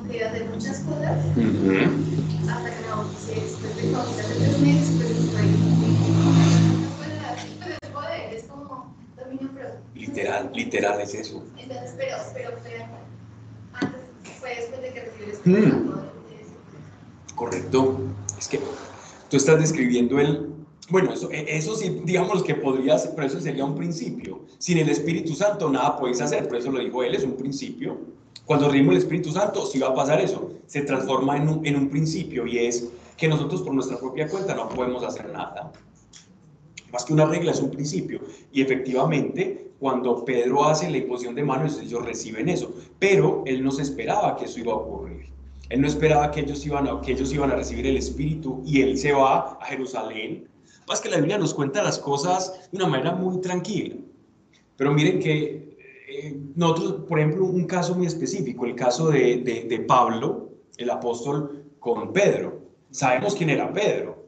de 0.07 0.47
muchas 0.53 0.79
cosas, 0.79 1.25
hasta 1.25 2.69
que 2.69 2.81
me 2.81 2.89
bauticé, 2.89 3.35
después 3.41 3.75
de 3.75 3.91
bautizarme 3.91 4.35
tres 4.35 4.59
meses, 4.59 4.95
pues 4.97 5.09
estoy 5.11 5.47
pero 7.59 7.75
el 7.81 7.91
poder 7.91 8.33
es 8.33 8.43
como 8.43 8.95
dominio 9.17 9.49
propio. 9.49 9.79
Literal, 9.95 10.51
literal 10.53 11.01
es 11.01 11.13
eso. 11.15 11.43
Entonces, 11.57 11.93
pero, 11.97 12.17
pero, 12.33 12.51
pero 12.63 12.85
antes, 13.73 14.01
fue 14.39 14.55
después 14.55 14.81
de 14.81 14.93
que 14.93 15.01
recibí 15.01 15.23
el 15.23 15.31
Espíritu 15.31 15.69
Santo. 15.69 16.11
Correcto. 17.35 17.99
Es 18.37 18.47
que 18.47 18.61
tú 19.29 19.37
estás 19.37 19.59
describiendo 19.59 20.19
el... 20.19 20.54
Bueno, 20.89 21.13
eso, 21.13 21.31
e, 21.31 21.57
eso 21.57 21.75
sí, 21.75 22.01
digamos 22.03 22.43
que 22.43 22.55
podría 22.55 22.97
ser, 22.97 23.11
pero 23.15 23.27
eso 23.27 23.41
sería 23.41 23.65
un 23.65 23.75
principio. 23.75 24.41
Sin 24.59 24.77
el 24.77 24.89
Espíritu 24.89 25.33
Santo 25.33 25.69
nada 25.69 25.97
puedes 25.97 26.21
hacer, 26.21 26.47
por 26.47 26.57
eso 26.57 26.71
lo 26.71 26.79
dijo 26.79 27.03
él, 27.03 27.15
es 27.15 27.23
un 27.23 27.35
principio. 27.35 27.97
Cuando 28.45 28.69
rimos 28.69 28.93
el 28.93 28.99
Espíritu 28.99 29.31
Santo, 29.31 29.65
sí 29.65 29.79
va 29.79 29.87
a 29.87 29.95
pasar 29.95 30.21
eso, 30.21 30.51
se 30.67 30.81
transforma 30.81 31.37
en 31.37 31.49
un, 31.49 31.65
en 31.65 31.75
un 31.75 31.89
principio 31.89 32.45
y 32.45 32.59
es 32.59 32.89
que 33.17 33.27
nosotros 33.27 33.61
por 33.61 33.73
nuestra 33.73 33.97
propia 33.97 34.27
cuenta 34.27 34.53
no 34.53 34.69
podemos 34.69 35.03
hacer 35.03 35.31
nada. 35.31 35.71
Más 36.91 37.03
que 37.03 37.13
una 37.13 37.25
regla, 37.25 37.51
es 37.51 37.59
un 37.59 37.71
principio. 37.71 38.21
Y 38.51 38.61
efectivamente, 38.61 39.71
cuando 39.79 40.23
Pedro 40.23 40.65
hace 40.65 40.89
la 40.89 40.97
imposición 40.97 41.35
de 41.35 41.43
manos, 41.43 41.79
ellos 41.81 42.05
reciben 42.05 42.47
eso. 42.49 42.73
Pero 42.99 43.43
él 43.45 43.63
no 43.63 43.71
se 43.71 43.81
esperaba 43.81 44.37
que 44.37 44.45
eso 44.45 44.59
iba 44.59 44.71
a 44.71 44.77
ocurrir. 44.77 45.27
Él 45.69 45.81
no 45.81 45.87
esperaba 45.87 46.31
que 46.31 46.41
ellos 46.41 46.65
iban 46.65 46.87
a, 46.87 47.01
que 47.01 47.13
ellos 47.13 47.33
iban 47.33 47.51
a 47.51 47.55
recibir 47.55 47.87
el 47.87 47.97
Espíritu 47.97 48.61
y 48.65 48.81
él 48.81 48.97
se 48.97 49.11
va 49.11 49.57
a 49.59 49.65
Jerusalén. 49.65 50.47
Más 50.87 51.01
que 51.01 51.09
la 51.09 51.17
Biblia 51.17 51.37
nos 51.37 51.53
cuenta 51.53 51.83
las 51.83 51.97
cosas 51.99 52.69
de 52.71 52.77
una 52.77 52.87
manera 52.87 53.11
muy 53.13 53.41
tranquila. 53.41 53.95
Pero 54.77 54.93
miren 54.93 55.19
que 55.19 55.77
eh, 56.07 56.39
nosotros, 56.55 57.05
por 57.07 57.19
ejemplo, 57.19 57.45
un 57.45 57.65
caso 57.65 57.95
muy 57.95 58.05
específico, 58.05 58.65
el 58.65 58.75
caso 58.75 59.09
de, 59.09 59.37
de, 59.67 59.79
Pablo, 59.79 60.49
el 60.77 60.89
apóstol, 60.89 61.65
con 61.79 62.13
Pedro. 62.13 62.61
Sabemos 62.91 63.35
quién 63.35 63.49
era 63.49 63.73
Pedro. 63.73 64.25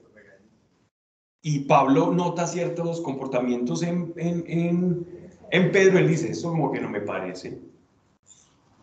Y 1.42 1.60
Pablo 1.60 2.12
nota 2.12 2.48
ciertos 2.48 3.02
comportamientos 3.02 3.84
en, 3.84 4.14
en, 4.18 4.44
en, 4.48 5.08
en 5.52 5.72
Pedro. 5.72 6.00
Él 6.00 6.08
dice, 6.08 6.32
eso 6.32 6.50
como 6.50 6.72
que 6.72 6.82
no 6.82 6.90
me 6.90 7.02
parece. 7.02 7.60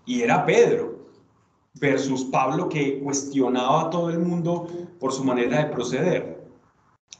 Y 0.06 0.22
era 0.22 0.46
Pedro 0.46 1.08
versus 1.80 2.24
Pablo 2.24 2.68
que 2.68 3.00
cuestionaba 3.00 3.82
a 3.82 3.90
todo 3.90 4.10
el 4.10 4.20
mundo 4.20 4.68
por 5.00 5.12
su 5.12 5.24
manera 5.24 5.64
de 5.64 5.72
proceder. 5.72 6.33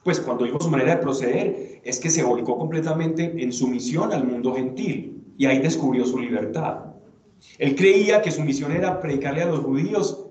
Pues 0.04 0.20
cuando 0.20 0.44
digo 0.44 0.60
su 0.60 0.68
manera 0.68 0.96
de 0.96 1.02
proceder, 1.02 1.80
es 1.82 1.98
que 1.98 2.10
se 2.10 2.22
volcó 2.22 2.58
completamente 2.58 3.42
en 3.42 3.52
su 3.52 3.66
misión 3.66 4.12
al 4.12 4.24
mundo 4.24 4.54
gentil 4.54 5.24
y 5.38 5.46
ahí 5.46 5.58
descubrió 5.58 6.04
su 6.04 6.18
libertad. 6.18 6.92
Él 7.58 7.74
creía 7.74 8.20
que 8.20 8.30
su 8.30 8.42
misión 8.42 8.72
era 8.72 9.00
predicarle 9.00 9.42
a 9.42 9.46
los 9.46 9.60
judíos, 9.60 10.26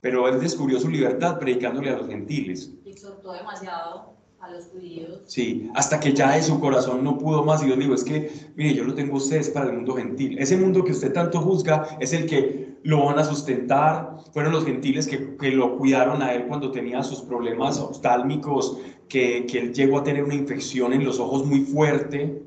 pero 0.00 0.28
él 0.28 0.40
descubrió 0.40 0.78
su 0.78 0.90
libertad 0.90 1.38
predicándole 1.38 1.90
a 1.90 1.96
los 1.96 2.06
gentiles. 2.06 2.70
Exhortó 2.84 3.32
demasiado 3.32 4.14
a 4.40 4.50
los 4.50 4.66
judíos. 4.66 5.22
Sí, 5.26 5.70
hasta 5.74 5.98
que 5.98 6.12
ya 6.12 6.36
de 6.36 6.42
su 6.42 6.60
corazón 6.60 7.02
no 7.02 7.16
pudo 7.16 7.44
más 7.44 7.62
y 7.62 7.66
Dios 7.66 7.78
dijo, 7.78 7.94
es 7.94 8.04
que, 8.04 8.30
mire, 8.56 8.74
yo 8.74 8.84
lo 8.84 8.94
tengo 8.94 9.14
a 9.14 9.18
ustedes 9.18 9.48
para 9.48 9.66
el 9.66 9.72
mundo 9.72 9.94
gentil. 9.94 10.38
Ese 10.38 10.56
mundo 10.56 10.84
que 10.84 10.92
usted 10.92 11.12
tanto 11.12 11.40
juzga 11.40 11.96
es 11.98 12.12
el 12.12 12.26
que 12.26 12.65
lo 12.86 13.04
van 13.04 13.18
a 13.18 13.24
sustentar. 13.24 14.16
Fueron 14.32 14.52
los 14.52 14.64
gentiles 14.64 15.06
que, 15.06 15.36
que 15.36 15.50
lo 15.50 15.76
cuidaron 15.76 16.22
a 16.22 16.32
él 16.32 16.46
cuando 16.46 16.70
tenía 16.70 17.02
sus 17.02 17.20
problemas 17.20 17.78
oftálmicos, 17.78 18.78
que, 19.08 19.46
que 19.46 19.58
él 19.58 19.74
llegó 19.74 19.98
a 19.98 20.04
tener 20.04 20.24
una 20.24 20.34
infección 20.34 20.92
en 20.92 21.04
los 21.04 21.20
ojos 21.20 21.44
muy 21.44 21.60
fuerte. 21.60 22.42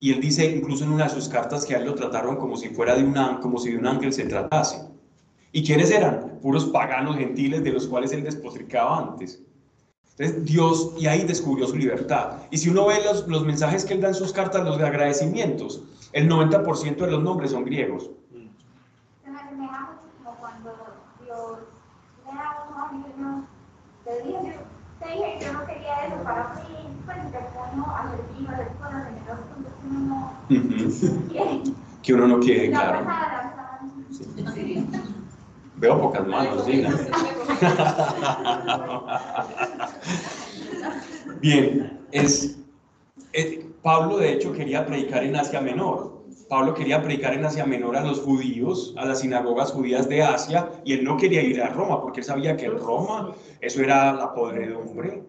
Y 0.00 0.12
él 0.12 0.20
dice 0.20 0.44
incluso 0.54 0.84
en 0.84 0.92
una 0.92 1.04
de 1.04 1.10
sus 1.10 1.28
cartas 1.28 1.64
que 1.64 1.74
a 1.74 1.78
él 1.78 1.86
lo 1.86 1.94
trataron 1.94 2.36
como 2.36 2.56
si 2.56 2.68
fuera 2.68 2.94
de 2.94 3.04
un, 3.04 3.14
como 3.40 3.58
si 3.58 3.70
de 3.70 3.78
un 3.78 3.86
ángel 3.86 4.12
se 4.12 4.24
tratase. 4.24 4.86
¿Y 5.52 5.64
quiénes 5.64 5.90
eran? 5.90 6.40
Puros 6.42 6.66
paganos 6.66 7.16
gentiles 7.16 7.62
de 7.62 7.72
los 7.72 7.86
cuales 7.86 8.12
él 8.12 8.24
despotricaba 8.24 8.98
antes. 8.98 9.40
Entonces 10.16 10.44
Dios, 10.44 10.94
y 10.98 11.06
ahí 11.06 11.24
descubrió 11.24 11.66
su 11.66 11.76
libertad. 11.76 12.42
Y 12.50 12.58
si 12.58 12.68
uno 12.68 12.86
ve 12.86 12.96
los, 13.04 13.26
los 13.28 13.44
mensajes 13.44 13.84
que 13.84 13.94
él 13.94 14.00
da 14.00 14.08
en 14.08 14.14
sus 14.14 14.32
cartas, 14.32 14.64
los 14.64 14.78
de 14.78 14.86
agradecimientos, 14.86 15.82
el 16.12 16.28
90% 16.28 16.96
de 16.96 17.10
los 17.10 17.22
nombres 17.22 17.52
son 17.52 17.64
griegos. 17.64 18.10
Se 19.24 19.30
me 19.30 19.40
asemeja 19.40 19.80
mucho 19.80 20.00
como 20.18 20.36
cuando 20.38 20.70
Dios 21.24 21.58
le 22.26 22.32
da 23.02 23.08
unos 23.16 23.34
amigos, 23.34 23.44
te 24.04 24.12
dije, 24.22 24.52
te 25.00 25.06
dije, 25.08 25.30
yo 25.44 25.48
no 25.52 25.60
quería 25.66 25.94
eso 26.06 26.16
para 26.24 26.44
mí, 26.54 26.62
pues 27.04 27.18
te 27.32 27.38
pongo 27.54 27.86
a 27.90 27.92
servir, 28.10 28.48
a 28.48 28.50
hacer 28.52 28.68
cosas 28.76 29.02
en 29.08 29.14
los 29.26 29.38
puntos 29.46 29.72
que 29.80 29.86
uno 29.86 30.00
no 30.00 30.12
quiere. 31.28 31.54
Que 32.02 32.10
uno 32.14 32.26
no 32.28 32.38
quiere, 32.40 32.68
La 32.68 32.80
claro. 32.80 33.04
pasada, 33.06 33.40
Sí. 34.54 34.86
Veo 35.76 36.00
pocas 36.00 36.26
manos, 36.28 36.66
Dina. 36.66 36.90
Bien, 41.40 42.00
es, 42.12 42.56
es- 43.32 43.58
Pablo 43.82 44.16
de 44.16 44.32
hecho 44.32 44.50
quería 44.54 44.86
predicar 44.86 45.22
en 45.24 45.36
Asia 45.36 45.60
Menor. 45.60 46.13
Pablo 46.54 46.72
quería 46.72 47.02
predicar 47.02 47.34
en 47.34 47.44
Asia 47.44 47.66
Menor 47.66 47.96
a 47.96 48.04
los 48.04 48.20
judíos, 48.20 48.94
a 48.96 49.04
las 49.04 49.22
sinagogas 49.22 49.72
judías 49.72 50.08
de 50.08 50.22
Asia, 50.22 50.70
y 50.84 50.92
él 50.92 51.02
no 51.02 51.16
quería 51.16 51.42
ir 51.42 51.60
a 51.60 51.70
Roma 51.70 52.00
porque 52.00 52.20
él 52.20 52.26
sabía 52.26 52.56
que 52.56 52.66
en 52.66 52.78
Roma 52.78 53.34
eso 53.60 53.82
era 53.82 54.12
la 54.12 54.32
podredumbre 54.32 55.24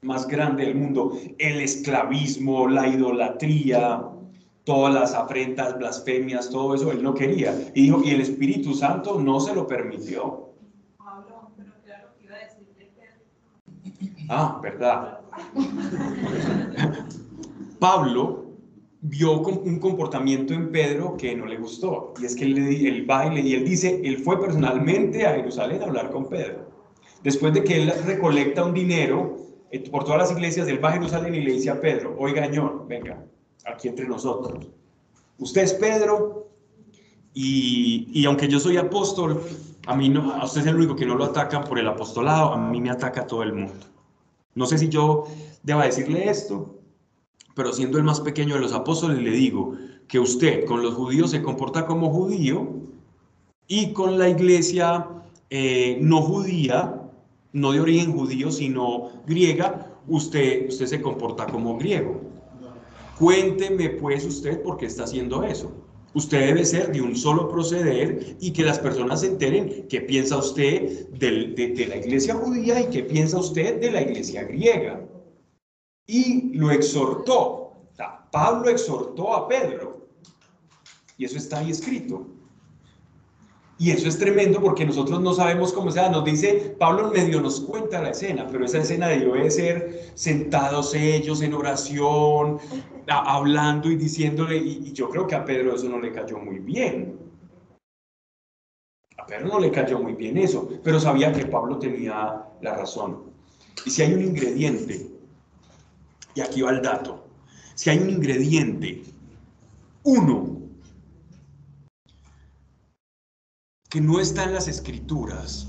más 0.00 0.26
grande 0.26 0.64
del 0.64 0.76
mundo. 0.76 1.18
El 1.36 1.60
esclavismo, 1.60 2.66
la 2.66 2.88
idolatría, 2.88 4.04
todas 4.64 4.94
las 4.94 5.12
afrentas, 5.12 5.76
blasfemias, 5.76 6.48
todo 6.48 6.74
eso 6.74 6.90
él 6.92 7.02
no 7.02 7.12
quería. 7.12 7.54
Y 7.74 7.82
dijo, 7.82 8.00
y 8.02 8.12
el 8.12 8.22
Espíritu 8.22 8.72
Santo 8.72 9.20
no 9.20 9.40
se 9.40 9.54
lo 9.54 9.66
permitió. 9.66 10.54
Pablo, 10.96 11.50
pero 11.58 11.72
claro 11.84 12.08
que 12.16 12.24
iba 12.24 12.36
a 12.36 12.38
decir 12.38 12.66
de 12.78 12.86
Pedro. 12.86 13.20
Ah, 14.30 14.60
verdad. 14.62 15.20
Pablo 17.78 18.43
vio 19.06 19.38
un 19.38 19.78
comportamiento 19.80 20.54
en 20.54 20.70
Pedro 20.72 21.14
que 21.18 21.36
no 21.36 21.44
le 21.44 21.58
gustó. 21.58 22.14
Y 22.20 22.24
es 22.24 22.34
que 22.34 22.44
él, 22.44 22.56
él 22.58 23.08
va 23.08 23.26
y, 23.26 23.34
le- 23.34 23.40
y 23.48 23.52
él 23.54 23.64
dice, 23.64 24.00
él 24.02 24.16
fue 24.18 24.40
personalmente 24.40 25.26
a 25.26 25.34
Jerusalén 25.34 25.82
a 25.82 25.84
hablar 25.84 26.10
con 26.10 26.26
Pedro. 26.26 26.70
Después 27.22 27.52
de 27.52 27.62
que 27.64 27.82
él 27.82 27.92
recolecta 28.06 28.64
un 28.64 28.72
dinero 28.72 29.36
eh, 29.70 29.80
por 29.90 30.04
todas 30.04 30.18
las 30.20 30.32
iglesias, 30.32 30.68
él 30.68 30.82
va 30.82 30.88
a 30.88 30.92
Jerusalén 30.92 31.34
y 31.34 31.40
le 31.40 31.52
dice 31.52 31.68
a 31.68 31.78
Pedro, 31.80 32.16
oiga, 32.18 32.46
señor, 32.46 32.86
venga, 32.88 33.22
aquí 33.66 33.88
entre 33.88 34.08
nosotros. 34.08 34.66
Usted 35.38 35.62
es 35.62 35.74
Pedro 35.74 36.48
y, 37.34 38.08
y 38.12 38.24
aunque 38.24 38.48
yo 38.48 38.58
soy 38.58 38.78
apóstol, 38.78 39.42
a 39.86 39.94
mí 39.96 40.08
no, 40.08 40.32
a 40.32 40.44
usted 40.44 40.62
es 40.62 40.66
el 40.68 40.76
único 40.76 40.96
que 40.96 41.04
no 41.04 41.14
lo 41.14 41.24
atacan 41.24 41.64
por 41.64 41.78
el 41.78 41.88
apostolado, 41.88 42.54
a 42.54 42.58
mí 42.70 42.80
me 42.80 42.90
ataca 42.90 43.26
todo 43.26 43.42
el 43.42 43.52
mundo. 43.52 43.84
No 44.54 44.64
sé 44.66 44.78
si 44.78 44.88
yo 44.88 45.24
deba 45.62 45.84
decirle 45.84 46.30
esto, 46.30 46.73
pero 47.54 47.72
siendo 47.72 47.98
el 47.98 48.04
más 48.04 48.20
pequeño 48.20 48.54
de 48.54 48.60
los 48.60 48.72
apóstoles 48.72 49.22
le 49.22 49.30
digo 49.30 49.74
que 50.08 50.18
usted 50.18 50.64
con 50.64 50.82
los 50.82 50.94
judíos 50.94 51.30
se 51.30 51.42
comporta 51.42 51.86
como 51.86 52.10
judío 52.10 52.68
y 53.66 53.92
con 53.92 54.18
la 54.18 54.28
iglesia 54.28 55.08
eh, 55.50 55.98
no 56.00 56.20
judía, 56.20 57.00
no 57.52 57.72
de 57.72 57.80
origen 57.80 58.12
judío, 58.12 58.50
sino 58.50 59.10
griega, 59.26 59.98
usted, 60.08 60.68
usted 60.68 60.86
se 60.86 61.00
comporta 61.00 61.46
como 61.46 61.78
griego. 61.78 62.20
Cuénteme 63.18 63.90
pues 63.90 64.24
usted 64.24 64.60
por 64.62 64.76
qué 64.76 64.86
está 64.86 65.04
haciendo 65.04 65.44
eso. 65.44 65.72
Usted 66.14 66.46
debe 66.46 66.64
ser 66.64 66.92
de 66.92 67.00
un 67.00 67.16
solo 67.16 67.48
proceder 67.48 68.36
y 68.40 68.52
que 68.52 68.62
las 68.62 68.78
personas 68.78 69.20
se 69.20 69.28
enteren 69.28 69.86
qué 69.88 70.00
piensa 70.00 70.36
usted 70.36 71.08
de, 71.10 71.54
de 71.54 71.86
la 71.86 71.96
iglesia 71.96 72.34
judía 72.34 72.80
y 72.80 72.86
qué 72.86 73.02
piensa 73.02 73.38
usted 73.38 73.80
de 73.80 73.90
la 73.90 74.02
iglesia 74.02 74.44
griega. 74.44 75.00
Y 76.06 76.54
lo 76.56 76.70
exhortó. 76.70 77.64
Pablo 78.30 78.68
exhortó 78.68 79.32
a 79.32 79.46
Pedro. 79.46 80.08
Y 81.16 81.24
eso 81.24 81.38
está 81.38 81.58
ahí 81.58 81.70
escrito. 81.70 82.26
Y 83.78 83.90
eso 83.90 84.08
es 84.08 84.18
tremendo 84.18 84.60
porque 84.60 84.84
nosotros 84.84 85.20
no 85.20 85.32
sabemos 85.34 85.72
cómo 85.72 85.90
sea. 85.90 86.08
Nos 86.08 86.24
dice, 86.24 86.76
Pablo 86.78 87.10
medio 87.10 87.40
nos 87.40 87.60
cuenta 87.60 88.02
la 88.02 88.10
escena, 88.10 88.46
pero 88.50 88.64
esa 88.64 88.78
escena 88.78 89.08
debió 89.08 89.34
de 89.34 89.50
ser 89.50 90.12
sentados 90.14 90.94
ellos 90.94 91.42
en 91.42 91.54
oración, 91.54 92.58
hablando 93.08 93.90
y 93.90 93.96
diciéndole, 93.96 94.56
y, 94.56 94.88
y 94.88 94.92
yo 94.92 95.08
creo 95.08 95.26
que 95.26 95.34
a 95.34 95.44
Pedro 95.44 95.74
eso 95.74 95.88
no 95.88 96.00
le 96.00 96.12
cayó 96.12 96.38
muy 96.38 96.58
bien. 96.58 97.18
A 99.16 99.26
Pedro 99.26 99.46
no 99.46 99.60
le 99.60 99.70
cayó 99.70 99.98
muy 100.00 100.14
bien 100.14 100.38
eso, 100.38 100.68
pero 100.82 100.98
sabía 100.98 101.32
que 101.32 101.46
Pablo 101.46 101.78
tenía 101.78 102.44
la 102.62 102.74
razón. 102.74 103.32
Y 103.86 103.90
si 103.90 104.02
hay 104.02 104.12
un 104.12 104.22
ingrediente, 104.22 105.13
y 106.34 106.40
aquí 106.40 106.62
va 106.62 106.70
el 106.70 106.82
dato, 106.82 107.26
si 107.74 107.90
hay 107.90 107.98
un 107.98 108.10
ingrediente, 108.10 109.02
uno, 110.02 110.60
que 113.88 114.00
no 114.00 114.18
está 114.20 114.44
en 114.44 114.54
las 114.54 114.68
escrituras, 114.68 115.68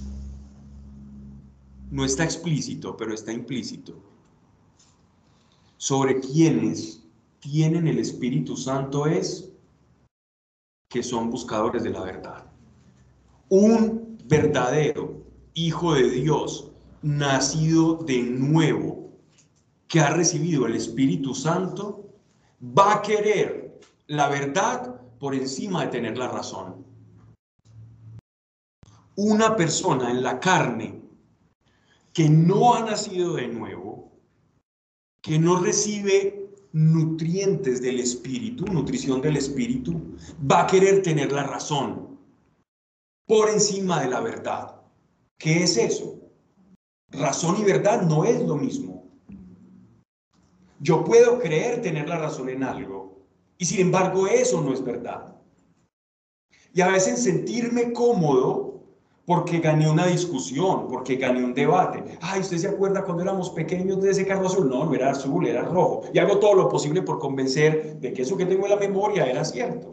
no 1.92 2.04
está 2.04 2.24
explícito, 2.24 2.98
pero 2.98 3.14
está 3.14 3.32
implícito, 3.32 4.02
sobre 5.78 6.20
quienes 6.20 7.04
tienen 7.40 7.88
el 7.88 8.00
Espíritu 8.00 8.58
Santo 8.58 9.06
es 9.06 9.52
que 10.90 11.04
son 11.04 11.30
buscadores 11.30 11.84
de 11.84 11.92
la 11.92 12.02
verdad. 12.02 12.46
Un 13.50 14.18
verdadero 14.26 15.26
Hijo 15.58 15.94
de 15.94 16.10
Dios, 16.10 16.70
nacido 17.02 17.96
de 17.96 18.22
nuevo, 18.24 19.05
que 19.96 20.02
ha 20.02 20.10
recibido 20.10 20.66
el 20.66 20.76
Espíritu 20.76 21.34
Santo, 21.34 22.04
va 22.62 22.96
a 22.96 23.02
querer 23.02 23.80
la 24.08 24.28
verdad 24.28 25.00
por 25.18 25.34
encima 25.34 25.86
de 25.86 25.92
tener 25.92 26.18
la 26.18 26.28
razón. 26.28 26.86
Una 29.16 29.56
persona 29.56 30.12
en 30.12 30.22
la 30.22 30.38
carne 30.42 31.02
que 32.12 32.28
no 32.28 32.76
ha 32.76 32.82
nacido 32.82 33.36
de 33.36 33.48
nuevo, 33.48 34.12
que 35.22 35.40
no 35.40 35.62
recibe 35.62 36.46
nutrientes 36.74 37.82
del 37.82 38.02
espíritu, 38.02 38.66
nutrición 38.66 39.22
del 39.22 39.38
espíritu, 39.38 40.18
va 40.52 40.64
a 40.64 40.68
querer 40.68 41.04
tener 41.04 41.32
la 41.32 41.44
razón 41.44 42.20
por 43.26 43.48
encima 43.48 44.02
de 44.02 44.10
la 44.10 44.20
verdad. 44.20 44.76
¿Qué 45.38 45.64
es 45.64 45.78
eso? 45.78 46.20
Razón 47.12 47.62
y 47.62 47.64
verdad 47.64 48.02
no 48.02 48.26
es 48.26 48.42
lo 48.42 48.58
mismo. 48.58 49.05
Yo 50.86 51.04
puedo 51.04 51.40
creer 51.40 51.82
tener 51.82 52.08
la 52.08 52.20
razón 52.20 52.48
en 52.48 52.62
algo 52.64 53.18
y 53.58 53.66
sin 53.66 53.80
embargo 53.80 54.28
eso 54.28 54.62
no 54.62 54.72
es 54.72 54.84
verdad. 54.84 55.36
Y 56.76 56.82
a 56.82 56.90
veces 56.90 57.24
sentirme 57.24 57.92
cómodo 57.92 58.84
porque 59.26 59.58
gané 59.58 59.90
una 59.90 60.06
discusión, 60.06 60.88
porque 60.88 61.16
gané 61.16 61.44
un 61.44 61.56
debate. 61.56 62.04
Ay, 62.22 62.42
¿usted 62.42 62.58
se 62.58 62.68
acuerda 62.68 63.04
cuando 63.04 63.24
éramos 63.24 63.50
pequeños 63.50 64.00
de 64.00 64.12
ese 64.12 64.28
carro 64.28 64.46
azul? 64.46 64.70
No, 64.70 64.86
no 64.86 64.94
era 64.94 65.10
azul, 65.10 65.48
era 65.48 65.64
rojo. 65.64 66.04
Y 66.14 66.20
hago 66.20 66.38
todo 66.38 66.54
lo 66.54 66.70
posible 66.70 67.02
por 67.02 67.18
convencer 67.18 68.00
de 68.00 68.14
que 68.14 68.22
eso 68.22 68.38
que 68.38 68.46
tengo 68.46 68.66
en 68.66 68.70
la 68.70 68.78
memoria 68.78 69.26
era 69.26 69.44
cierto. 69.44 69.90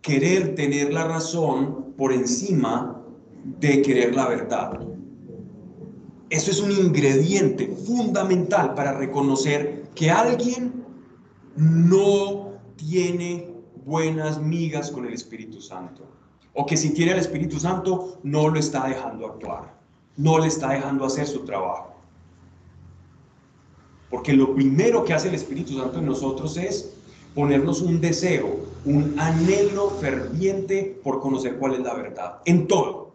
Querer 0.00 0.54
tener 0.54 0.92
la 0.92 1.02
razón 1.02 1.94
por 1.96 2.12
encima 2.12 2.97
de 3.60 3.82
querer 3.82 4.14
la 4.14 4.28
verdad. 4.28 4.80
Eso 6.30 6.50
es 6.50 6.60
un 6.60 6.70
ingrediente 6.70 7.68
fundamental 7.86 8.74
para 8.74 8.92
reconocer 8.92 9.88
que 9.94 10.10
alguien 10.10 10.84
no 11.56 12.52
tiene 12.76 13.48
buenas 13.84 14.40
migas 14.40 14.90
con 14.90 15.06
el 15.06 15.14
Espíritu 15.14 15.60
Santo. 15.60 16.06
O 16.54 16.66
que 16.66 16.76
si 16.76 16.90
tiene 16.90 17.12
el 17.12 17.18
Espíritu 17.18 17.58
Santo 17.58 18.18
no 18.22 18.48
lo 18.48 18.58
está 18.58 18.86
dejando 18.86 19.26
actuar, 19.26 19.74
no 20.16 20.38
le 20.38 20.48
está 20.48 20.70
dejando 20.70 21.04
hacer 21.04 21.26
su 21.26 21.44
trabajo. 21.44 21.94
Porque 24.10 24.32
lo 24.32 24.54
primero 24.54 25.04
que 25.04 25.14
hace 25.14 25.28
el 25.28 25.34
Espíritu 25.34 25.78
Santo 25.78 25.98
en 25.98 26.06
nosotros 26.06 26.56
es 26.56 26.94
ponernos 27.34 27.80
un 27.82 28.00
deseo, 28.00 28.60
un 28.84 29.14
anhelo 29.18 29.90
ferviente 30.00 31.00
por 31.04 31.20
conocer 31.20 31.56
cuál 31.58 31.74
es 31.74 31.80
la 31.80 31.94
verdad, 31.94 32.38
en 32.44 32.66
todo. 32.66 33.07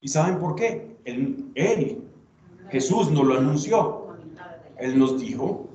¿Y 0.00 0.08
saben 0.08 0.38
por 0.38 0.54
qué? 0.54 0.96
Él, 1.04 1.50
él 1.54 2.02
Jesús 2.70 3.10
nos 3.10 3.24
lo 3.26 3.38
anunció. 3.38 4.06
Él 4.78 4.98
nos 4.98 5.20
dijo, 5.20 5.68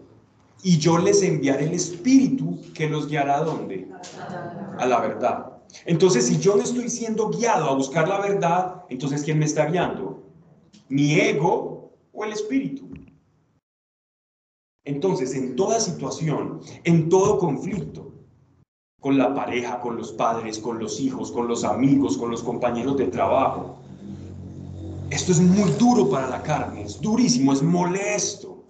y 0.63 0.77
yo 0.77 0.97
les 0.97 1.21
enviaré 1.23 1.65
el 1.65 1.73
Espíritu 1.73 2.59
que 2.73 2.89
los 2.89 3.07
guiará 3.07 3.39
a 3.39 3.43
dónde? 3.43 3.89
A 4.77 4.85
la 4.85 5.01
verdad. 5.01 5.57
Entonces, 5.85 6.27
si 6.27 6.39
yo 6.39 6.55
no 6.55 6.63
estoy 6.63 6.89
siendo 6.89 7.29
guiado 7.29 7.69
a 7.69 7.75
buscar 7.75 8.07
la 8.07 8.21
verdad, 8.21 8.83
entonces 8.89 9.23
¿quién 9.23 9.39
me 9.39 9.45
está 9.45 9.65
guiando? 9.65 10.23
¿Mi 10.87 11.19
ego 11.19 11.91
o 12.13 12.23
el 12.23 12.31
Espíritu? 12.31 12.87
Entonces, 14.85 15.33
en 15.35 15.55
toda 15.55 15.79
situación, 15.79 16.61
en 16.83 17.09
todo 17.09 17.39
conflicto, 17.39 18.11
con 19.01 19.17
la 19.17 19.33
pareja, 19.33 19.81
con 19.81 19.97
los 19.97 20.13
padres, 20.13 20.59
con 20.59 20.79
los 20.79 21.01
hijos, 21.01 21.31
con 21.31 21.47
los 21.47 21.65
amigos, 21.65 22.17
con 22.17 22.31
los 22.31 22.41
compañeros 22.41 22.95
de 22.97 23.07
trabajo, 23.07 23.82
esto 25.13 25.31
es 25.31 25.39
muy 25.39 25.69
duro 25.73 26.09
para 26.09 26.27
la 26.27 26.41
carne, 26.41 26.83
es 26.83 26.99
durísimo, 26.99 27.53
es 27.53 27.61
molesto. 27.61 28.63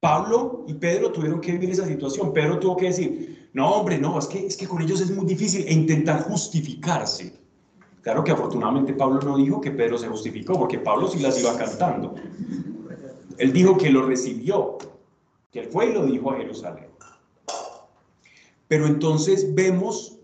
Pablo 0.00 0.64
y 0.66 0.74
Pedro 0.74 1.12
tuvieron 1.12 1.40
que 1.40 1.52
vivir 1.52 1.70
esa 1.70 1.86
situación. 1.86 2.32
Pedro 2.32 2.58
tuvo 2.58 2.76
que 2.76 2.86
decir, 2.86 3.50
no, 3.52 3.70
hombre, 3.72 3.98
no, 3.98 4.18
es 4.18 4.26
que, 4.26 4.46
es 4.46 4.56
que 4.56 4.66
con 4.66 4.80
ellos 4.80 5.00
es 5.00 5.10
muy 5.10 5.26
difícil 5.26 5.66
e 5.66 5.72
intentar 5.72 6.22
justificarse. 6.22 7.34
Claro 8.02 8.22
que 8.22 8.30
afortunadamente 8.30 8.94
Pablo 8.94 9.20
no 9.20 9.36
dijo 9.36 9.60
que 9.60 9.72
Pedro 9.72 9.98
se 9.98 10.08
justificó, 10.08 10.58
porque 10.58 10.78
Pablo 10.78 11.08
sí 11.08 11.18
las 11.18 11.40
iba 11.40 11.56
cantando. 11.56 12.14
Él 13.36 13.52
dijo 13.52 13.76
que 13.76 13.90
lo 13.90 14.06
recibió, 14.06 14.78
que 15.50 15.60
él 15.60 15.68
fue 15.70 15.90
y 15.90 15.92
lo 15.92 16.06
dijo 16.06 16.30
a 16.30 16.36
Jerusalén. 16.36 16.86
Pero 18.68 18.86
entonces 18.86 19.54
vemos, 19.54 20.18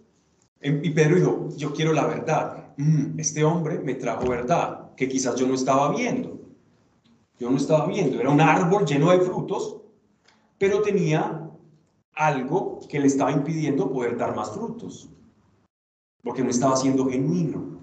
y 0.63 0.91
Pedro 0.91 1.17
dijo, 1.17 1.49
yo 1.57 1.73
quiero 1.73 1.93
la 1.93 2.07
verdad. 2.07 2.62
Mm, 2.77 3.19
este 3.19 3.45
hombre 3.45 3.79
me 3.81 3.95
trajo 3.95 4.29
verdad, 4.29 4.95
que 4.97 5.09
quizás 5.09 5.37
yo 5.37 5.47
no 5.47 5.55
estaba 5.55 5.95
viendo 5.95 6.43
yo 7.43 7.51
no 7.51 7.57
estaba 7.57 7.87
viendo, 7.87 8.21
era 8.21 8.31
un 8.31 8.41
árbol 8.41 8.85
lleno 8.87 9.11
de 9.11 9.19
frutos, 9.19 9.79
pero 10.59 10.81
tenía 10.81 11.51
algo 12.15 12.79
que 12.89 13.01
le 13.01 13.09
estaba 13.09 13.33
impidiendo 13.33 13.93
poder 13.93 14.17
dar 14.17 14.37
más 14.37 14.53
frutos, 14.53 15.11
porque 16.23 16.45
no 16.45 16.51
estaba 16.51 16.77
siendo 16.77 17.05
genuino, 17.07 17.81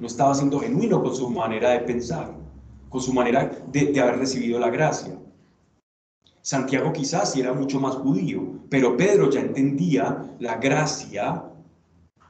no 0.00 0.06
estaba 0.06 0.34
siendo 0.34 0.58
genuino 0.58 1.02
con 1.02 1.14
su 1.14 1.28
manera 1.28 1.72
de 1.72 1.80
pensar, 1.80 2.34
con 2.88 3.02
su 3.02 3.12
manera 3.12 3.44
de, 3.70 3.92
de 3.92 4.00
haber 4.00 4.20
recibido 4.20 4.58
la 4.58 4.70
gracia. 4.70 5.18
Santiago 6.40 6.90
quizás 6.90 7.36
era 7.36 7.52
mucho 7.52 7.78
más 7.80 7.96
judío, 7.96 8.60
pero 8.70 8.96
Pedro 8.96 9.28
ya 9.28 9.40
entendía 9.40 10.34
la 10.38 10.56
gracia 10.56 11.44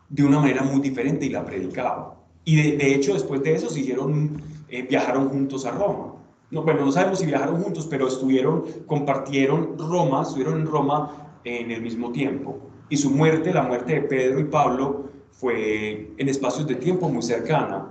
de 0.09 0.25
una 0.25 0.41
manera 0.41 0.63
muy 0.63 0.81
diferente 0.81 1.27
y 1.27 1.31
la 1.31 1.45
predicaba. 1.45 2.17
Y 2.45 2.77
de, 2.77 2.95
hecho 2.95 3.15
después 3.15 3.43
de 3.43 3.55
eso 3.55 3.71
siguieron, 3.71 4.43
eh, 4.69 4.83
viajaron 4.83 5.29
juntos 5.29 5.65
a 5.65 5.71
Roma 5.71 6.15
no, 6.55 6.63
bueno, 6.63 6.85
no 6.85 6.93
sabemos 6.93 7.19
si 7.19 7.27
viajaron 7.27 7.61
juntos, 7.61 7.87
pero 7.91 8.07
estuvieron, 8.07 8.65
compartieron 8.87 9.77
Roma, 9.77 10.23
estuvieron 10.23 10.61
en 10.61 10.67
Roma 10.67 11.41
en 11.43 11.73
el 11.73 11.83
mismo 11.83 12.13
tiempo. 12.13 12.59
Y 12.89 12.97
su 12.97 13.11
muerte, 13.11 13.53
la 13.53 13.63
muerte 13.63 13.95
de 13.95 14.03
Pedro 14.03 14.39
y 14.39 14.45
Pablo, 14.45 15.11
fue 15.33 16.15
en 16.17 16.29
espacios 16.29 16.69
de 16.69 16.77
tiempo 16.77 17.09
muy 17.09 17.23
cercana. 17.23 17.87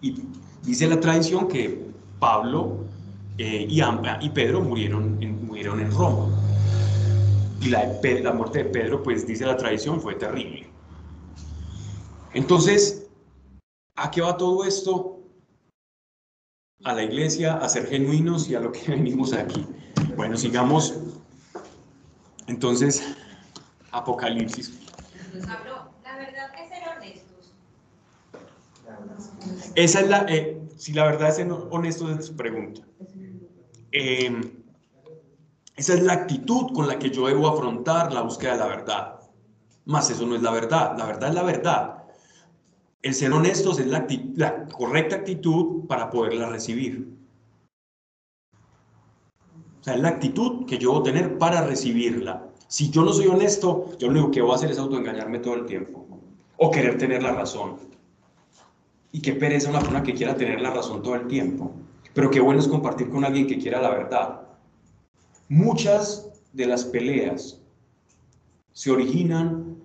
Y 0.00 0.20
dice 0.64 0.88
la 0.88 0.98
tradición 0.98 1.46
que 1.46 1.92
Pablo 2.18 2.86
eh, 3.38 3.66
y, 3.68 3.80
y, 3.80 4.30
Pedro 4.30 4.60
murieron 4.60 5.20
murieron 5.46 5.78
en 5.78 5.92
Roma. 5.92 6.26
Y 7.62 7.68
la, 7.68 7.84
la 8.02 8.32
muerte 8.32 8.64
de 8.64 8.64
Pedro, 8.66 9.02
pues 9.02 9.26
dice 9.26 9.46
la 9.46 9.56
tradición, 9.56 10.00
fue 10.00 10.14
terrible. 10.16 10.66
Entonces, 12.34 13.06
¿a 13.96 14.10
qué 14.10 14.20
va 14.20 14.36
todo 14.36 14.64
esto? 14.64 15.22
a 16.84 16.92
la 16.92 17.04
iglesia, 17.04 17.54
a 17.54 17.68
ser 17.68 17.86
genuinos 17.86 18.48
y 18.48 18.54
a 18.54 18.60
lo 18.60 18.72
que 18.72 18.90
venimos 18.90 19.32
aquí. 19.32 19.66
Bueno, 20.16 20.36
sigamos. 20.36 20.94
Entonces, 22.46 23.02
Apocalipsis. 23.92 24.78
La 25.32 26.16
verdad 26.16 26.50
es 26.60 26.68
ser 26.68 26.88
honestos. 26.96 27.54
Esa 29.74 30.00
es 30.00 30.08
la, 30.08 30.26
eh, 30.28 30.60
si 30.76 30.92
la 30.92 31.04
verdad 31.06 31.28
es 31.28 31.36
ser 31.36 31.50
honestos 31.50 32.18
es 32.18 32.26
su 32.26 32.36
pregunta. 32.36 32.82
Em, 33.92 34.52
esa 35.82 35.94
es 35.94 36.02
la 36.04 36.12
actitud 36.12 36.72
con 36.72 36.86
la 36.86 36.96
que 36.96 37.10
yo 37.10 37.26
debo 37.26 37.48
afrontar 37.48 38.12
la 38.12 38.22
búsqueda 38.22 38.52
de 38.52 38.58
la 38.58 38.66
verdad. 38.68 39.20
Más 39.84 40.08
eso 40.10 40.24
no 40.24 40.36
es 40.36 40.42
la 40.42 40.52
verdad. 40.52 40.96
La 40.96 41.06
verdad 41.06 41.30
es 41.30 41.34
la 41.34 41.42
verdad. 41.42 42.04
El 43.02 43.12
ser 43.14 43.32
honestos 43.32 43.80
es 43.80 43.88
la, 43.88 44.06
correcta 44.68 45.16
actitud 45.16 45.88
para 45.88 46.08
poderla 46.08 46.48
recibir. 46.50 47.12
O 49.80 49.82
sea, 49.82 49.94
es 49.96 50.00
la 50.00 50.10
actitud 50.10 50.66
que 50.66 50.78
yo 50.78 50.90
debo 50.90 51.02
tener 51.02 51.36
para 51.36 51.66
recibirla. 51.66 52.46
Si 52.68 52.88
yo 52.90 53.02
no 53.02 53.12
soy 53.12 53.26
honesto, 53.26 53.88
yo 53.98 54.06
lo 54.06 54.12
único 54.12 54.30
que 54.30 54.40
voy 54.40 54.52
a 54.52 54.54
hacer 54.54 54.70
es 54.70 54.78
autoengañarme 54.78 55.40
todo 55.40 55.54
el 55.54 55.66
tiempo. 55.66 56.06
O 56.58 56.70
querer 56.70 56.96
tener 56.96 57.24
la 57.24 57.32
razón. 57.32 57.74
Y 59.10 59.20
qué 59.20 59.32
pereza 59.32 59.68
una 59.68 59.80
persona 59.80 60.04
que 60.04 60.14
quiera 60.14 60.36
tener 60.36 60.60
la 60.60 60.70
razón 60.70 61.02
todo 61.02 61.16
el 61.16 61.26
tiempo. 61.26 61.72
Pero 62.14 62.30
qué 62.30 62.38
bueno 62.38 62.60
es 62.60 62.68
compartir 62.68 63.10
con 63.10 63.24
alguien 63.24 63.48
que 63.48 63.58
quiera 63.58 63.82
la 63.82 63.90
verdad. 63.90 64.51
Muchas 65.52 66.30
de 66.54 66.64
las 66.64 66.82
peleas 66.82 67.60
se 68.72 68.90
originan 68.90 69.76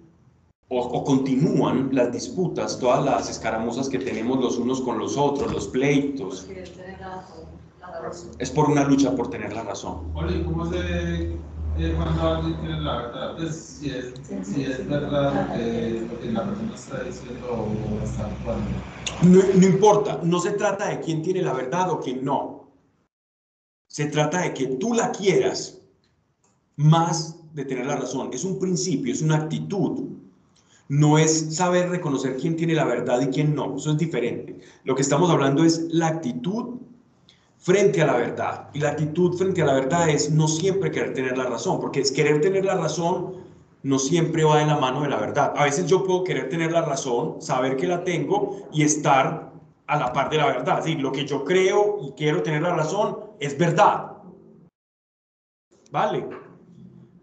o, 0.70 1.04
continúan 1.04 1.90
las 1.92 2.10
disputas, 2.14 2.80
todas 2.80 3.04
las 3.04 3.30
escaramuzas 3.30 3.90
que 3.90 4.00
tenemos 4.00 4.40
los 4.40 4.58
unos 4.58 4.80
con 4.80 4.98
los 4.98 5.18
otros, 5.18 5.52
los 5.52 5.68
pleitos. 5.68 6.48
Es 8.40 8.50
por 8.50 8.70
una 8.70 8.86
lucha 8.86 9.14
por 9.14 9.30
tener 9.30 9.52
la 9.52 9.64
razón. 9.64 10.14
¿cómo 10.46 10.72
se 10.72 11.34
eh, 11.80 11.94
cuando 11.98 12.22
alguien 12.22 12.56
tiene 12.62 12.80
la 12.80 12.96
verdad, 13.02 13.36
pues 13.36 13.56
si 13.58 13.90
es, 13.90 14.14
si 14.44 14.64
es 14.64 14.88
verdad 14.88 15.54
que, 15.54 16.08
lo 16.10 16.20
que 16.22 16.32
la 16.32 16.46
persona 16.46 16.76
está 16.76 17.04
diciendo 17.04 17.46
o 17.46 18.04
está 18.06 18.26
actuando. 18.26 18.70
No, 19.24 19.42
no 19.54 19.68
importa, 19.68 20.22
no 20.24 20.40
se 20.40 20.52
trata 20.52 20.88
de 20.88 21.02
quién 21.02 21.22
tiene 21.22 21.42
la 21.42 21.52
verdad 21.52 21.92
o 21.92 22.00
quién 22.00 22.24
no. 22.24 22.67
Se 23.88 24.06
trata 24.06 24.42
de 24.42 24.54
que 24.54 24.68
tú 24.68 24.94
la 24.94 25.12
quieras 25.12 25.82
más 26.76 27.38
de 27.54 27.66
tener 27.66 27.86
la 27.86 27.96
razón. 27.96 28.30
Es 28.34 28.44
un 28.44 28.60
principio, 28.60 29.14
es 29.14 29.22
una 29.22 29.38
actitud. 29.38 30.06
No 30.90 31.18
es 31.18 31.56
saber 31.56 31.90
reconocer 31.90 32.38
quién 32.38 32.56
tiene 32.56 32.74
la 32.74 32.86
verdad 32.86 33.22
y 33.22 33.28
quién 33.28 33.56
no. 33.56 33.76
Eso 33.76 33.92
es 33.92 33.98
diferente. 33.98 34.60
Lo 34.84 34.96
que 34.96 35.02
estamos 35.02 35.30
hablando 35.30 35.64
es 35.64 35.88
la 35.90 36.08
actitud 36.08 36.76
frente 37.58 38.02
a 38.02 38.08
la 38.08 38.16
verdad. 38.16 38.70
Y 38.74 38.80
la 38.80 38.90
actitud 38.92 39.38
frente 39.38 39.62
a 39.62 39.66
la 39.66 39.74
verdad 39.74 40.10
es 40.10 40.32
no 40.32 40.48
siempre 40.48 40.92
querer 40.92 41.14
tener 41.14 41.38
la 41.38 41.46
razón, 41.46 41.80
porque 41.80 42.02
es 42.02 42.12
querer 42.12 42.40
tener 42.42 42.66
la 42.66 42.76
razón 42.76 43.48
no 43.84 44.00
siempre 44.00 44.44
va 44.44 44.60
de 44.60 44.66
la 44.66 44.78
mano 44.78 45.02
de 45.04 45.10
la 45.10 45.18
verdad. 45.18 45.54
A 45.56 45.64
veces 45.64 45.86
yo 45.88 46.04
puedo 46.04 46.24
querer 46.24 46.50
tener 46.50 46.72
la 46.72 46.82
razón, 46.82 47.42
saber 47.42 47.78
que 47.78 47.88
la 47.88 48.04
tengo 48.04 48.68
y 48.74 48.84
estar 48.84 49.47
a 49.88 49.98
la 49.98 50.14
par 50.14 50.30
de 50.30 50.38
la 50.38 50.48
verdad. 50.48 50.88
Es 50.88 51.00
lo 51.00 51.12
que 51.12 51.26
yo 51.26 51.44
creo 51.44 52.00
y 52.04 52.12
quiero 52.12 52.44
tener 52.44 52.62
la 52.62 52.76
razón 52.76 53.18
es 53.40 53.58
verdad. 53.58 54.12
¿Vale? 55.92 56.28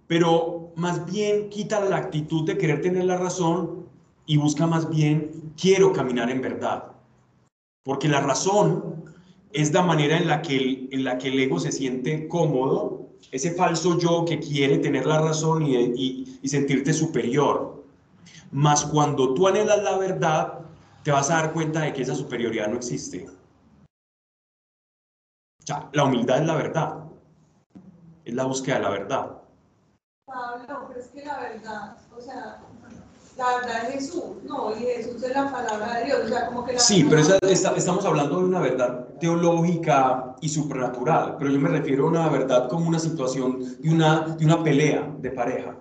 Pero 0.06 0.72
más 0.76 1.04
bien 1.10 1.50
quita 1.50 1.80
la 1.80 1.96
actitud 1.96 2.46
de 2.46 2.58
querer 2.58 2.80
tener 2.80 3.04
la 3.04 3.18
razón 3.18 3.86
y 4.26 4.36
busca 4.38 4.66
más 4.66 4.88
bien 4.88 5.52
quiero 5.60 5.92
caminar 5.92 6.30
en 6.30 6.40
verdad. 6.40 6.92
Porque 7.84 8.08
la 8.08 8.20
razón 8.20 9.04
es 9.52 9.72
la 9.72 9.82
manera 9.82 10.16
en 10.16 10.26
la 10.26 10.40
que 10.40 10.56
el, 10.56 10.88
en 10.90 11.04
la 11.04 11.18
que 11.18 11.28
el 11.28 11.38
ego 11.38 11.60
se 11.60 11.70
siente 11.70 12.26
cómodo, 12.28 13.08
ese 13.30 13.52
falso 13.52 13.98
yo 13.98 14.24
que 14.24 14.38
quiere 14.38 14.78
tener 14.78 15.06
la 15.06 15.20
razón 15.20 15.66
y, 15.66 15.76
y, 15.76 16.38
y 16.42 16.48
sentirte 16.48 16.92
superior. 16.92 17.84
Más 18.50 18.84
cuando 18.86 19.34
tú 19.34 19.48
anhelas 19.48 19.82
la 19.82 19.98
verdad, 19.98 20.64
te 21.04 21.12
vas 21.12 21.30
a 21.30 21.34
dar 21.34 21.52
cuenta 21.52 21.82
de 21.82 21.92
que 21.92 22.02
esa 22.02 22.14
superioridad 22.14 22.66
no 22.68 22.76
existe. 22.76 23.26
O 25.62 25.66
sea, 25.66 25.88
la 25.92 26.04
humildad 26.04 26.40
es 26.40 26.46
la 26.46 26.56
verdad. 26.56 27.04
Es 28.24 28.34
la 28.34 28.44
búsqueda 28.44 28.76
de 28.76 28.82
la 28.82 28.90
verdad. 28.90 29.30
Pablo, 30.26 30.86
pero 30.88 31.00
es 31.00 31.06
que 31.08 31.24
la 31.24 31.38
verdad, 31.38 31.96
o 32.16 32.20
sea, 32.20 32.58
la 33.36 33.56
verdad 33.56 33.84
es 33.88 33.94
Jesús, 33.94 34.42
no, 34.44 34.74
y 34.74 34.80
Jesús 34.80 35.22
es 35.22 35.34
la 35.34 35.52
palabra 35.52 35.98
de 35.98 36.04
Dios, 36.06 36.20
o 36.24 36.28
sea, 36.28 36.46
como 36.46 36.64
que 36.64 36.72
la 36.72 36.78
Sí, 36.80 37.06
pero 37.08 37.20
esa- 37.20 37.76
estamos 37.76 38.04
hablando 38.06 38.38
de 38.38 38.44
una 38.46 38.60
verdad 38.60 39.08
teológica 39.20 40.36
y 40.40 40.48
supernatural, 40.48 41.36
pero 41.38 41.50
yo 41.50 41.60
me 41.60 41.68
refiero 41.68 42.06
a 42.06 42.08
una 42.08 42.28
verdad 42.30 42.68
como 42.70 42.88
una 42.88 42.98
situación 42.98 43.80
de 43.82 43.90
una, 43.90 44.20
de 44.20 44.44
una 44.46 44.62
pelea 44.62 45.14
de 45.18 45.30
pareja. 45.30 45.76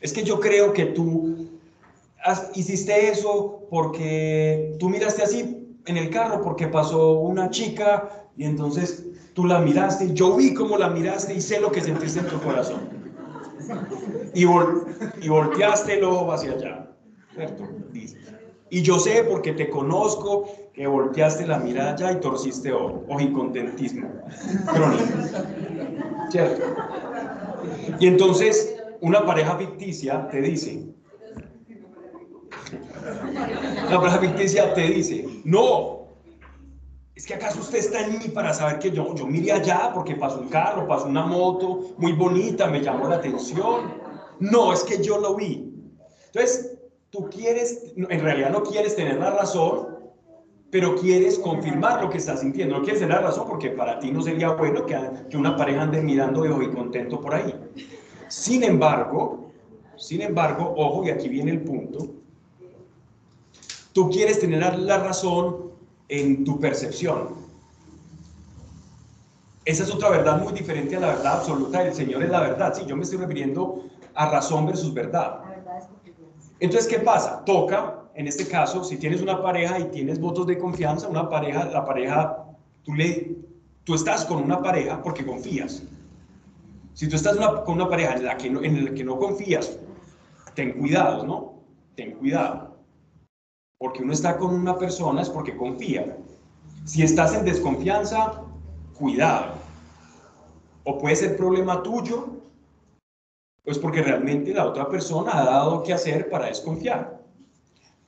Es 0.00 0.12
que 0.12 0.22
yo 0.22 0.38
creo 0.38 0.72
que 0.74 0.86
tú 0.86 1.57
hiciste 2.54 3.10
eso 3.10 3.66
porque 3.70 4.76
tú 4.78 4.88
miraste 4.88 5.22
así 5.22 5.76
en 5.86 5.96
el 5.96 6.10
carro 6.10 6.42
porque 6.42 6.66
pasó 6.68 7.12
una 7.20 7.50
chica 7.50 8.26
y 8.36 8.44
entonces 8.44 9.04
tú 9.34 9.44
la 9.46 9.58
miraste 9.60 10.06
y 10.06 10.12
yo 10.14 10.36
vi 10.36 10.52
cómo 10.54 10.76
la 10.76 10.88
miraste 10.90 11.34
y 11.34 11.40
sé 11.40 11.60
lo 11.60 11.70
que 11.70 11.80
sentiste 11.80 12.20
en 12.20 12.26
tu 12.26 12.40
corazón. 12.40 12.80
Y, 14.34 14.44
vol- 14.44 14.84
y 15.20 15.28
volteaste 15.28 15.94
el 15.98 16.04
ojo 16.04 16.32
hacia 16.32 16.52
allá. 16.52 16.90
¿cierto? 17.34 17.64
Y 18.70 18.82
yo 18.82 18.98
sé 18.98 19.24
porque 19.24 19.52
te 19.52 19.70
conozco 19.70 20.46
que 20.74 20.86
volteaste 20.86 21.46
la 21.46 21.58
mirada 21.58 21.92
allá 21.92 22.12
y 22.12 22.20
torciste 22.20 22.72
ojo. 22.72 23.04
Ojicontentismo 23.08 24.08
crónico. 24.72 25.04
¿Cierto? 26.30 26.62
Y 27.98 28.06
entonces 28.06 28.76
una 29.00 29.24
pareja 29.24 29.56
ficticia 29.56 30.28
te 30.28 30.42
dice, 30.42 30.84
la 33.90 34.00
pareja 34.00 34.18
ficticia 34.18 34.74
te 34.74 34.82
dice, 34.82 35.26
no, 35.44 35.98
es 37.18 37.26
que 37.26 37.34
acaso 37.34 37.60
usted 37.60 37.78
está 37.78 38.06
en 38.06 38.18
mí 38.18 38.28
para 38.32 38.54
saber 38.54 38.78
que 38.78 38.92
yo, 38.92 39.12
yo 39.16 39.26
miré 39.26 39.50
allá 39.50 39.90
porque 39.92 40.14
pasó 40.14 40.40
un 40.40 40.48
carro, 40.48 40.86
pasó 40.86 41.06
una 41.06 41.26
moto 41.26 41.94
muy 41.98 42.12
bonita, 42.12 42.68
me 42.68 42.80
llamó 42.80 43.08
la 43.08 43.16
atención. 43.16 43.92
No, 44.38 44.72
es 44.72 44.84
que 44.84 45.02
yo 45.02 45.18
lo 45.18 45.34
vi. 45.34 45.74
Entonces, 46.26 46.78
tú 47.10 47.28
quieres, 47.28 47.92
en 47.96 48.20
realidad 48.20 48.50
no 48.50 48.62
quieres 48.62 48.94
tener 48.94 49.18
la 49.18 49.30
razón, 49.30 49.98
pero 50.70 50.94
quieres 50.94 51.40
confirmar 51.40 52.02
lo 52.02 52.08
que 52.08 52.18
estás 52.18 52.38
sintiendo. 52.38 52.76
No 52.76 52.82
quieres 52.82 53.00
tener 53.00 53.16
la 53.16 53.22
razón 53.22 53.48
porque 53.48 53.70
para 53.70 53.98
ti 53.98 54.12
no 54.12 54.22
sería 54.22 54.50
bueno 54.50 54.86
que, 54.86 54.96
que 55.28 55.36
una 55.36 55.56
pareja 55.56 55.82
ande 55.82 56.00
mirando 56.00 56.42
de 56.42 56.64
y 56.64 56.70
contento 56.70 57.20
por 57.20 57.34
ahí. 57.34 57.52
Sin 58.28 58.62
embargo, 58.62 59.50
sin 59.96 60.22
embargo, 60.22 60.72
ojo, 60.76 61.04
y 61.04 61.10
aquí 61.10 61.28
viene 61.28 61.50
el 61.50 61.62
punto, 61.62 62.17
tú 63.98 64.08
quieres 64.10 64.38
tener 64.38 64.78
la 64.78 64.98
razón 64.98 65.72
en 66.08 66.44
tu 66.44 66.60
percepción. 66.60 67.30
Esa 69.64 69.82
es 69.82 69.92
otra 69.92 70.10
verdad 70.10 70.40
muy 70.40 70.52
diferente 70.52 70.94
a 70.94 71.00
la 71.00 71.08
verdad 71.08 71.38
absoluta 71.38 71.82
del 71.82 71.92
Señor, 71.92 72.22
es 72.22 72.30
la 72.30 72.42
verdad. 72.42 72.72
Sí, 72.76 72.84
yo 72.86 72.94
me 72.94 73.02
estoy 73.02 73.18
refiriendo 73.18 73.82
a 74.14 74.30
razón 74.30 74.66
versus 74.66 74.94
verdad. 74.94 75.40
Entonces, 76.60 76.88
¿qué 76.88 77.00
pasa? 77.00 77.44
Toca, 77.44 78.04
en 78.14 78.28
este 78.28 78.46
caso, 78.46 78.84
si 78.84 78.98
tienes 78.98 79.20
una 79.20 79.42
pareja 79.42 79.80
y 79.80 79.84
tienes 79.86 80.20
votos 80.20 80.46
de 80.46 80.56
confianza, 80.58 81.08
una 81.08 81.28
pareja, 81.28 81.64
la 81.64 81.84
pareja, 81.84 82.44
tú, 82.84 82.94
le, 82.94 83.34
tú 83.82 83.94
estás 83.96 84.24
con 84.26 84.40
una 84.44 84.62
pareja 84.62 85.02
porque 85.02 85.26
confías. 85.26 85.82
Si 86.94 87.08
tú 87.08 87.16
estás 87.16 87.36
una- 87.36 87.64
con 87.64 87.74
una 87.74 87.88
pareja 87.88 88.14
en 88.14 88.24
la, 88.26 88.36
que 88.36 88.48
no, 88.48 88.62
en 88.62 88.84
la 88.84 88.94
que 88.94 89.02
no 89.02 89.18
confías, 89.18 89.76
ten 90.54 90.78
cuidado, 90.78 91.26
¿no? 91.26 91.54
Ten 91.96 92.12
cuidado. 92.12 92.67
Porque 93.78 94.02
uno 94.02 94.12
está 94.12 94.36
con 94.36 94.54
una 94.54 94.76
persona 94.76 95.22
es 95.22 95.30
porque 95.30 95.56
confía. 95.56 96.16
Si 96.84 97.02
estás 97.02 97.34
en 97.34 97.44
desconfianza, 97.44 98.42
cuidado. 98.98 99.54
O 100.84 100.98
puede 100.98 101.16
ser 101.16 101.36
problema 101.36 101.82
tuyo, 101.82 102.28
pues 103.64 103.78
porque 103.78 104.02
realmente 104.02 104.52
la 104.54 104.66
otra 104.66 104.88
persona 104.88 105.38
ha 105.38 105.44
dado 105.44 105.82
qué 105.82 105.92
hacer 105.92 106.28
para 106.30 106.46
desconfiar. 106.46 107.22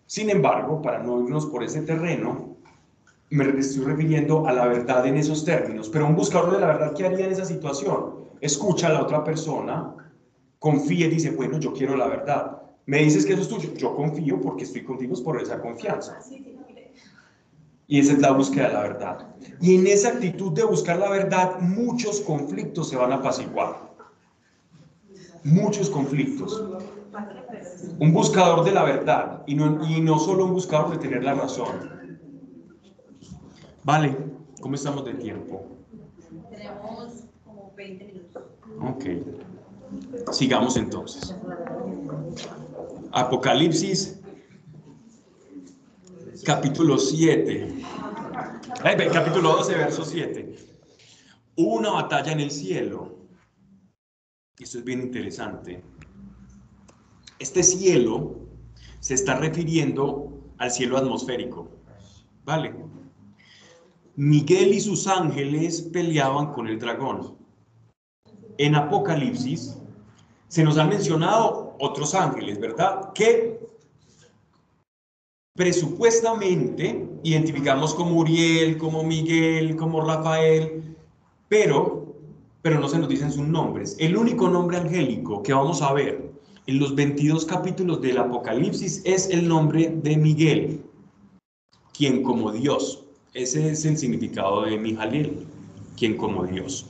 Sin 0.06 0.28
embargo, 0.30 0.82
para 0.82 0.98
no 0.98 1.22
irnos 1.22 1.46
por 1.46 1.62
ese 1.62 1.82
terreno, 1.82 2.56
me 3.30 3.44
estoy 3.60 3.84
refiriendo 3.84 4.46
a 4.46 4.52
la 4.52 4.66
verdad 4.66 5.06
en 5.06 5.16
esos 5.16 5.44
términos. 5.44 5.88
Pero 5.88 6.06
un 6.06 6.16
buscador 6.16 6.52
de 6.52 6.60
la 6.60 6.66
verdad, 6.66 6.94
¿qué 6.94 7.06
haría 7.06 7.26
en 7.26 7.32
esa 7.32 7.44
situación? 7.44 8.24
Escucha 8.40 8.88
a 8.88 8.92
la 8.92 9.02
otra 9.02 9.22
persona, 9.22 9.94
confía 10.58 11.06
y 11.06 11.10
dice, 11.10 11.30
bueno, 11.30 11.60
yo 11.60 11.72
quiero 11.72 11.96
la 11.96 12.08
verdad. 12.08 12.59
Me 12.90 13.04
dices 13.04 13.24
que 13.24 13.34
eso 13.34 13.42
es 13.42 13.48
tuyo. 13.48 13.72
Yo 13.74 13.94
confío 13.94 14.40
porque 14.40 14.64
estoy 14.64 14.82
contigo 14.82 15.14
es 15.14 15.20
por 15.20 15.40
esa 15.40 15.60
confianza. 15.60 16.18
Y 17.86 18.00
esa 18.00 18.14
es 18.14 18.18
la 18.18 18.32
búsqueda 18.32 18.66
de 18.66 18.74
la 18.74 18.80
verdad. 18.80 19.28
Y 19.60 19.76
en 19.76 19.86
esa 19.86 20.08
actitud 20.08 20.50
de 20.50 20.64
buscar 20.64 20.98
la 20.98 21.08
verdad, 21.08 21.60
muchos 21.60 22.20
conflictos 22.20 22.88
se 22.88 22.96
van 22.96 23.12
a 23.12 23.16
apaciguar. 23.16 23.92
Muchos 25.44 25.88
conflictos. 25.88 26.64
Un 28.00 28.12
buscador 28.12 28.64
de 28.64 28.72
la 28.72 28.82
verdad 28.82 29.44
y 29.46 29.54
no, 29.54 29.86
y 29.88 30.00
no 30.00 30.18
solo 30.18 30.46
un 30.46 30.54
buscador 30.54 30.90
de 30.90 30.98
tener 30.98 31.22
la 31.22 31.34
razón. 31.34 32.18
Vale, 33.84 34.16
¿cómo 34.60 34.74
estamos 34.74 35.04
de 35.04 35.14
tiempo? 35.14 35.64
Tenemos 36.50 37.22
como 37.44 37.72
20 37.76 38.04
minutos. 38.04 38.42
Ok. 38.82 40.32
Sigamos 40.32 40.76
entonces. 40.76 41.36
Apocalipsis, 43.12 44.20
capítulo 46.44 46.96
7. 46.96 47.74
Ay, 48.84 48.96
ve, 48.96 49.08
capítulo 49.08 49.56
12, 49.56 49.74
verso 49.74 50.04
7. 50.04 50.54
Hubo 51.56 51.74
una 51.74 51.90
batalla 51.90 52.30
en 52.30 52.40
el 52.40 52.52
cielo. 52.52 53.18
Esto 54.58 54.78
es 54.78 54.84
bien 54.84 55.00
interesante. 55.00 55.82
Este 57.40 57.64
cielo 57.64 58.36
se 59.00 59.14
está 59.14 59.34
refiriendo 59.34 60.52
al 60.58 60.70
cielo 60.70 60.96
atmosférico. 60.96 61.68
¿Vale? 62.44 62.74
Miguel 64.14 64.72
y 64.72 64.80
sus 64.80 65.08
ángeles 65.08 65.82
peleaban 65.82 66.52
con 66.52 66.68
el 66.68 66.78
dragón. 66.78 67.36
En 68.56 68.76
Apocalipsis 68.76 69.78
se 70.46 70.62
nos 70.62 70.78
han 70.78 70.90
mencionado 70.90 71.59
otros 71.80 72.14
ángeles, 72.14 72.60
¿verdad? 72.60 73.12
Que 73.14 73.58
presupuestamente 75.54 77.08
identificamos 77.22 77.94
como 77.94 78.16
Uriel, 78.18 78.78
como 78.78 79.02
Miguel, 79.02 79.76
como 79.76 80.00
Rafael, 80.00 80.96
pero, 81.48 82.14
pero 82.62 82.78
no 82.78 82.88
se 82.88 82.98
nos 82.98 83.08
dicen 83.08 83.32
sus 83.32 83.46
nombres. 83.46 83.96
El 83.98 84.16
único 84.16 84.48
nombre 84.48 84.76
angélico 84.76 85.42
que 85.42 85.52
vamos 85.52 85.82
a 85.82 85.92
ver 85.92 86.30
en 86.66 86.78
los 86.78 86.94
22 86.94 87.44
capítulos 87.46 88.00
del 88.00 88.18
Apocalipsis 88.18 89.02
es 89.04 89.28
el 89.30 89.48
nombre 89.48 89.92
de 90.02 90.16
Miguel, 90.16 90.80
quien 91.92 92.22
como 92.22 92.52
Dios. 92.52 93.04
Ese 93.34 93.70
es 93.70 93.84
el 93.84 93.98
significado 93.98 94.62
de 94.62 94.78
Mijaliel, 94.78 95.46
quien 95.96 96.16
como 96.16 96.44
Dios. 96.46 96.86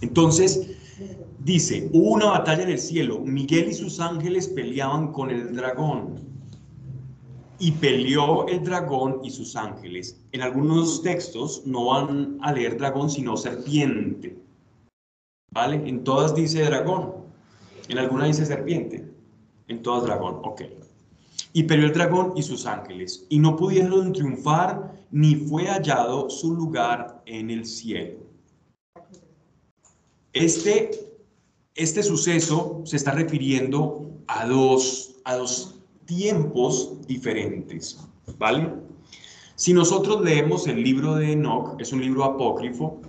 Entonces, 0.00 0.77
dice, 1.40 1.88
hubo 1.92 2.12
una 2.12 2.26
batalla 2.26 2.62
en 2.62 2.70
el 2.70 2.78
cielo, 2.78 3.20
Miguel 3.20 3.68
y 3.68 3.74
sus 3.74 4.00
ángeles 4.00 4.48
peleaban 4.48 5.12
con 5.12 5.30
el 5.30 5.54
dragón. 5.54 6.26
Y 7.60 7.72
peleó 7.72 8.46
el 8.46 8.62
dragón 8.62 9.20
y 9.24 9.30
sus 9.30 9.56
ángeles. 9.56 10.20
En 10.30 10.42
algunos 10.42 11.02
textos 11.02 11.62
no 11.66 11.86
van 11.86 12.38
a 12.40 12.52
leer 12.52 12.78
dragón, 12.78 13.10
sino 13.10 13.36
serpiente. 13.36 14.38
¿Vale? 15.50 15.76
En 15.88 16.04
todas 16.04 16.34
dice 16.36 16.62
dragón. 16.62 17.14
En 17.88 17.98
algunas 17.98 18.28
dice 18.28 18.46
serpiente. 18.46 19.10
En 19.66 19.82
todas 19.82 20.04
dragón. 20.04 20.40
Ok. 20.44 20.62
Y 21.52 21.64
peleó 21.64 21.86
el 21.86 21.94
dragón 21.94 22.32
y 22.36 22.42
sus 22.42 22.64
ángeles. 22.64 23.26
Y 23.28 23.40
no 23.40 23.56
pudieron 23.56 24.12
triunfar, 24.12 24.92
ni 25.10 25.34
fue 25.34 25.66
hallado 25.66 26.30
su 26.30 26.54
lugar 26.54 27.22
en 27.26 27.50
el 27.50 27.64
cielo. 27.64 28.27
Este, 30.32 30.90
este 31.74 32.02
suceso 32.02 32.82
se 32.84 32.96
está 32.96 33.12
refiriendo 33.12 34.10
a 34.26 34.46
dos, 34.46 35.16
a 35.24 35.36
dos 35.36 35.80
tiempos 36.04 37.06
diferentes, 37.06 37.98
¿vale? 38.38 38.72
Si 39.54 39.72
nosotros 39.72 40.20
leemos 40.22 40.66
el 40.68 40.82
libro 40.82 41.16
de 41.16 41.32
Enoch, 41.32 41.80
es 41.80 41.92
un 41.92 42.00
libro 42.00 42.24
apócrifo, 42.24 43.00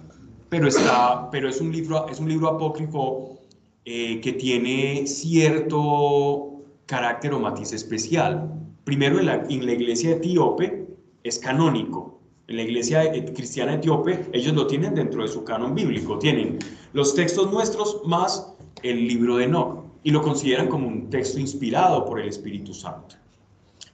pero, 0.49 0.67
está, 0.67 1.29
pero 1.29 1.47
es, 1.47 1.61
un 1.61 1.71
libro, 1.71 2.07
es 2.09 2.19
un 2.19 2.27
libro 2.27 2.47
apócrifo 2.47 3.39
eh, 3.85 4.19
que 4.21 4.33
tiene 4.33 5.05
cierto 5.05 6.63
carácter 6.87 7.33
o 7.33 7.39
matiz 7.39 7.71
especial. 7.73 8.51
Primero, 8.83 9.19
en 9.19 9.27
la, 9.27 9.45
en 9.47 9.65
la 9.65 9.73
iglesia 9.73 10.11
etíope 10.11 10.87
es 11.23 11.37
canónico, 11.37 12.18
la 12.49 12.63
iglesia 12.63 13.11
cristiana 13.33 13.75
etíope, 13.75 14.27
ellos 14.33 14.53
lo 14.53 14.67
tienen 14.67 14.95
dentro 14.95 15.21
de 15.21 15.27
su 15.27 15.43
canon 15.43 15.75
bíblico. 15.75 16.17
Tienen 16.17 16.59
los 16.93 17.13
textos 17.13 17.51
nuestros 17.51 18.01
más 18.05 18.53
el 18.81 19.07
libro 19.07 19.37
de 19.37 19.45
Enoch 19.45 19.83
y 20.03 20.11
lo 20.11 20.21
consideran 20.21 20.67
como 20.67 20.87
un 20.87 21.09
texto 21.09 21.39
inspirado 21.39 22.05
por 22.05 22.19
el 22.19 22.27
Espíritu 22.27 22.73
Santo. 22.73 23.15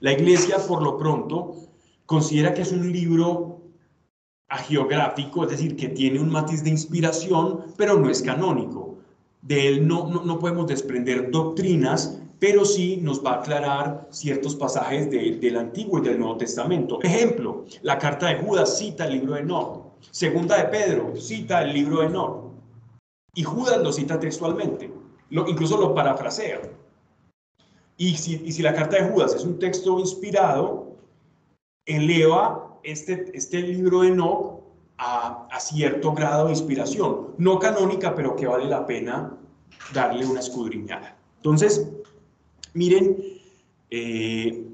La 0.00 0.12
iglesia, 0.12 0.56
por 0.66 0.82
lo 0.82 0.96
pronto, 0.96 1.56
considera 2.06 2.54
que 2.54 2.62
es 2.62 2.72
un 2.72 2.92
libro 2.92 3.60
agiográfico, 4.48 5.44
es 5.44 5.50
decir, 5.50 5.76
que 5.76 5.88
tiene 5.88 6.20
un 6.20 6.30
matiz 6.30 6.62
de 6.62 6.70
inspiración, 6.70 7.64
pero 7.76 7.98
no 7.98 8.08
es 8.08 8.22
canónico. 8.22 8.96
De 9.42 9.68
él 9.68 9.86
no, 9.86 10.08
no, 10.08 10.24
no 10.24 10.38
podemos 10.38 10.66
desprender 10.66 11.30
doctrinas 11.30 12.20
pero 12.38 12.64
sí 12.64 12.98
nos 13.02 13.24
va 13.24 13.32
a 13.32 13.40
aclarar 13.40 14.08
ciertos 14.10 14.54
pasajes 14.54 15.10
del 15.10 15.56
Antiguo 15.56 15.98
y 15.98 16.02
del 16.02 16.18
Nuevo 16.18 16.36
Testamento. 16.36 16.98
Ejemplo, 17.02 17.64
la 17.82 17.98
carta 17.98 18.28
de 18.28 18.36
Judas 18.36 18.78
cita 18.78 19.06
el 19.06 19.14
libro 19.14 19.34
de 19.34 19.40
Enoch, 19.40 19.94
segunda 20.10 20.56
de 20.56 20.64
Pedro 20.64 21.16
cita 21.16 21.62
el 21.62 21.72
libro 21.72 22.00
de 22.00 22.06
Enoch, 22.06 22.52
y 23.34 23.42
Judas 23.42 23.82
lo 23.82 23.92
cita 23.92 24.18
textualmente, 24.18 24.90
incluso 25.30 25.78
lo 25.78 25.94
parafrasea. 25.94 26.60
Y 27.98 28.16
si, 28.16 28.52
si, 28.52 28.62
la 28.62 28.74
carta 28.74 28.96
de 28.96 29.10
Judas 29.10 29.34
es 29.34 29.44
un 29.44 29.58
texto 29.58 29.98
inspirado, 29.98 30.96
eleva 31.86 32.78
este, 32.82 33.30
este 33.34 33.60
libro 33.60 34.02
de 34.02 34.08
Enoch 34.08 34.60
a, 34.98 35.48
a 35.50 35.60
cierto 35.60 36.12
grado 36.12 36.46
de 36.46 36.52
inspiración, 36.52 37.34
no 37.38 37.58
canónica, 37.58 38.14
pero 38.14 38.36
que 38.36 38.46
vale 38.46 38.66
la 38.66 38.84
pena 38.84 39.38
darle 39.94 40.26
una 40.26 40.40
escudriñada. 40.40 41.16
Entonces, 41.36 41.88
Miren 42.76 43.16
eh, 43.90 44.66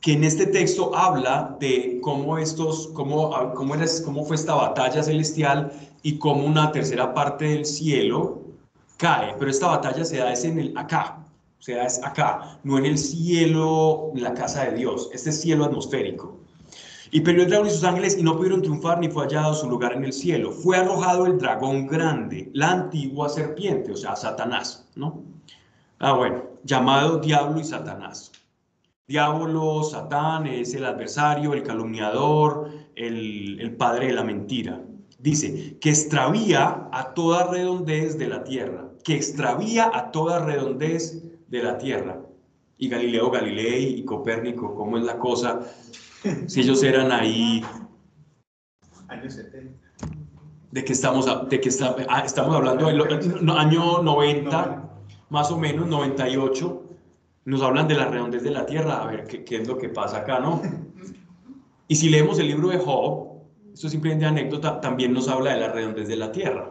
que 0.00 0.12
en 0.14 0.24
este 0.24 0.46
texto 0.46 0.94
habla 0.96 1.56
de 1.60 1.98
cómo 2.00 2.38
estos, 2.38 2.88
cómo, 2.94 3.36
ah, 3.36 3.52
cómo, 3.54 3.74
era, 3.74 3.84
cómo 4.02 4.24
fue 4.24 4.36
esta 4.36 4.54
batalla 4.54 5.02
celestial 5.02 5.70
y 6.02 6.18
cómo 6.18 6.46
una 6.46 6.72
tercera 6.72 7.12
parte 7.12 7.44
del 7.44 7.66
cielo 7.66 8.40
cae, 8.96 9.34
pero 9.38 9.50
esta 9.50 9.66
batalla 9.66 10.04
se 10.04 10.16
da 10.16 10.32
es 10.32 10.44
en 10.44 10.58
el 10.58 10.78
acá, 10.78 11.22
se 11.58 11.74
da 11.74 11.84
es 11.84 12.02
acá, 12.02 12.58
no 12.64 12.78
en 12.78 12.86
el 12.86 12.96
cielo, 12.96 14.10
la 14.14 14.32
casa 14.32 14.64
de 14.64 14.78
Dios, 14.78 15.10
este 15.12 15.32
cielo 15.32 15.66
atmosférico. 15.66 16.38
Y 17.10 17.20
peleó 17.20 17.42
el 17.42 17.50
dragón 17.50 17.66
y 17.66 17.70
sus 17.70 17.84
ángeles 17.84 18.16
y 18.16 18.22
no 18.22 18.38
pudieron 18.38 18.62
triunfar 18.62 18.98
ni 18.98 19.08
fue 19.08 19.24
hallado 19.24 19.52
su 19.52 19.68
lugar 19.68 19.92
en 19.92 20.04
el 20.04 20.14
cielo. 20.14 20.50
Fue 20.50 20.78
arrojado 20.78 21.26
el 21.26 21.36
dragón 21.36 21.86
grande, 21.86 22.50
la 22.54 22.70
antigua 22.70 23.28
serpiente, 23.28 23.92
o 23.92 23.96
sea, 23.98 24.16
Satanás, 24.16 24.88
¿no? 24.96 25.22
Ah, 26.04 26.14
bueno, 26.14 26.42
llamado 26.64 27.18
Diablo 27.18 27.60
y 27.60 27.64
Satanás. 27.64 28.32
Diablo, 29.06 29.84
Satán 29.84 30.48
es 30.48 30.74
el 30.74 30.84
adversario, 30.84 31.52
el 31.52 31.62
calumniador, 31.62 32.70
el, 32.96 33.76
padre 33.78 34.08
de 34.08 34.12
la 34.14 34.24
mentira. 34.24 34.82
Dice, 35.20 35.78
que 35.78 35.90
extravía 35.90 36.88
a 36.90 37.14
toda 37.14 37.52
redondez 37.52 38.18
de 38.18 38.26
la 38.26 38.42
tierra, 38.42 38.88
que 39.04 39.14
extravía 39.14 39.92
a 39.94 40.10
toda 40.10 40.44
redondez 40.44 41.22
de 41.46 41.62
la 41.62 41.78
tierra. 41.78 42.20
Y 42.78 42.88
Galileo 42.88 43.30
Galilei 43.30 44.00
y 44.00 44.04
Copérnico, 44.04 44.74
¿cómo 44.74 44.98
es 44.98 45.04
la 45.04 45.20
cosa? 45.20 45.60
Si 46.48 46.62
ellos 46.62 46.82
eran 46.82 47.12
ahí... 47.12 47.64
Años 49.06 49.34
70. 49.34 49.78
¿De 50.72 50.84
qué 50.84 50.94
estamos, 50.94 51.48
de 51.48 51.60
que 51.60 51.70
ah, 52.08 52.22
estamos 52.26 52.56
hablando 52.56 52.88
del 52.88 53.50
año 53.50 54.02
90? 54.02 54.81
Más 55.32 55.50
o 55.50 55.58
menos 55.58 55.86
98, 55.86 56.82
nos 57.46 57.62
hablan 57.62 57.88
de 57.88 57.94
la 57.94 58.04
redondez 58.04 58.42
de 58.42 58.50
la 58.50 58.66
Tierra, 58.66 59.02
a 59.02 59.06
ver 59.06 59.24
qué, 59.24 59.56
es 59.56 59.66
lo 59.66 59.78
que 59.78 59.88
pasa 59.88 60.18
acá, 60.18 60.38
¿no? 60.38 60.60
Y 61.88 61.96
si 61.96 62.08
leemos 62.08 62.38
el 62.38 62.46
libro 62.46 62.68
de 62.68 62.78
Job, 62.78 63.42
esto 63.72 63.86
es 63.86 63.90
simplemente 63.90 64.24
anécdota, 64.24 64.80
también 64.80 65.12
nos 65.12 65.28
habla 65.28 65.52
de 65.52 65.60
la 65.60 65.68
redondez 65.72 66.08
de 66.08 66.16
la 66.16 66.32
Tierra. 66.32 66.70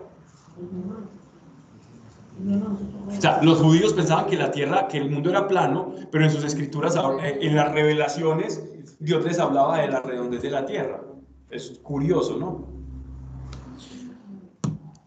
O 3.07 3.21
sea, 3.21 3.39
los 3.43 3.59
judíos 3.59 3.93
pensaban 3.93 4.25
que 4.27 4.35
la 4.35 4.49
Tierra, 4.49 4.87
que 4.87 4.97
el 4.97 5.11
mundo 5.11 5.29
era 5.29 5.47
plano, 5.47 5.93
pero 6.11 6.23
en 6.23 6.31
sus 6.31 6.43
escrituras, 6.43 6.95
eh, 6.95 7.39
en 7.41 7.55
las 7.55 7.71
revelaciones, 7.71 8.63
Dios 8.99 9.23
les 9.23 9.37
hablaba 9.37 9.79
de 9.79 9.89
la 9.89 10.01
redondez 10.01 10.41
de 10.41 10.49
la 10.49 10.65
Tierra. 10.65 11.01
Es 11.51 11.79
curioso, 11.83 12.37
¿no? 12.37 12.67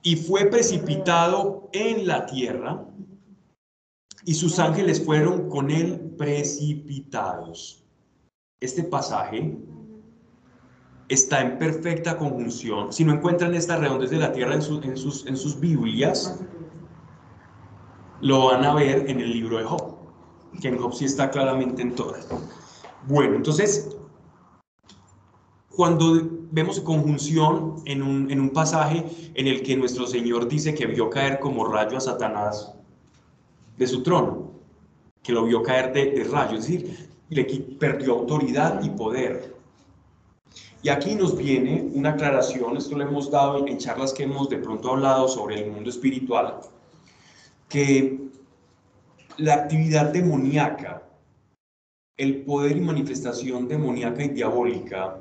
Y 0.02 0.16
fue 0.16 0.46
precipitado 0.46 1.70
en 1.72 2.06
la 2.06 2.26
Tierra 2.26 2.84
y 4.24 4.34
sus 4.34 4.58
ángeles 4.58 5.04
fueron 5.04 5.48
con 5.48 5.70
él 5.70 6.14
precipitados. 6.16 7.84
Este 8.60 8.82
pasaje 8.82 9.58
está 11.08 11.42
en 11.42 11.58
perfecta 11.58 12.16
conjunción. 12.16 12.92
Si 12.92 13.04
no 13.04 13.12
encuentran 13.12 13.54
esta 13.54 13.76
redondez 13.76 14.10
de 14.10 14.16
la 14.16 14.32
tierra 14.32 14.54
en, 14.54 14.62
sus, 14.62 15.26
en 15.26 15.36
sus 15.36 15.60
Biblias, 15.60 16.40
lo 18.20 18.46
van 18.46 18.64
a 18.64 18.74
ver 18.74 19.10
en 19.10 19.20
el 19.20 19.30
libro 19.30 19.58
de 19.58 19.64
Job, 19.64 19.96
que 20.60 20.68
en 20.68 20.78
Job 20.78 20.94
sí 20.94 21.04
está 21.04 21.30
claramente 21.30 21.82
en 21.82 21.94
todas. 21.94 22.26
Bueno, 23.06 23.36
entonces, 23.36 23.94
cuando 25.68 26.46
vemos 26.50 26.80
conjunción 26.80 27.82
en 27.84 28.02
un, 28.02 28.30
en 28.30 28.40
un 28.40 28.50
pasaje 28.50 29.04
en 29.34 29.46
el 29.46 29.62
que 29.62 29.76
nuestro 29.76 30.06
Señor 30.06 30.48
dice 30.48 30.74
que 30.74 30.86
vio 30.86 31.10
caer 31.10 31.38
como 31.40 31.66
rayo 31.66 31.98
a 31.98 32.00
Satanás 32.00 32.74
de 33.76 33.86
su 33.86 34.02
trono, 34.02 34.52
que 35.22 35.32
lo 35.32 35.44
vio 35.44 35.62
caer 35.62 35.92
de, 35.92 36.12
de 36.12 36.24
rayos, 36.24 36.60
es 36.60 36.68
decir, 36.68 37.08
le 37.30 37.44
perdió 37.78 38.12
autoridad 38.12 38.82
y 38.82 38.90
poder. 38.90 39.54
Y 40.82 40.90
aquí 40.90 41.14
nos 41.14 41.36
viene 41.36 41.90
una 41.94 42.10
aclaración, 42.10 42.76
esto 42.76 42.96
lo 42.96 43.04
hemos 43.04 43.30
dado 43.30 43.66
en 43.66 43.78
charlas 43.78 44.12
que 44.12 44.24
hemos 44.24 44.50
de 44.50 44.58
pronto 44.58 44.90
hablado 44.90 45.28
sobre 45.28 45.64
el 45.64 45.70
mundo 45.70 45.88
espiritual, 45.88 46.60
que 47.68 48.20
la 49.38 49.54
actividad 49.54 50.12
demoníaca, 50.12 51.02
el 52.16 52.44
poder 52.44 52.76
y 52.76 52.80
manifestación 52.80 53.66
demoníaca 53.66 54.24
y 54.24 54.28
diabólica, 54.28 55.20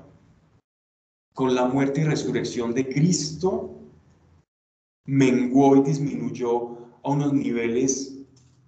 con 1.34 1.56
la 1.56 1.66
muerte 1.66 2.02
y 2.02 2.04
resurrección 2.04 2.74
de 2.74 2.88
Cristo, 2.88 3.72
menguó 5.06 5.78
y 5.78 5.82
disminuyó 5.82 6.78
a 7.04 7.10
unos 7.10 7.34
niveles 7.34 8.12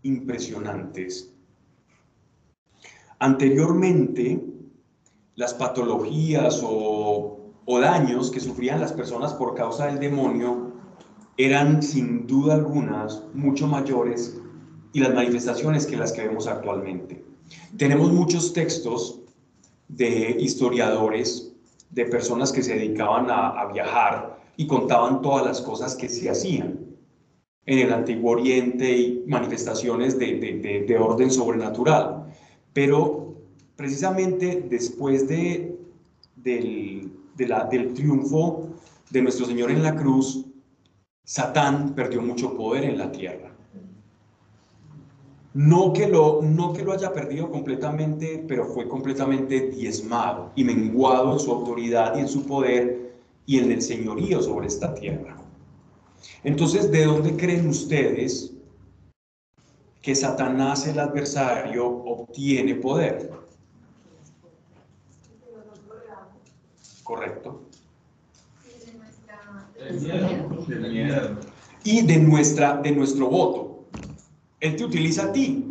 impresionantes. 0.06 1.34
Anteriormente, 3.20 4.42
las 5.36 5.54
patologías 5.54 6.62
o, 6.64 7.32
daños 7.68 8.30
que 8.30 8.40
sufrían 8.40 8.80
las 8.80 8.94
personas 8.94 9.34
por 9.34 9.56
causa 9.56 9.88
del 9.88 10.00
demonio 10.00 10.74
eran 11.38 11.82
sin 11.82 12.28
duda 12.28 12.54
algunas 12.54 13.24
mucho 13.34 13.68
mayores 13.68 14.40
y 14.94 15.00
las 15.00 15.14
manifestaciones 15.14 15.86
que 15.88 15.98
las 15.98 16.14
que 16.14 16.28
vemos 16.28 16.48
actualmente. 16.48 17.26
Tenemos 17.76 18.14
muchos 18.14 18.54
textos 18.54 19.22
de 19.88 20.38
historiadores, 20.40 21.52
de 21.90 22.06
personas 22.06 22.52
que 22.52 22.64
se 22.64 22.76
dedicaban 22.76 23.30
a 23.30 23.66
viajar 23.74 24.40
y 24.56 24.68
contaban 24.68 25.22
todas 25.22 25.46
las 25.46 25.62
cosas 25.62 25.96
que 25.96 26.08
se 26.08 26.30
hacían 26.30 26.85
en 27.66 27.80
el 27.80 27.94
Antiguo 27.94 28.32
Oriente 28.32 28.92
y 28.96 29.24
manifestaciones 29.28 30.18
de, 30.20 30.98
orden 31.00 31.32
sobrenatural. 31.32 32.26
Pero 32.74 33.36
precisamente 33.76 34.66
después 34.70 35.28
de, 35.28 35.76
del, 36.36 37.12
del 37.36 37.94
triunfo 37.94 38.70
de 39.10 39.22
nuestro 39.22 39.46
Señor 39.46 39.72
en 39.72 39.84
la 39.84 39.96
cruz, 39.96 40.46
Satán 41.24 41.96
perdió 41.96 42.22
mucho 42.22 42.56
poder 42.56 42.86
en 42.86 42.98
la 42.98 43.12
tierra. 43.12 43.52
No 45.56 45.94
que, 45.94 46.08
lo, 46.08 46.42
no 46.44 46.74
que 46.74 46.84
lo 46.84 46.92
haya 46.92 47.14
perdido 47.14 47.50
completamente, 47.50 48.44
pero 48.46 48.66
fue 48.66 48.90
completamente 48.90 49.70
diezmado 49.70 50.52
y 50.54 50.66
menguado 50.66 51.32
en 51.32 51.40
su 51.40 51.50
autoridad 51.50 52.18
y 52.18 52.20
en 52.20 52.28
su 52.28 52.46
poder 52.46 53.16
y 53.46 53.60
en 53.60 53.72
el 53.72 53.82
señorío 53.82 54.42
sobre 54.42 54.68
esta 54.68 54.94
tierra. 54.94 55.38
Entonces, 56.44 56.92
¿de 56.92 57.06
dónde 57.06 57.36
creen 57.36 57.68
ustedes 57.68 58.54
que 60.02 60.14
Satanás, 60.14 60.88
el 60.88 61.00
adversario, 61.00 61.88
obtiene 61.88 62.76
poder? 62.76 63.32
Correcto. 67.04 67.62
Y 71.84 72.02
de, 72.02 72.18
nuestra, 72.18 72.78
de 72.78 72.92
nuestro 72.92 73.28
voto. 73.28 73.86
Él 74.60 74.76
te 74.76 74.86
utiliza 74.86 75.26
a 75.26 75.32
ti 75.32 75.66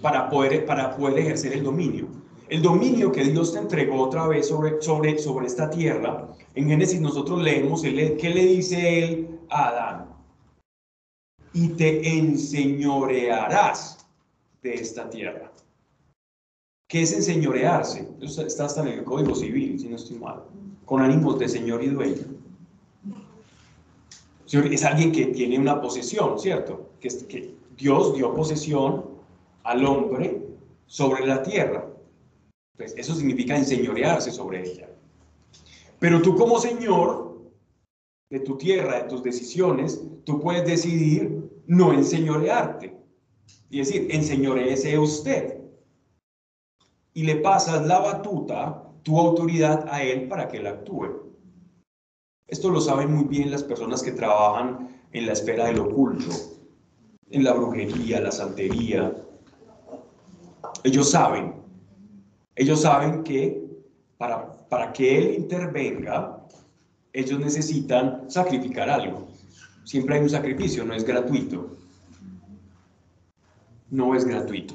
para 0.00 0.28
poder, 0.28 0.66
para 0.66 0.96
poder 0.96 1.18
ejercer 1.20 1.54
el 1.54 1.62
dominio. 1.62 2.08
El 2.48 2.60
dominio 2.60 3.10
que 3.10 3.24
Dios 3.24 3.54
te 3.54 3.58
entregó 3.58 4.02
otra 4.02 4.28
vez 4.28 4.48
sobre, 4.48 4.80
sobre, 4.82 5.18
sobre 5.18 5.46
esta 5.46 5.70
tierra, 5.70 6.28
en 6.54 6.68
Génesis 6.68 7.00
nosotros 7.00 7.42
leemos, 7.42 7.82
¿qué 7.82 8.30
le 8.34 8.44
dice 8.44 9.02
él 9.02 9.33
Adán? 9.50 10.08
Y 11.52 11.68
te 11.70 12.18
enseñorearás 12.18 14.06
de 14.62 14.74
esta 14.74 15.08
tierra. 15.08 15.52
¿Qué 16.88 17.02
es 17.02 17.12
enseñorearse? 17.12 18.08
Está 18.20 18.66
hasta 18.66 18.82
en 18.82 18.88
el 18.88 19.04
Código 19.04 19.34
Civil, 19.34 19.78
si 19.78 19.88
no 19.88 19.96
estoy 19.96 20.18
mal, 20.18 20.44
con 20.84 21.00
ánimos 21.00 21.38
de 21.38 21.48
señor 21.48 21.82
y 21.82 21.88
dueño. 21.88 22.24
Es 24.46 24.84
alguien 24.84 25.10
que 25.10 25.26
tiene 25.26 25.58
una 25.58 25.80
posesión, 25.80 26.38
¿cierto? 26.38 26.90
Que, 27.00 27.08
que 27.26 27.54
Dios 27.76 28.14
dio 28.14 28.34
posesión 28.34 29.04
al 29.64 29.84
hombre 29.84 30.46
sobre 30.86 31.26
la 31.26 31.42
tierra. 31.42 31.86
Pues 32.76 32.94
eso 32.96 33.14
significa 33.14 33.56
enseñorearse 33.56 34.30
sobre 34.30 34.70
ella. 34.70 34.88
Pero 35.98 36.20
tú 36.20 36.36
como 36.36 36.60
Señor 36.60 37.23
de 38.34 38.40
tu 38.40 38.58
tierra, 38.58 38.96
de 38.96 39.08
tus 39.08 39.22
decisiones, 39.22 40.02
tú 40.24 40.40
puedes 40.40 40.66
decidir 40.66 41.48
no 41.68 41.92
enseñorearte. 41.92 42.96
Y 43.70 43.78
decir, 43.78 44.08
enseñoreese 44.10 44.98
usted. 44.98 45.60
Y 47.12 47.22
le 47.22 47.36
pasas 47.36 47.86
la 47.86 48.00
batuta, 48.00 48.90
tu 49.04 49.20
autoridad 49.20 49.86
a 49.88 50.02
él 50.02 50.26
para 50.26 50.48
que 50.48 50.56
él 50.56 50.66
actúe. 50.66 51.32
Esto 52.48 52.70
lo 52.70 52.80
saben 52.80 53.14
muy 53.14 53.26
bien 53.26 53.52
las 53.52 53.62
personas 53.62 54.02
que 54.02 54.10
trabajan 54.10 54.88
en 55.12 55.26
la 55.26 55.32
esfera 55.34 55.66
del 55.66 55.78
oculto, 55.78 56.30
en 57.30 57.44
la 57.44 57.52
brujería, 57.52 58.20
la 58.20 58.32
santería. 58.32 59.14
Ellos 60.82 61.08
saben 61.08 61.64
ellos 62.56 62.82
saben 62.82 63.24
que 63.24 63.64
para, 64.16 64.52
para 64.68 64.92
que 64.92 65.18
Él 65.18 65.34
intervenga, 65.34 66.43
ellos 67.14 67.38
necesitan 67.38 68.24
sacrificar 68.28 68.90
algo. 68.90 69.28
Siempre 69.84 70.16
hay 70.16 70.22
un 70.22 70.30
sacrificio, 70.30 70.84
no 70.84 70.94
es 70.94 71.04
gratuito. 71.04 71.76
No 73.90 74.14
es 74.16 74.24
gratuito. 74.24 74.74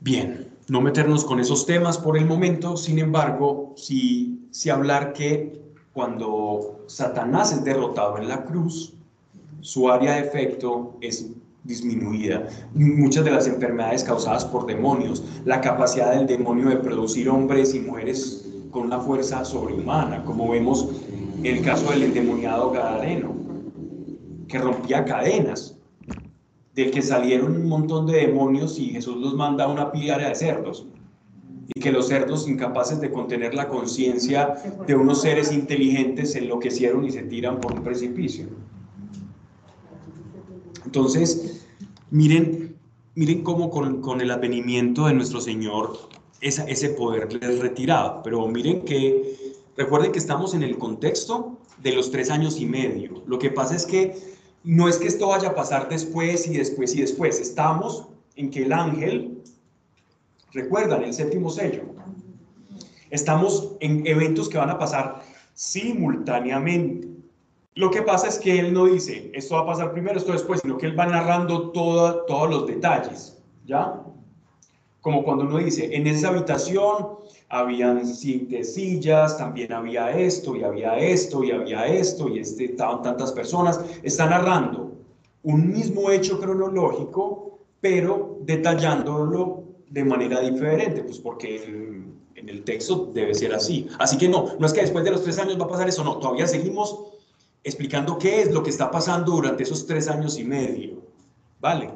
Bien, 0.00 0.46
no 0.68 0.82
meternos 0.82 1.24
con 1.24 1.40
esos 1.40 1.64
temas 1.64 1.96
por 1.96 2.18
el 2.18 2.26
momento, 2.26 2.76
sin 2.76 2.98
embargo, 2.98 3.72
sí, 3.76 4.46
sí 4.50 4.68
hablar 4.68 5.14
que 5.14 5.58
cuando 5.94 6.84
Satanás 6.86 7.52
es 7.52 7.64
derrotado 7.64 8.18
en 8.18 8.28
la 8.28 8.44
cruz, 8.44 8.92
su 9.62 9.90
área 9.90 10.16
de 10.16 10.20
efecto 10.20 10.98
es 11.00 11.30
disminuida. 11.62 12.46
Muchas 12.74 13.24
de 13.24 13.30
las 13.30 13.46
enfermedades 13.46 14.04
causadas 14.04 14.44
por 14.44 14.66
demonios, 14.66 15.24
la 15.46 15.62
capacidad 15.62 16.14
del 16.14 16.26
demonio 16.26 16.68
de 16.68 16.76
producir 16.76 17.30
hombres 17.30 17.74
y 17.74 17.80
mujeres 17.80 18.43
con 18.74 18.86
una 18.86 18.98
fuerza 18.98 19.44
sobrehumana, 19.44 20.24
como 20.24 20.50
vemos 20.50 20.88
en 21.38 21.46
el 21.46 21.62
caso 21.62 21.92
del 21.92 22.02
endemoniado 22.02 22.72
Gadareno, 22.72 23.32
que 24.48 24.58
rompía 24.58 25.04
cadenas, 25.04 25.78
del 26.74 26.90
que 26.90 27.00
salieron 27.00 27.54
un 27.54 27.68
montón 27.68 28.04
de 28.06 28.26
demonios 28.26 28.80
y 28.80 28.86
Jesús 28.86 29.16
los 29.18 29.34
manda 29.34 29.64
a 29.64 29.68
una 29.68 29.92
pila 29.92 30.18
de 30.18 30.34
cerdos, 30.34 30.88
y 31.72 31.80
que 31.80 31.92
los 31.92 32.08
cerdos 32.08 32.48
incapaces 32.48 33.00
de 33.00 33.12
contener 33.12 33.54
la 33.54 33.68
conciencia 33.68 34.56
de 34.84 34.96
unos 34.96 35.22
seres 35.22 35.52
inteligentes 35.52 36.32
se 36.32 36.40
enloquecieron 36.40 37.04
y 37.04 37.12
se 37.12 37.22
tiran 37.22 37.60
por 37.60 37.74
un 37.74 37.84
precipicio. 37.84 38.48
Entonces, 40.84 41.64
miren, 42.10 42.76
miren 43.14 43.44
cómo 43.44 43.70
con, 43.70 44.20
el 44.20 44.30
advenimiento 44.32 45.06
de 45.06 45.14
nuestro 45.14 45.40
Señor 45.40 45.96
ese 46.44 46.90
poder 46.90 47.32
les 47.32 47.58
retirado. 47.58 48.22
Pero 48.22 48.46
miren 48.46 48.82
que, 48.82 49.36
recuerden 49.76 50.12
que 50.12 50.18
estamos 50.18 50.54
en 50.54 50.62
el 50.62 50.78
contexto 50.78 51.58
de 51.82 51.92
los 51.92 52.10
tres 52.10 52.30
años 52.30 52.60
y 52.60 52.66
medio. 52.66 53.22
Lo 53.26 53.38
que 53.38 53.50
pasa 53.50 53.74
es 53.74 53.86
que 53.86 54.16
no 54.62 54.88
es 54.88 54.98
que 54.98 55.08
esto 55.08 55.28
vaya 55.28 55.48
a 55.48 55.54
pasar 55.54 55.88
después 55.88 56.46
y 56.46 56.56
después 56.56 56.94
y 56.94 57.00
después. 57.00 57.40
Estamos 57.40 58.08
en 58.36 58.50
que 58.50 58.64
el 58.64 58.72
ángel, 58.72 59.42
recuerdan, 60.52 61.02
el 61.02 61.14
séptimo 61.14 61.50
sello. 61.50 61.82
Estamos 63.10 63.72
en 63.80 64.06
eventos 64.06 64.48
que 64.48 64.58
van 64.58 64.70
a 64.70 64.78
pasar 64.78 65.22
simultáneamente. 65.54 67.08
Lo 67.76 67.90
que 67.90 68.02
pasa 68.02 68.28
es 68.28 68.38
que 68.38 68.58
él 68.58 68.72
no 68.72 68.86
dice, 68.86 69.30
esto 69.34 69.56
va 69.56 69.62
a 69.62 69.66
pasar 69.66 69.92
primero, 69.92 70.18
esto 70.18 70.32
después, 70.32 70.60
sino 70.60 70.78
que 70.78 70.86
él 70.86 70.98
va 70.98 71.06
narrando 71.06 71.70
todos 71.70 72.50
los 72.50 72.66
detalles, 72.66 73.42
¿ya? 73.66 74.00
Como 75.04 75.22
cuando 75.22 75.44
uno 75.44 75.58
dice, 75.58 75.94
en 75.94 76.06
esa 76.06 76.28
habitación 76.28 77.18
habían 77.50 78.06
siete 78.06 78.64
sillas, 78.64 79.36
también 79.36 79.70
había 79.70 80.10
esto, 80.18 80.56
y 80.56 80.62
había 80.62 80.96
esto, 80.96 81.44
y 81.44 81.50
había 81.50 81.84
esto, 81.84 82.26
y 82.26 82.38
este, 82.38 82.64
estaban 82.64 83.02
tantas 83.02 83.30
personas. 83.32 83.78
Está 84.02 84.24
narrando 84.24 84.92
un 85.42 85.70
mismo 85.70 86.10
hecho 86.10 86.40
cronológico, 86.40 87.58
pero 87.82 88.38
detallándolo 88.46 89.64
de 89.90 90.04
manera 90.06 90.40
diferente, 90.40 91.04
pues 91.04 91.18
porque 91.18 91.62
en, 91.62 92.18
en 92.34 92.48
el 92.48 92.64
texto 92.64 93.10
debe 93.12 93.34
ser 93.34 93.52
así. 93.52 93.86
Así 93.98 94.16
que 94.16 94.26
no, 94.26 94.56
no 94.58 94.66
es 94.66 94.72
que 94.72 94.80
después 94.80 95.04
de 95.04 95.10
los 95.10 95.22
tres 95.22 95.38
años 95.38 95.60
va 95.60 95.66
a 95.66 95.68
pasar 95.68 95.86
eso, 95.86 96.02
no, 96.02 96.16
todavía 96.16 96.46
seguimos 96.46 97.12
explicando 97.62 98.16
qué 98.16 98.40
es 98.40 98.54
lo 98.54 98.62
que 98.62 98.70
está 98.70 98.90
pasando 98.90 99.32
durante 99.32 99.64
esos 99.64 99.84
tres 99.84 100.08
años 100.08 100.38
y 100.38 100.44
medio. 100.44 101.02
¿Vale? 101.60 101.90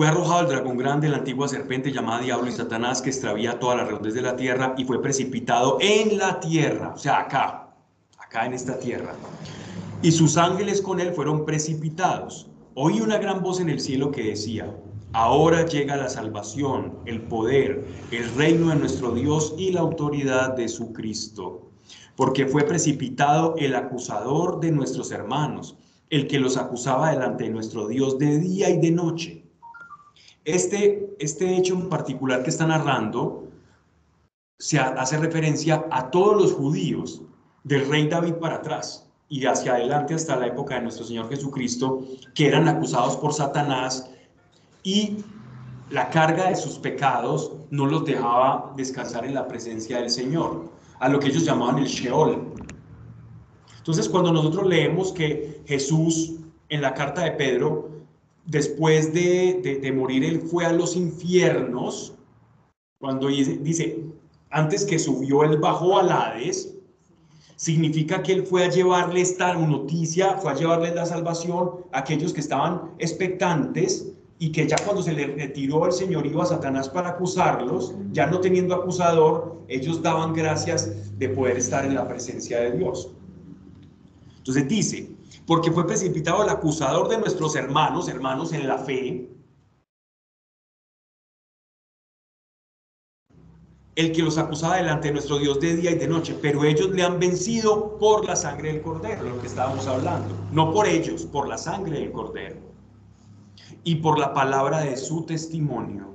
Fue 0.00 0.08
arrojado 0.08 0.40
el 0.40 0.48
dragón 0.48 0.78
grande, 0.78 1.10
la 1.10 1.18
antigua 1.18 1.46
serpiente 1.46 1.92
llamada 1.92 2.22
Diablo 2.22 2.48
y 2.48 2.52
Satanás, 2.52 3.02
que 3.02 3.10
extravía 3.10 3.58
todas 3.58 3.76
las 3.76 3.86
redondes 3.86 4.14
de 4.14 4.22
la 4.22 4.34
tierra 4.34 4.74
y 4.78 4.86
fue 4.86 5.02
precipitado 5.02 5.76
en 5.78 6.16
la 6.16 6.40
tierra, 6.40 6.94
o 6.94 6.96
sea, 6.96 7.20
acá, 7.20 7.68
acá 8.16 8.46
en 8.46 8.54
esta 8.54 8.78
tierra. 8.78 9.12
Y 10.00 10.10
sus 10.12 10.38
ángeles 10.38 10.80
con 10.80 11.00
él 11.00 11.12
fueron 11.12 11.44
precipitados. 11.44 12.48
Oí 12.72 13.02
una 13.02 13.18
gran 13.18 13.42
voz 13.42 13.60
en 13.60 13.68
el 13.68 13.78
cielo 13.78 14.10
que 14.10 14.22
decía, 14.22 14.74
Ahora 15.12 15.66
llega 15.66 15.98
la 15.98 16.08
salvación, 16.08 17.00
el 17.04 17.20
poder, 17.20 17.84
el 18.10 18.34
reino 18.36 18.70
de 18.70 18.76
nuestro 18.76 19.10
Dios 19.10 19.54
y 19.58 19.70
la 19.70 19.80
autoridad 19.80 20.54
de 20.56 20.68
su 20.68 20.94
Cristo, 20.94 21.68
porque 22.16 22.46
fue 22.46 22.62
precipitado 22.62 23.54
el 23.58 23.74
acusador 23.74 24.60
de 24.60 24.72
nuestros 24.72 25.10
hermanos, 25.10 25.76
el 26.08 26.26
que 26.26 26.40
los 26.40 26.56
acusaba 26.56 27.10
delante 27.10 27.44
de 27.44 27.50
nuestro 27.50 27.86
Dios 27.86 28.18
de 28.18 28.38
día 28.38 28.70
y 28.70 28.80
de 28.80 28.92
noche. 28.92 29.39
Este, 30.44 31.14
este 31.18 31.56
hecho 31.56 31.74
en 31.74 31.88
particular 31.88 32.42
que 32.42 32.50
está 32.50 32.66
narrando 32.66 33.48
se 34.58 34.78
hace 34.78 35.16
referencia 35.18 35.86
a 35.90 36.10
todos 36.10 36.40
los 36.40 36.52
judíos 36.52 37.22
del 37.64 37.88
rey 37.88 38.08
David 38.08 38.34
para 38.34 38.56
atrás 38.56 39.10
y 39.28 39.44
hacia 39.46 39.74
adelante 39.74 40.14
hasta 40.14 40.36
la 40.36 40.48
época 40.48 40.74
de 40.74 40.82
nuestro 40.82 41.04
Señor 41.04 41.28
Jesucristo, 41.28 42.04
que 42.34 42.48
eran 42.48 42.68
acusados 42.68 43.16
por 43.16 43.32
Satanás 43.32 44.10
y 44.82 45.18
la 45.90 46.08
carga 46.10 46.48
de 46.48 46.56
sus 46.56 46.78
pecados 46.78 47.52
no 47.70 47.86
los 47.86 48.04
dejaba 48.04 48.72
descansar 48.76 49.24
en 49.24 49.34
la 49.34 49.46
presencia 49.46 49.98
del 49.98 50.10
Señor, 50.10 50.70
a 50.98 51.08
lo 51.08 51.18
que 51.18 51.28
ellos 51.28 51.44
llamaban 51.44 51.78
el 51.78 51.86
Sheol. 51.86 52.54
Entonces, 53.78 54.08
cuando 54.08 54.32
nosotros 54.32 54.66
leemos 54.66 55.12
que 55.12 55.62
Jesús 55.66 56.36
en 56.68 56.82
la 56.82 56.94
carta 56.94 57.22
de 57.22 57.32
Pedro, 57.32 57.99
después 58.46 59.12
de, 59.12 59.92
morir, 59.94 60.24
él 60.24 60.40
fue 60.40 60.64
a 60.64 60.72
los 60.72 60.96
infiernos, 60.96 62.14
cuando 62.98 63.28
dice, 63.28 64.04
antes 64.50 64.84
que 64.84 64.98
subió, 64.98 65.44
él 65.44 65.58
bajó 65.58 65.98
a 65.98 66.02
Hades, 66.02 66.74
significa 67.56 68.22
que 68.22 68.32
él 68.32 68.46
fue 68.46 68.64
a 68.64 68.70
llevarle 68.70 69.20
esta 69.20 69.54
noticia, 69.54 70.36
fue 70.38 70.52
a 70.52 70.54
llevarle 70.54 70.94
la 70.94 71.06
salvación 71.06 71.70
a 71.92 71.98
aquellos 72.00 72.32
que 72.32 72.40
estaban 72.40 72.92
expectantes 72.98 74.12
y 74.38 74.50
que 74.50 74.66
ya 74.66 74.76
cuando 74.84 75.02
se 75.02 75.12
le 75.12 75.26
retiró 75.26 75.84
el 75.84 75.92
señorío 75.92 76.40
a 76.40 76.46
Satanás 76.46 76.88
para 76.88 77.10
acusarlos, 77.10 77.94
ya 78.12 78.26
no 78.26 78.40
teniendo 78.40 78.74
acusador, 78.74 79.62
ellos 79.68 80.02
daban 80.02 80.32
gracias 80.32 81.18
de 81.18 81.28
poder 81.28 81.58
estar 81.58 81.84
en 81.84 81.94
la 81.94 82.08
presencia 82.08 82.60
de 82.60 82.72
Dios. 82.72 83.10
Entonces 84.38 84.66
dice, 84.66 85.10
porque 85.50 85.72
fue 85.72 85.84
precipitado 85.84 86.44
el 86.44 86.48
acusador 86.48 87.08
de 87.08 87.18
nuestros 87.18 87.56
hermanos, 87.56 88.08
hermanos 88.08 88.52
en 88.52 88.68
la 88.68 88.78
fe, 88.78 89.28
el 93.96 94.12
que 94.12 94.22
los 94.22 94.38
acusaba 94.38 94.76
delante 94.76 95.08
de 95.08 95.14
nuestro 95.14 95.40
Dios 95.40 95.58
de 95.58 95.74
día 95.74 95.90
y 95.90 95.96
de 95.96 96.06
noche, 96.06 96.38
pero 96.40 96.62
ellos 96.62 96.90
le 96.90 97.02
han 97.02 97.18
vencido 97.18 97.98
por 97.98 98.24
la 98.24 98.36
sangre 98.36 98.74
del 98.74 98.80
cordero, 98.80 99.24
lo 99.24 99.40
que 99.40 99.48
estábamos 99.48 99.88
hablando, 99.88 100.36
no 100.52 100.72
por 100.72 100.86
ellos, 100.86 101.24
por 101.24 101.48
la 101.48 101.58
sangre 101.58 101.98
del 101.98 102.12
cordero 102.12 102.60
y 103.82 103.96
por 103.96 104.20
la 104.20 104.32
palabra 104.32 104.82
de 104.82 104.96
su 104.96 105.26
testimonio. 105.26 106.14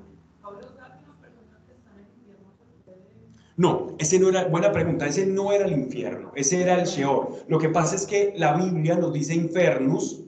No, 3.58 3.96
ese 4.00 4.20
no 4.20 4.30
era, 4.30 4.46
buena 4.46 4.72
pregunta, 4.72 5.08
ese 5.08 5.26
no 5.26 5.52
era 5.52 5.66
el 5.66 5.72
infierno, 5.72 6.32
ese 6.36 6.62
era 6.62 6.80
el 6.80 6.86
Sheol. 6.86 7.46
Lo 7.48 7.58
que 7.58 7.70
pasa 7.70 7.96
es 7.96 8.06
que 8.06 8.34
la 8.36 8.54
Biblia 8.54 8.96
nos 8.96 9.14
dice 9.14 9.34
infernus, 9.34 10.26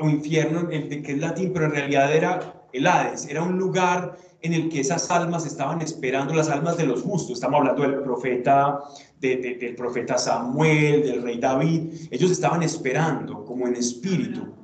o 0.00 0.08
infierno, 0.08 0.68
que 0.68 1.02
es 1.04 1.18
latín, 1.18 1.52
pero 1.52 1.66
en 1.66 1.72
realidad 1.72 2.14
era 2.14 2.66
el 2.72 2.86
Hades, 2.86 3.26
era 3.26 3.42
un 3.42 3.58
lugar 3.58 4.16
en 4.42 4.52
el 4.52 4.68
que 4.68 4.80
esas 4.80 5.10
almas 5.10 5.46
estaban 5.46 5.82
esperando, 5.82 6.34
las 6.34 6.48
almas 6.48 6.76
de 6.76 6.86
los 6.86 7.02
justos. 7.02 7.32
Estamos 7.32 7.60
hablando 7.60 7.82
del 7.82 8.02
profeta, 8.02 8.80
del 9.18 9.74
profeta 9.76 10.16
Samuel, 10.16 11.02
del 11.02 11.22
rey 11.22 11.38
David. 11.38 11.92
Ellos 12.10 12.30
estaban 12.30 12.62
esperando 12.62 13.44
como 13.44 13.66
en 13.66 13.74
espíritu. 13.74 14.57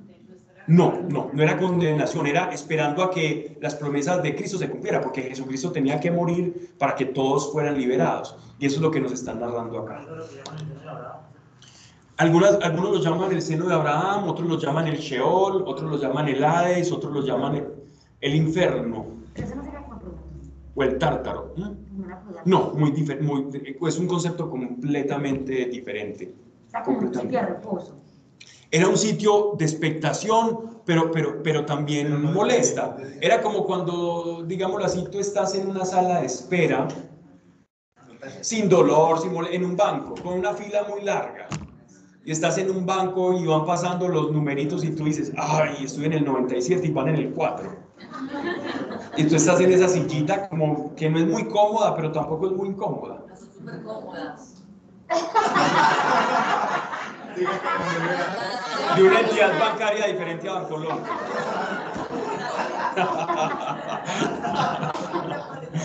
No, 0.67 1.01
no, 1.11 1.31
no 1.33 1.43
era 1.43 1.59
condenación, 1.59 2.27
era 2.27 2.53
esperando 2.53 3.03
a 3.03 3.11
que 3.11 3.59
las 3.61 3.75
promesas 3.75 4.23
de 4.23 4.35
Cristo 4.35 4.57
se 4.57 4.71
cumplieran, 4.71 5.03
porque 5.03 5.23
Jesucristo 5.23 5.73
tenía 5.73 6.01
que 6.01 6.11
morir 6.11 6.75
para 6.79 6.95
que 6.95 7.07
todos 7.07 7.53
fueran 7.53 7.77
liberados. 7.77 8.37
Y 8.59 8.67
eso 8.67 8.77
es 8.77 8.83
lo 8.83 8.91
que 8.91 9.01
nos 9.01 9.13
están 9.13 9.41
narrando 9.41 9.81
acá. 9.81 10.05
Algunas, 12.17 12.59
algunos 12.63 12.93
lo 12.93 13.01
llaman 13.01 13.33
el 13.33 13.43
seno 13.43 13.67
de 13.67 13.75
Abraham, 13.75 14.29
otros 14.29 14.49
lo 14.49 14.59
llaman 14.59 14.87
el 14.87 14.99
Sheol, 14.99 15.65
otros 15.67 15.91
lo 15.91 15.99
llaman 15.99 16.29
el 16.29 16.43
Hades, 16.43 16.93
otros 16.93 17.13
lo 17.13 17.23
llaman 17.23 17.57
el, 17.57 17.67
el 18.21 18.35
infierno 18.37 19.07
o 20.75 20.83
el 20.83 20.99
tártaro. 20.99 21.55
No, 22.45 22.73
muy 22.75 22.91
diferente, 22.93 23.77
es 23.81 23.99
un 23.99 24.07
concepto 24.07 24.49
completamente 24.49 25.67
diferente. 25.67 26.35
Era 28.75 28.89
un 28.89 28.99
sitio 28.99 29.53
de 29.57 29.67
expectación, 29.67 30.81
pero, 30.85 31.13
pero, 31.13 31.45
pero 31.45 31.65
también 31.65 32.21
molesta. 32.33 32.97
Era 33.21 33.41
como 33.41 33.65
cuando, 33.65 34.43
digámoslo 34.45 34.85
así, 34.85 35.05
tú 35.13 35.21
estás 35.21 35.55
en 35.55 35.69
una 35.69 35.85
sala 35.85 36.19
de 36.19 36.27
espera, 36.27 36.89
sin 38.41 38.69
dolor, 38.69 39.21
sin 39.21 39.33
en 39.53 39.65
un 39.65 39.77
banco, 39.77 40.17
con 40.21 40.41
una 40.41 40.55
fila 40.55 40.89
muy 40.91 41.03
larga. 41.03 41.47
Y 42.25 42.33
estás 42.33 42.59
en 42.59 42.69
un 42.69 42.85
banco 42.85 43.35
y 43.35 43.47
van 43.47 43.65
pasando 43.65 44.09
los 44.09 44.33
numeritos 44.33 44.83
y 44.83 44.91
tú 44.91 45.05
dices, 45.05 45.31
ay, 45.37 45.85
estoy 45.85 46.07
en 46.07 46.15
el 46.15 46.25
97 46.25 46.85
y 46.85 46.91
van 46.91 47.11
en 47.11 47.15
el 47.15 47.33
4 47.33 47.77
y 49.17 49.25
tú 49.29 49.37
estás 49.37 49.61
en 49.61 49.73
esa 49.73 49.89
sillita 49.89 50.49
como 50.49 50.97
que 50.97 51.09
no 51.09 51.21
es 51.21 51.29
muy 51.29 51.47
cómoda, 51.47 51.95
pero 51.95 52.11
tampoco 52.11 52.47
es 52.47 52.53
muy 52.53 52.71
incómoda. 52.71 53.23
Súper 53.57 53.85
cómodas. 53.85 54.65
De 57.35 59.03
una 59.03 59.21
entidad 59.21 59.59
bancaria 59.59 60.07
diferente 60.07 60.49
a 60.49 60.53
Bancolombia. 60.53 61.05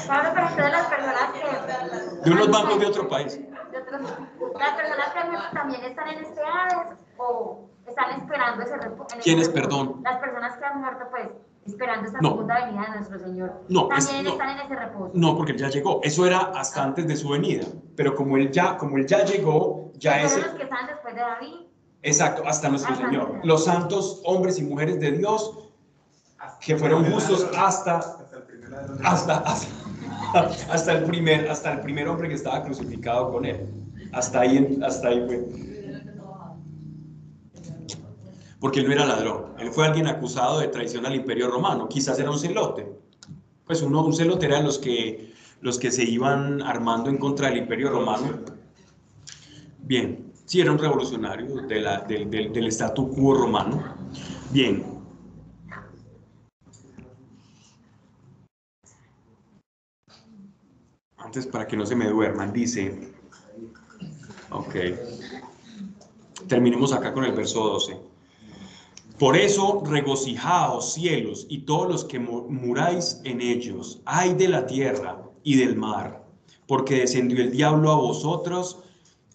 Pablo, 0.08 0.32
pero 0.36 0.48
todas 0.56 0.72
las 0.72 0.86
personas 0.88 1.32
que... 1.34 2.30
De 2.30 2.32
unos 2.32 2.52
bancos 2.52 2.80
de 2.80 2.86
otro 2.86 3.08
país. 3.10 3.40
las 4.60 4.74
personas 4.74 5.14
que 5.14 5.56
también 5.56 5.84
están 5.84 6.08
en 6.10 6.20
este 6.20 6.42
Hades 6.42 6.98
o 7.18 7.70
están 7.88 8.12
esperando 8.12 8.64
ese. 8.64 8.76
¿Quiénes, 9.22 9.50
perdón? 9.50 10.02
Las 10.04 10.20
personas 10.20 10.58
que 10.58 10.66
han 10.66 10.82
muerto, 10.82 11.06
pues, 11.10 11.28
esperando 11.66 12.08
esta 12.08 12.20
segunda 12.20 12.66
venida 12.66 12.82
de 12.82 12.96
nuestro 12.96 13.20
Señor. 13.20 13.66
No, 13.70 13.88
también 13.88 14.28
están 14.28 14.50
en 14.50 14.66
ese 14.66 14.76
reposo. 14.76 15.12
No, 15.14 15.36
porque 15.36 15.52
él 15.52 15.58
ya 15.58 15.70
llegó. 15.70 16.00
Eso 16.04 16.26
era 16.26 16.40
hasta 16.56 16.84
antes 16.84 17.08
de 17.08 17.16
su 17.16 17.30
venida. 17.30 17.66
Pero 17.96 18.16
como 18.16 18.38
él 18.38 18.52
ya, 18.52 18.78
como 18.78 18.98
él 18.98 19.06
ya 19.06 19.24
llegó, 19.24 19.92
ya 19.96 20.22
es. 20.22 20.36
los 20.36 20.56
que 20.56 20.64
están 20.64 20.88
después 20.88 21.16
de 21.16 21.22
David. 21.22 21.54
Exacto, 22.02 22.44
hasta 22.46 22.70
nuestro 22.70 22.96
Señor. 22.96 23.40
Los 23.44 23.66
santos 23.66 24.22
hombres 24.26 24.58
y 24.60 24.64
mujeres 24.64 25.00
de 25.00 25.12
Dios 25.12 25.70
que 26.62 26.78
fueron 26.78 27.10
justos 27.12 27.50
hasta 27.58 27.98
hasta, 29.04 29.38
hasta, 29.40 29.68
hasta, 30.72 30.94
el 30.94 31.04
primer 31.04 31.50
hasta 31.50 31.74
el 31.74 31.82
primer 31.82 32.08
hombre 32.08 32.30
que 32.30 32.36
estaba 32.36 32.64
crucificado 32.64 33.32
con 33.32 33.46
él. 33.46 33.68
Hasta 34.12 34.42
ahí, 34.42 34.80
hasta 34.84 35.10
ahí 35.10 35.26
fue 35.26 35.79
porque 38.60 38.82
él 38.82 38.88
no 38.88 38.94
era 38.94 39.06
ladrón, 39.06 39.54
él 39.58 39.72
fue 39.72 39.86
alguien 39.86 40.08
acusado 40.08 40.60
de 40.60 40.68
traición 40.68 41.06
al 41.06 41.16
imperio 41.16 41.50
romano, 41.50 41.88
quizás 41.88 42.20
era 42.20 42.30
un 42.30 42.40
celote, 42.40 42.88
pues 43.66 43.82
uno, 43.82 44.04
un 44.04 44.14
celote 44.14 44.48
era 44.48 44.62
los 44.62 44.80
que, 44.80 45.32
los 45.62 45.78
que 45.78 45.92
se 45.92 46.04
iban 46.04 46.62
armando 46.62 47.10
en 47.10 47.18
contra 47.18 47.50
del 47.50 47.60
imperio 47.60 47.92
romano. 47.92 48.40
Bien, 49.78 50.34
sí 50.46 50.60
era 50.60 50.72
un 50.72 50.80
revolucionario 50.80 51.56
de 51.68 52.50
del 52.52 52.68
statu 52.68 53.12
quo 53.12 53.36
romano. 53.36 53.96
Bien. 54.52 54.84
Antes, 61.18 61.46
para 61.46 61.68
que 61.68 61.78
no 61.78 61.86
se 61.86 61.96
me 61.96 62.10
duerman, 62.10 62.52
dice, 62.52 63.14
ok, 64.50 64.76
terminemos 66.48 66.92
acá 66.92 67.14
con 67.14 67.24
el 67.26 67.34
verso 67.34 67.64
12. 67.64 68.09
Por 69.20 69.36
eso 69.36 69.84
regocijaos 69.86 70.94
cielos 70.94 71.46
y 71.50 71.60
todos 71.60 71.90
los 71.90 72.06
que 72.06 72.20
muráis 72.20 73.20
en 73.26 73.42
ellos, 73.42 74.02
ay 74.06 74.34
de 74.34 74.48
la 74.48 74.66
tierra 74.66 75.22
y 75.44 75.58
del 75.58 75.76
mar, 75.76 76.24
porque 76.68 77.02
descendió 77.02 77.44
el 77.44 77.52
diablo 77.52 77.92
a 77.92 77.96
vosotros, 77.96 78.80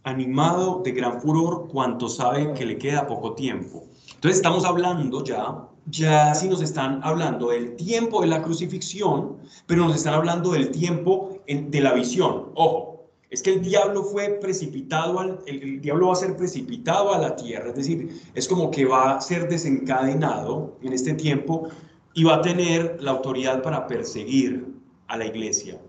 animado 0.02 0.80
de 0.82 0.92
gran 0.92 1.20
furor, 1.20 1.68
cuanto 1.68 2.08
sabe 2.08 2.54
que 2.54 2.64
le 2.64 2.78
queda 2.78 3.06
poco 3.06 3.34
tiempo. 3.34 3.84
Entonces 4.14 4.38
estamos 4.38 4.64
hablando 4.64 5.22
ya, 5.22 5.68
ya 5.84 6.34
sí 6.34 6.48
nos 6.48 6.62
están 6.62 7.00
hablando 7.02 7.48
del 7.48 7.76
tiempo 7.76 8.22
de 8.22 8.28
la 8.28 8.40
crucifixión, 8.40 9.36
pero 9.66 9.84
nos 9.84 9.96
están 9.96 10.14
hablando 10.14 10.52
del 10.52 10.70
tiempo 10.70 11.40
de 11.46 11.80
la 11.82 11.92
visión. 11.92 12.52
Ojo, 12.54 12.93
es 13.34 13.42
que 13.42 13.52
el 13.52 13.62
diablo 13.62 14.04
fue 14.04 14.38
precipitado, 14.40 15.18
al, 15.18 15.40
el, 15.46 15.80
diablo 15.80 16.06
va 16.06 16.12
a 16.12 16.16
ser 16.16 16.36
precipitado 16.36 17.12
a 17.12 17.18
la 17.18 17.34
tierra, 17.34 17.70
es 17.70 17.74
decir, 17.74 18.22
es 18.32 18.46
como 18.46 18.70
que 18.70 18.84
va 18.84 19.16
a 19.16 19.20
ser 19.20 19.48
desencadenado 19.48 20.76
en 20.82 20.92
este 20.92 21.14
tiempo 21.14 21.68
y 22.14 22.22
va 22.22 22.36
a 22.36 22.42
tener 22.42 22.96
la 23.00 23.10
autoridad 23.10 23.60
para 23.60 23.88
perseguir 23.88 24.72
a 25.08 25.16
la 25.16 25.26
iglesia. 25.26 25.80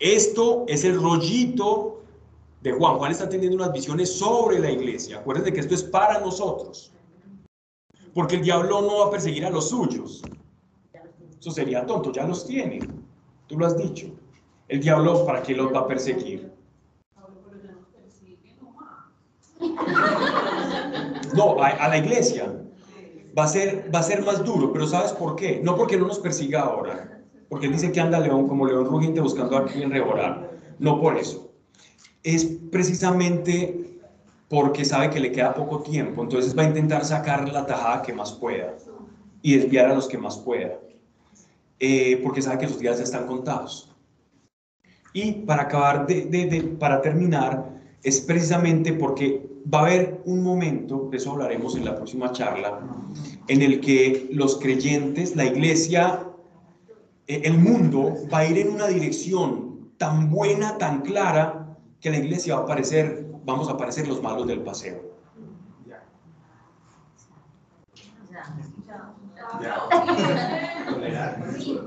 Esto 0.00 0.64
es 0.66 0.84
el 0.84 1.00
rollito 1.00 2.02
de 2.60 2.72
Juan. 2.72 2.96
Juan 2.96 3.12
está 3.12 3.28
teniendo 3.28 3.56
unas 3.56 3.72
visiones 3.72 4.12
sobre 4.12 4.58
la 4.58 4.72
iglesia. 4.72 5.18
Acuérdense 5.18 5.52
que 5.52 5.60
esto 5.60 5.76
es 5.76 5.84
para 5.84 6.18
nosotros. 6.18 6.92
Porque 8.14 8.34
el 8.34 8.42
diablo 8.42 8.82
no 8.82 8.98
va 8.98 9.06
a 9.06 9.10
perseguir 9.12 9.46
a 9.46 9.50
los 9.50 9.68
suyos. 9.68 10.22
Eso 11.38 11.52
sería 11.52 11.86
tonto, 11.86 12.10
ya 12.10 12.26
los 12.26 12.44
tiene. 12.44 12.80
Tú 13.46 13.56
lo 13.56 13.66
has 13.66 13.78
dicho. 13.78 14.08
El 14.72 14.80
diablo, 14.80 15.26
¿para 15.26 15.42
qué 15.42 15.54
los 15.54 15.70
va 15.70 15.80
a 15.80 15.86
perseguir? 15.86 16.50
No, 21.34 21.62
a, 21.62 21.88
la 21.88 21.98
iglesia. 21.98 22.50
Va 23.38 23.44
a, 23.44 23.48
ser, 23.48 23.90
va 23.94 23.98
a 23.98 24.02
ser 24.02 24.24
más 24.24 24.42
duro, 24.42 24.72
pero 24.72 24.86
¿sabes 24.86 25.12
por 25.12 25.36
qué? 25.36 25.60
No 25.62 25.76
porque 25.76 25.98
no 25.98 26.06
nos 26.06 26.18
persiga 26.18 26.62
ahora, 26.62 27.20
porque 27.50 27.68
dice 27.68 27.92
que 27.92 28.00
anda 28.00 28.18
león 28.18 28.48
como 28.48 28.66
león 28.66 28.86
rugiente 28.86 29.20
buscando 29.20 29.58
a 29.58 29.66
quien 29.66 29.90
revorar. 29.90 30.52
No 30.78 30.98
por 30.98 31.18
eso. 31.18 31.52
Es 32.22 32.46
precisamente 32.70 34.00
porque 34.48 34.86
sabe 34.86 35.10
que 35.10 35.20
le 35.20 35.32
queda 35.32 35.52
poco 35.52 35.82
tiempo, 35.82 36.22
entonces 36.22 36.56
va 36.56 36.62
a 36.62 36.68
intentar 36.68 37.04
sacar 37.04 37.46
la 37.52 37.66
tajada 37.66 38.00
que 38.00 38.14
más 38.14 38.32
pueda 38.32 38.74
y 39.42 39.54
desviar 39.54 39.90
a 39.90 39.94
los 39.94 40.08
que 40.08 40.16
más 40.16 40.38
pueda, 40.38 40.78
eh, 41.78 42.18
porque 42.24 42.40
sabe 42.40 42.56
que 42.56 42.68
sus 42.68 42.78
días 42.78 42.96
ya 42.96 43.04
están 43.04 43.26
contados. 43.26 43.91
Y 45.12 45.32
para 45.32 45.62
acabar, 45.62 46.06
de, 46.06 46.76
para 46.78 47.02
terminar, 47.02 47.70
es 48.02 48.20
precisamente 48.20 48.92
porque 48.94 49.46
va 49.72 49.80
a 49.80 49.82
haber 49.82 50.22
un 50.24 50.42
momento, 50.42 51.08
de 51.10 51.18
eso 51.18 51.32
hablaremos 51.32 51.76
en 51.76 51.84
la 51.84 51.94
próxima 51.94 52.32
charla, 52.32 52.80
en 53.48 53.62
el 53.62 53.80
que 53.80 54.28
los 54.32 54.58
creyentes, 54.58 55.36
la 55.36 55.44
iglesia, 55.44 56.26
eh, 57.26 57.42
el 57.44 57.58
mundo 57.58 58.14
va 58.32 58.38
a 58.38 58.46
ir 58.46 58.58
en 58.58 58.72
una 58.72 58.88
dirección 58.88 59.92
tan 59.98 60.30
buena, 60.30 60.78
tan 60.78 61.02
clara, 61.02 61.76
que 62.00 62.10
la 62.10 62.18
iglesia 62.18 62.54
va 62.54 62.62
a 62.62 62.64
aparecer, 62.64 63.26
vamos 63.44 63.68
a 63.68 63.72
aparecer 63.72 64.08
los 64.08 64.20
malos 64.22 64.46
del 64.46 64.62
paseo. 64.62 65.12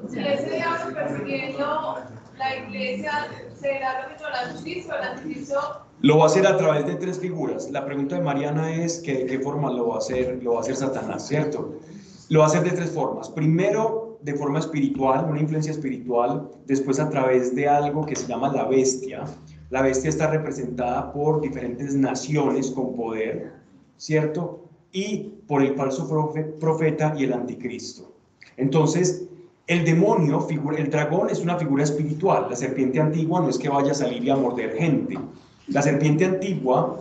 Si 0.09 0.19
ese 0.19 0.49
diablo 0.51 0.93
persiguiendo 0.93 1.97
la 2.37 2.55
iglesia, 2.55 3.27
¿será 3.59 4.03
lo 4.03 4.09
que 4.09 4.15
Lo 6.01 6.17
va 6.17 6.23
a 6.23 6.27
hacer 6.27 6.45
a 6.45 6.57
través 6.57 6.85
de 6.85 6.95
tres 6.95 7.19
figuras. 7.19 7.69
La 7.71 7.85
pregunta 7.85 8.15
de 8.15 8.21
Mariana 8.21 8.73
es 8.73 8.99
que 8.99 9.19
de 9.19 9.25
qué 9.25 9.39
forma 9.39 9.71
lo 9.71 9.87
va 9.89 9.95
a 9.95 9.97
hacer, 9.99 10.41
lo 10.43 10.53
va 10.53 10.59
a 10.59 10.61
hacer 10.61 10.75
Satanás, 10.75 11.27
¿cierto? 11.27 11.75
Lo 12.29 12.39
va 12.39 12.45
a 12.45 12.47
hacer 12.49 12.63
de 12.63 12.71
tres 12.71 12.91
formas. 12.91 13.29
Primero, 13.29 14.17
de 14.21 14.33
forma 14.33 14.59
espiritual, 14.59 15.25
una 15.29 15.39
influencia 15.39 15.71
espiritual. 15.71 16.49
Después, 16.65 16.99
a 16.99 17.09
través 17.09 17.55
de 17.55 17.67
algo 17.69 18.05
que 18.05 18.15
se 18.15 18.27
llama 18.27 18.51
la 18.51 18.65
bestia. 18.65 19.23
La 19.69 19.81
bestia 19.81 20.09
está 20.09 20.27
representada 20.29 21.11
por 21.11 21.41
diferentes 21.41 21.95
naciones 21.95 22.71
con 22.71 22.95
poder, 22.95 23.53
¿cierto? 23.97 24.61
Y 24.91 25.33
por 25.47 25.61
el 25.61 25.75
falso 25.75 26.07
profe- 26.09 26.57
profeta 26.59 27.13
y 27.17 27.23
el 27.25 27.33
anticristo. 27.33 28.11
Entonces, 28.57 29.27
el 29.67 29.83
demonio, 29.83 30.41
figura, 30.41 30.77
el 30.77 30.89
dragón 30.89 31.29
es 31.29 31.39
una 31.39 31.57
figura 31.57 31.83
espiritual. 31.83 32.47
La 32.49 32.55
serpiente 32.55 32.99
antigua 32.99 33.41
no 33.41 33.49
es 33.49 33.57
que 33.57 33.69
vaya 33.69 33.91
a 33.91 33.95
salir 33.95 34.23
y 34.23 34.29
a 34.29 34.35
morder 34.35 34.75
gente. 34.75 35.17
La 35.67 35.81
serpiente 35.81 36.25
antigua 36.25 36.99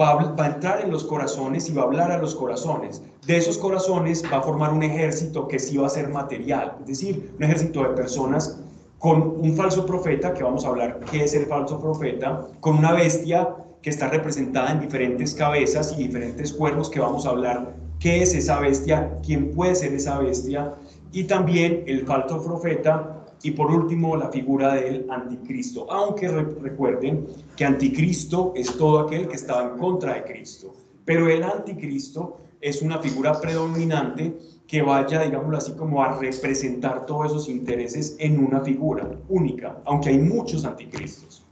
va 0.00 0.10
a, 0.10 0.32
va 0.32 0.44
a 0.44 0.54
entrar 0.54 0.80
en 0.80 0.90
los 0.90 1.04
corazones 1.04 1.68
y 1.68 1.74
va 1.74 1.82
a 1.82 1.84
hablar 1.84 2.10
a 2.10 2.18
los 2.18 2.34
corazones. 2.34 3.02
De 3.26 3.36
esos 3.36 3.58
corazones 3.58 4.24
va 4.32 4.38
a 4.38 4.42
formar 4.42 4.72
un 4.72 4.82
ejército 4.82 5.46
que 5.48 5.58
sí 5.58 5.76
va 5.76 5.86
a 5.86 5.90
ser 5.90 6.08
material, 6.08 6.76
es 6.80 6.86
decir, 6.86 7.34
un 7.36 7.44
ejército 7.44 7.82
de 7.82 7.90
personas 7.90 8.58
con 8.98 9.20
un 9.20 9.56
falso 9.56 9.84
profeta, 9.84 10.32
que 10.32 10.44
vamos 10.44 10.64
a 10.64 10.68
hablar 10.68 11.00
qué 11.10 11.24
es 11.24 11.34
el 11.34 11.46
falso 11.46 11.78
profeta, 11.78 12.46
con 12.60 12.78
una 12.78 12.92
bestia 12.92 13.48
que 13.82 13.90
está 13.90 14.08
representada 14.08 14.70
en 14.70 14.80
diferentes 14.80 15.34
cabezas 15.34 15.92
y 15.98 16.04
diferentes 16.04 16.52
cuernos, 16.52 16.88
que 16.88 17.00
vamos 17.00 17.26
a 17.26 17.30
hablar 17.30 17.74
qué 17.98 18.22
es 18.22 18.32
esa 18.32 18.60
bestia, 18.60 19.18
quién 19.24 19.52
puede 19.54 19.74
ser 19.74 19.92
esa 19.92 20.18
bestia, 20.18 20.74
y 21.12 21.24
también 21.24 21.84
el 21.86 22.06
falso 22.06 22.42
profeta, 22.42 23.18
y 23.44 23.50
por 23.50 23.70
último 23.72 24.16
la 24.16 24.28
figura 24.30 24.74
del 24.74 25.06
anticristo, 25.10 25.90
aunque 25.90 26.28
re- 26.28 26.54
recuerden 26.60 27.26
que 27.56 27.64
anticristo 27.64 28.52
es 28.54 28.76
todo 28.76 29.00
aquel 29.00 29.26
que 29.28 29.34
estaba 29.34 29.70
en 29.70 29.78
contra 29.78 30.14
de 30.14 30.24
Cristo, 30.24 30.72
pero 31.04 31.28
el 31.28 31.42
anticristo 31.42 32.38
es 32.60 32.80
una 32.82 32.98
figura 32.98 33.40
predominante 33.40 34.38
que 34.68 34.80
vaya, 34.82 35.22
digámoslo 35.22 35.58
así, 35.58 35.72
como 35.72 36.02
a 36.02 36.16
representar 36.20 37.04
todos 37.04 37.26
esos 37.26 37.48
intereses 37.48 38.14
en 38.20 38.38
una 38.38 38.60
figura 38.60 39.10
única, 39.28 39.76
aunque 39.84 40.10
hay 40.10 40.18
muchos 40.18 40.64
anticristos. 40.64 41.44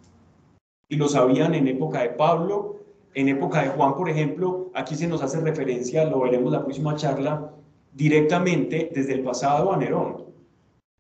Y 0.88 0.96
lo 0.96 1.08
sabían 1.08 1.54
en 1.54 1.66
época 1.66 2.02
de 2.02 2.10
Pablo, 2.10 2.76
en 3.14 3.28
época 3.28 3.62
de 3.62 3.68
Juan, 3.70 3.94
por 3.96 4.08
ejemplo, 4.08 4.70
aquí 4.74 4.94
se 4.94 5.08
nos 5.08 5.22
hace 5.22 5.40
referencia, 5.40 6.04
lo 6.04 6.20
veremos 6.20 6.52
la 6.52 6.62
próxima 6.62 6.94
charla, 6.94 7.52
directamente 7.92 8.90
desde 8.94 9.14
el 9.14 9.22
pasado 9.22 9.72
a 9.72 9.76
Nerón 9.76 10.24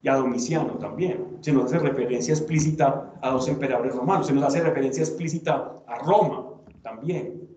y 0.02 0.08
a 0.08 0.16
Domiciano 0.16 0.74
también. 0.74 1.38
Se 1.40 1.52
nos 1.52 1.66
hace 1.66 1.78
referencia 1.78 2.34
explícita 2.34 3.14
a 3.20 3.30
dos 3.30 3.48
emperadores 3.48 3.94
romanos, 3.94 4.26
se 4.26 4.32
nos 4.32 4.44
hace 4.44 4.60
referencia 4.60 5.02
explícita 5.02 5.76
a 5.86 5.98
Roma 5.98 6.46
también, 6.82 7.48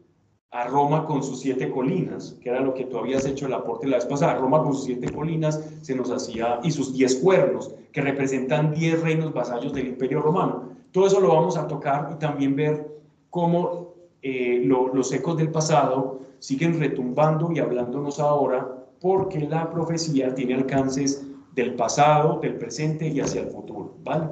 a 0.51 0.65
Roma 0.65 1.05
con 1.05 1.23
sus 1.23 1.39
siete 1.39 1.71
colinas, 1.71 2.37
que 2.41 2.49
era 2.49 2.59
lo 2.59 2.73
que 2.73 2.85
tú 2.85 2.97
habías 2.97 3.25
hecho 3.25 3.47
el 3.47 3.53
aporte 3.53 3.87
la 3.87 3.97
vez 3.97 4.05
pasada. 4.05 4.35
Roma 4.35 4.61
con 4.61 4.73
sus 4.73 4.83
siete 4.83 5.11
colinas 5.11 5.63
se 5.81 5.95
nos 5.95 6.11
hacía, 6.11 6.59
y 6.63 6.69
sus 6.71 6.93
diez 6.93 7.15
cuernos, 7.15 7.73
que 7.91 8.01
representan 8.01 8.71
diez 8.73 9.01
reinos 9.01 9.33
vasallos 9.33 9.73
del 9.73 9.87
imperio 9.87 10.21
romano. 10.21 10.69
Todo 10.91 11.07
eso 11.07 11.19
lo 11.19 11.29
vamos 11.29 11.57
a 11.57 11.67
tocar 11.67 12.11
y 12.13 12.19
también 12.19 12.55
ver 12.55 12.87
cómo 13.31 13.93
eh, 14.21 14.61
lo- 14.63 14.93
los 14.93 15.11
ecos 15.11 15.37
del 15.37 15.49
pasado 15.49 16.19
siguen 16.39 16.79
retumbando 16.79 17.51
y 17.51 17.59
hablándonos 17.59 18.19
ahora, 18.19 18.82
porque 19.03 19.41
la 19.41 19.69
profecía 19.69 20.33
tiene 20.33 20.53
alcances 20.53 21.23
del 21.53 21.75
pasado, 21.75 22.39
del 22.41 22.55
presente 22.55 23.05
y 23.05 23.19
hacia 23.19 23.41
el 23.41 23.49
futuro, 23.49 23.97
¿vale? 24.01 24.29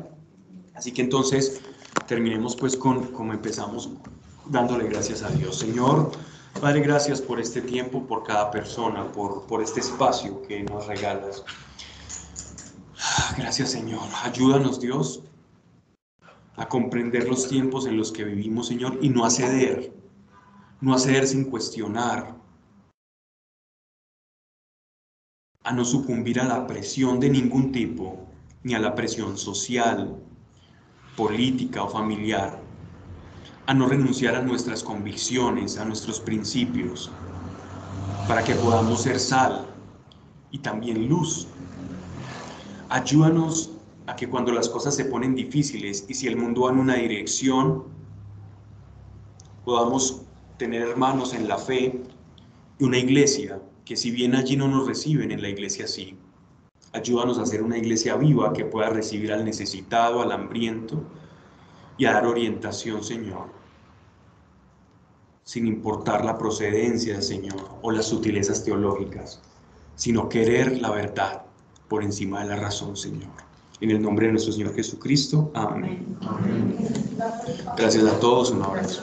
Así 0.74 0.94
que 0.94 1.02
entonces 1.02 1.62
terminemos 2.08 2.56
pues 2.56 2.78
con 2.78 3.08
como 3.08 3.34
empezamos 3.34 3.90
dándole 4.46 4.88
gracias 4.88 5.24
a 5.24 5.30
Dios. 5.32 5.60
Señor, 5.60 6.12
Padre, 6.62 6.80
gracias 6.80 7.22
por 7.22 7.38
este 7.42 7.62
tiempo, 7.62 8.08
por 8.08 8.24
cada 8.24 8.50
persona, 8.50 9.12
por, 9.12 9.46
por 9.46 9.62
este 9.62 9.82
espacio 9.82 10.42
que 10.44 10.64
nos 10.64 10.88
regalas. 10.88 11.44
Gracias 13.38 13.72
Señor. 13.72 14.04
Ayúdanos 14.24 14.80
Dios 14.80 15.22
a 16.56 16.70
comprender 16.70 17.28
los 17.28 17.50
tiempos 17.50 17.88
en 17.88 17.98
los 17.98 18.14
que 18.14 18.24
vivimos, 18.24 18.68
Señor, 18.68 19.00
y 19.02 19.10
no 19.10 19.26
a 19.26 19.32
ceder, 19.32 19.92
no 20.80 20.94
a 20.94 20.98
ceder 20.98 21.28
sin 21.28 21.44
cuestionar, 21.44 22.40
a 25.64 25.72
no 25.72 25.86
sucumbir 25.86 26.40
a 26.40 26.46
la 26.46 26.66
presión 26.66 27.20
de 27.20 27.30
ningún 27.30 27.72
tipo, 27.72 28.28
ni 28.64 28.74
a 28.74 28.80
la 28.80 28.96
presión 28.96 29.38
social, 29.38 30.18
política 31.16 31.84
o 31.84 31.90
familiar, 31.90 32.60
a 33.68 33.74
no 33.74 33.88
renunciar 33.88 34.36
a 34.36 34.42
nuestras 34.42 34.84
convicciones, 34.84 35.78
a 35.78 35.86
nuestros 35.86 36.20
principios, 36.20 37.12
para 38.28 38.44
que 38.44 38.56
podamos 38.56 39.04
ser 39.04 39.20
sal 39.20 39.68
y 40.52 40.60
también 40.60 41.08
luz. 41.08 41.48
Ayúdanos 42.90 43.72
a 44.08 44.16
que 44.16 44.28
cuando 44.28 44.52
las 44.52 44.68
cosas 44.68 44.96
se 44.96 45.06
ponen 45.06 45.36
difíciles 45.36 46.06
y 46.08 46.16
si 46.16 46.28
el 46.28 46.38
mundo 46.38 46.62
va 46.62 46.72
en 46.72 46.80
una 46.80 46.96
dirección, 46.96 47.84
podamos 49.64 50.24
tener 50.58 50.82
hermanos 50.82 51.34
en 51.34 51.48
la 51.48 51.58
fe 51.58 52.02
y 52.80 52.84
una 52.84 52.98
iglesia 52.98 53.60
que 53.86 53.96
si 53.96 54.12
bien 54.12 54.36
allí 54.36 54.56
no 54.56 54.68
nos 54.68 54.88
reciben, 54.88 55.32
en 55.32 55.42
la 55.42 55.50
iglesia 55.50 55.88
sí. 55.88 56.18
Ayúdanos 56.94 57.40
a 57.40 57.46
ser 57.46 57.64
una 57.64 57.78
iglesia 57.78 58.16
viva 58.16 58.54
que 58.54 58.66
pueda 58.66 58.90
recibir 58.90 59.32
al 59.32 59.46
necesitado, 59.46 60.22
al 60.22 60.32
hambriento 60.32 61.02
y 61.98 62.06
a 62.06 62.14
dar 62.14 62.26
orientación, 62.26 63.04
Señor, 63.04 63.48
sin 65.44 65.68
importar 65.68 66.26
la 66.26 66.38
procedencia, 66.38 67.22
Señor, 67.22 67.70
o 67.82 67.92
las 67.92 68.08
sutilezas 68.08 68.64
teológicas, 68.64 69.42
sino 69.96 70.28
querer 70.28 70.82
la 70.82 70.92
verdad 70.92 71.44
por 71.88 72.04
encima 72.04 72.42
de 72.42 72.50
la 72.50 72.56
razón, 72.58 72.96
Señor. 72.96 73.32
En 73.82 73.90
el 73.90 74.02
nombre 74.02 74.28
de 74.28 74.34
nuestro 74.34 74.54
Señor 74.54 74.76
Jesucristo, 74.76 75.52
amén. 75.54 76.18
Gracias 77.76 78.06
a 78.06 78.20
todos, 78.20 78.52
un 78.52 78.62
abrazo. 78.62 79.02